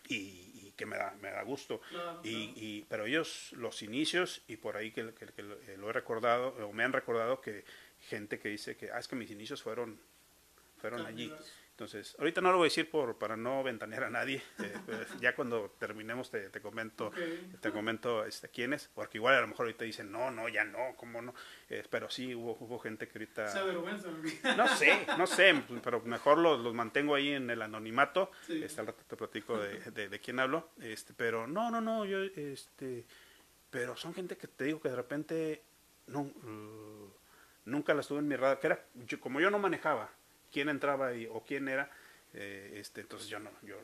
y, 0.08 0.14
y 0.68 0.72
que 0.76 0.86
me 0.86 0.96
da, 0.96 1.14
me 1.20 1.30
da 1.30 1.42
gusto. 1.42 1.80
Claro, 1.90 2.20
y, 2.22 2.52
claro. 2.54 2.66
y- 2.66 2.86
pero 2.88 3.06
ellos, 3.06 3.52
los 3.52 3.82
inicios, 3.82 4.42
y 4.48 4.56
por 4.56 4.76
ahí 4.76 4.90
que, 4.90 5.12
que- 5.12 5.26
que 5.26 5.42
lo, 5.42 5.54
eh, 5.60 5.76
lo 5.76 5.90
he 5.90 5.92
recordado, 5.92 6.48
o 6.66 6.72
me 6.72 6.84
han 6.84 6.92
recordado 6.92 7.40
que 7.40 7.64
gente 8.08 8.38
que 8.38 8.48
dice 8.48 8.76
que, 8.76 8.90
ah, 8.90 8.98
es 9.00 9.08
que 9.08 9.16
mis 9.16 9.30
inicios 9.30 9.62
fueron, 9.62 10.00
fueron 10.80 11.04
allí. 11.04 11.28
Entonces, 11.78 12.16
ahorita 12.18 12.40
no 12.40 12.50
lo 12.50 12.56
voy 12.58 12.64
a 12.66 12.70
decir 12.70 12.90
por, 12.90 13.18
para 13.18 13.36
no 13.36 13.62
ventanear 13.62 14.02
a 14.02 14.10
nadie. 14.10 14.42
eh, 14.58 14.74
pues, 14.84 15.20
ya 15.20 15.36
cuando 15.36 15.70
terminemos 15.78 16.28
te, 16.28 16.50
te 16.50 16.60
comento, 16.60 17.06
Ok. 17.06 17.14
te 17.60 17.70
comento 17.70 18.24
este, 18.24 18.48
quiénes, 18.48 18.90
porque 18.92 19.18
igual 19.18 19.36
a 19.36 19.40
lo 19.42 19.46
mejor 19.46 19.66
ahorita 19.66 19.84
dicen, 19.84 20.10
no, 20.10 20.32
no, 20.32 20.48
ya 20.48 20.64
no, 20.64 20.96
¿cómo 20.96 21.22
no? 21.22 21.32
Eh, 21.68 21.84
pero 21.88 22.10
sí, 22.10 22.34
hubo, 22.34 22.56
hubo 22.58 22.80
gente 22.80 23.06
que 23.06 23.16
ahorita... 23.18 23.46
Se 23.46 23.60
avergüenza. 23.60 24.08
¿no? 24.08 24.56
No 24.56 24.68
sé, 24.74 25.06
no 25.16 25.26
sé, 25.28 25.54
pero 25.84 26.00
mejor 26.00 26.38
los, 26.38 26.58
los 26.58 26.74
mantengo 26.74 27.14
ahí 27.14 27.28
en 27.30 27.48
el 27.48 27.62
anonimato. 27.62 28.32
Sí. 28.44 28.60
Este, 28.60 28.80
al 28.80 28.88
rato 28.88 29.04
te 29.06 29.14
platico 29.16 29.56
de, 29.56 29.78
de, 29.78 30.08
de 30.08 30.18
quién 30.18 30.40
hablo. 30.40 30.70
Este, 30.80 31.14
pero 31.14 31.46
no, 31.46 31.70
no, 31.70 31.80
no, 31.80 32.04
yo, 32.04 32.24
este, 32.24 33.06
pero 33.70 33.96
son 33.96 34.14
gente 34.14 34.36
que 34.36 34.48
te 34.48 34.64
digo 34.64 34.80
que 34.80 34.88
de 34.88 34.96
repente 34.96 35.62
no, 36.08 36.22
uh, 36.22 37.12
nunca 37.66 37.94
las 37.94 38.08
tuve 38.08 38.18
en 38.18 38.26
mi 38.26 38.34
radar. 38.34 38.58
Que 38.58 38.66
era, 38.66 38.84
yo, 39.06 39.20
como 39.20 39.40
yo 39.40 39.48
no 39.48 39.60
manejaba 39.60 40.10
quién 40.52 40.68
entraba 40.68 41.14
y, 41.14 41.26
o 41.26 41.42
quién 41.44 41.68
era, 41.68 41.90
eh, 42.34 42.74
este, 42.76 43.00
entonces 43.02 43.28
yo 43.28 43.38
no, 43.38 43.50
yo 43.62 43.76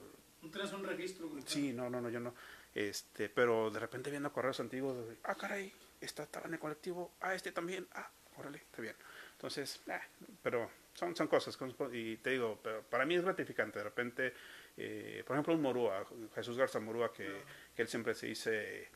No 0.42 0.50
tienes 0.50 0.72
un 0.72 0.84
registro. 0.84 1.28
güey. 1.28 1.42
Sí, 1.46 1.72
no, 1.72 1.88
no, 1.90 2.00
no, 2.00 2.08
yo 2.10 2.20
no. 2.20 2.34
Este, 2.74 3.28
pero 3.28 3.70
de 3.70 3.78
repente 3.78 4.10
viendo 4.10 4.32
correos 4.32 4.58
antiguos, 4.60 4.96
ah, 5.24 5.34
caray, 5.34 5.72
esta 6.00 6.24
estaba 6.24 6.46
en 6.46 6.54
el 6.54 6.60
colectivo, 6.60 7.12
ah, 7.20 7.34
este 7.34 7.52
también, 7.52 7.86
ah, 7.92 8.10
órale, 8.36 8.58
está 8.58 8.82
bien. 8.82 8.96
Entonces, 9.32 9.80
ah, 9.88 10.00
pero 10.42 10.70
son, 10.94 11.14
son 11.14 11.28
cosas, 11.28 11.56
cosas, 11.56 11.76
y 11.92 12.16
te 12.18 12.30
digo, 12.30 12.58
pero 12.62 12.82
para 12.82 13.04
mí 13.06 13.14
es 13.14 13.22
gratificante. 13.24 13.78
De 13.78 13.84
repente, 13.84 14.34
eh, 14.76 15.22
por 15.26 15.36
ejemplo, 15.36 15.54
un 15.54 15.62
Morúa, 15.62 16.04
Jesús 16.34 16.56
Garza 16.56 16.80
Morúa, 16.80 17.12
que, 17.12 17.42
que 17.76 17.82
él 17.82 17.88
siempre 17.88 18.14
se 18.14 18.26
dice, 18.26 18.88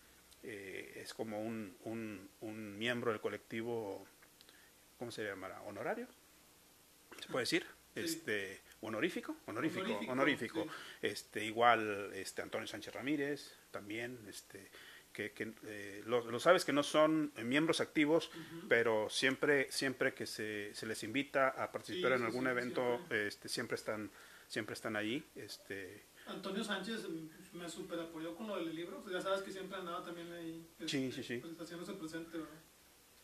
eh, 0.42 0.92
es 0.96 1.14
como 1.14 1.40
un, 1.40 1.76
un, 1.84 2.28
un 2.40 2.78
miembro 2.78 3.12
del 3.12 3.20
colectivo, 3.20 4.04
¿cómo 4.98 5.10
se 5.10 5.24
llamará? 5.24 5.60
¿Honorario? 5.62 6.08
¿Se 7.20 7.28
puede 7.28 7.42
decir? 7.42 7.64
Sí. 7.94 8.00
Este, 8.00 8.60
honorífico, 8.80 9.36
honorífico, 9.46 9.82
Honorífico, 9.86 10.12
honorífico. 10.12 10.62
sí. 10.64 10.68
Este, 11.02 11.44
igual 11.44 12.10
este 12.14 12.42
Antonio 12.42 12.66
Sánchez 12.66 12.94
Ramírez 12.94 13.52
también, 13.70 14.18
este, 14.28 14.70
que, 15.12 15.32
que 15.32 15.52
eh, 15.64 16.02
lo, 16.06 16.30
lo 16.30 16.38
sabes 16.38 16.64
que 16.64 16.72
no 16.72 16.82
son 16.82 17.32
eh, 17.36 17.42
miembros 17.44 17.80
activos, 17.80 18.30
pero 18.68 19.08
siempre, 19.10 19.70
siempre 19.72 20.14
que 20.14 20.26
se, 20.26 20.72
se 20.74 20.86
les 20.86 21.02
invita 21.02 21.48
a 21.48 21.72
participar 21.72 22.12
Sí, 22.12 22.18
en 22.18 22.24
algún 22.24 22.46
evento, 22.46 22.96
siempre. 22.98 23.26
este, 23.26 23.48
siempre 23.48 23.74
están, 23.74 24.10
siempre 24.46 24.74
están 24.74 24.94
allí, 24.96 25.24
este, 25.34 26.06
Antonio 26.26 26.62
Sánchez 26.62 27.08
mm, 27.08 27.56
me 27.56 27.68
super 27.70 27.98
apoyó 27.98 28.36
con 28.36 28.46
lo 28.48 28.58
del 28.62 28.76
libro. 28.76 29.00
Pues 29.02 29.14
ya 29.14 29.20
sabes 29.22 29.40
que 29.40 29.50
siempre 29.50 29.78
andaba 29.78 30.04
también 30.04 30.30
ahí. 30.30 30.68
Sí, 30.86 31.06
este, 31.06 31.22
sí, 31.22 31.40
sí. 31.40 31.56
Haciéndose 31.58 31.94
presente, 31.94 32.36
¿verdad? 32.36 32.52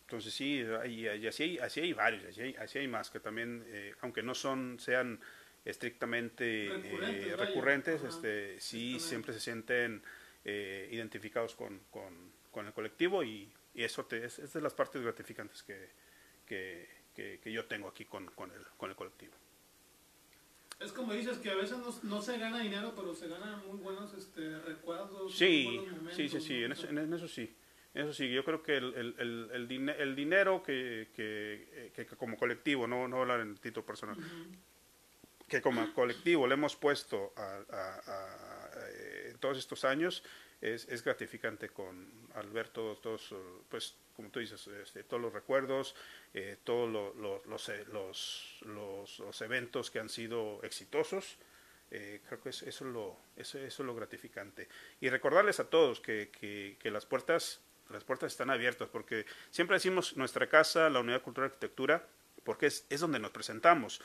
Entonces 0.06 0.34
sí, 0.34 0.62
así, 0.62 1.08
hay, 1.08 1.26
así 1.26 1.80
hay 1.80 1.92
varios, 1.94 2.24
así 2.24 2.42
hay, 2.42 2.54
así 2.56 2.78
hay 2.78 2.88
más 2.88 3.10
que 3.10 3.20
también, 3.20 3.64
eh, 3.68 3.94
aunque 4.02 4.22
no 4.22 4.34
son, 4.34 4.78
sean 4.78 5.18
estrictamente 5.64 6.66
eh, 6.66 6.70
Recurrentes, 6.72 7.22
vaya. 7.24 7.36
recurrentes, 7.36 8.00
Ajá, 8.00 8.08
este, 8.08 8.60
sí 8.60 9.00
siempre 9.00 9.32
se 9.32 9.40
sienten 9.40 10.02
eh, 10.44 10.88
identificados 10.92 11.54
con, 11.54 11.80
con, 11.90 12.32
con 12.50 12.66
el 12.66 12.74
colectivo 12.74 13.24
y, 13.24 13.50
y 13.74 13.82
eso 13.82 14.04
te, 14.04 14.26
es, 14.26 14.38
es 14.38 14.52
de 14.52 14.60
las 14.60 14.74
partes 14.74 15.00
gratificantes 15.00 15.62
que, 15.62 15.88
que, 16.46 16.86
que, 17.14 17.40
que 17.42 17.50
yo 17.50 17.64
tengo 17.64 17.88
aquí 17.88 18.04
con, 18.04 18.26
con, 18.32 18.50
el, 18.52 18.62
con 18.76 18.90
el 18.90 18.96
colectivo. 18.96 19.32
Es 20.80 20.92
como 20.92 21.14
dices 21.14 21.38
que 21.38 21.50
a 21.50 21.54
veces 21.54 21.78
no, 21.78 21.94
no 22.02 22.20
se 22.20 22.36
gana 22.36 22.58
dinero, 22.60 22.92
pero 22.94 23.14
se 23.14 23.28
ganan 23.28 23.66
muy 23.66 23.78
buenos 23.78 24.12
este, 24.12 24.58
recuerdos. 24.60 25.34
Sí, 25.34 25.64
muy 25.66 25.76
buenos 25.76 25.96
momentos, 25.96 26.16
sí, 26.16 26.28
sí, 26.28 26.40
sí, 26.40 26.62
en 26.64 26.72
eso, 26.72 26.88
en 26.88 27.14
eso 27.14 27.26
sí. 27.26 27.54
Eso 27.94 28.12
sí, 28.12 28.28
yo 28.30 28.44
creo 28.44 28.62
que 28.62 28.76
el, 28.76 28.92
el, 28.94 29.14
el, 29.18 29.50
el, 29.52 29.88
el 29.88 30.16
dinero 30.16 30.62
que, 30.62 31.08
que, 31.14 31.68
eh, 31.72 31.92
que- 31.94 32.06
como 32.06 32.36
colectivo, 32.36 32.86
no, 32.88 33.06
no 33.06 33.20
hablar 33.20 33.40
en 33.40 33.56
título 33.56 33.86
personal, 33.86 34.16
que 35.48 35.60
como 35.62 35.92
colectivo 35.94 36.46
le 36.46 36.54
hemos 36.54 36.74
puesto 36.74 37.32
a, 37.36 37.60
a- 37.70 38.00
a- 38.06 38.70
eh, 38.90 39.34
todos 39.38 39.58
estos 39.58 39.84
años, 39.84 40.24
es, 40.60 40.88
es 40.88 41.04
gratificante 41.04 41.68
con 41.68 42.08
al 42.34 42.48
ver 42.50 42.68
todos, 42.68 43.00
todos 43.00 43.34
pues 43.68 43.94
como 44.16 44.30
tú 44.30 44.40
dices, 44.40 44.66
este, 44.68 45.04
todos 45.04 45.20
los 45.22 45.32
recuerdos, 45.32 45.94
eh, 46.32 46.56
todos 46.64 46.90
lo- 46.90 47.14
lo- 47.14 47.42
los, 47.46 47.68
eh, 47.68 47.84
los, 47.92 48.58
los, 48.62 49.18
los 49.18 49.40
eventos 49.42 49.90
que 49.90 49.98
han 50.00 50.08
sido 50.08 50.60
exitosos. 50.62 51.36
Eh, 51.90 52.22
creo 52.26 52.40
que 52.40 52.48
es- 52.48 52.62
eso, 52.62 52.86
es 52.86 52.92
lo, 52.92 53.16
eso, 53.36 53.58
eso 53.58 53.82
es 53.82 53.86
lo 53.86 53.94
gratificante. 53.94 54.68
Y 55.00 55.08
recordarles 55.10 55.60
a 55.60 55.68
todos 55.68 56.00
que, 56.00 56.30
que, 56.30 56.76
que 56.80 56.90
las 56.90 57.06
puertas 57.06 57.60
las 57.90 58.04
puertas 58.04 58.32
están 58.32 58.50
abiertas, 58.50 58.88
porque 58.90 59.26
siempre 59.50 59.76
decimos 59.76 60.16
nuestra 60.16 60.48
casa, 60.48 60.88
la 60.90 61.00
Unidad 61.00 61.22
Cultural 61.22 61.50
de 61.50 61.54
Arquitectura, 61.54 62.06
porque 62.44 62.66
es, 62.66 62.86
es 62.90 63.00
donde 63.00 63.18
nos 63.18 63.30
presentamos, 63.30 64.00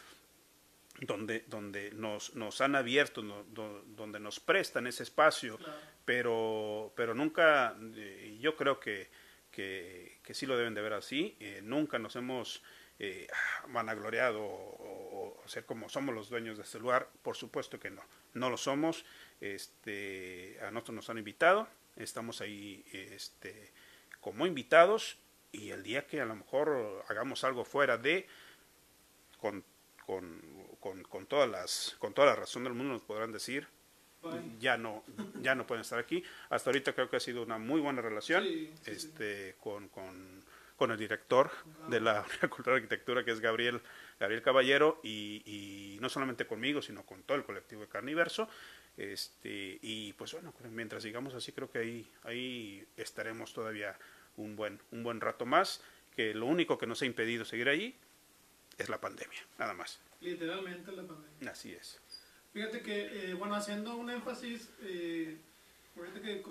donde, 1.01 1.45
donde 1.47 1.91
nos, 1.91 2.35
nos 2.35 2.59
han 2.61 2.75
abierto, 2.75 3.21
no- 3.23 3.43
do- 3.45 3.83
donde 3.87 4.19
nos 4.19 4.39
prestan 4.39 4.85
ese 4.87 5.03
espacio, 5.03 5.57
Claro. 5.57 5.79
pero, 6.05 6.93
pero 6.95 7.13
nunca, 7.13 7.75
eh, 7.95 8.37
yo 8.41 8.55
creo 8.57 8.79
que, 8.79 9.09
que, 9.51 10.19
que 10.23 10.33
sí 10.33 10.45
lo 10.45 10.57
deben 10.57 10.73
de 10.73 10.81
ver 10.81 10.93
así, 10.93 11.37
eh, 11.39 11.61
nunca 11.63 11.99
nos 11.99 12.15
hemos 12.17 12.61
eh, 12.99 13.27
vanagloriado 13.69 14.41
o, 14.43 15.41
o 15.41 15.47
ser 15.47 15.65
como 15.65 15.87
somos 15.87 16.13
los 16.13 16.29
dueños 16.29 16.57
de 16.57 16.63
este 16.63 16.79
lugar, 16.79 17.07
por 17.23 17.37
supuesto 17.37 17.79
que 17.79 17.89
no, 17.89 18.03
no 18.33 18.49
lo 18.49 18.57
somos, 18.57 19.05
este, 19.39 20.59
a 20.61 20.69
nosotros 20.71 20.95
nos 20.95 21.09
han 21.09 21.17
invitado, 21.17 21.67
estamos 22.03 22.41
ahí 22.41 22.83
este, 22.91 23.71
como 24.19 24.45
invitados 24.45 25.17
y 25.51 25.71
el 25.71 25.83
día 25.83 26.05
que 26.07 26.21
a 26.21 26.25
lo 26.25 26.35
mejor 26.35 27.03
hagamos 27.09 27.43
algo 27.43 27.65
fuera 27.65 27.97
de, 27.97 28.27
con, 29.39 29.63
con, 30.05 30.41
con, 30.79 31.03
con 31.03 31.25
todas 31.25 31.49
las, 31.49 31.95
con 31.99 32.13
toda 32.13 32.27
la 32.27 32.35
razón 32.35 32.63
del 32.63 32.73
mundo 32.73 32.93
nos 32.93 33.03
podrán 33.03 33.31
decir, 33.31 33.67
ya 34.59 34.77
no 34.77 35.03
ya 35.41 35.55
no 35.55 35.65
pueden 35.65 35.81
estar 35.81 35.97
aquí 35.97 36.21
hasta 36.49 36.69
ahorita 36.69 36.91
creo 36.93 37.09
que 37.09 37.15
ha 37.15 37.21
sido 37.21 37.41
una 37.41 37.57
muy 37.57 37.79
buena 37.79 38.01
relación 38.01 38.43
Sí, 38.43 38.69
sí, 38.75 38.81
sí. 38.83 38.91
este 38.91 39.55
con, 39.61 39.87
con, 39.87 40.38
con 40.79 40.89
el 40.91 40.97
director 40.97 41.51
de 41.89 41.99
la 41.99 42.23
Cultural 42.49 42.79
de 42.79 42.85
Arquitectura 42.85 43.23
que 43.23 43.31
es 43.31 43.39
Gabriel 43.39 43.81
Gabriel 44.19 44.41
Caballero 44.41 44.99
y, 45.03 45.43
y 45.45 45.99
no 46.01 46.09
solamente 46.09 46.47
conmigo 46.47 46.81
sino 46.81 47.05
con 47.05 47.21
todo 47.23 47.37
el 47.37 47.43
colectivo 47.43 47.81
de 47.81 47.87
Carniverso 47.87 48.49
este 48.97 49.77
y 49.81 50.13
pues 50.13 50.33
bueno 50.33 50.53
mientras 50.71 51.03
sigamos 51.03 51.33
así 51.33 51.51
creo 51.51 51.69
que 51.69 51.79
ahí 51.79 52.11
ahí 52.23 52.87
estaremos 52.97 53.53
todavía 53.53 53.97
un 54.37 54.55
buen 54.55 54.79
un 54.91 55.03
buen 55.03 55.21
rato 55.21 55.45
más 55.45 55.81
que 56.15 56.33
lo 56.33 56.45
único 56.47 56.77
que 56.77 56.87
nos 56.87 57.01
ha 57.01 57.05
impedido 57.05 57.45
seguir 57.45 57.69
ahí 57.69 57.95
es 58.77 58.89
la 58.89 58.99
pandemia 58.99 59.39
nada 59.57 59.73
más 59.73 59.99
Literalmente 60.21 60.91
la 60.91 61.03
pandemia. 61.03 61.51
así 61.51 61.73
es 61.73 61.99
Fíjate 62.51 62.81
que, 62.81 63.29
eh, 63.29 63.33
bueno, 63.35 63.53
haciendo 63.53 63.95
un 63.95 64.09
énfasis, 64.09 64.69
eh, 64.81 65.37
ahorita 65.95 66.19
que, 66.19 66.41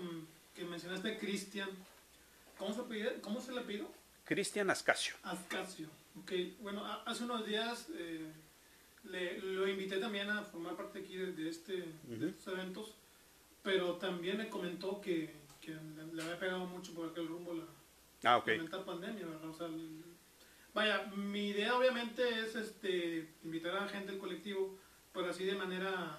que 0.54 0.64
mencionaste 0.64 1.18
Cristian, 1.18 1.68
¿cómo 2.56 2.72
se, 2.72 2.80
apellida- 2.82 3.20
¿cómo 3.20 3.40
se 3.40 3.50
le 3.50 3.62
pidió? 3.62 3.90
Cristian 4.32 4.68
Ascasio 4.68 5.14
Ascasio. 5.22 5.88
Ok, 6.20 6.32
bueno, 6.60 6.84
a- 6.84 7.02
hace 7.04 7.24
unos 7.24 7.46
días 7.46 7.86
eh, 7.94 8.30
le, 9.04 9.38
lo 9.40 9.66
invité 9.66 9.96
también 9.96 10.28
a 10.28 10.42
formar 10.42 10.76
parte 10.76 10.98
aquí 10.98 11.16
de, 11.16 11.32
de 11.32 11.48
este, 11.48 11.72
de 12.04 12.28
estos 12.28 12.52
eventos, 12.52 12.94
pero 13.62 13.94
también 13.96 14.36
me 14.36 14.50
comentó 14.50 15.00
que, 15.00 15.34
que 15.62 15.70
le, 15.72 16.12
le 16.12 16.22
había 16.22 16.38
pegado 16.38 16.66
mucho 16.66 16.92
por 16.92 17.08
aquel 17.08 17.26
rumbo 17.26 17.54
la, 17.54 17.64
ah 18.30 18.36
ok 18.36 18.48
la 18.70 18.84
pandemia, 18.84 19.24
¿verdad? 19.26 19.48
O 19.48 19.54
sea, 19.54 19.66
el- 19.66 20.04
vaya, 20.74 21.06
mi 21.16 21.48
idea 21.48 21.74
obviamente 21.78 22.22
es 22.40 22.54
este 22.54 23.34
invitar 23.44 23.76
a 23.78 23.88
gente 23.88 24.10
del 24.12 24.20
colectivo, 24.20 24.78
pero 25.14 25.30
así 25.30 25.44
de 25.44 25.54
manera 25.54 26.18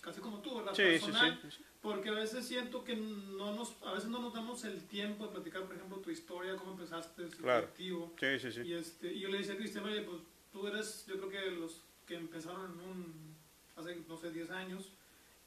casi 0.00 0.20
como 0.22 0.40
tú, 0.40 0.56
¿verdad? 0.56 0.72
sí 0.74 0.82
sí 0.82 0.88
Personal, 1.06 1.38
sí 1.50 1.62
porque 1.82 2.10
a 2.10 2.12
veces 2.12 2.46
siento 2.46 2.84
que 2.84 2.94
no 2.96 3.54
nos, 3.54 3.76
a 3.84 3.92
veces 3.92 4.10
no 4.10 4.20
nos 4.20 4.34
damos 4.34 4.64
el 4.64 4.82
tiempo 4.86 5.26
de 5.26 5.32
platicar, 5.32 5.64
por 5.64 5.74
ejemplo, 5.76 5.98
tu 5.98 6.10
historia, 6.10 6.56
cómo 6.56 6.72
empezaste, 6.72 7.22
el 7.22 7.30
Claro. 7.36 7.68
Sí, 7.76 7.90
sí, 8.38 8.52
sí. 8.52 8.60
Y, 8.62 8.72
este, 8.74 9.12
y 9.12 9.20
yo 9.20 9.28
le 9.28 9.38
decía 9.38 9.54
a 9.54 9.56
Cristian, 9.56 9.84
oye, 9.84 10.02
pues 10.02 10.18
tú 10.52 10.66
eres, 10.66 11.04
yo 11.08 11.16
creo 11.16 11.28
que 11.30 11.50
los 11.52 11.82
que 12.06 12.16
empezaron 12.16 12.72
en 12.72 12.80
un, 12.80 13.34
hace, 13.76 13.96
no 14.08 14.16
sé, 14.18 14.30
10 14.30 14.50
años. 14.50 14.92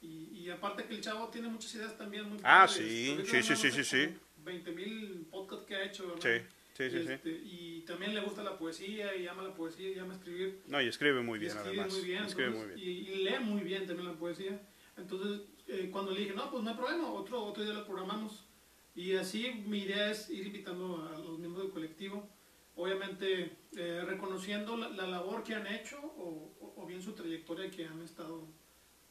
Y, 0.02 0.28
y 0.34 0.50
aparte 0.50 0.84
que 0.84 0.94
el 0.94 1.00
chavo 1.00 1.28
tiene 1.28 1.48
muchas 1.48 1.74
ideas 1.76 1.96
también 1.96 2.28
muy 2.28 2.38
Ah, 2.42 2.66
padres. 2.66 2.72
sí, 2.76 3.16
sí, 3.24 3.42
sí, 3.42 3.56
sí, 3.56 3.70
sí, 3.70 3.84
sí. 3.84 4.04
como 4.06 4.44
20 4.46 4.72
mil 4.72 5.26
podcasts 5.30 5.64
que 5.66 5.76
ha 5.76 5.84
hecho, 5.84 6.08
¿verdad? 6.08 6.20
Sí, 6.22 6.44
sí, 6.76 6.90
sí, 6.90 6.96
y, 6.96 7.06
sí. 7.06 7.12
este, 7.12 7.30
y 7.30 7.80
también 7.86 8.14
le 8.14 8.20
gusta 8.20 8.42
la 8.42 8.58
poesía 8.58 9.14
y 9.16 9.26
ama 9.26 9.42
la 9.42 9.54
poesía 9.54 9.90
y 9.92 9.98
ama 9.98 10.14
escribir. 10.14 10.60
No, 10.66 10.82
y 10.82 10.88
escribe 10.88 11.22
muy 11.22 11.38
Y 11.38 11.40
bien, 11.42 11.52
escribe 11.56 11.76
además. 11.80 11.92
muy 11.94 12.04
bien, 12.04 12.24
escribe 12.24 12.50
muy 12.50 12.58
entonces, 12.60 12.84
bien. 12.84 12.88
Y, 12.96 13.08
y 13.10 13.24
lee 13.24 13.38
muy 13.40 13.62
bien 13.62 13.86
también 13.86 14.08
la 14.08 14.14
poesía. 14.14 14.60
Entonces, 14.98 15.40
eh, 15.68 15.88
cuando 15.90 16.12
le 16.12 16.20
dije, 16.20 16.34
no, 16.34 16.50
pues 16.50 16.62
no 16.62 16.70
hay 16.70 16.76
problema, 16.76 17.10
otro, 17.10 17.42
otro 17.44 17.64
día 17.64 17.72
lo 17.74 17.84
programamos. 17.84 18.44
Y 18.94 19.14
así 19.16 19.50
mi 19.66 19.80
idea 19.82 20.10
es 20.10 20.30
ir 20.30 20.46
invitando 20.46 21.08
a 21.08 21.18
los 21.18 21.38
miembros 21.38 21.64
del 21.64 21.72
colectivo, 21.72 22.28
obviamente 22.76 23.56
eh, 23.76 24.02
reconociendo 24.06 24.76
la, 24.76 24.88
la 24.90 25.06
labor 25.06 25.42
que 25.42 25.54
han 25.54 25.66
hecho 25.66 25.98
o, 26.00 26.54
o- 26.60 26.74
o 26.82 26.86
bien 26.86 27.02
su 27.02 27.12
trayectoria 27.12 27.70
que 27.70 27.86
han 27.86 28.00
estado 28.02 28.46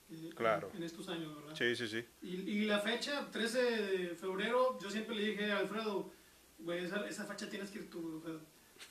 eh, 0.09 0.29
Claro. 0.35 0.69
en, 0.71 0.77
en 0.77 0.83
estos 0.83 1.07
años, 1.09 1.35
¿verdad? 1.35 1.55
Sí, 1.55 1.75
sí, 1.75 1.87
sí. 1.87 2.05
Y, 2.21 2.35
y 2.49 2.65
la 2.65 2.79
fecha, 2.79 3.29
13 3.31 3.61
de 3.61 4.15
febrero, 4.15 4.77
yo 4.81 4.89
siempre 4.89 5.15
le 5.15 5.23
dije 5.31 5.51
a 5.51 5.59
Alfredo, 5.59 6.11
güey, 6.59 6.85
esa, 6.85 7.05
esa 7.07 7.25
fecha 7.25 7.49
tienes 7.49 7.69
que 7.71 7.79
ir 7.79 7.89
tú. 7.89 8.17
o 8.17 8.21
sea, 8.21 8.39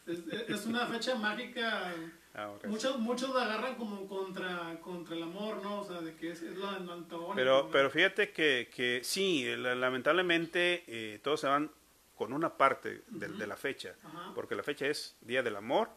es, 0.06 0.48
es 0.48 0.66
una 0.66 0.86
fecha 0.86 1.14
mágica. 1.14 1.94
Ah. 2.35 2.51
Muchos, 2.67 2.99
muchos 2.99 3.35
la 3.35 3.43
agarran 3.45 3.75
como 3.75 4.09
contra, 4.09 4.79
contra 4.81 5.15
el 5.15 5.23
amor, 5.25 5.63
¿no? 5.63 5.81
O 5.81 5.85
sea, 5.85 6.01
de 6.01 6.15
que 6.17 6.31
es, 6.31 6.41
es 6.43 6.57
lo 6.57 6.67
antagónico. 6.69 7.35
Pero, 7.35 7.69
pero 7.71 7.91
fíjate 7.91 8.31
que, 8.33 8.71
que 8.75 9.01
sí, 9.05 9.45
la- 9.57 9.75
lamentablemente 9.75 10.85
eh, 10.87 11.21
todos 11.23 11.41
se 11.41 11.47
van 11.47 11.71
con 12.17 12.33
una 12.33 12.57
parte 12.57 13.03
de, 13.09 13.29
de 13.29 13.47
la 13.47 13.57
fecha, 13.57 13.95
porque 14.35 14.55
la 14.55 14.63
fecha 14.63 14.87
es 14.87 15.17
Día 15.21 15.43
del 15.43 15.57
Amor 15.57 15.91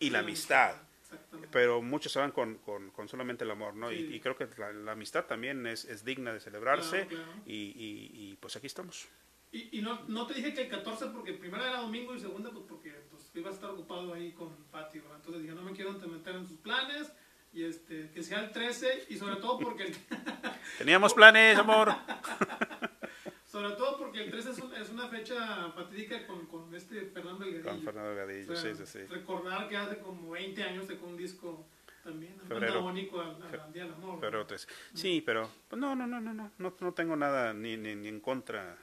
y 0.00 0.10
la 0.10 0.20
amistad. 0.20 0.74
Exactamente. 1.02 1.48
Pero 1.52 1.80
muchos 1.80 2.10
se 2.12 2.18
van 2.18 2.32
con, 2.32 2.56
con, 2.58 2.90
con 2.90 3.08
solamente 3.08 3.44
el 3.44 3.50
amor, 3.50 3.74
¿no? 3.74 3.88
Sí. 3.90 4.08
Y, 4.10 4.14
y 4.16 4.20
creo 4.20 4.36
que 4.36 4.46
la, 4.58 4.72
la 4.72 4.92
amistad 4.92 5.24
también 5.24 5.66
es, 5.66 5.84
es 5.86 6.04
digna 6.04 6.32
de 6.32 6.40
celebrarse. 6.40 7.06
Claro, 7.06 7.24
claro. 7.24 7.42
Y, 7.46 7.54
y, 7.54 8.10
y, 8.12 8.36
pues 8.40 8.56
aquí 8.56 8.66
estamos. 8.66 9.08
Y, 9.52 9.78
y 9.78 9.80
no, 9.82 10.00
no 10.08 10.26
te 10.26 10.34
dije 10.34 10.52
que 10.52 10.62
el 10.62 10.68
14 10.68 11.06
porque 11.06 11.32
primera 11.34 11.66
era 11.66 11.80
domingo 11.80 12.14
y 12.14 12.20
segunda 12.20 12.50
pues 12.50 12.64
porque 12.68 12.90
ibas 13.38 13.52
a 13.52 13.54
estar 13.56 13.70
ocupado 13.70 14.12
ahí 14.14 14.32
con 14.32 14.54
Pati, 14.70 14.98
¿verdad? 15.00 15.16
Entonces 15.16 15.42
dije, 15.42 15.54
no 15.54 15.62
me 15.62 15.72
quiero 15.72 15.92
meter 15.92 16.34
en 16.36 16.46
sus 16.46 16.58
planes 16.58 17.12
y 17.52 17.64
este, 17.64 18.10
que 18.10 18.22
sea 18.22 18.40
el 18.40 18.50
13 18.52 19.06
y 19.08 19.16
sobre 19.16 19.36
todo 19.36 19.58
porque 19.58 19.84
el, 19.84 19.96
Teníamos 20.78 21.14
planes, 21.14 21.58
amor. 21.58 21.92
sobre 23.46 23.70
todo 23.70 23.98
porque 23.98 24.24
el 24.24 24.30
13 24.30 24.50
es, 24.50 24.58
un- 24.58 24.74
es 24.74 24.90
una 24.90 25.08
fecha 25.08 25.70
fatídica 25.72 26.26
con, 26.26 26.46
con 26.46 26.74
este 26.74 27.02
Fernando 27.06 27.44
Delgadillo. 27.44 27.70
Con 27.70 27.82
Fernando 27.82 28.14
Gadillo, 28.14 28.52
O 28.52 28.56
sea, 28.56 28.74
sí, 28.74 28.84
sí, 28.84 28.86
sí. 28.98 29.06
Recordar 29.06 29.68
que 29.68 29.76
hace 29.76 29.98
como 29.98 30.30
20 30.30 30.62
años 30.62 30.86
sacó 30.86 31.06
un 31.06 31.16
disco 31.16 31.66
también 32.04 32.38
antagónico 32.40 33.20
al, 33.20 33.42
al 33.60 33.72
Día 33.72 33.84
del 33.84 33.94
Amor. 33.94 34.20
Sí, 34.94 35.22
pero 35.24 35.50
pues, 35.68 35.80
no, 35.80 35.94
no, 35.96 36.06
no, 36.06 36.20
no, 36.20 36.32
no, 36.34 36.50
no, 36.58 36.74
no 36.78 36.92
tengo 36.94 37.16
nada 37.16 37.52
ni, 37.54 37.76
ni, 37.76 37.94
ni 37.96 38.08
en 38.08 38.20
contra 38.20 38.76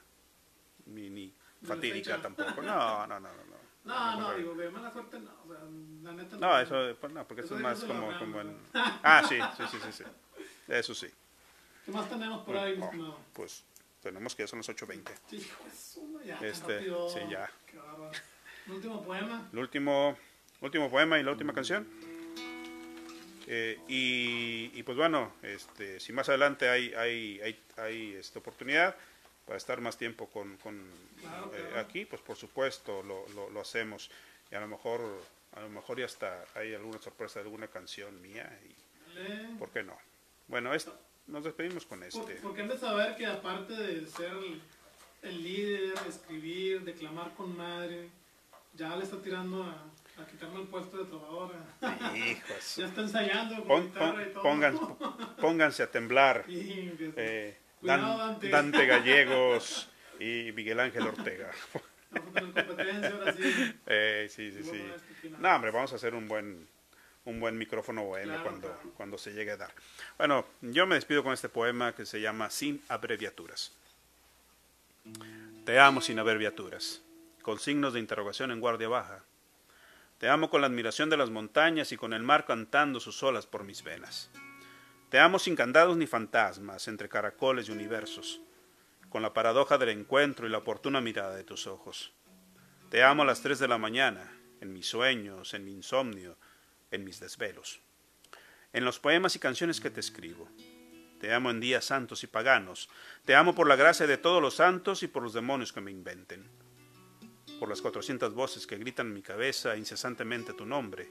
ni, 0.86 1.08
ni 1.10 1.32
fatídica 1.62 2.20
tampoco. 2.20 2.62
No, 2.62 3.06
no, 3.06 3.20
no, 3.20 3.28
no. 3.28 3.44
no. 3.44 3.65
No, 3.86 4.20
no, 4.20 4.34
digo, 4.36 4.54
de 4.54 4.70
mala 4.70 4.90
suerte 4.92 5.18
no, 5.20 5.30
o 5.44 5.48
sea, 5.48 5.60
la 6.02 6.12
neta 6.12 6.36
No, 6.36 6.58
eso, 6.60 6.96
pues, 7.00 7.12
no, 7.12 7.24
porque 7.26 7.42
eso 7.42 7.54
Eso 7.54 7.56
es 7.56 7.62
más 7.62 7.84
como, 7.84 8.16
como 8.18 8.40
en... 8.40 8.56
Ah, 9.02 9.22
sí, 9.28 9.38
sí, 9.56 9.64
sí, 9.70 9.78
sí, 9.84 9.92
sí. 9.92 10.04
Eso 10.68 10.94
sí. 10.94 11.08
¿Qué 11.84 11.92
más 11.92 12.08
tenemos 12.08 12.44
por 12.44 12.56
ahí, 12.56 12.76
Oh, 12.80 12.84
estimado? 12.84 13.18
pues 13.32 13.62
tenemos 14.02 14.34
que 14.34 14.42
ya 14.42 14.46
son 14.48 14.58
las 14.58 14.68
8.20. 14.68 15.12
Sí, 15.30 15.40
su- 15.94 16.20
ya, 16.24 16.38
Este, 16.40 16.80
sí, 17.08 17.20
ya. 17.30 17.48
Un 18.66 18.72
último 18.74 19.04
poema. 19.04 19.48
El 19.52 19.58
último, 19.60 20.18
último 20.60 20.90
poema 20.90 21.18
y 21.18 21.22
la 21.22 21.30
última 21.30 21.52
canción. 21.52 21.86
Eh, 23.46 23.78
y, 23.86 24.72
y, 24.74 24.82
pues 24.82 24.96
bueno, 24.98 25.32
este, 25.42 26.00
si 26.00 26.12
más 26.12 26.28
adelante 26.28 26.68
hay, 26.68 26.92
hay, 26.94 27.40
hay, 27.40 27.62
hay 27.76 28.14
esta 28.14 28.40
oportunidad 28.40 28.96
para 29.46 29.56
estar 29.56 29.80
más 29.80 29.96
tiempo 29.96 30.26
con, 30.28 30.56
con, 30.58 30.82
Claro, 31.20 31.50
eh, 31.54 31.64
claro. 31.68 31.80
aquí, 31.80 32.04
pues 32.04 32.20
por 32.20 32.36
supuesto 32.36 33.02
lo, 33.02 33.26
lo, 33.34 33.48
lo 33.50 33.60
hacemos. 33.60 34.10
Y 34.50 34.54
a 34.54 34.60
lo 34.60 34.68
mejor, 34.68 35.00
a 35.54 35.60
lo 35.60 35.68
mejor 35.70 35.98
ya 35.98 36.04
hasta 36.06 36.44
hay 36.54 36.74
alguna 36.74 36.98
sorpresa 36.98 37.38
de 37.40 37.44
alguna 37.46 37.68
canción 37.68 38.20
mía 38.20 38.50
y 38.64 39.14
Dale. 39.14 39.56
¿por 39.58 39.70
qué 39.70 39.82
no? 39.82 39.96
Bueno, 40.48 40.74
es- 40.74 40.88
nos 41.28 41.42
despedimos 41.44 41.86
con 41.86 42.00
Por- 42.00 42.08
este. 42.08 42.34
Porque 42.42 42.62
han 42.62 42.68
de 42.68 42.78
saber 42.78 43.16
que 43.16 43.26
aparte 43.26 43.72
de 43.72 44.06
ser 44.06 44.32
el, 44.32 44.62
el 45.22 45.42
líder, 45.42 45.94
escribir, 46.08 46.82
declamar 46.84 47.32
con 47.34 47.56
madre, 47.56 48.08
ya 48.74 48.94
le 48.96 49.04
está 49.04 49.20
tirando 49.22 49.62
a, 49.64 50.22
a 50.22 50.26
quitarme 50.26 50.60
el 50.60 50.68
puesto 50.68 50.98
de 50.98 51.04
trovadora. 51.06 51.64
Hijos. 52.14 52.76
ya 52.76 52.86
está 52.86 53.00
ensayando 53.00 53.56
con 53.56 53.66
Pon- 53.66 53.86
guitarra 53.86 54.22
y 54.28 54.32
todo. 54.32 54.42
pongan- 54.42 55.36
pónganse 55.40 55.82
a 55.82 55.90
temblar. 55.90 56.44
Eh, 56.48 57.56
Cuidado, 57.94 58.18
Dante. 58.18 58.48
Dante 58.48 58.86
Gallegos 58.86 59.88
y 60.18 60.52
Miguel 60.52 60.80
Ángel 60.80 61.06
Ortega. 61.06 61.50
Competencia 62.34 63.10
ahora 63.10 63.32
sí. 63.32 63.74
Eh, 63.86 64.28
sí, 64.30 64.52
sí, 64.52 64.62
sí. 64.62 64.82
este. 64.94 65.30
No, 65.38 65.54
hombre, 65.54 65.70
vamos 65.70 65.92
a 65.92 65.96
hacer 65.96 66.14
un 66.14 66.28
buen, 66.28 66.66
un 67.24 67.40
buen 67.40 67.58
micrófono 67.58 68.04
bohemio 68.04 68.34
Claro, 68.34 68.42
cuando, 68.44 68.68
claro. 68.68 68.90
cuando 68.96 69.18
se 69.18 69.32
llegue 69.32 69.50
a 69.52 69.56
dar. 69.56 69.72
Bueno, 70.16 70.46
yo 70.62 70.86
me 70.86 70.94
despido 70.94 71.22
con 71.22 71.32
este 71.32 71.48
poema 71.48 71.94
que 71.94 72.06
se 72.06 72.20
llama 72.20 72.48
Sin 72.50 72.82
abreviaturas. 72.88 73.72
Te 75.64 75.78
amo 75.78 76.00
sin 76.00 76.18
abreviaturas, 76.18 77.02
con 77.42 77.58
signos 77.60 77.92
de 77.92 78.00
interrogación 78.00 78.50
en 78.50 78.60
guardia 78.60 78.88
baja. 78.88 79.22
Te 80.18 80.28
amo 80.28 80.48
con 80.48 80.62
la 80.62 80.66
admiración 80.68 81.10
de 81.10 81.16
las 81.16 81.30
montañas 81.30 81.92
y 81.92 81.96
con 81.96 82.12
el 82.12 82.22
mar 82.22 82.46
cantando 82.46 82.98
sus 83.00 83.22
olas 83.22 83.46
por 83.46 83.64
mis 83.64 83.82
venas. 83.82 84.30
Te 85.08 85.20
amo 85.20 85.38
sin 85.38 85.54
candados 85.54 85.96
ni 85.96 86.08
fantasmas, 86.08 86.88
entre 86.88 87.08
caracoles 87.08 87.68
y 87.68 87.72
universos, 87.72 88.40
con 89.08 89.22
la 89.22 89.32
paradoja 89.32 89.78
del 89.78 89.90
encuentro 89.90 90.46
y 90.46 90.50
la 90.50 90.58
oportuna 90.58 91.00
mirada 91.00 91.36
de 91.36 91.44
tus 91.44 91.68
ojos. 91.68 92.12
Te 92.90 93.04
amo 93.04 93.22
a 93.22 93.26
las 93.26 93.40
tres 93.40 93.60
de 93.60 93.68
la 93.68 93.78
mañana, 93.78 94.36
en 94.60 94.72
mis 94.72 94.88
sueños, 94.88 95.54
en 95.54 95.64
mi 95.64 95.72
insomnio, 95.72 96.36
en 96.90 97.04
mis 97.04 97.20
desvelos, 97.20 97.80
en 98.72 98.84
los 98.84 98.98
poemas 98.98 99.36
y 99.36 99.38
canciones 99.38 99.80
que 99.80 99.90
te 99.90 100.00
escribo. 100.00 100.48
Te 101.20 101.32
amo 101.32 101.50
en 101.50 101.60
días 101.60 101.84
santos 101.84 102.24
y 102.24 102.26
paganos. 102.26 102.90
Te 103.24 103.36
amo 103.36 103.54
por 103.54 103.68
la 103.68 103.76
gracia 103.76 104.08
de 104.08 104.18
todos 104.18 104.42
los 104.42 104.56
santos 104.56 105.04
y 105.04 105.06
por 105.06 105.22
los 105.22 105.32
demonios 105.32 105.72
que 105.72 105.80
me 105.80 105.92
inventen. 105.92 106.50
Por 107.60 107.68
las 107.68 107.80
cuatrocientas 107.80 108.34
voces 108.34 108.66
que 108.66 108.76
gritan 108.76 109.06
en 109.06 109.14
mi 109.14 109.22
cabeza 109.22 109.76
incesantemente 109.76 110.52
tu 110.52 110.66
nombre. 110.66 111.10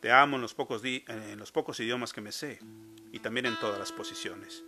Te 0.00 0.12
amo 0.12 0.36
en 0.36 0.42
los, 0.42 0.54
pocos 0.54 0.82
en 0.84 1.38
los 1.38 1.50
pocos 1.50 1.80
idiomas 1.80 2.12
que 2.12 2.20
me 2.20 2.30
sé 2.30 2.60
y 3.10 3.18
también 3.18 3.46
en 3.46 3.58
todas 3.58 3.80
las 3.80 3.90
posiciones, 3.90 4.62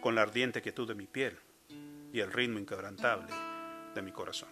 con 0.00 0.16
la 0.16 0.22
ardiente 0.22 0.62
quietud 0.62 0.88
de 0.88 0.96
mi 0.96 1.06
piel 1.06 1.38
y 2.12 2.18
el 2.18 2.32
ritmo 2.32 2.58
inquebrantable 2.58 3.32
de 3.94 4.02
mi 4.02 4.10
corazón. 4.10 4.48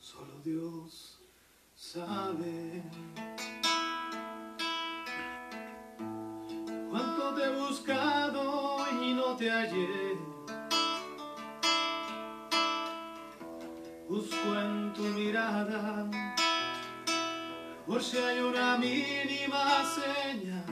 Solo 0.00 0.40
Dios 0.44 1.20
sabe 1.76 2.82
cuánto 6.90 7.34
te 7.34 7.44
he 7.44 7.50
buscado 7.50 8.84
y 9.00 9.14
no 9.14 9.36
te 9.36 9.50
hallé. 9.50 10.33
Busco 14.14 14.54
en 14.60 14.92
tu 14.92 15.02
mirada 15.02 16.08
por 17.84 18.00
si 18.00 18.16
hay 18.16 18.38
una 18.38 18.78
mínima 18.78 19.82
señal. 19.98 20.66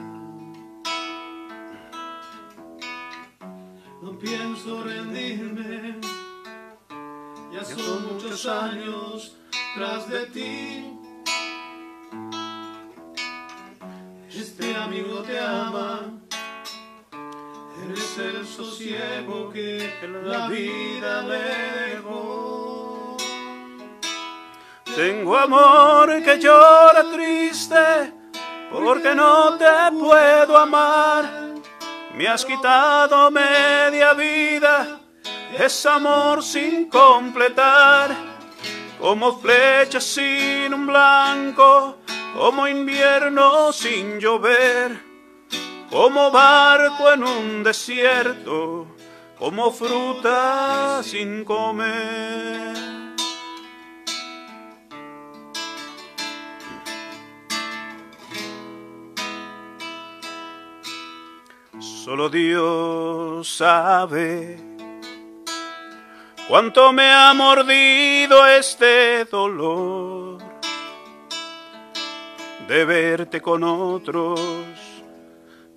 No 4.01 4.17
pienso 4.17 4.81
rendirme, 4.85 5.99
ya 7.51 7.65
son 7.65 8.13
muchos 8.13 8.45
años 8.45 9.35
tras 9.75 10.07
de 10.07 10.25
ti. 10.27 10.99
Este 14.29 14.73
amigo 14.73 15.21
te 15.23 15.37
ama, 15.37 16.13
eres 17.83 18.17
el 18.19 18.47
sosiego 18.47 19.49
que 19.51 19.99
la 20.23 20.47
vida 20.47 21.23
me 21.23 21.91
dejó. 21.91 22.72
Tengo 24.95 25.35
amor 25.35 26.21
que 26.21 26.37
llora 26.37 27.03
triste 27.11 28.13
porque 28.71 29.15
no 29.15 29.57
te 29.57 29.65
puedo 29.99 30.55
amar. 30.55 31.25
Me 32.15 32.27
has 32.27 32.45
quitado 32.45 33.31
media 33.31 34.13
vida, 34.13 34.99
es 35.57 35.83
amor 35.87 36.43
sin 36.43 36.89
completar. 36.89 38.15
Como 38.99 39.39
flecha 39.39 39.99
sin 39.99 40.71
un 40.75 40.85
blanco, 40.85 41.97
como 42.37 42.67
invierno 42.67 43.73
sin 43.73 44.19
llover, 44.19 45.03
como 45.89 46.29
barco 46.29 47.11
en 47.11 47.23
un 47.23 47.63
desierto, 47.63 48.85
como 49.39 49.71
fruta 49.71 51.01
sin 51.03 51.43
comer. 51.43 52.92
Solo 62.03 62.27
Dios 62.27 63.47
sabe 63.47 64.59
cuánto 66.49 66.91
me 66.91 67.09
ha 67.09 67.33
mordido 67.33 68.45
este 68.45 69.23
dolor 69.23 70.37
de 72.67 72.83
verte 72.83 73.39
con 73.41 73.63
otros, 73.63 74.37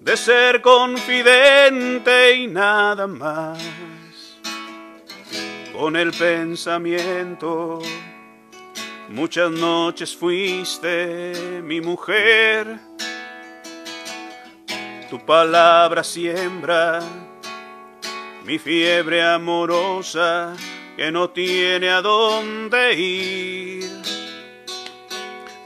de 0.01 0.17
ser 0.17 0.61
confidente 0.63 2.35
y 2.35 2.49
nada 2.49 3.07
más. 3.07 3.63
Con 5.79 5.95
el 5.95 6.11
pensamiento, 6.11 7.79
muchas 9.11 9.53
noches 9.53 10.17
fuiste 10.17 11.63
mi 11.63 11.81
mujer 11.81 12.86
tu 15.09 15.19
palabra 15.25 16.03
siembra 16.03 17.01
mi 18.45 18.59
fiebre 18.59 19.23
amorosa 19.23 20.55
que 20.97 21.11
no 21.11 21.31
tiene 21.31 21.91
a 21.91 22.01
dónde 22.01 22.95
ir. 22.95 24.03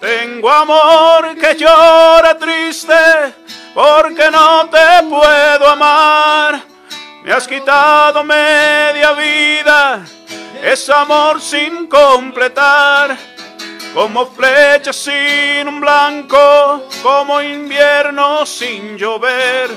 Tengo 0.00 0.50
amor 0.50 1.36
que 1.36 1.54
llora 1.54 2.36
triste 2.38 2.94
porque 3.74 4.30
no 4.30 4.68
te 4.68 5.02
puedo 5.08 5.68
amar. 5.68 6.62
Me 7.22 7.32
has 7.32 7.46
quitado 7.46 8.24
media 8.24 9.12
vida, 9.12 10.04
es 10.62 10.88
amor 10.88 11.40
sin 11.40 11.86
completar 11.86 13.16
como 13.94 14.26
flecha 14.26 14.92
sin 14.92 15.66
un 15.66 15.80
blanco, 15.80 16.84
como 17.02 17.40
invierno 17.42 18.46
sin 18.46 18.96
llover, 18.96 19.70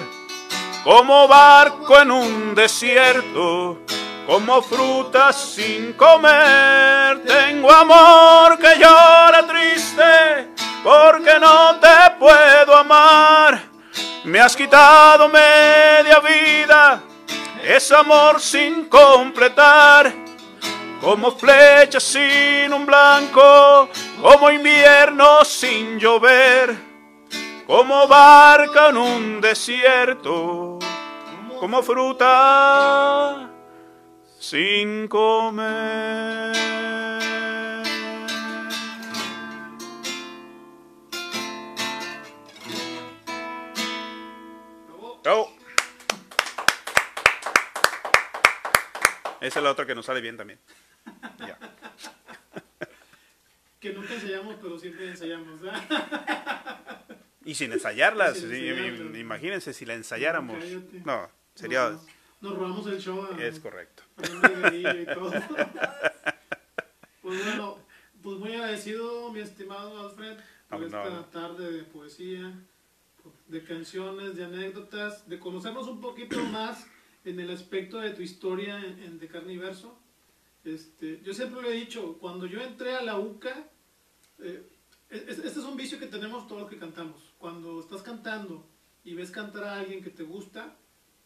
como 0.84 1.28
barco 1.28 2.00
en 2.00 2.12
un 2.12 2.56
desierto, 2.56 3.80
como 4.28 4.62
fruta 4.62 5.34
sin 5.34 5.94
comer. 5.94 7.24
Tengo 7.24 7.72
amor 7.72 8.60
que 8.60 8.76
llora 8.78 9.46
triste, 9.48 10.50
porque 10.84 11.40
no 11.40 11.80
te 11.80 12.12
puedo 12.20 12.76
amar. 12.76 13.62
Me 14.26 14.40
has 14.40 14.56
quitado 14.56 15.28
media 15.28 16.20
vida, 16.20 17.02
es 17.64 17.92
amor 17.92 18.40
sin 18.40 18.86
completar 18.86 20.23
como 21.04 21.32
flecha 21.32 22.00
sin 22.00 22.72
un 22.72 22.86
blanco, 22.86 23.90
como 24.22 24.50
invierno 24.50 25.44
sin 25.44 26.00
llover, 26.00 26.74
como 27.68 28.08
barca 28.08 28.88
en 28.88 28.98
un 28.98 29.42
desierto, 29.42 30.80
como 31.60 31.84
fruta 31.84 33.52
sin 34.40 35.10
comer. 35.10 36.54
Esa 49.44 49.60
es 49.60 49.64
la 49.66 49.72
otra 49.72 49.86
que 49.86 49.94
nos 49.94 50.06
sale 50.06 50.22
bien 50.22 50.38
también. 50.38 50.58
Ya. 51.40 51.58
Que 53.80 53.92
nunca 53.92 54.14
ensayamos, 54.14 54.56
pero 54.62 54.80
siempre 54.80 55.10
ensayamos. 55.10 55.60
Y 57.44 57.54
sin 57.54 57.74
ensayarlas, 57.74 58.38
Sin 58.40 58.50
sí, 58.50 58.68
ensayarlas. 58.70 59.18
imagínense 59.20 59.74
si 59.74 59.86
la 59.86 59.96
ensayáramos. 59.96 60.58
Cállate. 60.58 61.02
No, 61.06 61.30
sería... 61.54 61.90
Nos, 61.90 62.02
nos 62.40 62.56
robamos 62.56 62.88
el 62.88 63.00
show. 63.02 63.26
a- 63.30 63.44
Es 63.44 63.60
correcto. 63.60 64.04
a 64.18 64.74
y 64.74 65.06
todo. 65.14 65.34
Pues 67.22 67.44
bueno, 67.46 67.78
pues 68.22 68.38
muy 68.38 68.54
agradecido, 68.54 69.32
mi 69.34 69.42
estimado 69.42 70.00
Alfred, 70.08 70.38
por 70.70 70.80
No, 70.80 70.86
esta 70.86 71.10
no. 71.10 71.26
tarde 71.26 71.72
de 71.72 71.84
poesía, 71.84 72.54
de 73.48 73.64
canciones, 73.66 74.36
de 74.38 74.46
anécdotas, 74.46 75.28
de 75.28 75.40
conocernos 75.40 75.88
un 75.88 76.00
poquito 76.00 76.40
más 76.46 76.86
en 77.26 77.38
el 77.40 77.50
aspecto 77.52 78.00
de 78.00 78.12
tu 78.12 78.22
historia 78.22 78.78
en, 78.80 79.04
en 79.04 79.20
De 79.20 79.28
Carne 79.28 79.54
y 79.54 79.58
Verso. 79.58 79.98
Este, 80.64 81.22
yo 81.24 81.34
siempre 81.34 81.62
lo 81.62 81.70
he 81.70 81.74
dicho, 81.76 82.18
cuando 82.20 82.46
yo 82.46 82.62
entré 82.62 82.96
a 82.96 83.02
la 83.04 83.20
UCA, 83.20 83.70
eh, 84.40 84.64
es- 85.10 85.22
es- 85.28 85.40
este 85.40 85.60
es 85.60 85.66
un 85.66 85.76
vicio 85.76 86.00
que 86.00 86.08
tenemos 86.08 86.48
todos 86.48 86.62
los 86.62 86.70
que 86.70 86.78
cantamos. 86.78 87.34
Cuando 87.38 87.80
estás 87.82 88.02
cantando 88.02 88.66
y 89.04 89.14
ves 89.14 89.30
cantar 89.32 89.64
a 89.66 89.80
alguien 89.80 90.02
que 90.04 90.10
te 90.10 90.24
gusta, 90.24 90.76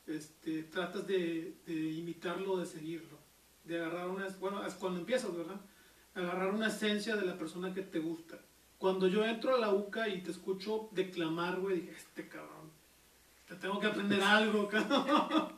este, 0.08 0.64
tratas 0.64 1.06
de, 1.06 1.56
de 1.66 1.74
imitarlo, 1.92 2.58
de 2.58 2.66
seguirlo, 2.66 3.18
de 3.66 3.78
agarrar 3.78 4.10
una, 4.10 4.28
bueno, 4.40 4.66
es 4.66 4.74
cuando 4.74 5.00
empiezas, 5.00 5.36
¿verdad? 5.36 5.60
Agarrar 6.16 6.54
una 6.54 6.68
esencia 6.70 7.16
de 7.16 7.26
la 7.26 7.38
persona 7.38 7.74
que 7.74 7.82
te 7.84 8.00
gusta. 8.00 8.40
cuando 8.80 9.08
yo 9.08 9.26
entro 9.26 9.56
a 9.56 9.60
la 9.60 9.74
UCA 9.74 10.08
y 10.08 10.22
te 10.22 10.30
escucho 10.30 10.88
declamar, 10.92 11.60
güey, 11.60 11.78
dije, 11.82 11.94
este 11.98 12.28
cabrón, 12.30 12.70
te 13.48 13.56
tengo 13.56 13.80
que 13.80 13.88
aprender 13.88 14.22
algo, 14.24 14.68
cabrón. 14.68 15.52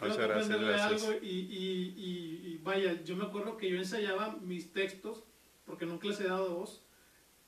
Muchas 0.00 0.18
gracias, 0.18 0.60
gracias. 0.60 1.02
algo 1.04 1.18
y, 1.22 1.28
y, 1.28 1.94
y, 1.96 2.46
y 2.48 2.60
vaya, 2.62 3.02
yo 3.04 3.16
me 3.16 3.24
acuerdo 3.24 3.56
que 3.56 3.70
yo 3.70 3.76
ensayaba 3.78 4.36
mis 4.42 4.72
textos, 4.72 5.22
porque 5.64 5.86
nunca 5.86 6.08
les 6.08 6.20
he 6.20 6.24
dado 6.28 6.54
voz, 6.56 6.82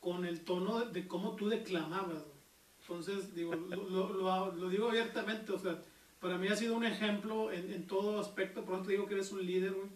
con 0.00 0.24
el 0.24 0.40
tono 0.42 0.80
de, 0.80 0.92
de 0.92 1.08
cómo 1.08 1.34
tú 1.36 1.48
declamabas. 1.48 2.22
güey. 2.22 2.36
Entonces, 2.82 3.34
digo, 3.34 3.54
lo, 3.70 3.88
lo- 3.88 4.12
lo- 4.12 4.52
lo 4.54 4.68
digo 4.68 4.88
abiertamente, 4.88 5.52
o 5.52 5.58
sea, 5.58 5.82
para 6.20 6.38
mí 6.38 6.46
ha 6.48 6.56
sido 6.56 6.76
un 6.76 6.84
ejemplo 6.84 7.50
en, 7.52 7.72
en 7.72 7.86
todo 7.86 8.20
aspecto, 8.20 8.64
por 8.64 8.76
eso 8.76 8.84
te 8.84 8.92
digo 8.92 9.06
que 9.06 9.14
eres 9.14 9.32
un 9.32 9.44
líder, 9.44 9.72
güey. 9.72 9.88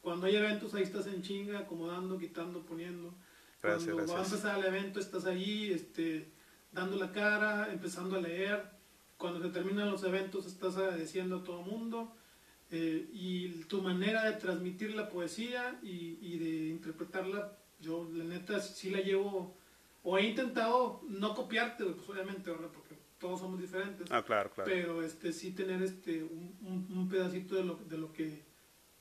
Cuando 0.00 0.26
hay 0.26 0.36
eventos 0.36 0.72
ahí 0.74 0.84
estás 0.84 1.08
en 1.08 1.20
chinga, 1.22 1.58
acomodando, 1.58 2.16
quitando, 2.18 2.60
poniendo. 2.64 3.12
Gracias, 3.60 3.92
Cuando 3.92 4.12
va 4.12 4.18
a 4.18 4.22
gracias. 4.22 4.38
empezar 4.44 4.58
el 4.60 4.64
evento 4.66 5.00
estás 5.00 5.24
ahí, 5.26 5.72
este, 5.72 6.30
dando 6.70 6.96
la 6.96 7.10
cara, 7.10 7.72
empezando 7.72 8.14
a 8.16 8.20
leer. 8.20 8.75
Cuando 9.16 9.40
se 9.42 9.48
terminan 9.50 9.90
los 9.90 10.02
eventos 10.04 10.46
estás 10.46 10.76
agradeciendo 10.76 11.38
a 11.38 11.44
todo 11.44 11.60
el 11.60 11.66
mundo. 11.66 12.14
eh, 12.70 13.08
y 13.12 13.48
tu 13.68 13.80
manera 13.80 14.24
de 14.24 14.32
transmitir 14.38 14.92
la 14.96 15.08
poesía 15.08 15.78
y, 15.84 16.18
y 16.20 16.38
de 16.38 16.68
interpretarla, 16.70 17.56
yo 17.78 18.08
la 18.12 18.24
neta 18.24 18.58
sí 18.60 18.90
la 18.90 19.00
llevo, 19.00 19.56
o 20.02 20.18
he 20.18 20.22
intentado 20.24 21.00
no 21.08 21.32
copiarte, 21.34 21.84
pues 21.84 22.08
obviamente, 22.08 22.50
¿verdad? 22.50 22.70
porque 22.74 22.96
todos 23.20 23.38
somos 23.38 23.60
diferentes 23.60 24.10
Ah, 24.10 24.24
claro, 24.24 24.50
claro. 24.50 24.68
pero 24.68 25.00
este 25.02 25.32
sí 25.32 25.52
tener 25.52 25.80
este 25.82 26.24
un, 26.24 26.56
un- 26.62 26.98
un 26.98 27.08
pedacito 27.08 27.54
de 27.54 27.62
lo, 27.64 27.76
de 27.76 27.98
lo 27.98 28.12
que 28.12 28.42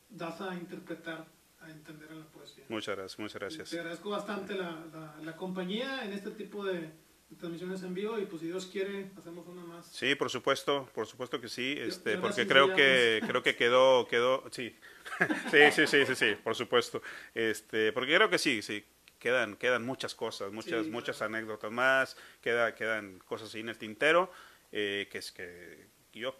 das 0.09 0.39
a 0.41 0.53
interpretar, 0.55 1.25
a 1.59 1.69
entender 1.71 2.11
en 2.11 2.19
la 2.19 2.25
poesía. 2.27 2.65
Muchas 2.69 2.95
gracias, 2.95 3.17
muchas 3.19 3.39
gracias. 3.41 3.69
Te 3.71 3.79
agradezco 3.79 4.11
bastante 4.11 4.53
la, 4.53 4.85
la, 4.93 5.15
la 5.23 5.35
compañía 5.35 6.05
en 6.05 6.13
este 6.13 6.29
tipo 6.31 6.63
de 6.63 6.91
transmisiones 7.38 7.84
en 7.84 7.93
vivo 7.93 8.19
y 8.19 8.26
pues 8.26 8.41
si 8.41 8.47
Dios 8.47 8.68
quiere 8.68 9.11
hacemos 9.18 9.47
una 9.47 9.64
más. 9.64 9.88
Sí, 9.91 10.15
por 10.15 10.30
supuesto, 10.30 10.89
por 10.93 11.07
supuesto 11.07 11.41
que 11.41 11.49
sí, 11.49 11.76
este, 11.77 12.18
porque 12.18 12.47
creo 12.47 12.73
que 12.73 13.22
creo 13.26 13.43
que 13.43 13.56
quedó 13.56 14.07
quedó 14.07 14.43
sí. 14.52 14.76
sí, 15.52 15.57
sí, 15.72 15.88
sí, 15.88 16.06
sí, 16.06 16.15
sí, 16.15 16.35
por 16.43 16.56
supuesto. 16.56 17.02
Este, 17.34 17.91
porque 17.91 18.15
creo 18.15 18.30
que 18.30 18.38
sí, 18.38 18.61
sí, 18.61 18.85
quedan 19.19 19.56
quedan 19.57 19.85
muchas 19.85 20.15
cosas, 20.15 20.52
muchas 20.52 20.85
Sí, 20.85 20.91
muchas 20.91 21.22
anécdotas 21.22 21.72
más, 21.72 22.15
queda 22.41 22.76
quedan 22.76 23.19
cosas 23.19 23.53
ahí 23.56 23.61
en 23.61 23.69
el 23.69 23.77
tintero 23.77 24.31
eh, 24.72 25.07
que 25.11 25.19
es 25.19 25.31
que 25.31 25.88
yo 26.14 26.35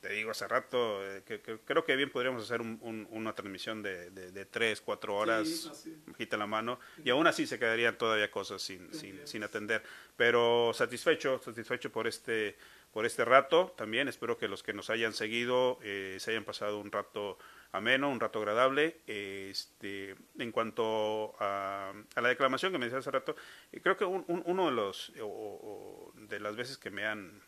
te 0.00 0.10
digo 0.12 0.30
hace 0.30 0.46
rato, 0.46 1.04
eh, 1.04 1.22
que, 1.26 1.40
que 1.40 1.58
creo 1.58 1.84
que 1.84 1.96
bien 1.96 2.10
podríamos 2.10 2.42
hacer 2.44 2.60
un- 2.60 2.78
un- 2.82 3.06
una 3.10 3.34
transmisión 3.34 3.82
de, 3.82 4.10
de, 4.10 4.30
de 4.30 4.44
tres, 4.44 4.80
cuatro 4.80 5.16
horas, 5.16 5.48
Sí, 5.48 5.96
quita 6.16 6.36
la 6.36 6.46
mano, 6.46 6.78
y 7.04 7.10
aún 7.10 7.26
así 7.26 7.46
se 7.46 7.58
quedarían 7.58 7.96
todavía 7.98 8.30
cosas 8.30 8.62
sin, 8.62 8.92
sin, 8.94 9.26
atender. 9.42 9.82
Pero 10.16 10.72
satisfecho, 10.74 11.40
satisfecho 11.42 11.90
por 11.90 12.06
este, 12.06 12.56
por 12.92 13.04
este 13.06 13.24
rato 13.24 13.74
también. 13.76 14.06
Espero 14.08 14.38
que 14.38 14.48
los 14.48 14.62
que 14.62 14.72
nos 14.72 14.90
hayan 14.90 15.12
seguido 15.12 15.78
eh, 15.82 16.16
se 16.20 16.30
hayan 16.30 16.44
pasado 16.44 16.78
un 16.78 16.92
rato 16.92 17.38
ameno, 17.72 18.08
un 18.10 18.20
rato 18.20 18.38
agradable. 18.38 19.00
Este, 19.06 20.14
en 20.38 20.52
cuanto 20.52 21.34
a, 21.40 21.92
a 22.14 22.20
la 22.20 22.28
declamación 22.28 22.70
que 22.72 22.78
me 22.78 22.84
decía 22.86 22.98
hace 23.00 23.10
rato, 23.10 23.34
eh, 23.72 23.80
creo 23.82 23.96
que 23.96 24.04
un- 24.04 24.24
un- 24.28 24.42
uno 24.46 24.66
de 24.66 24.72
los 24.72 25.10
o- 25.20 25.24
o- 25.26 26.12
de 26.14 26.38
las 26.40 26.54
veces 26.56 26.78
que 26.78 26.90
me 26.90 27.04
han, 27.04 27.42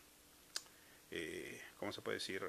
eh, 1.11 1.59
¿cómo 1.79 1.91
se 1.91 2.01
puede 2.01 2.17
decir? 2.17 2.43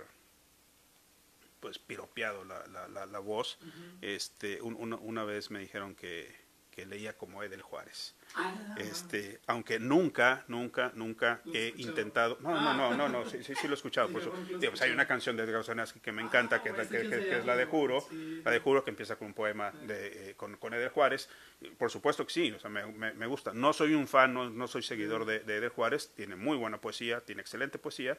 pues 1.60 1.78
piropeado 1.78 2.42
la, 2.44 2.66
la, 2.68 2.88
la, 2.88 3.04
la 3.06 3.18
voz. 3.18 3.58
este, 4.00 4.62
un- 4.62 4.76
una, 4.76 4.96
una 4.96 5.24
vez 5.24 5.50
me 5.50 5.58
dijeron 5.60 5.94
que, 5.94 6.34
que 6.70 6.86
leía 6.86 7.18
como 7.18 7.42
Edel 7.42 7.60
Juárez. 7.60 8.14
Ah, 8.34 8.54
Este, 8.78 9.40
aunque 9.46 9.78
nunca, 9.78 10.42
nunca, 10.48 10.90
nunca 10.94 11.42
he 11.52 11.66
escuchado. 11.66 11.90
intentado. 11.90 12.38
No, 12.40 12.58
no, 12.58 12.72
no, 12.72 12.96
no, 12.96 13.08
no, 13.10 13.28
sí, 13.28 13.44
sí, 13.44 13.54
sí 13.56 13.66
lo 13.68 13.74
he 13.74 13.76
escuchado. 13.76 14.08
Por 14.08 14.22
eso, 14.22 14.32
que 14.32 14.56
digo, 14.56 14.70
pues 14.70 14.80
hay 14.80 14.90
una 14.90 15.06
canción 15.06 15.36
de 15.36 15.42
Edgar 15.42 15.62
Sonas 15.62 15.92
que, 15.92 16.00
que 16.00 16.12
me 16.12 16.22
Ah, 16.22 16.26
encanta, 16.26 16.62
que, 16.62 16.70
güey, 16.72 16.88
que, 16.88 17.00
que- 17.02 17.08
se 17.10 17.28
que 17.28 17.38
es 17.40 17.44
la 17.44 17.56
de 17.56 17.66
Juro, 17.66 18.00
sí. 18.08 18.40
la 18.42 18.52
de 18.52 18.60
Juro 18.60 18.82
que 18.82 18.90
empieza 18.90 19.16
con 19.16 19.26
un 19.26 19.34
poema 19.34 19.70
de, 19.72 20.30
eh, 20.30 20.34
con, 20.36 20.56
con 20.56 20.72
Edel 20.72 20.88
Juárez. 20.88 21.28
Por 21.76 21.90
supuesto 21.90 22.24
que 22.26 22.32
sí, 22.32 22.52
o 22.52 22.58
sea, 22.58 22.70
me, 22.70 22.86
me- 22.86 23.12
me 23.12 23.26
gusta. 23.26 23.52
No 23.52 23.74
soy 23.74 23.92
un 23.94 24.08
fan, 24.08 24.32
no, 24.32 24.48
no 24.48 24.66
soy 24.66 24.82
seguidor 24.82 25.26
de, 25.26 25.40
de 25.40 25.56
Edel 25.56 25.68
Juárez, 25.68 26.10
tiene 26.16 26.36
muy 26.36 26.56
buena 26.56 26.80
poesía, 26.80 27.20
tiene 27.20 27.42
excelente 27.42 27.78
poesía, 27.78 28.16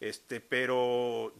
este, 0.00 0.40
pero 0.40 1.32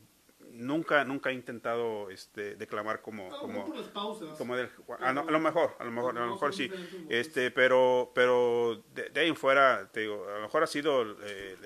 nunca, 0.52 1.05
nunca 1.05 1.31
he 1.31 1.35
intentado 1.35 2.10
este, 2.10 2.55
declamar 2.56 3.01
como, 3.02 3.31
lo 3.31 3.39
como, 3.39 3.52
mejor 3.55 3.66
por 3.66 3.76
las 3.78 3.89
pausas. 3.89 4.39
como 4.39 4.56
del, 4.56 4.70
a, 5.01 5.12
no- 5.12 5.22
a 5.22 5.31
lo 5.31 5.40
mejor, 5.40 5.74
a 5.78 5.85
lo 5.85 5.90
mejor, 5.90 6.16
a 6.16 6.20
lo 6.20 6.26
No 6.26 6.32
mejor 6.32 6.55
sí. 6.55 6.70
Este, 7.09 7.51
pero, 7.51 8.12
pero 8.14 8.82
de, 8.94 9.09
de 9.10 9.20
ahí 9.20 9.28
en 9.28 9.36
fuera, 9.36 9.89
te 9.93 10.01
digo, 10.01 10.26
a 10.28 10.35
lo 10.36 10.40
mejor 10.43 10.62
ha 10.62 10.66
sido 10.66 11.02
eh, 11.22 11.56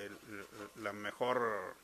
la 0.77 0.93
mejor, 0.93 1.74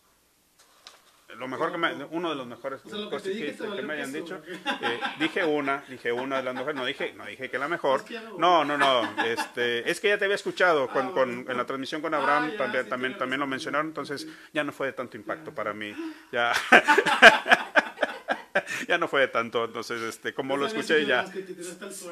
lo 1.36 1.48
mejor 1.48 1.72
que 1.72 1.78
me, 1.78 1.92
uno 2.10 2.30
de 2.30 2.36
los 2.36 2.46
mejores 2.46 2.80
O 2.84 2.88
sea, 2.88 2.98
lo 2.98 3.04
que 3.10 3.16
cosas 3.16 3.32
que, 3.76 3.82
me 3.82 3.94
hayan 3.94 4.12
dicho. 4.12 4.40
¿o 4.42 4.84
Eh, 4.84 5.00
dije 5.18 5.44
una, 5.44 5.82
dije 5.88 6.12
una 6.12 6.36
de 6.38 6.42
las 6.42 6.54
mejores, 6.54 6.76
no 6.76 6.84
dije, 6.84 7.12
no 7.14 7.24
dije 7.26 7.50
que 7.50 7.58
la 7.58 7.68
mejor. 7.68 8.00
Es 8.00 8.06
que. 8.06 8.20
No, 8.38 8.64
no, 8.64 8.76
no, 8.78 9.24
este, 9.24 9.88
es 9.90 10.00
que 10.00 10.08
ya 10.08 10.18
te 10.18 10.24
había 10.24 10.34
escuchado 10.36 10.88
con, 10.88 11.08
Ah, 11.08 11.12
con- 11.12 11.34
bueno. 11.36 11.50
en 11.50 11.56
la 11.56 11.66
transmisión 11.66 12.00
con 12.02 12.14
Ah, 12.14 12.18
Abraham, 12.18 12.50
ya, 12.52 12.56
también, 12.58 12.84
sí, 12.84 12.90
también, 12.90 13.18
también 13.18 13.40
lo 13.40 13.46
mencionaron, 13.46 13.86
entonces 13.88 14.22
Sí. 14.22 14.34
ya 14.52 14.64
no 14.64 14.72
fue 14.72 14.88
de 14.88 14.92
tanto 14.94 15.16
impacto 15.16 15.50
Ya. 15.50 15.54
para 15.54 15.74
mí. 15.74 15.94
Ya. 16.32 16.52
ya 18.88 18.98
no 18.98 19.08
fue 19.08 19.22
de 19.22 19.28
tanto, 19.28 19.64
entonces, 19.64 20.00
este, 20.02 20.34
como 20.34 20.56
lo 20.56 20.66
escuché 20.66 21.04
ya. 21.06 21.24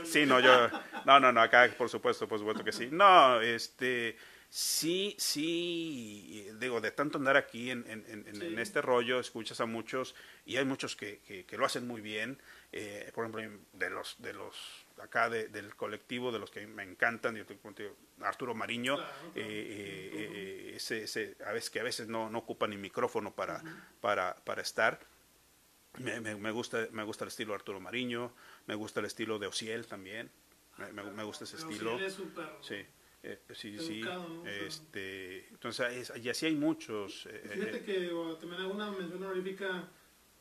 Sí, 0.05 0.27
no, 0.27 0.40
yo, 0.40 0.69
no, 1.05 1.20
no, 1.20 1.32
no, 1.32 1.40
acá 1.40 1.69
por 1.77 1.89
supuesto, 1.89 2.27
por 2.27 2.39
supuesto 2.39 2.65
que 2.65 2.73
sí. 2.73 2.89
No, 2.90 3.40
este, 3.40 4.16
sí, 4.54 5.16
sí, 5.18 6.46
digo, 6.60 6.82
de 6.82 6.90
tanto 6.90 7.16
andar 7.16 7.38
aquí 7.38 7.70
en, 7.70 7.86
en, 7.88 8.04
en, 8.06 8.28
en- 8.28 8.36
Sí. 8.36 8.44
en 8.44 8.58
este 8.58 8.82
rollo, 8.82 9.18
escuchas 9.18 9.60
a 9.62 9.66
muchos 9.66 10.14
y 10.44 10.58
hay 10.58 10.66
muchos 10.66 10.94
que, 10.94 11.20
que, 11.20 11.46
que 11.46 11.56
lo 11.56 11.64
hacen 11.64 11.86
muy 11.86 12.02
bien. 12.02 12.38
Eh, 12.70 13.10
por 13.14 13.24
ejemplo, 13.26 13.66
de 13.72 13.88
los, 13.90 14.16
de 14.18 14.34
los 14.34 14.54
acá 14.98 15.30
de- 15.30 15.48
del 15.48 15.74
colectivo, 15.74 16.30
de 16.32 16.38
los 16.38 16.50
que 16.50 16.66
me 16.66 16.82
encantan, 16.82 17.34
yo 17.34 17.46
te 17.46 17.56
cuento, 17.56 17.82
Arturo 18.20 18.54
Mariño, 18.54 18.96
Claro, 18.96 19.10
claro. 19.12 19.32
eh, 19.36 19.42
eh, 19.46 20.10
eh, 20.12 20.72
ese, 20.76 21.04
ese, 21.04 21.34
a 21.46 21.52
veces 21.52 21.70
que 21.70 21.80
a 21.80 21.84
veces 21.84 22.08
no, 22.08 22.28
no 22.28 22.38
ocupa 22.38 22.66
ni 22.68 22.76
micrófono 22.76 23.32
para, 23.34 23.62
para, 24.02 24.36
para 24.44 24.60
estar. 24.60 25.00
Me, 25.98 26.20
me, 26.20 26.36
me 26.36 26.50
gusta, 26.50 26.88
me 26.92 27.04
gusta 27.04 27.24
el 27.24 27.28
estilo 27.28 27.52
de 27.52 27.56
Arturo 27.56 27.80
Mariño, 27.80 28.34
me 28.66 28.74
gusta 28.74 29.00
el 29.00 29.06
estilo 29.06 29.38
de 29.38 29.46
Ociel 29.46 29.86
también, 29.86 30.30
me, 30.92 31.24
gusta 31.24 31.44
ese 31.44 31.56
estilo. 31.56 31.98
Sí, 32.62 32.84
eh, 33.23 33.40
sí, 33.55 33.78
sí. 33.78 34.03
Este, 34.44 35.49
entonces, 35.49 36.11
es- 36.11 36.24
y 36.24 36.28
así 36.28 36.47
hay 36.47 36.55
muchos. 36.57 37.27
eh, 37.27 37.40
Fíjate 37.55 37.77
eh, 37.78 37.82
que 37.82 38.12
o, 38.12 38.36
también 38.36 38.62
hago 38.62 38.73
una 38.74 38.90
mención 38.90 39.23
honorífica. 39.23 39.89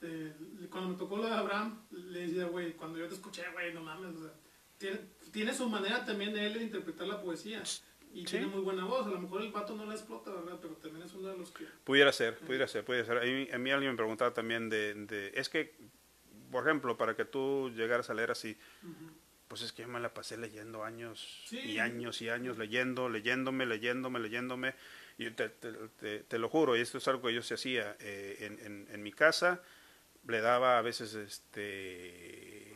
eh, 0.04 0.34
cuando 0.72 0.90
me 0.90 0.96
tocó 0.98 1.18
lo 1.18 1.26
de 1.28 1.34
Abraham, 1.34 1.86
le 1.92 2.22
decía, 2.22 2.46
güey, 2.46 2.74
cuando 2.74 2.98
yo 2.98 3.08
te 3.08 3.14
escuché, 3.14 3.44
güey, 3.54 3.72
no 3.72 3.82
mames, 3.84 4.16
o 4.16 4.24
sea, 4.24 4.34
tiene, 4.80 5.00
tiene 5.32 5.54
su 5.54 5.70
manera 5.70 6.04
también 6.04 6.34
de 6.34 6.48
él 6.48 6.54
de 6.56 6.64
interpretar 6.64 7.06
la 7.08 7.22
poesía. 7.22 7.62
Y 8.14 8.22
Sí. 8.22 8.32
tiene 8.32 8.48
muy 8.48 8.62
buena 8.62 8.84
voz. 8.84 9.06
A 9.06 9.12
lo 9.12 9.22
mejor 9.22 9.42
el 9.44 9.52
vato 9.52 9.76
no 9.76 9.86
la 9.86 9.94
explota, 9.94 10.32
¿verdad? 10.32 10.58
Pero 10.62 10.74
también 10.78 11.06
es 11.06 11.14
uno 11.14 11.30
de 11.30 11.38
los 11.38 11.52
que. 11.52 11.66
Pudiera 11.84 12.12
ser, 12.12 12.36
pudiera 12.40 12.68
ser, 12.68 12.84
pudiera 12.84 13.06
ser. 13.06 13.18
A 13.20 13.22
mí, 13.22 13.48
a 13.54 13.58
mí 13.60 13.70
alguien 13.72 13.92
me 13.92 13.98
preguntaba 13.98 14.34
también 14.34 14.68
de, 14.70 14.96
de- 14.96 15.32
Es 15.36 15.48
que, 15.50 15.76
por 16.52 16.66
ejemplo, 16.68 16.98
para 16.98 17.16
que 17.16 17.24
tú 17.24 17.70
llegaras 17.74 18.10
a 18.10 18.14
leer 18.16 18.32
así, 18.32 18.58
pues 19.52 19.64
es 19.64 19.74
que 19.74 19.82
yo 19.82 19.90
me 19.90 20.00
la 20.00 20.14
pasé 20.14 20.38
leyendo 20.38 20.86
años 20.86 21.44
Sí. 21.46 21.60
y 21.60 21.80
años 21.80 22.22
y 22.22 22.30
años, 22.30 22.58
leyendo, 22.58 23.10
leyéndome, 23.10 23.66
leyéndome, 23.66 24.18
leyéndome. 24.22 24.76
Y 25.18 25.30
te, 25.32 25.50
te- 25.50 25.74
te- 26.00 26.20
te 26.22 26.40
lo 26.40 26.48
juro, 26.48 26.78
y 26.78 26.80
esto 26.80 27.00
es 27.00 27.08
algo 27.10 27.28
que 27.28 27.34
yo 27.34 27.42
se 27.42 27.56
hacía 27.56 27.98
eh, 28.00 28.38
en, 28.40 28.60
en- 28.66 28.88
en 28.90 29.04
mi 29.04 29.12
casa. 29.12 29.62
Le 30.26 30.40
daba 30.40 30.78
a 30.78 30.82
veces 30.82 31.14
este 31.16 32.74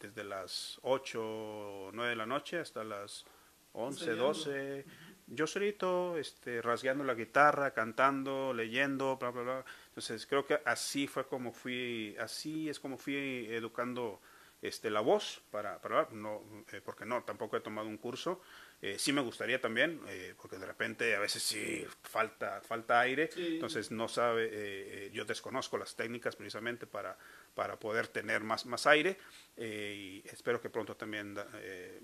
desde 0.00 0.24
las 0.24 0.78
8 0.82 1.20
o 1.22 1.90
9 1.92 2.08
de 2.10 2.16
la 2.16 2.24
noche 2.26 2.58
hasta 2.58 2.84
las 2.84 3.24
11, 3.72 4.00
Ensayando. 4.00 4.24
12. 4.28 4.84
Yo 5.26 5.46
solito, 5.46 6.16
este, 6.18 6.60
rasgueando 6.62 7.04
la 7.04 7.14
guitarra, 7.14 7.72
cantando, 7.72 8.52
leyendo, 8.54 9.16
bla, 9.18 9.28
bla, 9.30 9.42
bla. 9.42 9.64
Entonces 9.88 10.26
creo 10.26 10.46
que 10.46 10.58
así 10.64 11.06
fue 11.06 11.26
como 11.26 11.52
fui, 11.52 12.14
así 12.18 12.68
es 12.70 12.78
como 12.80 12.96
fui 12.98 13.46
educando 13.50 14.20
este, 14.66 14.90
la 14.90 15.00
voz 15.00 15.42
para, 15.50 15.80
para 15.80 16.00
hablar, 16.00 16.12
no, 16.14 16.42
eh, 16.72 16.80
porque 16.84 17.04
no, 17.04 17.22
tampoco 17.22 17.56
he 17.56 17.60
tomado 17.60 17.86
un 17.88 17.98
curso. 17.98 18.40
Eh, 18.82 18.98
sí 18.98 19.12
me 19.12 19.20
gustaría 19.20 19.60
también, 19.60 20.00
eh, 20.08 20.34
porque 20.40 20.58
de 20.58 20.66
repente 20.66 21.14
a 21.14 21.20
veces 21.20 21.42
sí 21.42 21.86
falta, 22.02 22.60
falta 22.62 23.00
aire, 23.00 23.30
Sí. 23.32 23.54
entonces 23.54 23.90
no 23.90 24.08
sabe, 24.08 24.44
eh, 24.46 24.50
eh, 24.52 25.10
yo 25.12 25.24
desconozco 25.24 25.78
las 25.78 25.94
técnicas 25.96 26.36
precisamente 26.36 26.86
para, 26.86 27.16
para 27.54 27.78
poder 27.78 28.08
tener 28.08 28.42
más, 28.42 28.66
más 28.66 28.86
aire 28.86 29.16
eh, 29.56 30.22
y 30.24 30.28
espero 30.28 30.60
que 30.60 30.68
pronto 30.70 30.96
también 30.96 31.34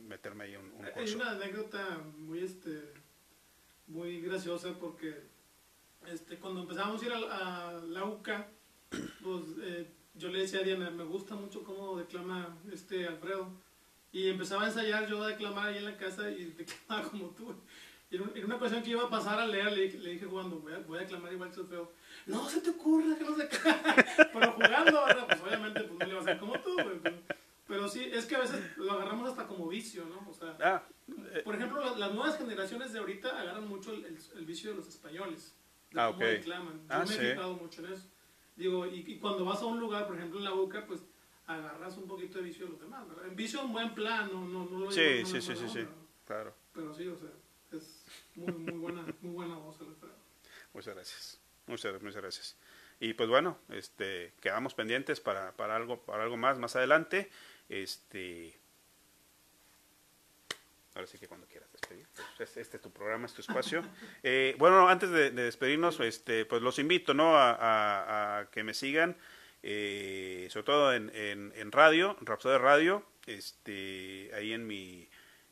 meterme 0.07 0.45
ahí 0.45 0.57
un, 0.57 0.71
un 0.73 0.85
Hay 0.87 0.93
curso. 0.93 1.17
una 1.17 1.31
anécdota 1.33 1.99
muy, 2.17 2.45
este, 2.45 2.81
muy 3.89 4.21
graciosa 4.21 4.73
porque 4.79 5.15
este, 6.07 6.39
cuando 6.39 6.63
empezamos 6.63 7.03
a 7.03 7.07
ir 7.07 7.13
a, 7.13 7.69
a 7.69 7.73
la 7.73 8.05
UCA, 8.05 8.49
pues 9.23 9.43
eh, 9.63 9.87
yo 10.15 10.29
le 10.29 10.41
decía 10.41 10.61
a 10.61 10.63
Diana, 10.63 10.91
me 10.91 11.05
gusta 11.05 11.35
mucho 11.35 11.63
cómo 11.65 11.97
declama 11.97 12.57
este 12.73 13.07
Alfredo. 13.07 13.51
Y 14.13 14.29
empezaba 14.29 14.65
a 14.65 14.67
ensayar 14.67 15.07
yo 15.09 15.23
a 15.23 15.29
declamar 15.29 15.69
ahí 15.69 15.79
en 15.79 15.85
la 15.85 15.97
casa 15.97 16.31
y 16.31 16.45
declamaba 16.59 17.09
como 17.09 17.29
tú. 17.31 17.55
Y 18.11 18.17
en 18.17 18.23
un- 18.23 18.33
en 18.37 18.45
una 18.45 18.57
ocasión 18.57 18.83
que 18.83 18.91
iba 18.91 19.05
a 19.05 19.09
pasar 19.11 19.39
a 19.39 19.47
leer, 19.47 19.73
le, 19.73 19.83
dije- 19.85 19.99
le 19.99 20.11
dije 20.11 20.27
jugando, 20.27 20.59
voy 20.59 20.73
a, 20.73 20.79
voy 20.81 20.99
a 20.99 21.03
declamar 21.03 21.33
igual 21.33 21.53
que 21.53 21.61
el 21.61 21.67
feo. 21.69 21.93
No 22.27 22.49
se 22.49 22.61
te 22.61 22.71
ocurra 22.71 23.17
que 23.17 23.25
no 23.25 23.37
qué. 23.37 23.49
Pero 24.33 24.53
jugando, 24.53 25.05
¿verdad? 25.07 25.27
Pues 25.29 25.41
obviamente 25.43 25.81
pues, 25.85 25.99
no 26.01 26.05
le 26.07 26.11
iba 26.11 26.19
a 26.19 26.23
hacer 26.23 26.39
como 26.39 26.53
tú, 26.61 26.73
güey. 26.75 26.99
Pero, 27.03 27.17
pero 27.69 27.89
sí, 27.89 28.11
es 28.13 28.27
que 28.27 28.35
a 28.35 28.41
veces 28.41 28.61
lo 28.79 28.91
agarramos 28.95 29.29
hasta 29.31 29.47
como 29.47 29.69
vicio, 29.69 30.05
¿no? 30.07 30.29
O 30.29 30.35
sea, 30.35 30.57
Ah, 30.61 30.83
por 31.45 31.55
ejemplo, 31.55 31.81
la- 31.81 31.97
las 31.97 32.13
nuevas 32.13 32.37
generaciones 32.37 32.93
de 32.93 32.99
ahorita 32.99 33.41
agarran 33.41 33.69
mucho 33.69 33.93
el, 33.93 34.05
el- 34.07 34.19
el 34.39 34.45
vicio 34.45 34.71
de 34.71 34.77
los 34.79 34.89
españoles. 34.89 35.55
De 35.93 36.01
Ah, 36.01 36.07
cómo 36.09 36.17
ok. 36.19 36.23
declaman. 36.33 36.79
Yo 36.81 36.87
Ah, 36.89 37.05
me 37.07 37.15
he 37.15 37.35
sí. 37.37 37.41
mucho 37.61 37.87
en 37.87 37.93
eso. 37.93 38.09
Digo, 38.61 38.85
y, 38.87 38.99
y 39.07 39.19
cuando 39.19 39.47
vas 39.47 39.63
a 39.63 39.65
un 39.65 39.81
lugar, 39.81 40.07
por 40.07 40.17
ejemplo 40.17 40.39
en 40.39 40.45
la 40.45 40.51
boca, 40.51 40.85
pues 40.87 41.01
agarras 41.47 41.97
un 41.97 42.07
poquito 42.07 42.39
de 42.39 42.45
vicio 42.45 42.67
de 42.67 42.73
los 42.73 42.81
demás, 42.83 43.09
¿verdad? 43.09 43.27
En 43.27 43.35
vicio 43.35 43.63
en 43.63 43.73
buen 43.73 43.95
plan, 43.95 44.29
no, 44.31 44.47
no, 44.47 44.67
no 44.67 44.81
lo 44.81 44.91
sí, 44.93 45.01
digo 45.01 45.27
sí, 45.27 45.41
sí, 45.41 45.57
sí, 45.57 45.67
sí, 45.67 45.87
claro. 46.27 46.55
Pero 46.75 46.93
sí, 46.93 47.09
o 47.09 47.17
sea, 47.17 47.31
es 47.73 48.05
muy, 48.35 48.53
muy 48.53 48.79
buena, 48.79 49.03
muy 49.23 49.33
buena 49.33 49.57
voz 49.57 49.81
el. 49.81 49.87
Muchas 50.75 50.95
gracias. 50.95 51.41
Muchas, 51.67 52.03
muchas 52.03 52.21
gracias. 52.21 52.57
Y 53.01 53.15
pues 53.15 53.31
bueno, 53.31 53.57
este, 53.71 54.35
quedamos 54.43 54.75
pendientes 54.75 55.21
para, 55.21 55.53
para 55.57 55.75
algo, 55.75 56.03
para 56.03 56.25
algo 56.25 56.37
más 56.37 56.59
más 56.59 56.77
adelante. 56.77 57.31
Este, 57.71 58.60
ahora 61.01 61.19
que 61.19 61.29
cuando 61.29 61.47
quieras 61.47 61.71
despedir. 61.73 62.07
pues, 62.37 62.57
este, 62.57 62.77
es 62.77 62.83
tu 62.83 62.93
programa, 62.93 63.27
es 63.27 63.35
tu 63.35 63.41
espacio. 63.41 63.83
Eh, 64.23 64.55
bueno, 64.59 64.89
antes 64.89 65.11
de, 65.11 65.31
de 65.31 65.45
despedirnos, 65.45 65.99
este, 66.01 66.45
pues 66.45 66.63
los 66.63 66.79
invito, 66.79 67.15
¿no? 67.15 67.33
A, 67.37 68.49
que 68.53 68.63
me 68.63 68.75
sigan, 68.75 69.17
eh, 69.63 70.49
sobre 70.51 70.65
todo 70.65 70.95
en, 70.95 71.11
en, 71.15 71.53
en 71.57 71.73
radio, 71.73 72.17
Rapsodia 72.21 72.59
Radio, 72.59 73.05
este, 73.27 74.31
ahí 74.35 74.53
en 74.53 74.67
mi, 74.67 75.09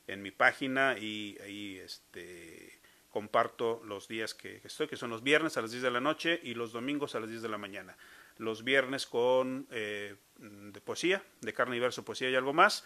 en 0.07 0.23
mi 0.23 0.31
página 0.31 0.99
y 0.99 1.39
ahí, 1.43 1.79
este, 1.79 2.79
comparto 3.11 3.83
los 3.85 4.07
días 4.09 4.35
que, 4.35 4.61
que 4.61 4.69
estoy, 4.69 4.87
que 4.87 4.97
son 4.97 5.11
los 5.11 5.23
viernes 5.23 5.57
a 5.57 5.63
las 5.63 5.71
10 5.71 5.83
de 5.83 5.91
la 5.91 6.01
noche 6.01 6.41
y 6.43 6.55
los 6.55 6.73
domingos 6.73 7.15
a 7.15 7.21
las 7.21 7.29
10 7.31 7.43
de 7.43 7.49
la 7.49 7.59
mañana. 7.59 7.97
Los 8.37 8.63
viernes 8.63 9.07
con 9.07 9.67
eh, 9.71 10.15
de 10.37 10.81
poesía, 10.81 11.23
de 11.41 11.53
carne 11.53 11.77
y 11.77 11.81
verso, 11.81 12.05
poesía 12.05 12.31
y 12.31 12.37
algo 12.37 12.53
más, 12.53 12.85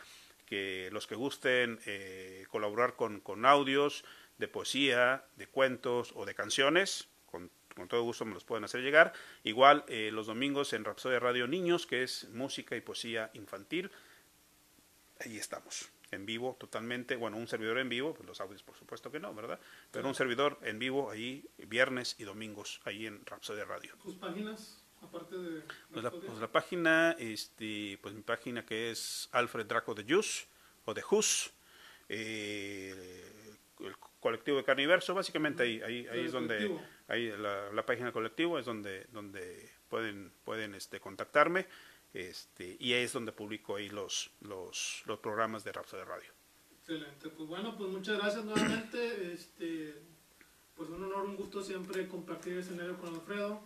que 0.52 0.90
los 0.92 1.06
que 1.06 1.14
gusten 1.14 1.80
eh, 1.86 2.44
colaborar 2.50 2.94
con, 2.94 3.20
con 3.20 3.46
audios 3.46 4.04
de 4.36 4.48
poesía, 4.48 5.24
de 5.36 5.46
cuentos 5.46 6.12
o 6.14 6.26
de 6.26 6.34
canciones, 6.34 7.08
con, 7.24 7.50
con 7.74 7.88
todo 7.88 8.02
gusto 8.02 8.26
me 8.26 8.34
los 8.34 8.44
pueden 8.44 8.62
hacer 8.62 8.82
llegar. 8.82 9.14
Igual 9.44 9.82
eh, 9.88 10.10
los 10.12 10.26
domingos 10.26 10.74
en 10.74 10.84
Rapsodia 10.84 11.20
Radio 11.20 11.46
Niños, 11.46 11.86
que 11.86 12.02
es 12.02 12.28
música 12.28 12.76
y 12.76 12.82
poesía 12.82 13.30
infantil, 13.32 13.90
ahí 15.20 15.38
estamos, 15.38 15.88
en 16.10 16.26
vivo 16.26 16.54
totalmente, 16.60 17.16
bueno, 17.16 17.38
un 17.38 17.48
servidor 17.48 17.78
en 17.78 17.88
vivo, 17.88 18.12
pues 18.12 18.28
los 18.28 18.38
audios 18.42 18.62
por 18.62 18.76
supuesto 18.76 19.10
que 19.10 19.20
no, 19.20 19.34
¿verdad? 19.34 19.58
Pero 19.90 20.06
un 20.06 20.14
servidor 20.14 20.58
en 20.60 20.78
vivo 20.78 21.10
ahí 21.10 21.48
viernes 21.56 22.16
y 22.18 22.24
domingos, 22.24 22.82
ahí 22.84 23.06
en 23.06 23.24
Rapsodia 23.24 23.64
Radio. 23.64 23.94
¿Tus 24.02 24.16
páginas, 24.16 24.81
aparte 25.02 25.36
de... 25.36 25.62
Pues 25.90 26.04
la, 26.04 26.10
pues 26.10 26.38
la 26.38 26.50
página, 26.50 27.12
este, 27.18 27.98
pues 28.02 28.14
mi 28.14 28.22
página 28.22 28.64
que 28.64 28.90
es 28.90 29.28
Alfred 29.32 29.66
Draco 29.66 29.94
de 29.94 30.04
Jus, 30.04 30.46
o 30.84 30.94
de 30.94 31.02
Jus, 31.02 31.52
eh, 32.08 33.56
el 33.80 33.96
colectivo 34.20 34.58
de 34.58 34.64
Carniverso, 34.64 35.14
básicamente 35.14 35.62
ahí, 35.62 35.80
ahí, 35.82 36.06
ahí 36.08 36.20
El 36.20 36.26
es 36.26 36.32
donde, 36.32 36.78
ahí 37.08 37.28
la, 37.36 37.72
la 37.72 37.86
página 37.86 38.12
colectivo 38.12 38.58
es 38.58 38.66
donde, 38.66 39.04
donde 39.12 39.70
pueden, 39.88 40.32
pueden 40.44 40.74
este, 40.74 41.00
contactarme, 41.00 41.66
este, 42.14 42.76
y 42.78 42.92
ahí 42.92 43.04
es 43.04 43.12
donde 43.12 43.32
publico 43.32 43.76
ahí 43.76 43.88
los, 43.88 44.30
los, 44.40 45.02
los 45.06 45.18
programas 45.18 45.64
de 45.64 45.72
Rapsodia 45.72 46.04
Radio. 46.04 46.32
Excelente, 46.80 47.28
pues 47.28 47.48
bueno, 47.48 47.76
pues 47.76 47.90
muchas 47.90 48.18
gracias 48.18 48.44
nuevamente. 48.44 49.32
Este, 49.32 49.94
pues 50.76 50.90
un 50.90 51.04
honor, 51.04 51.24
un 51.24 51.36
gusto 51.36 51.62
siempre 51.62 52.08
compartir 52.08 52.54
ese 52.54 52.70
escenario 52.70 52.98
con 52.98 53.14
Alfredo. 53.14 53.62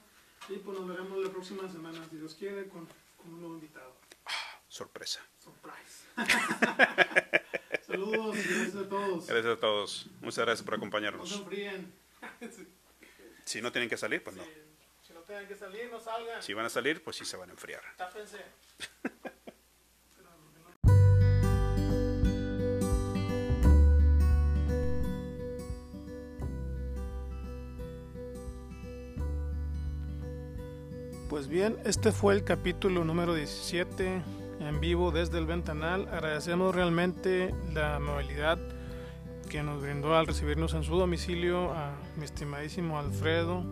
Y 0.48 0.56
pues 0.58 0.78
nos 0.78 0.88
veremos 0.88 1.24
la 1.24 1.30
próxima 1.30 1.68
semana, 1.70 1.98
si 2.10 2.16
Dios 2.16 2.34
quiere, 2.34 2.68
con, 2.68 2.86
con 3.16 3.34
un 3.34 3.40
nuevo 3.40 3.54
invitado. 3.56 3.94
Sorpresa. 4.68 5.20
Surprise. 5.42 6.04
Saludos 7.86 8.36
y 8.36 8.42
gracias 8.42 8.76
a 8.76 8.88
todos. 8.88 9.26
Gracias 9.26 9.56
a 9.56 9.60
todos. 9.60 10.06
Muchas 10.20 10.44
gracias 10.44 10.62
por 10.64 10.74
No 10.74 10.76
se 10.78 10.86
acompañarnos. 10.86 11.32
enfríen. 11.32 11.92
Sí, 12.50 12.66
Si 13.44 13.62
no 13.62 13.70
tienen 13.72 13.88
que 13.88 13.96
salir, 13.96 14.22
pues 14.24 14.34
no. 14.36 14.42
Si 15.06 15.12
no 15.12 15.20
tienen 15.20 15.46
que 15.46 15.54
salir, 15.54 15.88
no 15.90 16.00
salgan. 16.00 16.42
Si 16.42 16.52
van 16.54 16.66
a 16.66 16.70
salir, 16.70 17.02
pues 17.02 17.16
sí 17.16 17.24
se 17.24 17.36
van 17.36 17.48
a 17.50 17.52
enfriar. 17.52 17.82
Tápense. 17.96 18.38
Pues 31.36 31.48
bien, 31.48 31.76
este 31.84 32.12
fue 32.12 32.32
el 32.32 32.44
capítulo 32.44 33.04
número 33.04 33.34
17 33.34 34.22
en 34.60 34.80
vivo 34.80 35.10
desde 35.10 35.36
el 35.36 35.44
ventanal. 35.44 36.08
Agradecemos 36.08 36.74
realmente 36.74 37.54
la 37.74 37.96
amabilidad 37.96 38.58
que 39.50 39.62
nos 39.62 39.82
brindó 39.82 40.16
al 40.16 40.26
recibirnos 40.26 40.72
en 40.72 40.82
su 40.82 40.96
domicilio 40.96 41.72
a 41.74 41.92
mi 42.16 42.24
estimadísimo 42.24 42.98
Alfredo, 42.98 43.70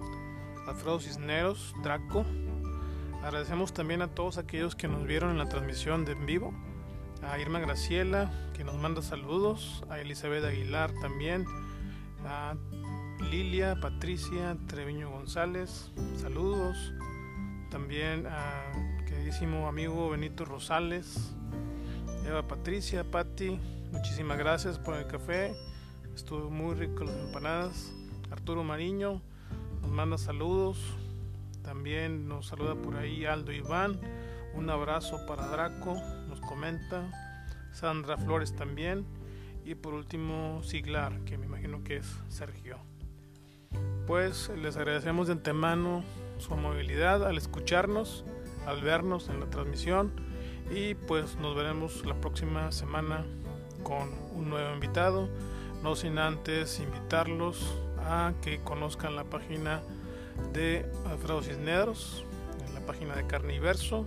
Alfredo 0.66 1.00
Cisneros, 1.00 1.74
Draco. 1.82 2.26
Agradecemos 3.22 3.72
también 3.72 4.02
a 4.02 4.08
todos 4.08 4.36
aquellos 4.36 4.76
que 4.76 4.86
nos 4.86 5.06
vieron 5.06 5.30
en 5.30 5.38
la 5.38 5.48
transmisión 5.48 6.04
de 6.04 6.12
en 6.12 6.26
vivo, 6.26 6.52
a 7.22 7.38
Irma 7.38 7.60
Graciela, 7.60 8.30
que 8.52 8.62
nos 8.62 8.76
manda 8.76 9.00
saludos, 9.00 9.82
a 9.88 10.00
Elizabeth 10.00 10.44
Aguilar 10.44 10.92
también, 11.00 11.46
a 12.26 12.56
Lilia, 13.30 13.80
Patricia, 13.80 14.54
Treviño 14.66 15.08
González, 15.08 15.90
saludos. 16.20 16.92
También 17.74 18.28
a 18.28 18.70
queridísimo 19.04 19.66
amigo 19.66 20.08
Benito 20.10 20.44
Rosales, 20.44 21.34
Eva 22.24 22.46
Patricia, 22.46 23.02
Patti, 23.02 23.58
muchísimas 23.90 24.38
gracias 24.38 24.78
por 24.78 24.94
el 24.94 25.08
café. 25.08 25.56
Estuvo 26.14 26.50
muy 26.50 26.76
rico 26.76 27.02
las 27.02 27.16
empanadas. 27.16 27.92
Arturo 28.30 28.62
Mariño 28.62 29.20
nos 29.82 29.90
manda 29.90 30.18
saludos. 30.18 30.78
También 31.64 32.28
nos 32.28 32.46
saluda 32.46 32.76
por 32.76 32.94
ahí 32.94 33.24
Aldo 33.24 33.50
Iván. 33.50 33.98
Un 34.54 34.70
abrazo 34.70 35.26
para 35.26 35.48
Draco, 35.48 35.96
nos 36.28 36.40
comenta. 36.42 37.10
Sandra 37.72 38.16
Flores 38.16 38.54
también. 38.54 39.04
Y 39.64 39.74
por 39.74 39.94
último 39.94 40.62
Siglar, 40.62 41.24
que 41.24 41.38
me 41.38 41.46
imagino 41.46 41.82
que 41.82 41.96
es 41.96 42.20
Sergio. 42.28 42.78
Pues 44.06 44.48
les 44.62 44.76
agradecemos 44.76 45.26
de 45.26 45.32
antemano 45.32 46.04
su 46.44 46.54
amabilidad 46.54 47.26
al 47.26 47.38
escucharnos, 47.38 48.24
al 48.66 48.82
vernos 48.82 49.28
en 49.30 49.40
la 49.40 49.46
transmisión 49.46 50.12
y 50.70 50.94
pues 50.94 51.36
nos 51.36 51.56
veremos 51.56 52.04
la 52.04 52.14
próxima 52.14 52.70
semana 52.70 53.24
con 53.82 54.10
un 54.34 54.50
nuevo 54.50 54.74
invitado, 54.74 55.28
no 55.82 55.96
sin 55.96 56.18
antes 56.18 56.80
invitarlos 56.80 57.74
a 57.98 58.34
que 58.42 58.60
conozcan 58.60 59.16
la 59.16 59.24
página 59.24 59.82
de 60.52 60.86
Alfredo 61.06 61.42
Cisneros, 61.42 62.24
en 62.66 62.74
la 62.74 62.80
página 62.80 63.14
de 63.14 63.26
Carniverso 63.26 64.04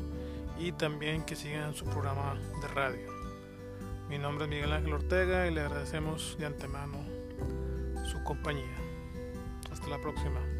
y 0.60 0.72
también 0.72 1.24
que 1.24 1.36
sigan 1.36 1.74
su 1.74 1.86
programa 1.86 2.36
de 2.62 2.68
radio. 2.68 3.12
Mi 4.10 4.20
nombre 4.20 4.46
es 4.46 4.50
Miguel 4.50 4.74
Ángel 4.74 4.94
Ortega 4.94 5.48
y 5.48 5.54
le 5.54 5.62
agradecemos 5.62 6.38
de 6.40 6.46
antemano 6.46 7.04
su 8.12 8.24
compañía. 8.24 8.78
Hasta 9.72 9.88
la 9.88 10.00
próxima. 10.00 10.57